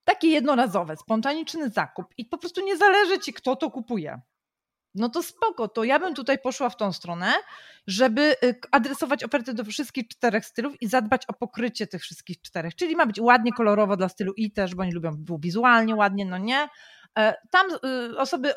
takie 0.04 0.28
jednorazowe, 0.28 0.96
spontaniczny 0.96 1.70
zakup 1.70 2.06
i 2.18 2.24
po 2.24 2.38
prostu 2.38 2.64
nie 2.64 2.76
zależy 2.76 3.18
ci, 3.18 3.32
kto 3.32 3.56
to 3.56 3.70
kupuje. 3.70 4.20
No 4.94 5.08
to 5.08 5.22
spoko, 5.22 5.68
to 5.68 5.84
ja 5.84 5.98
bym 5.98 6.14
tutaj 6.14 6.38
poszła 6.38 6.70
w 6.70 6.76
tą 6.76 6.92
stronę, 6.92 7.32
żeby 7.86 8.36
y, 8.44 8.54
adresować 8.72 9.24
oferty 9.24 9.54
do 9.54 9.64
wszystkich 9.64 10.08
czterech 10.08 10.44
stylów 10.44 10.82
i 10.82 10.86
zadbać 10.86 11.26
o 11.26 11.32
pokrycie 11.32 11.86
tych 11.86 12.02
wszystkich 12.02 12.42
czterech. 12.42 12.74
Czyli 12.74 12.96
ma 12.96 13.06
być 13.06 13.20
ładnie 13.20 13.52
kolorowo 13.52 13.96
dla 13.96 14.08
stylu 14.08 14.32
i 14.36 14.52
też, 14.52 14.74
bo 14.74 14.82
oni 14.82 14.92
lubią 14.92 15.24
wizualnie 15.38 15.96
ładnie, 15.96 16.26
no 16.26 16.38
nie. 16.38 16.68
E, 17.18 17.34
tam 17.50 17.66
y, 18.12 18.18
osoby 18.18 18.52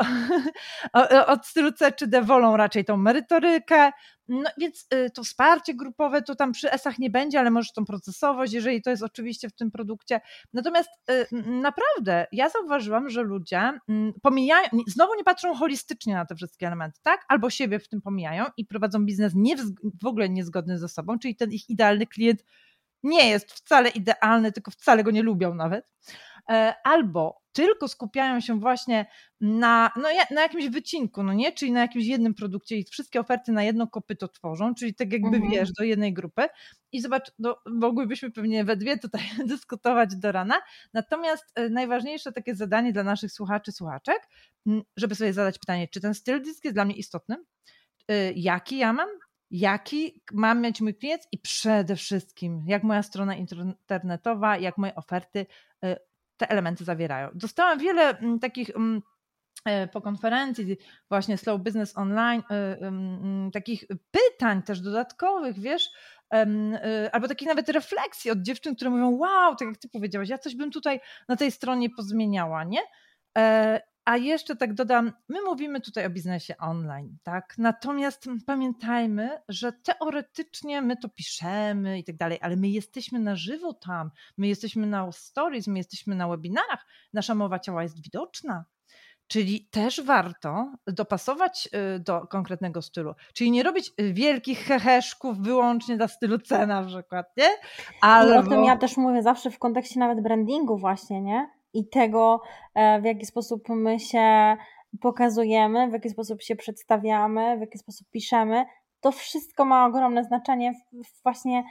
od 1.28 1.46
stylu 1.46 1.72
C 1.72 1.92
czy 1.92 2.08
D 2.08 2.22
wolą 2.22 2.58
raczej 2.58 2.86
tą 2.86 2.98
merytorykę, 2.98 3.92
no 4.28 4.50
więc 4.58 4.88
y, 4.94 5.10
to 5.10 5.24
wsparcie 5.24 5.74
grupowe 5.74 6.22
to 6.22 6.36
tam 6.36 6.52
przy 6.52 6.72
ESach 6.72 7.00
nie 7.00 7.10
będzie, 7.10 7.40
ale 7.40 7.52
może 7.52 7.70
tą 7.76 7.86
procesowość, 7.86 8.54
jeżeli 8.54 8.82
to 8.82 8.90
jest 8.90 9.04
oczywiście 9.04 9.50
w 9.50 9.54
tym 9.54 9.72
produkcie. 9.72 10.22
Natomiast 10.54 10.90
y, 11.10 11.28
naprawdę 11.46 12.28
ja 12.32 12.50
zauważyłam, 12.50 13.10
że 13.10 13.22
ludzie 13.22 13.80
mm, 13.90 14.14
pomijają, 14.22 14.68
znowu 14.88 15.16
nie 15.16 15.24
patrzą 15.24 15.54
holistycznie 15.56 16.14
na 16.14 16.26
te 16.26 16.36
wszystkie 16.36 16.68
elementy, 16.68 17.00
tak? 17.04 17.26
Albo 17.28 17.50
siebie 17.50 17.80
w 17.80 17.90
tym 17.90 18.02
pomijają 18.02 18.46
i 18.58 18.66
prowadzą 18.66 19.06
biznes 19.06 19.34
nie 19.36 19.56
w 20.02 20.06
ogóle 20.06 20.30
niezgodny 20.30 20.80
ze 20.80 20.90
sobą, 20.90 21.20
czyli 21.20 21.36
ten 21.36 21.52
ich 21.52 21.70
idealny 21.70 22.08
klient 22.08 22.44
nie 23.04 23.30
jest 23.30 23.52
wcale 23.52 23.90
idealny, 23.90 24.52
tylko 24.52 24.72
wcale 24.72 25.04
go 25.04 25.12
nie 25.12 25.24
lubią 25.24 25.56
nawet. 25.56 25.92
E, 26.50 26.74
albo 26.84 27.44
tylko 27.54 27.88
skupiają 27.88 28.40
się 28.40 28.60
właśnie 28.60 29.06
na, 29.42 29.92
no, 29.96 30.10
na 30.32 30.42
jakimś 30.42 30.70
wycinku, 30.70 31.24
no 31.24 31.34
nie? 31.34 31.52
Czyli 31.52 31.72
na 31.72 31.82
jakimś 31.82 32.06
jednym 32.06 32.34
produkcie 32.34 32.78
i 32.78 32.84
wszystkie 32.84 33.20
oferty 33.20 33.52
na 33.52 33.64
jedno 33.64 33.88
kopyto 33.88 34.28
tworzą, 34.28 34.76
czyli 34.76 34.96
tak 34.96 35.14
jakby 35.14 35.28
mhm. 35.28 35.52
wiesz, 35.52 35.72
do 35.80 35.84
jednej 35.84 36.14
grupy. 36.14 36.42
I 36.92 37.02
zobacz, 37.02 37.32
no, 37.40 37.58
mogłybyśmy 37.66 38.32
pewnie 38.32 38.64
we 38.66 38.78
dwie 38.78 38.98
tutaj 38.98 39.22
dyskutować 39.48 40.16
do 40.16 40.32
rana. 40.32 40.62
Natomiast 40.94 41.46
e, 41.56 41.70
najważniejsze 41.70 42.32
takie 42.32 42.56
zadanie 42.56 42.94
dla 42.94 43.04
naszych 43.04 43.32
słuchaczy, 43.32 43.72
słuchaczek, 43.72 44.30
żeby 44.98 45.16
sobie 45.16 45.34
zadać 45.34 45.60
pytanie, 45.60 45.88
czy 45.88 46.02
ten 46.02 46.14
styl 46.14 46.42
dysk 46.44 46.64
jest 46.64 46.76
dla 46.76 46.86
mnie 46.86 46.96
istotny? 46.96 47.36
E, 48.08 48.32
jaki 48.34 48.78
ja 48.78 48.94
mam? 48.94 49.10
jaki 49.52 50.22
mam 50.32 50.62
mieć 50.62 50.82
mój 50.82 50.96
klient 50.96 51.28
i 51.32 51.40
przede 51.40 51.96
wszystkim, 51.96 52.64
jak 52.68 52.84
moja 52.84 53.04
strona 53.04 53.36
internetowa, 53.36 54.58
jak 54.58 54.78
moje 54.78 54.96
oferty 54.96 55.46
te 56.44 56.50
elementy 56.50 56.84
zawierają. 56.84 57.30
Dostałam 57.34 57.80
wiele 57.80 58.18
mm, 58.18 58.40
takich 58.40 58.70
mm, 58.70 59.02
e, 59.66 59.88
po 59.88 60.02
konferencji 60.02 60.78
właśnie 61.10 61.38
Slow 61.38 61.62
Business 61.62 61.98
Online, 61.98 62.44
takich 63.54 63.84
pytań 64.12 64.64
też 64.64 64.82
dodatkowych, 64.82 65.60
wiesz, 65.60 65.90
albo 67.12 67.28
takich 67.28 67.48
nawet 67.48 67.70
refleksji 67.70 68.32
od 68.32 68.42
dziewczyn, 68.42 68.76
które 68.76 68.90
mówią, 68.90 69.18
wow, 69.18 69.56
tak 69.56 69.68
jak 69.68 69.78
ty 69.78 69.90
powiedziałaś, 69.90 70.30
ja 70.30 70.38
coś 70.38 70.56
bym 70.56 70.72
tutaj 70.72 71.00
na 71.28 71.36
tej 71.36 71.52
stronie 71.52 71.90
pozmieniała, 71.90 72.64
nie? 72.64 72.82
A 74.06 74.18
jeszcze 74.18 74.56
tak 74.56 74.74
dodam, 74.74 75.12
my 75.30 75.42
mówimy 75.42 75.82
tutaj 75.82 76.06
o 76.06 76.10
biznesie 76.10 76.58
online, 76.58 77.18
tak? 77.24 77.56
Natomiast 77.58 78.26
pamiętajmy, 78.46 79.30
że 79.50 79.72
teoretycznie 79.72 80.82
my 80.82 80.98
to 80.98 81.10
piszemy 81.10 82.00
i 82.00 82.04
tak 82.04 82.18
dalej, 82.18 82.38
ale 82.42 82.56
my 82.56 82.70
jesteśmy 82.70 83.20
na 83.20 83.36
żywo 83.36 83.74
tam, 83.74 84.12
my 84.38 84.48
jesteśmy 84.48 84.88
na 84.88 85.12
stories, 85.12 85.68
my 85.68 85.78
jesteśmy 85.78 86.16
na 86.16 86.28
webinarach, 86.28 86.86
nasza 87.14 87.36
mowa 87.36 87.60
ciała 87.60 87.84
jest 87.84 88.04
widoczna. 88.04 88.66
Czyli 89.28 89.68
też 89.72 90.02
warto 90.02 90.74
dopasować 90.88 91.70
y, 91.96 92.00
do 92.00 92.28
konkretnego 92.28 92.82
stylu. 92.82 93.14
Czyli 93.34 93.52
nie 93.52 93.64
robić 93.64 93.92
wielkich 94.14 94.60
heheszków 94.60 95.38
wyłącznie 95.38 95.98
dla 95.98 96.08
stylu 96.08 96.40
cena 96.40 96.82
na 96.82 96.88
przykład, 96.88 97.38
nie? 97.38 97.50
Ale 98.02 98.40
o 98.40 98.44
tym 98.44 98.64
ja 98.64 98.78
też 98.78 98.98
mówię 98.98 99.24
zawsze 99.24 99.52
w 99.52 99.60
kontekście 99.60 100.00
nawet 100.00 100.24
brandingu 100.24 100.78
właśnie, 100.78 101.22
nie? 101.22 101.50
I 101.74 101.90
tego, 101.90 102.42
e, 102.76 103.02
w 103.02 103.06
jaki 103.06 103.26
sposób 103.26 103.70
my 103.70 104.00
się 104.00 104.58
pokazujemy, 105.02 105.90
w 105.90 105.94
jaki 105.94 106.10
sposób 106.10 106.42
się 106.42 106.56
przedstawiamy, 106.56 107.58
w 107.58 107.62
jaki 107.62 107.78
sposób 107.78 108.08
piszemy, 108.12 108.66
to 109.02 109.12
wszystko 109.12 109.66
ma 109.66 109.86
ogromne 109.86 110.24
znaczenie 110.24 110.74
właśnie 111.24 111.64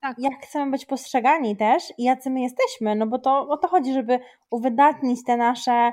tak. 0.00 0.18
jak 0.18 0.32
chcemy 0.42 0.70
być 0.70 0.86
postrzegani 0.86 1.56
też 1.56 1.92
i 1.98 2.04
jacy 2.04 2.30
my 2.30 2.40
jesteśmy, 2.40 2.94
no 2.94 3.06
bo 3.06 3.18
to 3.18 3.48
o 3.48 3.56
to 3.56 3.68
chodzi, 3.68 3.92
żeby 3.92 4.18
uwydatnić 4.50 5.24
te 5.24 5.36
nasze, 5.36 5.72
e, 5.72 5.92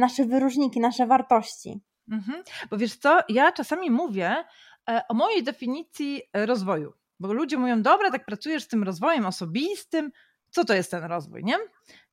nasze 0.00 0.24
wyróżniki, 0.24 0.80
nasze 0.80 1.06
wartości. 1.06 1.80
Mhm. 2.10 2.42
Bo 2.70 2.76
wiesz 2.76 2.96
co, 2.96 3.18
ja 3.28 3.52
czasami 3.52 3.90
mówię 3.90 4.44
e, 4.88 5.02
o 5.08 5.14
mojej 5.14 5.42
definicji 5.42 6.22
rozwoju, 6.34 6.92
bo 7.20 7.32
ludzie 7.32 7.58
mówią, 7.58 7.82
dobra, 7.82 8.10
tak 8.10 8.24
pracujesz 8.24 8.62
z 8.62 8.68
tym 8.68 8.82
rozwojem 8.82 9.26
osobistym, 9.26 10.10
co 10.50 10.64
to 10.64 10.74
jest 10.74 10.90
ten 10.90 11.04
rozwój, 11.04 11.44
nie? 11.44 11.56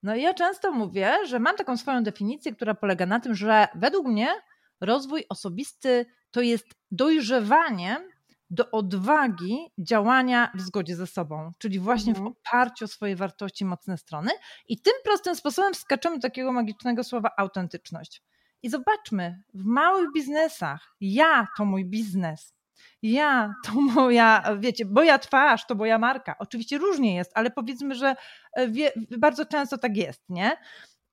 No 0.03 0.15
i 0.15 0.21
ja 0.21 0.33
często 0.33 0.71
mówię, 0.71 1.13
że 1.27 1.39
mam 1.39 1.55
taką 1.55 1.77
swoją 1.77 2.03
definicję, 2.03 2.55
która 2.55 2.73
polega 2.73 3.05
na 3.05 3.19
tym, 3.19 3.35
że 3.35 3.67
według 3.75 4.07
mnie 4.07 4.27
rozwój 4.81 5.25
osobisty 5.29 6.05
to 6.31 6.41
jest 6.41 6.67
dojrzewanie 6.91 8.09
do 8.49 8.71
odwagi 8.71 9.57
działania 9.77 10.51
w 10.55 10.61
zgodzie 10.61 10.95
ze 10.95 11.07
sobą, 11.07 11.51
czyli 11.57 11.79
właśnie 11.79 12.13
w 12.13 12.17
mhm. 12.17 12.35
oparciu 12.37 12.85
o 12.85 12.87
swoje 12.87 13.15
wartości, 13.15 13.65
mocne 13.65 13.97
strony. 13.97 14.31
I 14.67 14.81
tym 14.81 14.93
prostym 15.03 15.35
sposobem 15.35 15.75
skaczemy 15.75 16.15
do 16.15 16.21
takiego 16.21 16.51
magicznego 16.51 17.03
słowa 17.03 17.31
autentyczność. 17.37 18.23
I 18.63 18.69
zobaczmy, 18.69 19.43
w 19.53 19.63
małych 19.65 20.11
biznesach, 20.13 20.95
ja 21.01 21.47
to 21.57 21.65
mój 21.65 21.85
biznes, 21.85 22.52
ja 23.01 23.53
to 23.65 23.81
moja, 23.81 24.43
wiecie, 24.59 24.85
moja 24.85 25.19
twarz, 25.19 25.67
to 25.67 25.75
moja 25.75 25.97
marka. 25.97 26.35
Oczywiście 26.39 26.77
różnie 26.77 27.15
jest, 27.15 27.31
ale 27.35 27.51
powiedzmy, 27.51 27.95
że 27.95 28.15
e, 28.53 28.67
wie, 28.67 28.91
bardzo 29.17 29.45
często 29.45 29.77
tak 29.77 29.97
jest, 29.97 30.23
nie? 30.29 30.57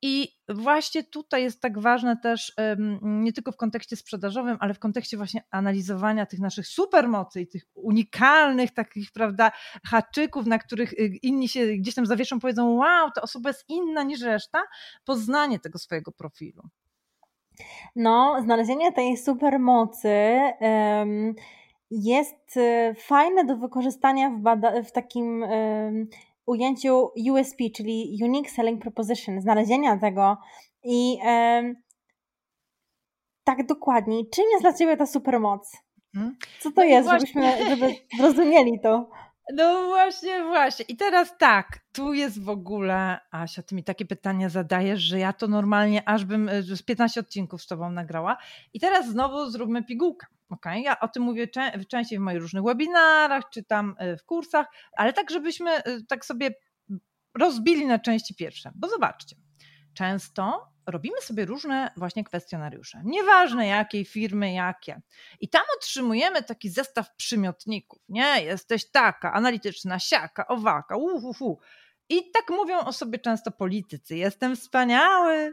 I 0.02 0.28
właśnie 0.48 1.04
tutaj 1.04 1.42
jest 1.42 1.60
tak 1.60 1.78
ważne 1.78 2.16
też, 2.16 2.52
nie 3.02 3.32
tylko 3.32 3.52
w 3.52 3.56
kontekście 3.56 3.96
sprzedażowym, 3.96 4.56
ale 4.60 4.74
w 4.74 4.78
kontekście 4.78 5.16
właśnie 5.16 5.44
analizowania 5.50 6.26
tych 6.26 6.40
naszych 6.40 6.66
supermocy 6.66 7.40
i 7.40 7.48
tych 7.48 7.62
unikalnych 7.74 8.70
takich, 8.74 9.12
prawda, 9.12 9.52
haczyków, 9.86 10.46
na 10.46 10.58
których 10.58 10.92
y, 10.92 11.18
inni 11.22 11.48
się 11.48 11.66
gdzieś 11.66 11.94
tam 11.94 12.06
zawieszą, 12.06 12.40
powiedzą, 12.40 12.76
wow, 12.76 13.10
ta 13.14 13.22
osoba 13.22 13.50
jest 13.50 13.64
inna 13.68 14.02
niż 14.02 14.20
reszta, 14.20 14.62
poznanie 15.04 15.58
tego 15.58 15.78
swojego 15.78 16.12
profilu. 16.12 16.62
No, 17.96 18.42
znalezienie 18.42 18.92
tej 18.92 19.16
supermocy 19.16 20.38
um, 20.60 21.34
jest 21.90 22.56
y, 22.56 22.94
fajne 22.98 23.44
do 23.44 23.56
wykorzystania 23.56 24.30
w, 24.30 24.42
w 24.88 24.92
takim 24.92 25.44
ujęciu 26.46 27.10
USP, 27.30 27.56
czyli 27.76 28.18
Unique 28.22 28.50
Selling 28.50 28.82
Proposition, 28.82 29.40
znalezienia 29.40 29.98
tego 29.98 30.36
i 30.84 31.18
tak 33.44 33.66
dokładniej, 33.66 34.28
czym 34.34 34.44
jest 34.52 34.62
dla 34.62 34.72
Ciebie 34.72 34.96
ta 34.96 35.06
supermoc? 35.06 35.76
Hmm? 36.14 36.36
Co 36.60 36.70
to 36.70 36.80
no 36.80 36.84
jest, 36.84 37.08
żebyśmy 37.08 37.68
żeby 37.68 37.94
zrozumieli 38.18 38.80
to? 38.82 39.10
No 39.54 39.86
właśnie, 39.88 40.44
właśnie. 40.44 40.84
I 40.84 40.96
teraz 40.96 41.38
tak, 41.38 41.80
tu 41.92 42.12
jest 42.12 42.44
w 42.44 42.48
ogóle, 42.48 43.18
Asia, 43.30 43.62
ty 43.62 43.74
mi 43.74 43.84
takie 43.84 44.04
pytania 44.04 44.48
zadajesz, 44.48 45.00
że 45.00 45.18
ja 45.18 45.32
to 45.32 45.48
normalnie 45.48 46.08
aż 46.08 46.24
bym 46.24 46.48
e, 46.48 46.62
z 46.62 46.82
15 46.82 47.20
odcinków 47.20 47.62
z 47.62 47.66
tobą 47.66 47.90
nagrała. 47.90 48.36
I 48.74 48.80
teraz 48.80 49.08
znowu 49.08 49.50
zróbmy 49.50 49.84
pigułkę. 49.84 50.26
Okay? 50.50 50.80
Ja 50.80 51.00
o 51.00 51.08
tym 51.08 51.22
mówię 51.22 51.48
częściej 51.88 52.18
w 52.18 52.22
moich 52.22 52.40
różnych 52.40 52.64
webinarach, 52.64 53.44
czy 53.52 53.64
tam 53.64 53.94
e, 53.98 54.16
w 54.16 54.24
kursach, 54.24 54.66
ale 54.92 55.12
tak, 55.12 55.30
żebyśmy 55.30 55.70
e, 55.70 56.02
tak 56.08 56.24
sobie 56.24 56.50
rozbili 57.38 57.86
na 57.86 57.98
części 57.98 58.34
pierwsze. 58.34 58.72
Bo 58.74 58.88
zobaczcie, 58.88 59.36
często 59.94 60.70
robimy 60.86 61.20
sobie 61.20 61.44
różne 61.44 61.90
właśnie 61.96 62.24
kwestionariusze. 62.24 63.02
Nieważne 63.04 63.66
jakiej 63.66 64.04
firmy, 64.04 64.52
jakie. 64.52 65.00
I 65.40 65.48
tam 65.48 65.62
otrzymujemy 65.76 66.42
taki 66.42 66.70
zestaw 66.70 67.16
przymiotników. 67.16 68.02
Nie, 68.08 68.42
jesteś 68.44 68.90
taka, 68.90 69.32
analityczna, 69.32 69.98
siaka, 69.98 70.46
owaka, 70.46 70.96
uhuhu. 70.96 71.58
I 72.08 72.30
tak 72.30 72.50
mówią 72.50 72.78
o 72.78 72.92
sobie 72.92 73.18
często 73.18 73.50
politycy. 73.50 74.16
Jestem 74.16 74.56
wspaniały 74.56 75.52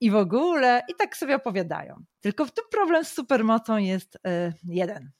i 0.00 0.10
w 0.10 0.16
ogóle. 0.16 0.82
I 0.88 0.94
tak 0.94 1.16
sobie 1.16 1.36
opowiadają. 1.36 2.04
Tylko 2.20 2.46
w 2.46 2.50
tym 2.50 2.64
problem 2.70 3.04
z 3.04 3.12
supermocą 3.12 3.76
jest 3.76 4.18
yy, 4.24 4.52
jeden. 4.74 5.10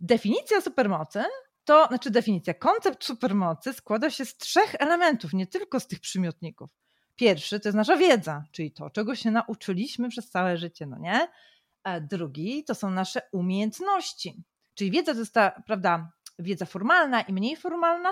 Definicja 0.00 0.60
supermocy 0.60 1.24
to, 1.66 1.86
znaczy 1.86 2.10
definicja, 2.10 2.54
koncept 2.54 3.04
supermocy 3.04 3.72
składa 3.72 4.10
się 4.10 4.24
z 4.24 4.36
trzech 4.36 4.74
elementów, 4.78 5.32
nie 5.32 5.46
tylko 5.46 5.80
z 5.80 5.86
tych 5.86 6.00
przymiotników. 6.00 6.70
Pierwszy 7.16 7.60
to 7.60 7.68
jest 7.68 7.76
nasza 7.76 7.96
wiedza, 7.96 8.44
czyli 8.52 8.72
to, 8.72 8.90
czego 8.90 9.14
się 9.14 9.30
nauczyliśmy 9.30 10.08
przez 10.08 10.30
całe 10.30 10.56
życie, 10.56 10.86
no 10.86 10.98
nie? 10.98 11.28
A 11.82 12.00
drugi 12.00 12.64
to 12.64 12.74
są 12.74 12.90
nasze 12.90 13.20
umiejętności. 13.32 14.44
Czyli 14.74 14.90
wiedza 14.90 15.12
to 15.12 15.18
jest 15.18 15.34
ta, 15.34 15.62
prawda, 15.66 16.12
wiedza 16.38 16.66
formalna 16.66 17.20
i 17.20 17.32
mniej 17.32 17.56
formalna, 17.56 18.10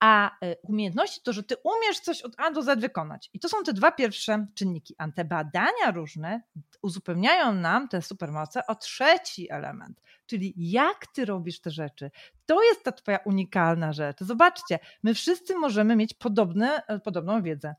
a 0.00 0.30
e, 0.40 0.56
umiejętności 0.62 1.20
to, 1.22 1.32
że 1.32 1.42
ty 1.42 1.54
umiesz 1.64 2.00
coś 2.00 2.22
od 2.22 2.32
A 2.36 2.50
do 2.50 2.62
Z 2.62 2.80
wykonać. 2.80 3.30
I 3.32 3.40
to 3.40 3.48
są 3.48 3.62
te 3.64 3.72
dwa 3.72 3.92
pierwsze 3.92 4.46
czynniki. 4.54 4.94
A 4.98 5.08
te 5.08 5.24
badania 5.24 5.90
różne 5.94 6.42
uzupełniają 6.82 7.54
nam 7.54 7.88
te 7.88 8.02
supermoce 8.02 8.66
o 8.66 8.74
trzeci 8.74 9.52
element, 9.52 10.00
czyli 10.26 10.54
jak 10.56 11.06
ty 11.06 11.24
robisz 11.24 11.60
te 11.60 11.70
rzeczy. 11.70 12.10
To 12.46 12.62
jest 12.62 12.84
ta 12.84 12.92
twoja 12.92 13.18
unikalna 13.24 13.92
rzecz. 13.92 14.16
Zobaczcie, 14.20 14.78
my 15.02 15.14
wszyscy 15.14 15.54
możemy 15.56 15.96
mieć 15.96 16.14
podobne, 16.14 16.82
podobną 17.04 17.42
wiedzę 17.42 17.74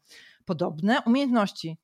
podobne 0.45 1.01
umiejętności. 1.05 1.77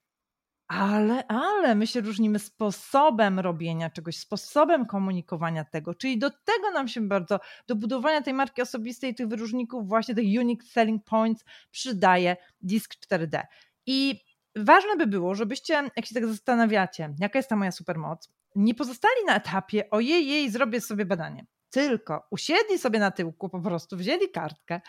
Ale, 0.72 1.28
ale 1.28 1.76
my 1.76 1.88
się 1.88 2.02
różnimy 2.02 2.40
sposobem 2.40 3.40
robienia 3.40 3.90
czegoś, 3.90 4.18
sposobem 4.18 4.86
komunikowania 4.86 5.66
tego, 5.66 5.96
czyli 5.96 6.18
do 6.18 6.30
tego 6.30 6.72
nam 6.74 6.88
się 6.88 7.02
bardzo, 7.02 7.40
do 7.68 7.76
budowania 7.76 8.22
tej 8.22 8.34
marki 8.34 8.62
osobistej, 8.62 9.16
tych 9.16 9.28
wyróżników, 9.28 9.88
właśnie 9.88 10.16
tych 10.16 10.26
unique 10.40 10.64
selling 10.64 11.04
points 11.04 11.46
przydaje 11.72 12.38
disk 12.62 12.96
4D. 12.96 13.42
I 13.86 14.22
ważne 14.56 14.96
by 14.98 15.08
było, 15.08 15.36
żebyście, 15.36 15.74
jak 15.96 16.06
się 16.06 16.16
tak 16.16 16.28
zastanawiacie, 16.28 17.16
jaka 17.20 17.40
jest 17.40 17.50
ta 17.50 17.56
moja 17.56 17.72
supermoc, 17.72 18.30
nie 18.56 18.76
pozostali 18.76 19.26
na 19.28 19.36
etapie, 19.36 19.90
ojej, 19.90 20.28
jej, 20.28 20.50
zrobię 20.50 20.82
sobie 20.82 21.06
badanie. 21.06 21.46
Tylko 21.70 22.28
usiedli 22.30 22.80
sobie 22.80 23.00
na 23.00 23.12
tyłku, 23.12 23.50
po 23.50 23.60
prostu 23.60 23.98
wzięli 23.98 24.30
kartkę, 24.30 24.82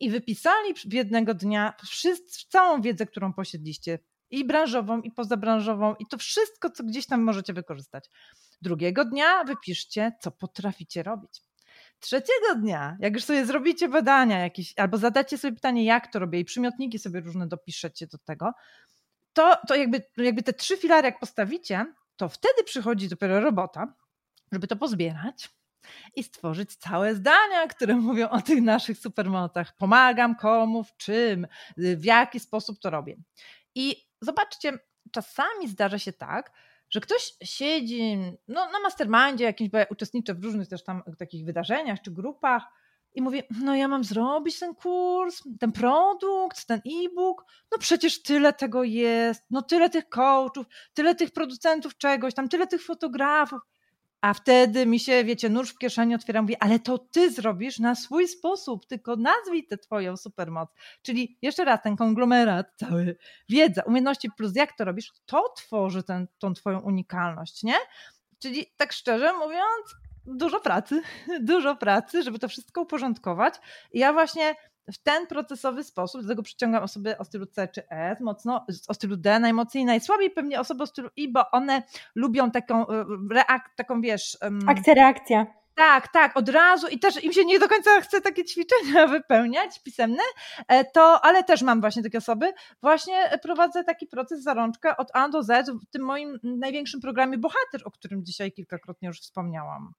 i 0.00 0.10
wypisali 0.10 0.74
jednego 0.92 1.34
dnia 1.34 1.74
wszyscy, 1.84 2.46
całą 2.48 2.82
wiedzę, 2.82 3.06
którą 3.06 3.32
posiedliście, 3.32 3.98
i 4.30 4.44
branżową, 4.44 5.00
i 5.00 5.10
pozabranżową, 5.10 5.94
i 5.94 6.06
to 6.06 6.18
wszystko, 6.18 6.70
co 6.70 6.84
gdzieś 6.84 7.06
tam 7.06 7.22
możecie 7.22 7.52
wykorzystać. 7.52 8.10
Drugiego 8.62 9.04
dnia 9.04 9.44
wypiszcie, 9.44 10.12
co 10.20 10.30
potraficie 10.30 11.02
robić. 11.02 11.42
Trzeciego 12.00 12.54
dnia, 12.56 12.96
jak 13.00 13.14
już 13.14 13.24
sobie 13.24 13.46
zrobicie 13.46 13.88
badania 13.88 14.38
jakieś, 14.38 14.78
albo 14.78 14.98
zadacie 14.98 15.38
sobie 15.38 15.54
pytanie, 15.54 15.84
jak 15.84 16.12
to 16.12 16.18
robię, 16.18 16.40
i 16.40 16.44
przymiotniki 16.44 16.98
sobie 16.98 17.20
różne 17.20 17.46
dopiszecie 17.46 18.06
do 18.06 18.18
tego, 18.18 18.52
to, 19.32 19.56
to 19.68 19.74
jakby, 19.74 20.02
jakby 20.16 20.42
te 20.42 20.52
trzy 20.52 20.76
filary, 20.76 21.06
jak 21.06 21.20
postawicie, 21.20 21.94
to 22.16 22.28
wtedy 22.28 22.64
przychodzi 22.64 23.08
dopiero 23.08 23.40
robota, 23.40 23.94
żeby 24.52 24.66
to 24.66 24.76
pozbierać, 24.76 25.50
i 26.16 26.22
stworzyć 26.22 26.76
całe 26.76 27.14
zdania, 27.14 27.66
które 27.66 27.96
mówią 27.96 28.28
o 28.28 28.40
tych 28.40 28.62
naszych 28.62 28.98
supermocach. 28.98 29.76
Pomagam 29.76 30.36
komu, 30.36 30.84
w 30.84 30.96
czym, 30.96 31.46
w 31.76 32.04
jaki 32.04 32.40
sposób 32.40 32.78
to 32.78 32.90
robię. 32.90 33.16
I 33.74 34.07
zobaczcie, 34.20 34.78
czasami 35.12 35.68
zdarza 35.68 35.98
się 35.98 36.12
tak, 36.12 36.52
że 36.90 37.00
ktoś 37.00 37.34
siedzi 37.42 38.18
no, 38.48 38.70
na 38.70 38.80
mastermindzie 38.80 39.44
jakimś, 39.44 39.70
bo 39.70 39.78
ja 39.78 39.86
uczestniczę 39.90 40.34
w 40.34 40.44
różnych 40.44 40.68
też 40.68 40.84
tam 40.84 41.02
takich 41.18 41.44
wydarzeniach 41.44 42.02
czy 42.02 42.10
grupach 42.10 42.62
i 43.14 43.22
mówię, 43.22 43.42
no 43.62 43.76
ja 43.76 43.88
mam 43.88 44.04
zrobić 44.04 44.58
ten 44.58 44.74
kurs, 44.74 45.42
ten 45.60 45.72
produkt, 45.72 46.66
ten 46.66 46.78
e-book, 46.78 47.44
no 47.72 47.78
przecież 47.78 48.22
tyle 48.22 48.52
tego 48.52 48.84
jest, 48.84 49.44
no 49.50 49.62
tyle 49.62 49.90
tych 49.90 50.08
coachów, 50.08 50.66
tyle 50.94 51.14
tych 51.14 51.30
producentów 51.30 51.98
czegoś, 51.98 52.34
tam 52.34 52.48
tyle 52.48 52.66
tych 52.66 52.82
fotografów. 52.84 53.60
A 54.20 54.34
wtedy 54.34 54.86
mi 54.86 55.00
się, 55.00 55.24
wiecie, 55.24 55.48
nóż 55.48 55.70
w 55.70 55.78
kieszeni 55.78 56.14
otwiera, 56.14 56.42
mówię, 56.42 56.56
ale 56.60 56.78
to 56.78 56.98
ty 56.98 57.30
zrobisz 57.30 57.78
na 57.78 57.94
swój 57.94 58.28
sposób, 58.28 58.86
tylko 58.86 59.16
nazwij 59.16 59.66
tę 59.66 59.78
twoją 59.78 60.16
supermoc. 60.16 60.70
Czyli 61.02 61.38
jeszcze 61.42 61.64
raz, 61.64 61.82
ten 61.82 61.96
konglomerat 61.96 62.66
cały, 62.76 63.16
wiedza, 63.48 63.82
umiejętności 63.82 64.28
plus 64.36 64.56
jak 64.56 64.76
to 64.76 64.84
robisz, 64.84 65.12
to 65.26 65.52
tworzy 65.56 66.02
ten, 66.02 66.26
tą 66.38 66.54
twoją 66.54 66.80
unikalność, 66.80 67.62
nie? 67.62 67.76
Czyli 68.38 68.66
tak 68.76 68.92
szczerze 68.92 69.32
mówiąc, 69.32 69.94
dużo 70.26 70.60
pracy, 70.60 71.02
dużo 71.40 71.76
pracy, 71.76 72.22
żeby 72.22 72.38
to 72.38 72.48
wszystko 72.48 72.80
uporządkować. 72.80 73.54
I 73.92 73.98
ja 73.98 74.12
właśnie 74.12 74.54
w 74.92 74.98
ten 75.02 75.26
procesowy 75.26 75.84
sposób, 75.84 76.20
dlatego 76.20 76.42
przyciągam 76.42 76.82
osoby 76.82 77.18
o 77.18 77.24
stylu 77.24 77.46
C 77.46 77.68
czy 77.68 77.88
S, 77.88 78.20
mocno 78.20 78.66
o 78.88 78.94
stylu 78.94 79.16
D, 79.16 79.40
najmocniej, 79.40 79.84
najsłabiej 79.84 80.30
pewnie 80.30 80.60
osoby 80.60 80.82
o 80.82 80.86
stylu 80.86 81.08
I, 81.16 81.32
bo 81.32 81.50
one 81.50 81.82
lubią 82.14 82.50
taką 82.50 82.88
e, 82.88 83.04
reak, 83.32 83.70
taką 83.76 84.00
wiesz... 84.00 84.38
Akcja, 84.66 84.94
reakcja. 84.94 85.46
Tak, 85.78 86.08
tak, 86.08 86.36
od 86.36 86.48
razu 86.48 86.88
i 86.88 86.98
też 86.98 87.24
im 87.24 87.32
się 87.32 87.44
nie 87.44 87.58
do 87.58 87.68
końca 87.68 88.00
chce 88.00 88.20
takie 88.20 88.44
ćwiczenia 88.44 89.06
wypełniać 89.16 89.82
pisemne, 89.82 90.22
e, 90.68 90.84
to, 90.84 91.24
ale 91.24 91.44
też 91.44 91.62
mam 91.62 91.80
właśnie 91.80 92.02
takie 92.02 92.18
osoby. 92.18 92.52
Właśnie 92.82 93.38
prowadzę 93.42 93.84
taki 93.84 94.06
proces 94.06 94.42
zarączkę 94.42 94.96
od 94.96 95.08
A 95.14 95.28
do 95.28 95.42
Z 95.42 95.70
w 95.70 95.86
tym 95.90 96.02
moim 96.02 96.38
największym 96.42 97.00
programie 97.00 97.38
Bohater, 97.38 97.80
o 97.84 97.90
którym 97.90 98.24
dzisiaj 98.24 98.52
kilkakrotnie 98.52 99.08
już 99.08 99.20
wspomniałam. 99.20 99.92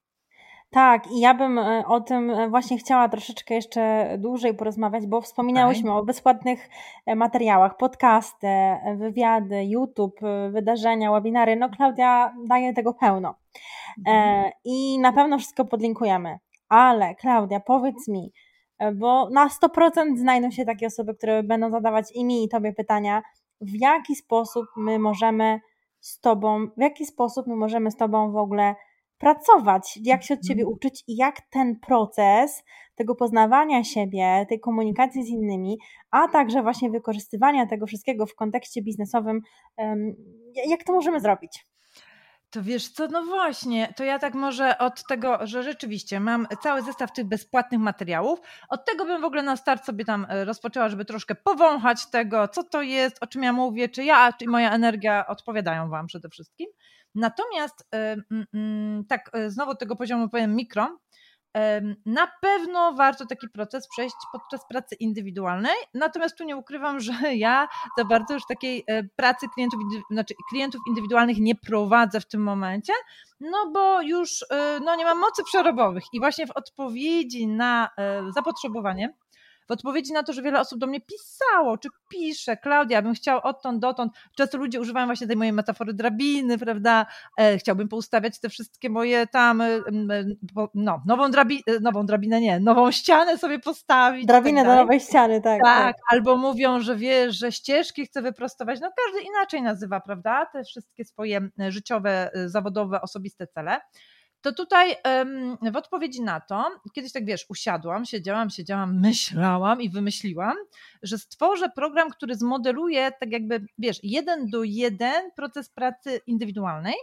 Tak, 0.71 1.11
i 1.11 1.19
ja 1.19 1.33
bym 1.33 1.59
e, 1.59 1.83
o 1.87 2.01
tym 2.01 2.29
e, 2.29 2.49
właśnie 2.49 2.77
chciała 2.77 3.09
troszeczkę 3.09 3.55
jeszcze 3.55 4.15
dłużej 4.17 4.53
porozmawiać, 4.53 5.07
bo 5.07 5.21
wspominałyśmy 5.21 5.89
okay. 5.89 6.01
o 6.01 6.05
bezpłatnych 6.05 6.69
e, 7.05 7.15
materiałach, 7.15 7.77
podcasty, 7.77 8.47
wywiady, 8.97 9.65
YouTube, 9.65 10.19
wydarzenia, 10.51 11.11
webinary. 11.11 11.55
No, 11.55 11.69
Klaudia 11.69 12.33
daje 12.47 12.73
tego 12.73 12.93
pełno. 12.93 13.35
Mhm. 13.97 14.51
I 14.65 14.99
na 14.99 15.13
pewno 15.13 15.37
wszystko 15.37 15.65
podlinkujemy. 15.65 16.39
Ale 16.69 17.15
Klaudia, 17.15 17.59
powiedz 17.59 18.07
mi, 18.07 18.31
bo 18.95 19.29
na 19.29 19.47
100% 19.47 20.17
znajdą 20.17 20.51
się 20.51 20.65
takie 20.65 20.87
osoby, 20.87 21.15
które 21.15 21.43
będą 21.43 21.71
zadawać 21.71 22.11
i 22.15 22.25
mi, 22.25 22.43
i 22.43 22.49
tobie 22.49 22.73
pytania, 22.73 23.23
w 23.61 23.81
jaki 23.81 24.15
sposób 24.15 24.65
my 24.77 24.99
możemy 24.99 25.59
z 25.99 26.19
tobą, 26.19 26.67
w 26.77 26.81
jaki 26.81 27.05
sposób 27.05 27.47
my 27.47 27.55
możemy 27.55 27.91
z 27.91 27.95
tobą 27.95 28.31
w 28.31 28.37
ogóle 28.37 28.75
pracować, 29.19 29.99
jak 30.03 30.23
się 30.23 30.33
od 30.33 30.41
ciebie 30.41 30.61
mhm. 30.61 30.75
uczyć 30.75 31.03
i 31.07 31.15
jak 31.15 31.41
ten 31.41 31.79
proces 31.79 32.63
tego 32.95 33.15
poznawania 33.15 33.83
siebie, 33.83 34.45
tej 34.49 34.59
komunikacji 34.59 35.23
z 35.23 35.27
innymi, 35.27 35.77
a 36.11 36.27
także 36.27 36.61
właśnie 36.61 36.89
wykorzystywania 36.89 37.65
tego 37.65 37.85
wszystkiego 37.85 38.25
w 38.25 38.35
kontekście 38.35 38.81
biznesowym, 38.81 39.41
jak 40.67 40.83
to 40.83 40.93
możemy 40.93 41.19
zrobić? 41.19 41.65
To 42.49 42.63
wiesz 42.63 42.87
co, 42.87 43.07
no 43.07 43.23
właśnie, 43.23 43.93
to 43.95 44.03
ja 44.03 44.19
tak 44.19 44.33
może 44.33 44.77
od 44.77 45.03
tego, 45.07 45.47
że 45.47 45.63
rzeczywiście 45.63 46.19
mam 46.19 46.47
cały 46.61 46.81
zestaw 46.81 47.13
tych 47.13 47.25
bezpłatnych 47.25 47.81
materiałów, 47.81 48.39
od 48.69 48.85
tego 48.85 49.05
bym 49.05 49.21
w 49.21 49.25
ogóle 49.25 49.43
na 49.43 49.55
start 49.55 49.85
sobie 49.85 50.05
tam 50.05 50.25
e, 50.29 50.45
rozpoczęła, 50.45 50.89
żeby 50.89 51.05
troszkę 51.05 51.35
powąchać 51.35 52.09
tego, 52.09 52.47
co 52.47 52.63
to 52.63 52.81
jest, 52.81 53.23
o 53.23 53.27
czym 53.27 53.43
ja 53.43 53.53
mówię, 53.53 53.89
czy 53.89 54.03
ja, 54.03 54.33
czy 54.33 54.47
moja 54.47 54.71
energia 54.71 55.27
odpowiadają 55.27 55.89
Wam 55.89 56.07
przede 56.07 56.29
wszystkim. 56.29 56.67
Natomiast 57.15 57.87
mm, 57.91 58.45
mm, 58.53 59.05
tak 59.05 59.29
e, 59.33 59.49
znowu 59.49 59.75
tego 59.75 59.95
poziomu 59.95 60.29
powiem 60.29 60.55
mikro, 60.55 60.99
na 62.05 62.27
pewno 62.41 62.93
warto 62.93 63.25
taki 63.25 63.49
proces 63.49 63.87
przejść 63.87 64.15
podczas 64.31 64.67
pracy 64.67 64.95
indywidualnej, 64.95 65.75
natomiast 65.93 66.37
tu 66.37 66.43
nie 66.43 66.57
ukrywam, 66.57 66.99
że 66.99 67.13
ja 67.35 67.67
za 67.97 68.05
bardzo 68.05 68.33
już 68.33 68.43
takiej 68.47 68.83
e, 68.87 69.03
pracy 69.03 69.47
klientów, 69.53 69.79
znaczy 70.11 70.33
klientów 70.49 70.81
indywidualnych 70.87 71.37
nie 71.39 71.55
prowadzę 71.55 72.21
w 72.21 72.27
tym 72.27 72.41
momencie, 72.41 72.93
no 73.39 73.71
bo 73.73 74.01
już 74.01 74.45
e, 74.51 74.79
no, 74.83 74.95
nie 74.95 75.05
mam 75.05 75.19
mocy 75.19 75.43
przerobowych 75.43 76.03
i 76.13 76.19
właśnie 76.19 76.47
w 76.47 76.51
odpowiedzi 76.51 77.47
na 77.47 77.89
zapotrzebowanie 78.35 79.13
w 79.69 79.71
odpowiedzi 79.71 80.13
na 80.13 80.23
to, 80.23 80.33
że 80.33 80.41
wiele 80.41 80.59
osób 80.59 80.79
do 80.79 80.87
mnie 80.87 81.01
pisało, 81.01 81.77
czy 81.77 81.89
pisze, 82.09 82.57
Klaudia, 82.57 83.01
bym 83.01 83.13
chciał 83.13 83.39
odtąd, 83.43 83.79
dotąd. 83.79 84.13
Często 84.35 84.57
ludzie 84.57 84.79
używają 84.79 85.05
właśnie 85.05 85.27
tej 85.27 85.35
mojej 85.35 85.53
metafory 85.53 85.93
drabiny, 85.93 86.57
prawda? 86.57 87.05
E, 87.39 87.57
chciałbym 87.57 87.87
poustawiać 87.87 88.39
te 88.39 88.49
wszystkie 88.49 88.89
moje 88.89 89.27
tam, 89.27 89.61
e, 89.61 89.65
e, 89.65 89.81
no, 90.75 91.01
nową, 91.05 91.31
drabi, 91.31 91.63
nową 91.81 92.05
drabinę, 92.05 92.41
nie, 92.41 92.59
nową 92.59 92.91
ścianę 92.91 93.37
sobie 93.37 93.59
postawić. 93.59 94.21
Tak 94.21 94.27
Drabinę 94.27 94.61
tak 94.61 94.71
do 94.71 94.75
nowej 94.75 94.99
ściany, 94.99 95.41
tak, 95.41 95.61
tak. 95.63 95.95
Tak, 95.95 95.95
albo 96.11 96.37
mówią, 96.37 96.79
że 96.79 96.95
wiesz, 96.95 97.37
że 97.37 97.51
ścieżki 97.51 98.05
chcę 98.05 98.21
wyprostować. 98.21 98.79
No 98.81 98.89
każdy 99.05 99.27
inaczej 99.27 99.61
nazywa, 99.61 99.99
prawda? 99.99 100.45
Te 100.45 100.63
wszystkie 100.63 101.05
swoje 101.05 101.49
życiowe, 101.69 102.31
zawodowe, 102.45 103.01
osobiste 103.01 103.47
cele 103.47 103.79
to 104.41 104.53
tutaj 104.53 104.95
w 105.71 105.75
odpowiedzi 105.75 106.21
na 106.21 106.39
to, 106.39 106.71
kiedyś 106.93 107.11
tak 107.11 107.25
wiesz, 107.25 107.45
usiadłam, 107.49 108.05
siedziałam, 108.05 108.49
siedziałam, 108.49 108.99
myślałam 109.07 109.81
i 109.81 109.89
wymyśliłam, 109.89 110.57
że 111.03 111.17
stworzę 111.17 111.69
program, 111.69 112.09
który 112.09 112.35
zmodeluje 112.35 113.11
tak 113.19 113.31
jakby, 113.31 113.65
wiesz, 113.77 113.99
jeden 114.03 114.49
do 114.49 114.63
jeden 114.63 115.31
proces 115.31 115.69
pracy 115.69 116.21
indywidualnej, 116.27 116.95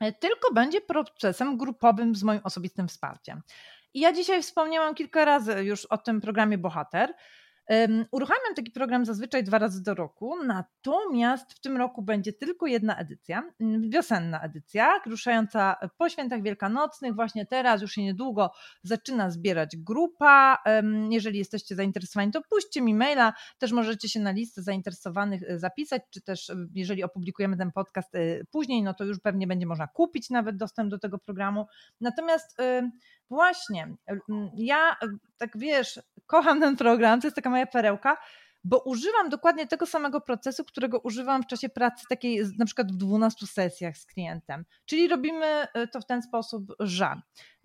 e, 0.00 0.12
tylko 0.12 0.54
będzie 0.54 0.80
procesem 0.80 1.56
grupowym 1.56 2.14
z 2.14 2.22
moim 2.22 2.40
osobistym 2.44 2.88
wsparciem. 2.88 3.42
I 3.94 4.00
ja 4.00 4.12
dzisiaj 4.12 4.42
wspomniałam 4.42 4.94
kilka 4.94 5.24
razy 5.24 5.64
już 5.64 5.84
o 5.84 5.98
tym 5.98 6.20
programie 6.20 6.58
Bohater. 6.58 7.14
Uruchamiam 8.10 8.54
taki 8.56 8.70
program 8.70 9.04
zazwyczaj 9.04 9.44
dwa 9.44 9.58
razy 9.58 9.82
do 9.82 9.94
roku, 9.94 10.44
natomiast 10.44 11.52
w 11.52 11.60
tym 11.60 11.76
roku 11.76 12.02
będzie 12.02 12.32
tylko 12.32 12.66
jedna 12.66 12.96
edycja, 12.96 13.42
wiosenna 13.80 14.40
edycja, 14.40 15.00
ruszająca 15.06 15.76
po 15.98 16.08
świętach 16.08 16.42
wielkanocnych. 16.42 17.14
Właśnie 17.14 17.46
teraz, 17.46 17.82
już 17.82 17.92
się 17.92 18.02
niedługo 18.02 18.50
zaczyna 18.82 19.30
zbierać 19.30 19.76
grupa. 19.76 20.58
Jeżeli 21.10 21.38
jesteście 21.38 21.74
zainteresowani, 21.74 22.32
to 22.32 22.40
puśćcie 22.50 22.82
mi 22.82 22.94
maila, 22.94 23.32
też 23.58 23.72
możecie 23.72 24.08
się 24.08 24.20
na 24.20 24.30
listę 24.30 24.62
zainteresowanych 24.62 25.42
e, 25.42 25.58
zapisać, 25.58 26.02
czy 26.10 26.20
też 26.20 26.50
e, 26.50 26.56
jeżeli 26.74 27.04
opublikujemy 27.04 27.56
ten 27.56 27.72
podcast 27.72 28.14
e, 28.14 28.44
później, 28.50 28.82
no 28.82 28.94
to 28.94 29.04
już 29.04 29.20
pewnie 29.20 29.46
będzie 29.46 29.66
można 29.66 29.86
kupić 29.86 30.30
nawet 30.30 30.56
dostęp 30.56 30.90
do 30.90 30.98
tego 30.98 31.18
programu. 31.18 31.66
Natomiast 32.00 32.56
Właśnie. 33.30 33.94
Ja, 34.54 34.96
tak 35.38 35.58
wiesz, 35.58 36.00
kocham 36.30 36.60
ten 36.60 36.76
program, 36.76 37.20
to 37.20 37.26
jest 37.26 37.36
taka 37.36 37.50
moja 37.50 37.66
perełka, 37.66 38.16
bo 38.64 38.78
używam 38.78 39.28
dokładnie 39.28 39.66
tego 39.66 39.86
samego 39.86 40.20
procesu, 40.20 40.64
którego 40.64 40.98
używam 40.98 41.42
w 41.42 41.46
czasie 41.46 41.68
pracy 41.68 42.04
takiej 42.08 42.42
na 42.58 42.64
przykład 42.64 42.92
w 42.92 42.96
12 42.96 43.46
sesjach 43.46 43.96
z 43.96 44.06
klientem. 44.06 44.64
Czyli 44.86 45.08
robimy 45.08 45.46
e, 45.46 45.86
to 45.86 46.00
w 46.00 46.06
ten 46.06 46.22
sposób, 46.22 46.64
że 46.80 47.14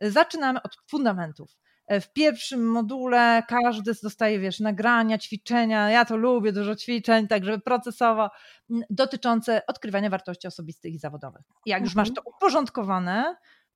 zaczynamy 0.02 0.62
od 0.62 0.78
fundamentów. 0.90 1.58
E, 1.88 2.02
w 2.02 2.14
pierwszym 2.14 2.68
module 2.72 3.44
każdy 3.48 3.92
dostaje, 4.04 4.40
wiesz, 4.40 4.60
nagrania, 4.60 5.18
ćwiczenia. 5.18 5.90
Ja 5.90 6.06
to 6.06 6.18
lubię, 6.18 6.52
dużo 6.52 6.76
ćwiczeń, 6.76 7.28
tak 7.28 7.46
żeby 7.46 7.60
procesowo, 7.60 8.30
dotyczące 8.90 9.66
odkrywania 9.68 10.10
wartości 10.10 10.48
osobistych 10.48 10.94
i 10.94 11.00
zawodowych. 11.00 11.42
Jak 11.66 11.84
już 11.84 11.96
masz 11.96 12.10
mhm. 12.10 12.24
to 12.26 12.32
uporządkowane, 12.36 13.36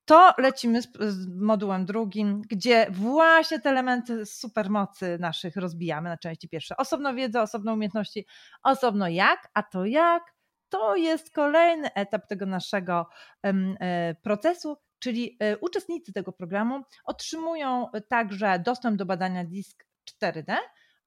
to 0.10 0.34
lecimy 0.38 0.82
z, 0.82 0.88
z, 1.00 1.28
modułem 1.28 1.86
drugim, 1.86 2.42
gdzie 2.42 2.88
właśnie 2.90 3.60
te 3.60 3.70
elementy 3.70 4.26
supermocy 4.26 5.18
naszych 5.20 5.56
rozbijamy 5.56 6.10
na 6.10 6.18
części 6.18 6.50
pierwsze. 6.50 6.78
Osobno 6.78 7.14
wiedzę, 7.14 7.42
osobno 7.42 7.74
umiejętności, 7.74 8.26
osobno 8.64 9.08
jak, 9.08 9.50
a 9.54 9.64
to 9.64 9.86
jak, 9.86 10.24
to 10.70 10.96
jest 10.96 11.34
kolejny 11.34 11.94
etap 11.94 12.28
tego 12.28 12.46
naszego 12.46 13.08
e, 13.44 14.16
procesu, 14.16 14.78
czyli 15.00 15.38
e, 15.40 15.58
uczestnicy 15.58 16.14
tego 16.14 16.32
programu 16.32 16.82
otrzymują 17.06 17.88
także 18.08 18.60
dostęp 18.66 18.98
do 18.98 19.06
badania 19.06 19.46
DISK 19.46 19.86
4D, 20.12 20.56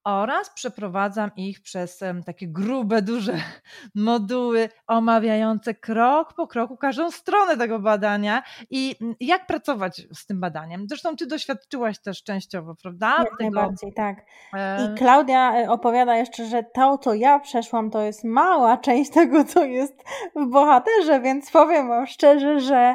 oraz 0.05 0.51
przeprowadzam 0.55 1.31
ich 1.37 1.61
przez 1.61 2.01
takie 2.27 2.49
grube, 2.49 3.03
duże 3.03 3.35
moduły 3.95 4.69
omawiające 4.87 5.75
krok 5.75 6.35
po 6.35 6.47
kroku 6.47 6.77
każdą 6.77 7.11
stronę 7.11 7.57
tego 7.57 7.79
badania 7.79 8.43
i 8.71 8.97
jak 9.21 9.47
pracować 9.47 10.03
z 10.15 10.27
tym 10.27 10.41
badaniem. 10.41 10.87
Zresztą 10.89 11.17
ty 11.17 11.27
doświadczyłaś 11.27 11.99
też 11.99 12.23
częściowo, 12.23 12.75
prawda? 12.83 13.17
Jak 13.19 13.39
tego... 13.39 13.51
najbardziej, 13.51 13.93
tak. 13.93 14.19
I 14.53 14.93
e, 14.93 14.95
Klaudia 14.99 15.61
e, 15.61 15.71
opowiada 15.71 16.17
jeszcze, 16.17 16.47
że 16.47 16.65
to, 16.75 16.99
co 16.99 17.15
ja 17.15 17.39
przeszłam, 17.39 17.91
to 17.91 18.01
jest 18.01 18.25
mała 18.25 18.77
część 18.87 19.11
tego, 19.11 19.45
co 19.45 19.65
jest 19.65 20.05
w 20.37 20.47
bohaterze, 20.47 21.21
więc 21.21 21.51
powiem 21.51 21.89
wam 21.89 22.07
szczerze, 22.07 22.61
że 22.61 22.95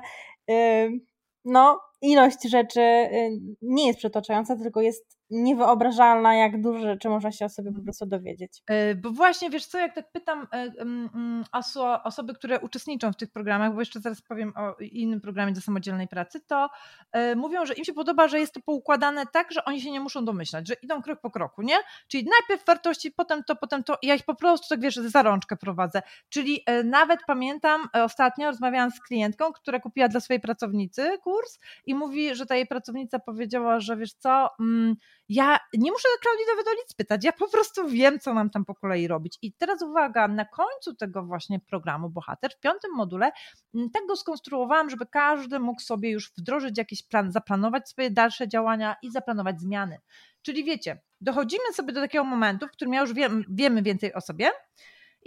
no, 1.46 1.80
ilość 2.02 2.50
rzeczy 2.50 2.82
y, 2.82 3.40
nie 3.62 3.88
jest 3.88 4.00
przytłaczająca, 4.00 4.56
tylko 4.56 4.82
jest 4.82 5.16
niewyobrażalna, 5.30 6.36
jak 6.36 6.62
dużo 6.62 6.80
rzeczy 6.80 7.10
można 7.10 7.32
się 7.32 7.45
o 7.45 7.49
sobie 7.49 7.72
po 7.72 7.82
prostu 7.82 8.06
dowiedzieć. 8.06 8.64
E, 8.68 8.95
bo 8.95 9.12
właśnie, 9.12 9.49
wiesz 9.49 9.66
co, 9.66 9.78
jak 9.78 9.95
tak 9.95 10.12
pytam 10.12 10.48
e, 10.54 12.04
osoby, 12.04 12.34
które 12.34 12.60
uczestniczą 12.60 13.14
w 13.14 13.18
tych 13.18 13.32
programach, 13.32 13.74
bo 13.74 13.80
jeszcze 13.80 13.99
zaraz 13.99 14.22
powiem 14.22 14.54
o 14.56 14.76
innym 14.80 15.22
programie 15.22 15.54
do 15.54 15.62
samodzielnej 15.62 16.08
pracy, 16.08 16.40
to 16.48 16.70
e, 17.12 17.36
mówią, 17.36 17.66
że 17.66 17.74
im 17.74 17.86
się 17.86 17.94
podoba, 17.94 18.28
że 18.28 18.40
jest 18.40 18.54
to 18.54 18.60
poukładane 18.62 19.26
tak, 19.26 19.52
że 19.52 19.66
oni 19.66 19.82
się 19.82 19.91
nie 19.91 19.99
muszą 19.99 20.26
domyślać, 20.26 20.68
że 20.68 20.74
idą 20.74 21.02
krok 21.02 21.22
po 21.22 21.32
kroku, 21.32 21.62
nie? 21.62 21.78
Czyli 22.08 22.28
najpierw 22.40 22.66
wartości, 22.66 23.12
potem 23.12 23.44
to, 23.44 23.56
potem 23.56 23.84
to. 23.84 23.98
Ja 24.04 24.16
ich 24.16 24.26
po 24.26 24.36
prostu, 24.36 24.68
tak 24.70 24.80
wiesz, 24.80 24.95
za 24.95 25.24
rączkę 25.24 25.56
prowadzę. 25.56 26.02
Czyli 26.30 26.64
nawet 26.84 27.20
pamiętam, 27.28 27.82
ostatnio 27.94 28.48
rozmawiałam 28.48 28.91
z 28.91 29.02
klientką, 29.02 29.54
która 29.54 29.80
kupiła 29.80 30.08
dla 30.08 30.20
swojej 30.20 30.41
pracownicy 30.41 31.18
kurs 31.24 31.60
i 31.86 31.95
mówi, 31.95 32.36
że 32.36 32.45
ta 32.45 32.56
jej 32.56 32.68
pracownica 32.68 33.20
powiedziała, 33.20 33.80
że 33.80 33.98
wiesz 33.98 34.14
co, 34.14 34.49
mm, 34.60 34.95
ja 35.30 35.60
nie 35.74 35.91
muszę 35.91 36.08
Klaudii 36.22 36.45
nic 36.78 36.94
pytać, 36.94 37.24
ja 37.24 37.32
po 37.32 37.49
prostu 37.49 37.88
wiem, 37.88 38.20
co 38.20 38.34
mam 38.34 38.49
tam 38.49 38.66
po 38.66 38.76
kolei 38.76 39.08
robić. 39.08 39.38
I 39.41 39.54
teraz 39.54 39.82
uwaga, 39.82 40.28
na 40.28 40.45
końcu 40.45 40.95
tego 40.95 41.24
właśnie 41.24 41.60
programu 41.60 42.10
Bohater, 42.10 42.52
w 42.52 42.60
piątym 42.60 42.91
module, 42.95 43.32
mm, 43.76 43.90
tak 43.90 44.06
go 44.08 44.16
skonstruowałam, 44.16 44.90
żeby 44.90 45.06
każdy 45.06 45.60
mógł 45.60 45.82
sobie 45.82 46.10
już 46.10 46.32
wdrożyć 46.38 46.78
jakiś 46.78 47.04
plan, 47.04 47.32
zaplanować 47.32 47.90
swoje 47.90 48.12
dalsze 48.12 48.48
działania 48.48 48.95
i 49.02 49.12
zaplanować 49.12 49.62
zmiany. 49.62 49.99
Czyli 50.41 50.64
wiecie, 50.64 51.02
dochodzimy 51.22 51.74
sobie 51.74 51.94
do 51.94 52.02
takiego 52.02 52.24
momentu, 52.24 52.68
w 52.68 52.72
którym 52.72 52.94
ja 52.94 53.02
już 53.02 53.14
wiem, 53.14 53.44
wiemy 53.49 53.82
więcej 53.82 54.14
o 54.14 54.22
sobie, 54.22 54.52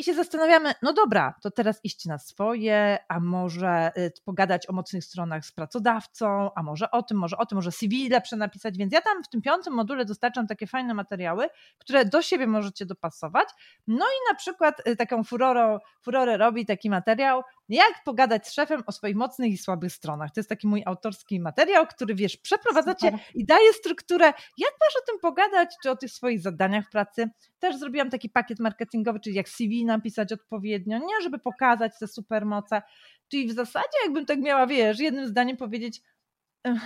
i 0.01 0.05
się 0.05 0.15
zastanawiamy, 0.15 0.75
no 0.83 0.93
dobra, 0.93 1.35
to 1.43 1.51
teraz 1.51 1.81
iść 1.85 2.07
na 2.07 2.19
swoje, 2.19 2.99
a 3.09 3.21
może 3.21 3.93
y, 3.99 4.13
pogadać 4.25 4.71
o 4.71 4.73
mocnych 4.73 5.05
stronach 5.05 5.45
z 5.45 5.53
pracodawcą, 5.53 6.51
a 6.55 6.63
może 6.63 6.91
o 6.91 7.03
tym, 7.03 7.19
może 7.19 7.37
o 7.37 7.47
tym, 7.47 7.57
może 7.57 7.73
CV 7.73 8.09
lepsze 8.09 8.37
napisać. 8.37 8.79
Więc 8.79 8.93
ja 8.93 9.01
tam 9.01 9.25
w 9.25 9.29
tym 9.29 9.43
piątym 9.43 9.75
module 9.75 10.05
dostarczam 10.05 10.47
takie 10.47 10.67
fajne 10.67 10.95
materiały, 10.95 11.49
które 11.79 12.05
do 12.05 12.23
siebie 12.23 12.47
możecie 12.47 12.87
dopasować. 12.87 13.49
No 13.87 14.05
i 14.05 14.33
na 14.33 14.35
przykład 14.35 14.89
y, 14.89 14.97
taką 14.97 15.25
furorą, 15.25 15.79
furorę 16.03 16.37
robi 16.37 16.67
taki 16.67 16.91
materiał, 16.91 17.43
jak 17.69 18.05
pogadać 18.05 18.49
z 18.49 18.53
szefem 18.53 18.83
o 18.87 18.93
swoich 18.93 19.17
mocnych 19.17 19.53
i 19.53 19.59
słabych 19.59 19.93
stronach. 19.93 20.31
To 20.31 20.41
jest 20.41 20.49
taki 20.49 20.67
mój 20.67 20.83
autorski 20.87 21.41
materiał, 21.41 21.87
który 21.87 22.15
wiesz, 22.15 22.37
przeprowadzacie 22.37 23.19
i 23.35 23.45
daje 23.45 23.73
strukturę, 23.73 24.27
jak 24.59 24.73
masz 24.81 24.97
o 25.03 25.07
tym 25.07 25.19
pogadać, 25.21 25.77
czy 25.83 25.91
o 25.91 25.97
tych 25.97 26.11
swoich 26.11 26.41
zadaniach 26.41 26.87
w 26.87 26.91
pracy. 26.91 27.31
Też 27.61 27.77
zrobiłam 27.77 28.11
taki 28.11 28.29
pakiet 28.31 28.59
marketingowy, 28.59 29.21
czyli 29.21 29.37
jak 29.37 29.49
CV 29.49 29.85
napisać 29.85 30.33
odpowiednio, 30.33 30.99
nie, 30.99 31.23
żeby 31.23 31.39
pokazać 31.39 31.93
te 32.01 32.09
supermoce. 32.09 32.83
Czyli 33.29 33.49
w 33.49 33.53
zasadzie, 33.53 33.99
jakbym 34.05 34.27
tak 34.27 34.41
miała, 34.41 34.67
wiesz, 34.67 35.01
jednym 35.01 35.29
zdaniem 35.29 35.57
powiedzieć, 35.57 36.03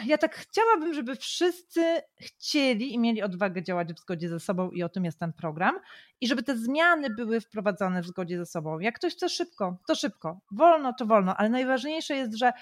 ja 0.06 0.18
tak 0.18 0.36
chciałabym, 0.36 0.94
żeby 0.94 1.16
wszyscy 1.16 2.01
chcieli 2.20 2.94
i 2.94 2.98
mieli 2.98 3.22
odwagę 3.22 3.62
działać 3.62 3.92
w 3.92 3.98
zgodzie 3.98 4.28
ze 4.28 4.40
sobą 4.40 4.70
i 4.70 4.82
o 4.82 4.88
tym 4.88 5.05
jest 5.05 5.18
ten 5.18 5.32
program 5.32 5.78
i 6.20 6.28
żeby 6.28 6.42
te 6.42 6.56
zmiany 6.56 7.10
były 7.10 7.40
wprowadzane 7.40 8.02
w 8.02 8.06
zgodzie 8.06 8.38
ze 8.38 8.46
sobą. 8.46 8.78
Jak 8.78 8.94
ktoś 8.94 9.14
chce 9.14 9.28
szybko, 9.28 9.78
to 9.86 9.94
szybko, 9.94 10.40
wolno, 10.51 10.92
to 10.92 11.06
wolno, 11.06 11.36
ale 11.36 11.48
najważniejsze 11.48 12.14
jest, 12.14 12.34
że 12.34 12.52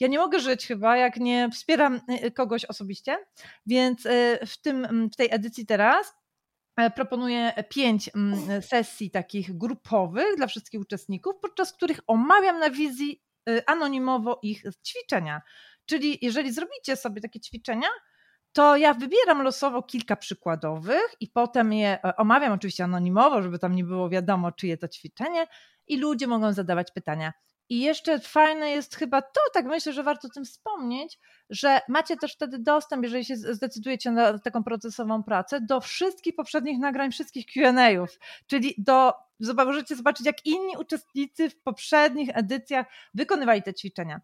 ja 0.00 0.08
nie 0.08 0.18
mogę 0.18 0.40
żyć 0.40 0.66
chyba, 0.66 0.96
jak 0.96 1.16
nie 1.16 1.48
wspieram 1.52 1.94
y, 1.94 2.24
y, 2.24 2.30
kogoś 2.30 2.64
osobiście, 2.64 3.18
więc 3.66 4.06
y, 4.06 4.38
w, 4.46 4.60
tym, 4.60 5.08
w 5.12 5.16
tej 5.16 5.28
edycji 5.30 5.66
teraz 5.66 6.19
proponuję 6.96 7.52
pięć 7.68 8.10
sesji 8.60 9.10
takich 9.10 9.58
grupowych 9.58 10.36
dla 10.36 10.46
wszystkich 10.46 10.80
uczestników, 10.80 11.32
podczas 11.42 11.72
których 11.72 12.00
omawiam 12.06 12.58
na 12.58 12.70
wizji 12.70 13.22
anonimowo 13.66 14.38
ich 14.42 14.62
ćwiczenia. 14.86 15.42
Czyli 15.86 16.18
jeżeli 16.22 16.52
zrobicie 16.52 16.96
sobie 16.96 17.20
takie 17.20 17.40
ćwiczenia, 17.40 17.88
to 18.52 18.76
ja 18.76 18.94
wybieram 18.94 19.42
losowo 19.42 19.82
kilka 19.82 20.16
przykładowych 20.16 21.14
i 21.20 21.28
potem 21.28 21.72
je 21.72 22.04
e, 22.04 22.16
omawiam 22.16 22.52
oczywiście 22.52 22.84
anonimowo, 22.84 23.42
żeby 23.42 23.58
tam 23.58 23.74
nie 23.74 23.84
było 23.84 24.08
wiadomo, 24.08 24.52
czyje 24.52 24.78
to 24.78 24.88
ćwiczenie 24.88 25.46
i 25.86 25.98
ludzie 25.98 26.26
mogą 26.26 26.52
zadawać 26.52 26.90
pytania. 26.92 27.32
I 27.70 27.80
jeszcze 27.80 28.20
fajne 28.20 28.70
jest 28.70 28.96
chyba 28.96 29.22
to, 29.22 29.40
tak 29.54 29.66
myślę, 29.66 29.92
że 29.92 30.02
warto 30.02 30.28
o 30.28 30.30
tym 30.30 30.44
wspomnieć, 30.44 31.18
że 31.50 31.80
macie 31.88 32.16
też 32.16 32.32
wtedy 32.32 32.58
dostęp, 32.58 33.02
jeżeli 33.02 33.24
się 33.24 33.36
zdecydujecie 33.36 34.10
na 34.10 34.38
taką 34.38 34.64
procesową 34.64 35.22
pracę, 35.22 35.60
do 35.60 35.80
wszystkich 35.80 36.36
poprzednich 36.36 36.78
nagrań, 36.78 37.12
wszystkich 37.12 37.46
QA, 37.46 38.06
czyli 38.46 38.74
do, 38.78 39.12
możecie 39.40 39.96
zobaczyć, 39.96 40.26
jak 40.26 40.46
inni 40.46 40.76
uczestnicy 40.78 41.50
w 41.50 41.60
poprzednich 41.60 42.30
edycjach 42.32 42.86
wykonywali 43.14 43.62
te 43.62 43.74
ćwiczenia. 43.74 44.20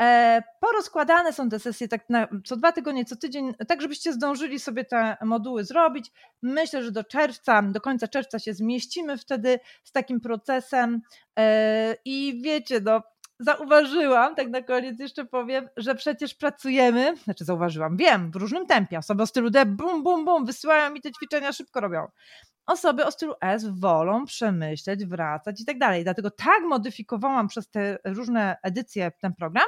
E, 0.00 0.42
porozkładane 0.60 1.32
są 1.32 1.48
te 1.48 1.58
sesje 1.58 1.88
tak 1.88 2.10
na, 2.10 2.28
co 2.44 2.56
dwa 2.56 2.72
tygodnie, 2.72 3.04
co 3.04 3.16
tydzień, 3.16 3.54
tak 3.68 3.82
żebyście 3.82 4.12
zdążyli 4.12 4.60
sobie 4.60 4.84
te 4.84 5.16
moduły 5.22 5.64
zrobić. 5.64 6.12
Myślę, 6.42 6.82
że 6.82 6.92
do 6.92 7.04
czerwca, 7.04 7.62
do 7.62 7.80
końca 7.80 8.08
czerwca 8.08 8.38
się 8.38 8.54
zmieścimy 8.54 9.18
wtedy 9.18 9.60
z 9.84 9.92
takim 9.92 10.20
procesem 10.20 11.00
e, 11.38 11.96
i 12.04 12.40
wiecie, 12.44 12.80
no 12.80 13.02
zauważyłam, 13.40 14.34
tak 14.34 14.48
na 14.48 14.62
koniec 14.62 15.00
jeszcze 15.00 15.24
powiem, 15.24 15.68
że 15.76 15.94
przecież 15.94 16.34
pracujemy, 16.34 17.16
znaczy 17.24 17.44
zauważyłam, 17.44 17.96
wiem, 17.96 18.30
w 18.30 18.36
różnym 18.36 18.66
tempie. 18.66 18.98
Osoby 18.98 19.22
o 19.22 19.26
stylu 19.26 19.50
D, 19.50 19.66
bum, 19.66 20.02
bum, 20.02 20.24
bum, 20.24 20.46
wysyłają 20.46 20.90
mi 20.90 21.00
te 21.00 21.12
ćwiczenia, 21.12 21.52
szybko 21.52 21.80
robią. 21.80 22.06
Osoby 22.66 23.06
o 23.06 23.10
stylu 23.10 23.34
S 23.40 23.66
wolą 23.66 24.24
przemyśleć, 24.24 25.06
wracać 25.06 25.60
i 25.60 25.64
tak 25.64 25.78
dalej. 25.78 26.04
Dlatego 26.04 26.30
tak 26.30 26.62
modyfikowałam 26.68 27.48
przez 27.48 27.70
te 27.70 27.98
różne 28.04 28.56
edycje 28.62 29.12
ten 29.20 29.34
program, 29.34 29.66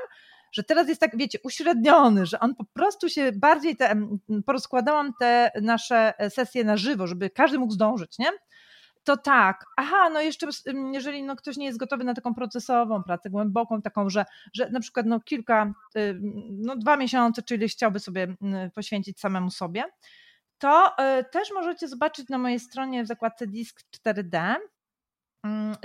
że 0.52 0.62
teraz 0.62 0.88
jest 0.88 1.00
tak, 1.00 1.16
wiecie, 1.16 1.38
uśredniony, 1.44 2.26
że 2.26 2.40
on 2.40 2.54
po 2.54 2.64
prostu 2.64 3.08
się 3.08 3.32
bardziej 3.32 3.76
te, 3.76 3.94
porozkładałam 4.46 5.12
te 5.20 5.50
nasze 5.62 6.14
sesje 6.28 6.64
na 6.64 6.76
żywo, 6.76 7.06
żeby 7.06 7.30
każdy 7.30 7.58
mógł 7.58 7.72
zdążyć, 7.72 8.18
nie? 8.18 8.30
To 9.04 9.16
tak, 9.16 9.64
aha, 9.76 10.10
no 10.10 10.20
jeszcze 10.20 10.46
jeżeli 10.92 11.22
no 11.22 11.36
ktoś 11.36 11.56
nie 11.56 11.66
jest 11.66 11.78
gotowy 11.78 12.04
na 12.04 12.14
taką 12.14 12.34
procesową 12.34 13.02
pracę 13.02 13.30
głęboką, 13.30 13.82
taką, 13.82 14.10
że, 14.10 14.24
że 14.54 14.70
na 14.70 14.80
przykład 14.80 15.06
no 15.06 15.20
kilka, 15.20 15.72
no 16.50 16.76
dwa 16.76 16.96
miesiące, 16.96 17.42
czyli 17.42 17.68
chciałby 17.68 18.00
sobie 18.00 18.36
poświęcić 18.74 19.20
samemu 19.20 19.50
sobie, 19.50 19.84
to 20.58 20.96
też 21.32 21.52
możecie 21.54 21.88
zobaczyć 21.88 22.28
na 22.28 22.38
mojej 22.38 22.60
stronie 22.60 23.04
w 23.04 23.06
zakładce 23.06 23.46
Disk 23.46 23.80
4D 24.06 24.54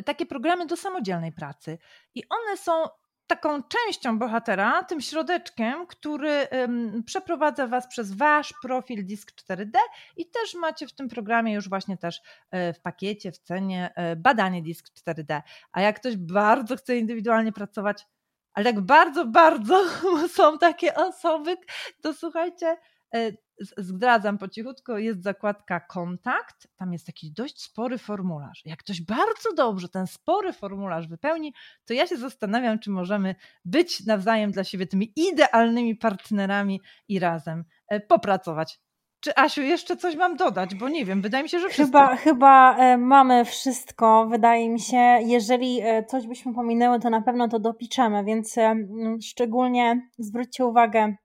takie 0.06 0.26
programy 0.26 0.66
do 0.66 0.78
samodzielnej 0.78 1.32
pracy. 1.32 1.78
I 2.16 2.24
one 2.30 2.58
są 2.58 2.72
taką 3.28 3.64
częścią 3.64 4.20
bohatera, 4.20 4.84
tym 4.84 5.02
środeczkiem, 5.02 5.88
który 5.88 6.48
przeprowadza 7.06 7.68
Was 7.68 7.88
przez 7.88 8.12
Wasz 8.14 8.54
profil 8.62 9.06
Disk 9.06 9.32
4D 9.32 9.78
i 10.18 10.26
też 10.26 10.56
macie 10.56 10.88
w 10.88 10.94
tym 10.94 11.10
programie 11.10 11.54
już 11.54 11.70
właśnie 11.70 11.98
też 11.98 12.22
e, 12.52 12.74
w 12.74 12.82
pakiecie, 12.82 13.32
w 13.32 13.38
cenie 13.38 13.92
e, 13.96 14.16
badanie 14.16 14.62
Disk 14.62 14.88
4D. 15.08 15.42
A 15.72 15.82
jak 15.82 16.00
ktoś 16.00 16.18
bardzo 16.18 16.76
chce 16.76 16.98
indywidualnie 16.98 17.52
pracować, 17.52 18.08
ale 18.54 18.66
jak 18.66 18.82
bardzo, 18.82 19.26
bardzo 19.26 19.84
są 20.38 20.58
takie 20.58 20.96
osoby, 20.96 21.58
to 22.02 22.14
słuchajcie, 22.14 22.78
zdradzam 23.78 24.38
po 24.38 24.48
cichutko, 24.48 24.98
jest 24.98 25.24
zakładka 25.24 25.80
kontakt, 25.80 26.68
tam 26.78 26.94
jest 26.94 27.06
taki 27.06 27.32
dość 27.32 27.62
spory 27.62 27.98
formularz. 27.98 28.62
Jak 28.66 28.80
ktoś 28.80 29.02
bardzo 29.02 29.54
dobrze 29.54 29.90
ten 29.90 30.08
spory 30.08 30.54
formularz 30.54 31.08
wypełni, 31.08 31.54
to 31.86 31.94
ja 31.94 32.08
się 32.08 32.18
zastanawiam, 32.18 32.80
czy 32.80 32.90
możemy 32.90 33.36
być 33.66 34.06
nawzajem 34.06 34.52
dla 34.52 34.64
siebie 34.64 34.88
tymi 34.88 35.14
idealnymi 35.16 35.96
partnerami 35.96 36.82
i 37.08 37.20
razem 37.20 37.66
e, 37.88 38.00
popracować. 38.00 38.80
Czy 39.20 39.36
Asiu, 39.36 39.62
jeszcze 39.62 39.98
coś 39.98 40.16
mam 40.16 40.36
dodać? 40.36 40.76
Bo 40.76 40.90
nie 40.90 41.06
wiem, 41.06 41.22
wydaje 41.22 41.44
mi 41.44 41.50
się, 41.50 41.60
że 41.60 41.70
wszystko. 41.70 42.00
Chyba, 42.00 42.16
chyba 42.16 42.78
e, 42.78 42.98
mamy 42.98 43.46
wszystko, 43.46 44.28
wydaje 44.28 44.70
mi 44.70 44.80
się. 44.80 45.20
Jeżeli 45.26 45.82
e, 45.82 46.04
coś 46.04 46.28
byśmy 46.28 46.54
pominęły, 46.54 47.00
to 47.00 47.10
na 47.10 47.22
pewno 47.22 47.48
to 47.48 47.60
dopiczemy, 47.60 48.24
więc 48.24 48.56
szczególnie 49.22 50.10
zwróćcie 50.18 50.66
uwagę 50.66 51.16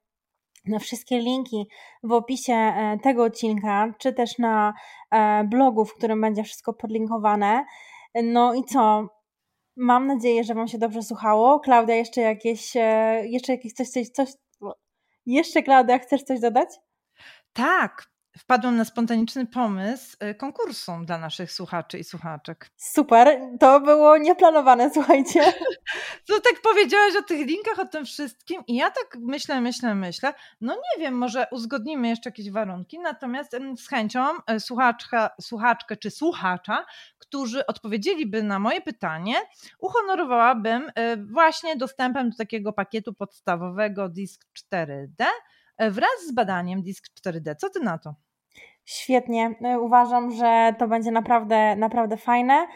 na 0.64 0.78
wszystkie 0.78 1.18
linki 1.18 1.68
w 2.02 2.12
opisie 2.12 2.52
e, 2.52 2.98
tego 3.02 3.24
odcinka, 3.24 3.94
czy 3.98 4.12
też 4.12 4.38
na 4.38 4.74
e, 5.10 5.44
blogu, 5.44 5.84
w 5.84 5.94
którym 5.94 6.20
będzie 6.20 6.44
wszystko 6.44 6.72
podlinkowane. 6.72 7.64
No 8.22 8.54
i 8.54 8.64
co? 8.64 9.08
Mam 9.76 10.06
nadzieję, 10.06 10.44
że 10.44 10.54
Wam 10.54 10.68
się 10.68 10.78
dobrze 10.78 11.02
słuchało. 11.02 11.60
Klaudia, 11.60 11.94
jeszcze 11.94 12.20
jakieś, 12.20 12.76
e, 12.76 13.22
jeszcze 13.26 13.52
jakieś 13.52 13.72
coś, 13.72 13.88
coś, 13.88 14.08
coś 14.08 14.28
jeszcze 15.26 15.62
Klaudia, 15.62 15.98
chcesz 15.98 16.22
coś 16.22 16.40
dodać? 16.40 16.68
Tak, 17.52 18.11
wpadłam 18.38 18.76
na 18.76 18.84
spontaniczny 18.84 19.46
pomysł 19.46 20.16
y, 20.24 20.34
konkursu 20.34 20.92
dla 21.04 21.18
naszych 21.18 21.52
słuchaczy 21.52 21.98
i 21.98 22.04
słuchaczek. 22.04 22.70
Super, 22.76 23.40
to 23.60 23.80
było 23.80 24.18
nieplanowane, 24.18 24.90
słuchajcie. 24.94 25.52
To 26.26 26.40
tak 26.40 26.62
powiedziałaś 26.62 27.16
o 27.18 27.22
tych 27.22 27.46
linkach, 27.46 27.78
o 27.78 27.86
tym 27.86 28.04
wszystkim 28.04 28.62
i 28.66 28.74
ja 28.74 28.90
tak 28.90 29.16
myślę, 29.20 29.60
myślę, 29.60 29.94
myślę, 29.94 30.34
no 30.60 30.74
nie 30.74 31.04
wiem, 31.04 31.14
może 31.14 31.46
uzgodnimy 31.50 32.08
jeszcze 32.08 32.30
jakieś 32.30 32.50
warunki, 32.50 32.98
natomiast 32.98 33.56
z 33.76 33.88
chęcią 33.88 34.24
y, 34.50 34.60
słuchaczka, 34.60 35.30
słuchaczkę 35.40 35.96
czy 35.96 36.10
słuchacza, 36.10 36.84
którzy 37.18 37.66
odpowiedzieliby 37.66 38.42
na 38.42 38.58
moje 38.58 38.80
pytanie, 38.80 39.34
uhonorowałabym 39.78 40.88
y, 40.88 40.92
właśnie 41.32 41.76
dostępem 41.76 42.30
do 42.30 42.36
takiego 42.36 42.72
pakietu 42.72 43.14
podstawowego 43.14 44.08
Disk 44.08 44.44
4D, 44.72 45.24
wraz 45.90 46.26
z 46.28 46.32
badaniem 46.32 46.82
Disk 46.82 47.04
4D. 47.26 47.56
Co 47.56 47.70
ty 47.70 47.80
na 47.80 47.98
to? 47.98 48.14
Świetnie. 48.84 49.54
Uważam, 49.80 50.30
że 50.30 50.74
to 50.78 50.88
będzie 50.88 51.10
naprawdę, 51.10 51.76
naprawdę 51.76 52.16
fajne. 52.16 52.66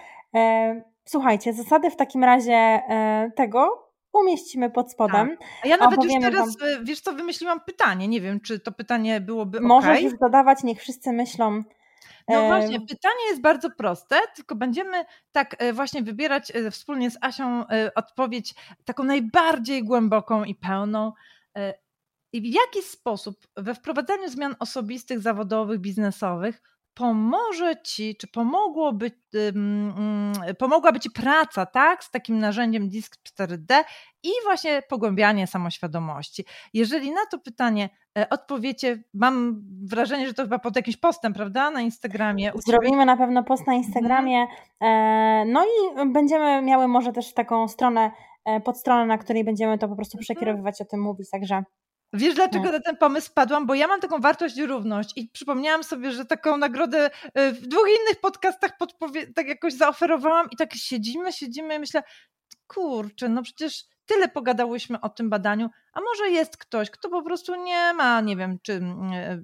Słuchajcie, 1.04 1.52
zasady 1.52 1.90
w 1.90 1.96
takim 1.96 2.24
razie 2.24 2.80
tego 3.36 3.86
umieścimy 4.12 4.70
pod 4.70 4.92
spodem. 4.92 5.28
Tak. 5.28 5.48
A 5.64 5.68
ja 5.68 5.76
nawet 5.76 6.04
już 6.04 6.12
teraz, 6.20 6.58
wam... 6.58 6.84
wiesz 6.84 7.00
co, 7.00 7.12
wymyśliłam 7.12 7.60
pytanie. 7.60 8.08
Nie 8.08 8.20
wiem, 8.20 8.40
czy 8.40 8.60
to 8.60 8.72
pytanie 8.72 9.20
byłoby 9.20 9.60
Możesz 9.60 9.90
okay. 9.90 10.02
już 10.02 10.18
dodawać, 10.18 10.62
niech 10.62 10.80
wszyscy 10.80 11.12
myślą. 11.12 11.62
No 12.28 12.46
właśnie, 12.46 12.80
pytanie 12.80 13.26
jest 13.28 13.40
bardzo 13.40 13.70
proste, 13.70 14.16
tylko 14.36 14.54
będziemy 14.54 15.04
tak 15.32 15.56
e, 15.58 15.72
właśnie 15.72 16.02
wybierać 16.02 16.52
e, 16.54 16.70
wspólnie 16.70 17.10
z 17.10 17.18
Asią 17.20 17.68
e, 17.68 17.94
odpowiedź 17.94 18.54
taką 18.84 19.04
najbardziej 19.04 19.84
głęboką 19.84 20.44
i 20.44 20.54
pełną. 20.54 21.12
I 22.32 22.40
w 22.40 22.44
jaki 22.44 22.82
sposób 22.82 23.36
we 23.56 23.74
wprowadzaniu 23.74 24.28
zmian 24.28 24.56
osobistych, 24.58 25.20
zawodowych, 25.20 25.80
biznesowych 25.80 26.62
pomoże 26.96 27.76
ci, 27.82 28.16
czy 28.16 28.26
pomogłoby, 28.26 29.10
pomogłaby 30.58 31.00
ci 31.00 31.10
praca, 31.10 31.66
tak, 31.66 32.04
z 32.04 32.10
takim 32.10 32.38
narzędziem 32.38 32.88
Disk 32.88 33.16
4D 33.38 33.84
i 34.22 34.28
właśnie 34.44 34.82
pogłębianie 34.88 35.46
samoświadomości. 35.46 36.44
Jeżeli 36.74 37.10
na 37.10 37.26
to 37.30 37.38
pytanie 37.38 37.90
e, 38.18 38.28
odpowiecie, 38.28 39.02
mam 39.14 39.62
wrażenie, 39.90 40.26
że 40.26 40.34
to 40.34 40.42
chyba 40.42 40.58
pod 40.58 40.76
jakimś 40.76 40.96
postem, 40.96 41.32
prawda, 41.32 41.70
na 41.70 41.80
Instagramie. 41.80 42.52
Zrobimy 42.66 43.06
na 43.06 43.16
pewno 43.16 43.42
post 43.44 43.66
na 43.66 43.72
mhm. 43.72 43.84
Instagramie, 43.84 44.46
mhm. 44.80 45.52
no 45.52 45.64
i 45.64 46.12
będziemy 46.12 46.62
miały 46.62 46.88
może 46.88 47.12
też 47.12 47.34
taką 47.34 47.68
stronę, 47.68 48.10
e, 48.44 48.60
podstronę, 48.60 49.06
na 49.06 49.18
której 49.18 49.44
będziemy 49.44 49.78
to 49.78 49.88
po 49.88 49.96
prostu 49.96 50.18
mhm. 50.18 50.22
przekierowywać, 50.24 50.80
o 50.80 50.84
tym 50.84 51.00
mówić, 51.00 51.30
także 51.30 51.64
Wiesz, 52.12 52.34
dlaczego 52.34 52.64
tak. 52.64 52.72
na 52.72 52.80
ten 52.80 52.96
pomysł 52.96 53.30
padłam? 53.34 53.66
Bo 53.66 53.74
ja 53.74 53.86
mam 53.86 54.00
taką 54.00 54.20
wartość 54.20 54.56
i 54.56 54.66
równość 54.66 55.12
i 55.16 55.28
przypomniałam 55.28 55.84
sobie, 55.84 56.12
że 56.12 56.24
taką 56.24 56.56
nagrodę 56.56 57.10
y, 57.38 57.52
w 57.52 57.66
dwóch 57.66 57.88
innych 57.88 58.20
podcastach 58.20 58.70
tak 59.34 59.48
jakoś 59.48 59.74
zaoferowałam 59.74 60.50
i 60.50 60.56
tak 60.56 60.74
siedzimy, 60.74 61.32
siedzimy 61.32 61.74
i 61.74 61.78
myślę, 61.78 62.02
kurczę, 62.66 63.28
no 63.28 63.42
przecież 63.42 63.84
tyle 64.06 64.28
pogadałyśmy 64.28 65.00
o 65.00 65.08
tym 65.08 65.30
badaniu, 65.30 65.70
a 65.92 66.00
może 66.00 66.30
jest 66.30 66.56
ktoś, 66.56 66.90
kto 66.90 67.08
po 67.08 67.22
prostu 67.22 67.64
nie 67.64 67.94
ma, 67.94 68.20
nie 68.20 68.36
wiem, 68.36 68.58
czy 68.62 68.72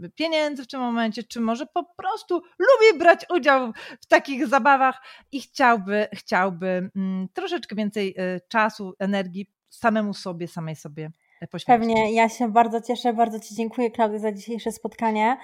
y, 0.04 0.10
pieniędzy 0.14 0.64
w 0.64 0.66
tym 0.66 0.80
momencie, 0.80 1.22
czy 1.22 1.40
może 1.40 1.66
po 1.66 1.84
prostu 1.84 2.34
lubi 2.34 2.98
brać 2.98 3.26
udział 3.30 3.72
w 4.00 4.06
takich 4.06 4.46
zabawach 4.46 5.02
i 5.32 5.40
chciałby, 5.40 6.08
chciałby 6.14 6.90
mm, 6.96 7.28
troszeczkę 7.34 7.76
więcej 7.76 8.14
y, 8.20 8.40
czasu, 8.48 8.94
energii 8.98 9.46
samemu 9.70 10.14
sobie, 10.14 10.48
samej 10.48 10.76
sobie 10.76 11.10
poświęcić. 11.50 11.66
Pewnie, 11.66 12.12
ja 12.12 12.28
się 12.28 12.48
bardzo 12.48 12.80
cieszę, 12.80 13.12
bardzo 13.12 13.40
Ci 13.40 13.54
dziękuję 13.54 13.90
Klaudia 13.90 14.18
za 14.18 14.32
dzisiejsze 14.32 14.72
spotkanie. 14.72 15.36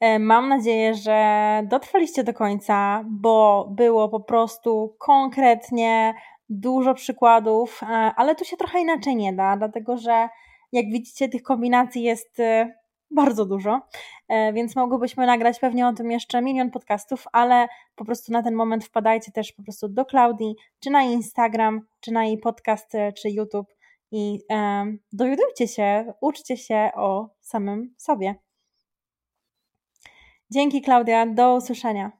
E, 0.00 0.18
mam 0.18 0.48
nadzieję, 0.48 0.94
że 0.94 1.62
dotrwaliście 1.64 2.24
do 2.24 2.34
końca, 2.34 3.04
bo 3.06 3.68
było 3.70 4.08
po 4.08 4.20
prostu 4.20 4.96
konkretnie 4.98 6.14
dużo 6.48 6.94
przykładów, 6.94 7.82
e, 7.82 7.86
ale 8.16 8.34
tu 8.34 8.44
się 8.44 8.56
trochę 8.56 8.80
inaczej 8.80 9.16
nie 9.16 9.32
da, 9.32 9.56
dlatego 9.56 9.96
że 9.96 10.28
jak 10.72 10.86
widzicie 10.86 11.28
tych 11.28 11.42
kombinacji 11.42 12.02
jest 12.02 12.40
e, 12.40 12.74
bardzo 13.10 13.46
dużo, 13.46 13.80
więc 14.52 14.76
mogłybyśmy 14.76 15.26
nagrać 15.26 15.58
pewnie 15.58 15.86
o 15.88 15.92
tym 15.92 16.10
jeszcze 16.10 16.42
milion 16.42 16.70
podcastów, 16.70 17.24
ale 17.32 17.68
po 17.96 18.04
prostu 18.04 18.32
na 18.32 18.42
ten 18.42 18.54
moment 18.54 18.84
wpadajcie 18.84 19.32
też 19.32 19.52
po 19.52 19.62
prostu 19.62 19.88
do 19.88 20.04
Klaudii, 20.04 20.54
czy 20.80 20.90
na 20.90 21.02
Instagram, 21.02 21.80
czy 22.00 22.12
na 22.12 22.24
jej 22.24 22.38
podcast, 22.38 22.92
czy 23.16 23.30
YouTube 23.30 23.66
i 24.12 24.40
um, 24.48 24.98
dowiadujcie 25.12 25.68
się, 25.68 26.12
uczcie 26.20 26.56
się 26.56 26.90
o 26.94 27.28
samym 27.40 27.94
sobie. 27.98 28.34
Dzięki 30.50 30.82
Klaudia, 30.82 31.26
do 31.26 31.54
usłyszenia. 31.54 32.12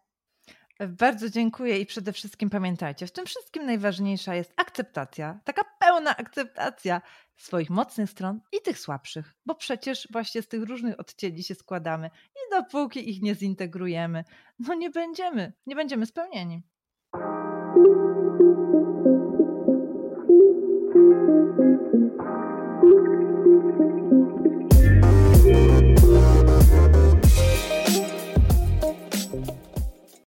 Bardzo 0.88 1.30
dziękuję 1.30 1.78
i 1.78 1.86
przede 1.86 2.12
wszystkim 2.12 2.50
pamiętajcie, 2.50 3.06
w 3.06 3.12
tym 3.12 3.26
wszystkim 3.26 3.66
najważniejsza 3.66 4.34
jest 4.34 4.52
akceptacja, 4.56 5.40
taka 5.44 5.62
pełna 5.80 6.16
akceptacja 6.16 7.02
swoich 7.36 7.70
mocnych 7.70 8.10
stron 8.10 8.40
i 8.52 8.62
tych 8.62 8.78
słabszych, 8.78 9.34
bo 9.46 9.54
przecież 9.54 10.08
właśnie 10.10 10.42
z 10.42 10.48
tych 10.48 10.62
różnych 10.62 11.00
odcieni 11.00 11.42
się 11.42 11.54
składamy 11.54 12.10
i 12.34 12.50
dopóki 12.50 13.10
ich 13.10 13.22
nie 13.22 13.34
zintegrujemy, 13.34 14.24
no 14.58 14.74
nie 14.74 14.90
będziemy, 14.90 15.52
nie 15.66 15.76
będziemy 15.76 16.06
spełnieni. 16.06 16.62
Thank 21.24 21.60
you. 24.46 24.51